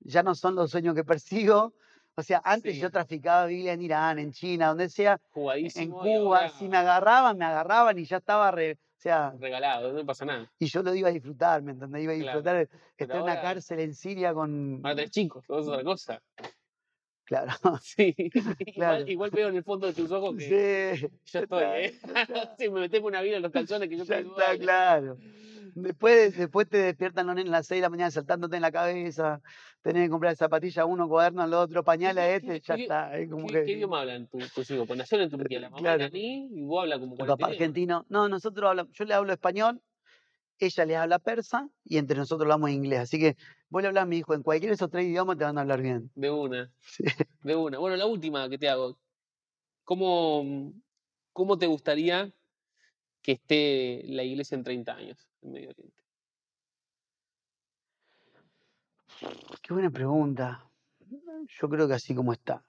ya 0.00 0.22
no 0.22 0.34
son 0.34 0.54
los 0.56 0.70
sueños 0.70 0.94
que 0.94 1.04
persigo. 1.04 1.72
O 2.14 2.22
sea, 2.22 2.42
antes 2.44 2.76
yo 2.78 2.90
traficaba 2.90 3.46
Biblia 3.46 3.72
en 3.72 3.80
Irán, 3.82 4.18
en 4.18 4.32
China, 4.32 4.68
donde 4.68 4.90
sea, 4.90 5.12
en 5.12 5.20
jugadísimo 5.32 6.00
Cuba, 6.00 6.48
si 6.50 6.68
me 6.68 6.76
agarraban, 6.76 7.38
me 7.38 7.44
agarraban 7.46 7.98
y 7.98 8.04
ya 8.04 8.18
estaba 8.18 8.50
re, 8.50 8.72
o 8.74 9.00
sea, 9.00 9.34
regalado, 9.38 9.92
no 9.92 10.04
pasa 10.04 10.26
nada. 10.26 10.52
y 10.58 10.66
yo 10.66 10.82
lo 10.82 10.94
iba 10.94 11.08
a 11.08 11.12
disfrutar, 11.12 11.62
¿me 11.62 11.72
entendés? 11.72 12.02
Iba 12.02 12.12
a 12.12 12.16
Claro, 12.16 12.42
disfrutar 12.42 12.68
pero 12.68 12.80
estar 12.98 13.16
en 13.16 13.22
una 13.22 13.40
cárcel 13.40 13.80
en 13.80 13.94
Siria 13.94 14.34
con, 14.34 14.80
ahora 14.82 14.94
tenés 14.96 15.10
chicos, 15.10 15.44
es 15.44 15.50
otra 15.50 15.82
cosa. 15.84 16.22
Claro, 17.32 17.52
Sí, 17.82 18.14
igual, 18.18 18.72
claro. 18.74 19.04
igual 19.06 19.30
veo 19.30 19.48
en 19.48 19.56
el 19.56 19.64
fondo 19.64 19.86
de 19.86 19.92
tus 19.94 20.10
ojos 20.10 20.36
que 20.36 20.98
Sí, 21.00 21.08
ya 21.32 21.40
estoy, 21.40 21.64
¿eh? 21.64 21.94
Si 22.58 22.68
me 22.70 22.80
metemos 22.80 23.08
una 23.08 23.22
vida 23.22 23.36
en 23.36 23.42
los 23.42 23.52
calzones 23.52 23.88
que 23.88 23.96
yo 23.96 24.04
ya 24.04 24.18
está 24.18 24.58
claro. 24.58 25.16
Después, 25.74 26.36
después 26.36 26.68
te 26.68 26.76
despiertan 26.76 27.26
los 27.26 27.34
nenes 27.34 27.50
a 27.50 27.56
las 27.56 27.66
6 27.66 27.78
de 27.78 27.82
la 27.82 27.88
mañana 27.88 28.10
saltándote 28.10 28.56
en 28.56 28.62
la 28.62 28.70
cabeza, 28.70 29.40
tenés 29.80 30.04
que 30.04 30.10
comprar 30.10 30.36
zapatillas 30.36 30.78
a 30.78 30.84
uno, 30.84 31.08
cuaderno 31.08 31.40
al 31.42 31.54
otro, 31.54 31.80
¿Qué, 31.80 31.86
pañales 31.86 32.22
a 32.22 32.34
este, 32.34 32.60
ya 32.60 32.76
qué, 32.76 32.82
está, 32.82 33.18
es 33.18 33.30
como 33.30 33.46
qué- 33.46 33.64
qué 33.64 33.72
idioma 33.72 34.00
hablan 34.02 34.26
tu- 34.28 34.38
tus 34.54 34.70
hijos? 34.70 34.86
Pues 34.86 34.98
nacieron 34.98 35.24
en 35.24 35.30
Turquía, 35.30 35.60
la 35.60 35.70
mamá 35.70 35.80
claro, 35.80 36.02
iraní 36.04 36.50
y 36.52 36.60
vos 36.62 36.82
hablas 36.82 36.98
como 36.98 37.12
el 37.12 37.16
40 37.16 37.36
papá 37.38 37.52
argentino, 37.52 38.04
no, 38.10 38.28
nosotros 38.28 38.68
hablamos, 38.68 38.92
yo 38.92 39.04
le 39.06 39.14
hablo 39.14 39.32
español, 39.32 39.80
ella 40.58 40.84
le 40.84 40.96
habla 40.96 41.18
persa 41.18 41.68
y 41.84 41.96
entre 41.96 42.18
nosotros 42.18 42.42
hablamos 42.44 42.68
inglés, 42.68 43.00
así 43.00 43.18
que 43.18 43.36
vos 43.72 43.80
le 43.82 43.88
hablas 43.88 44.02
a 44.02 44.06
mi 44.06 44.18
hijo, 44.18 44.34
en 44.34 44.42
cualquiera 44.42 44.70
de 44.72 44.74
esos 44.74 44.90
tres 44.90 45.06
idiomas 45.06 45.38
te 45.38 45.44
van 45.44 45.56
a 45.56 45.62
hablar 45.62 45.80
bien. 45.80 46.10
De 46.14 46.30
una, 46.30 46.70
Sí. 46.80 47.04
de 47.42 47.56
una. 47.56 47.78
Bueno, 47.78 47.96
la 47.96 48.06
última 48.06 48.48
que 48.48 48.58
te 48.58 48.68
hago. 48.68 48.98
¿Cómo, 49.84 50.72
cómo 51.32 51.58
te 51.58 51.66
gustaría 51.66 52.32
que 53.22 53.32
esté 53.32 54.02
la 54.06 54.22
iglesia 54.22 54.56
en 54.56 54.62
30 54.64 54.94
años 54.94 55.28
en 55.42 55.52
Medio 55.52 55.70
Oriente? 55.70 56.02
Qué 59.62 59.72
buena 59.72 59.90
pregunta. 59.90 60.68
Yo 61.48 61.68
creo 61.68 61.88
que 61.88 61.94
así 61.94 62.14
como 62.14 62.32
está, 62.32 62.62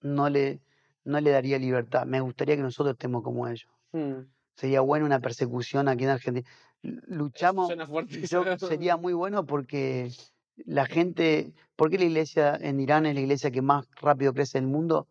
no 0.00 0.28
le, 0.28 0.60
no 1.04 1.20
le 1.20 1.30
daría 1.30 1.58
libertad. 1.58 2.06
Me 2.06 2.20
gustaría 2.20 2.56
que 2.56 2.62
nosotros 2.62 2.92
estemos 2.94 3.22
como 3.22 3.48
ellos. 3.48 3.68
Hmm, 3.92 4.22
Sería 4.54 4.80
bueno 4.82 5.06
una 5.06 5.20
persecución 5.20 5.88
aquí 5.88 6.04
en 6.04 6.10
Argentina. 6.10 6.48
Luchamos, 6.82 7.66
suena 7.68 7.86
fuerte. 7.86 8.26
yo 8.26 8.44
sería 8.58 8.96
muy 8.96 9.12
bueno 9.12 9.44
porque 9.46 10.10
la 10.56 10.86
gente, 10.86 11.52
¿por 11.76 11.90
qué 11.90 11.98
la 11.98 12.04
iglesia 12.04 12.56
en 12.60 12.80
Irán 12.80 13.06
es 13.06 13.14
la 13.14 13.20
iglesia 13.20 13.50
que 13.50 13.62
más 13.62 13.86
rápido 14.00 14.32
crece 14.32 14.58
en 14.58 14.64
el 14.64 14.70
mundo? 14.70 15.08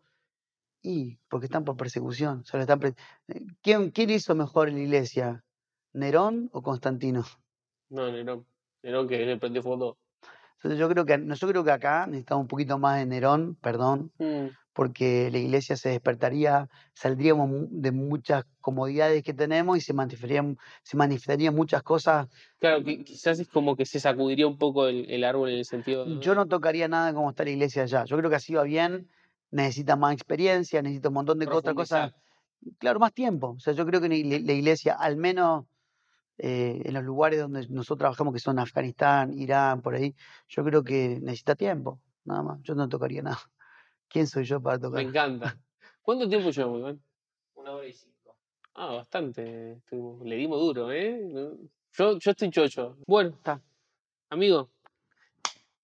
Y 0.82 1.18
porque 1.28 1.46
están 1.46 1.64
por 1.64 1.76
persecución. 1.76 2.44
solo 2.44 2.62
están 2.62 2.80
pre- 2.80 2.94
eh, 3.28 3.44
¿Quién, 3.62 3.90
quién 3.90 4.10
hizo 4.10 4.34
mejor 4.34 4.70
la 4.70 4.78
iglesia? 4.80 5.44
¿Nerón 5.92 6.50
o 6.52 6.62
Constantino? 6.62 7.24
No, 7.90 8.10
Nerón. 8.10 8.46
Nerón 8.82 9.08
que 9.08 9.18
le 9.24 9.36
prendió 9.38 9.62
fuego 9.62 9.78
todo. 9.78 9.98
Entonces 10.56 10.78
yo 10.78 10.88
creo 10.88 11.04
que 11.04 11.24
yo 11.26 11.48
creo 11.48 11.64
que 11.64 11.70
acá 11.72 12.06
necesitamos 12.06 12.42
un 12.42 12.48
poquito 12.48 12.78
más 12.78 12.98
de 12.98 13.06
Nerón, 13.06 13.56
perdón, 13.56 14.12
Hmm, 14.18 14.48
porque 14.72 15.30
la 15.30 15.38
iglesia 15.38 15.76
se 15.76 15.90
despertaría, 15.90 16.68
saldríamos 16.94 17.50
de 17.70 17.92
muchas 17.92 18.44
comodidades 18.60 19.22
que 19.22 19.34
tenemos 19.34 19.76
y 19.76 19.80
se 19.80 19.92
manifestarían, 19.92 20.56
se 20.82 20.96
manifestarían 20.96 21.54
muchas 21.54 21.82
cosas. 21.82 22.28
Claro, 22.58 22.82
que 22.82 23.04
quizás 23.04 23.38
es 23.38 23.48
como 23.48 23.76
que 23.76 23.84
se 23.84 24.00
sacudiría 24.00 24.46
un 24.46 24.58
poco 24.58 24.86
el, 24.86 25.10
el 25.10 25.24
árbol 25.24 25.50
en 25.50 25.58
el 25.58 25.64
sentido 25.64 26.04
de... 26.04 26.20
Yo 26.20 26.34
no 26.34 26.46
tocaría 26.46 26.88
nada 26.88 27.12
como 27.12 27.30
está 27.30 27.44
la 27.44 27.50
iglesia 27.50 27.82
allá. 27.82 28.04
Yo 28.04 28.16
creo 28.16 28.30
que 28.30 28.36
así 28.36 28.54
va 28.54 28.62
bien, 28.62 29.08
necesita 29.50 29.96
más 29.96 30.14
experiencia, 30.14 30.80
necesita 30.82 31.08
un 31.08 31.14
montón 31.14 31.38
de 31.38 31.46
otras 31.46 31.74
cosas. 31.74 32.12
Claro, 32.78 33.00
más 33.00 33.12
tiempo. 33.12 33.54
O 33.56 33.60
sea, 33.60 33.74
yo 33.74 33.84
creo 33.84 34.00
que 34.00 34.08
la 34.08 34.14
iglesia, 34.16 34.94
al 34.94 35.16
menos 35.16 35.66
eh, 36.38 36.80
en 36.84 36.94
los 36.94 37.04
lugares 37.04 37.40
donde 37.40 37.66
nosotros 37.68 37.98
trabajamos, 37.98 38.32
que 38.32 38.40
son 38.40 38.58
Afganistán, 38.58 39.32
Irán, 39.32 39.82
por 39.82 39.94
ahí, 39.94 40.14
yo 40.48 40.64
creo 40.64 40.82
que 40.82 41.18
necesita 41.20 41.54
tiempo, 41.54 42.00
nada 42.24 42.42
más. 42.42 42.62
Yo 42.62 42.74
no 42.74 42.88
tocaría 42.88 43.22
nada. 43.22 43.38
¿Quién 44.12 44.26
soy 44.26 44.44
yo 44.44 44.60
para 44.60 44.76
Me 44.76 44.82
tocar? 44.82 45.00
encanta. 45.02 45.58
¿Cuánto 46.02 46.28
tiempo 46.28 46.50
llevamos, 46.50 46.80
Iván? 46.80 47.02
Una 47.54 47.72
hora 47.72 47.86
y 47.86 47.92
cinco. 47.92 48.36
Ah, 48.74 48.86
bastante. 48.94 49.72
estuvimos- 49.74 50.24
Le 50.26 50.36
dimos 50.36 50.60
duro, 50.60 50.90
¿eh? 50.92 51.30
Yo, 51.92 52.18
yo 52.18 52.30
estoy 52.30 52.50
chocho. 52.50 52.96
Bueno, 53.06 53.30
Está, 53.30 53.60
amigo, 54.30 54.70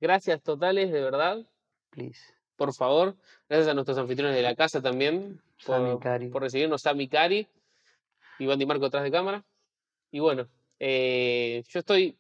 gracias 0.01 0.43
totales, 0.43 0.91
de 0.93 1.01
verdad. 1.01 1.47
please. 1.91 2.21
Por 2.57 2.75
favor. 2.75 3.15
Gracias 3.49 3.69
a 3.69 3.75
nuestros 3.75 3.99
anfitriones 3.99 4.35
de 4.35 4.43
la 4.43 4.55
casa 4.57 4.83
también 4.83 5.41
por, 5.65 6.01
Cari. 6.01 6.29
por 6.29 6.43
recibirnos. 6.43 6.83
Sami 6.83 7.09
Cari, 7.09 7.47
Iván 8.41 8.59
Di 8.59 8.67
Marco 8.67 8.87
atrás 8.87 9.05
de 9.05 9.11
cámara. 9.13 9.45
Y 10.11 10.19
bueno, 10.19 10.49
eh, 10.81 11.63
yo 11.69 11.79
estoy 11.79 12.19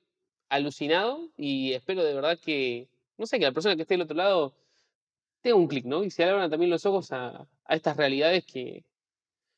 alucinado 0.49 1.29
y 1.37 1.73
espero 1.73 2.05
de 2.05 2.15
verdad 2.15 2.39
que, 2.39 2.89
no 3.17 3.27
sé, 3.27 3.39
que 3.39 3.47
la 3.47 3.53
persona 3.53 3.75
que 3.75 3.83
esté 3.83 3.95
del 3.95 4.03
otro 4.03 4.17
lado 4.17 4.55
tenga 5.49 5.59
un 5.61 5.69
clic, 5.69 5.85
¿no? 5.87 6.05
Y 6.05 6.11
se 6.11 6.25
abran 6.25 6.51
también 6.51 6.71
los 6.71 6.87
ojos 6.87 7.13
a, 7.13 7.49
a 7.65 7.75
estas 7.77 7.97
realidades 7.97 8.45
que, 8.47 8.85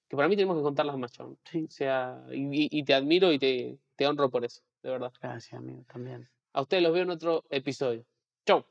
que 0.09 0.16
para 0.16 0.28
mí 0.28 0.36
tenemos 0.36 0.57
que 0.57 0.62
contarlas 0.62 0.97
más. 0.99 1.12
Sí, 1.45 1.64
O 1.64 1.70
sea, 1.70 2.24
y 2.32 2.84
te 2.84 2.95
admiro 2.95 3.32
y 3.32 3.38
te, 3.38 3.78
te 3.97 4.07
honro 4.07 4.30
por 4.30 4.45
eso, 4.45 4.62
de 4.82 4.91
verdad. 4.91 5.12
gracias, 5.20 5.59
amigo, 5.59 5.84
también. 5.86 6.28
A 6.53 6.62
ustedes 6.62 6.82
los 6.82 6.93
veo 6.93 7.03
en 7.03 7.11
otro 7.11 7.45
episodio. 7.51 8.05
Chau. 8.47 8.64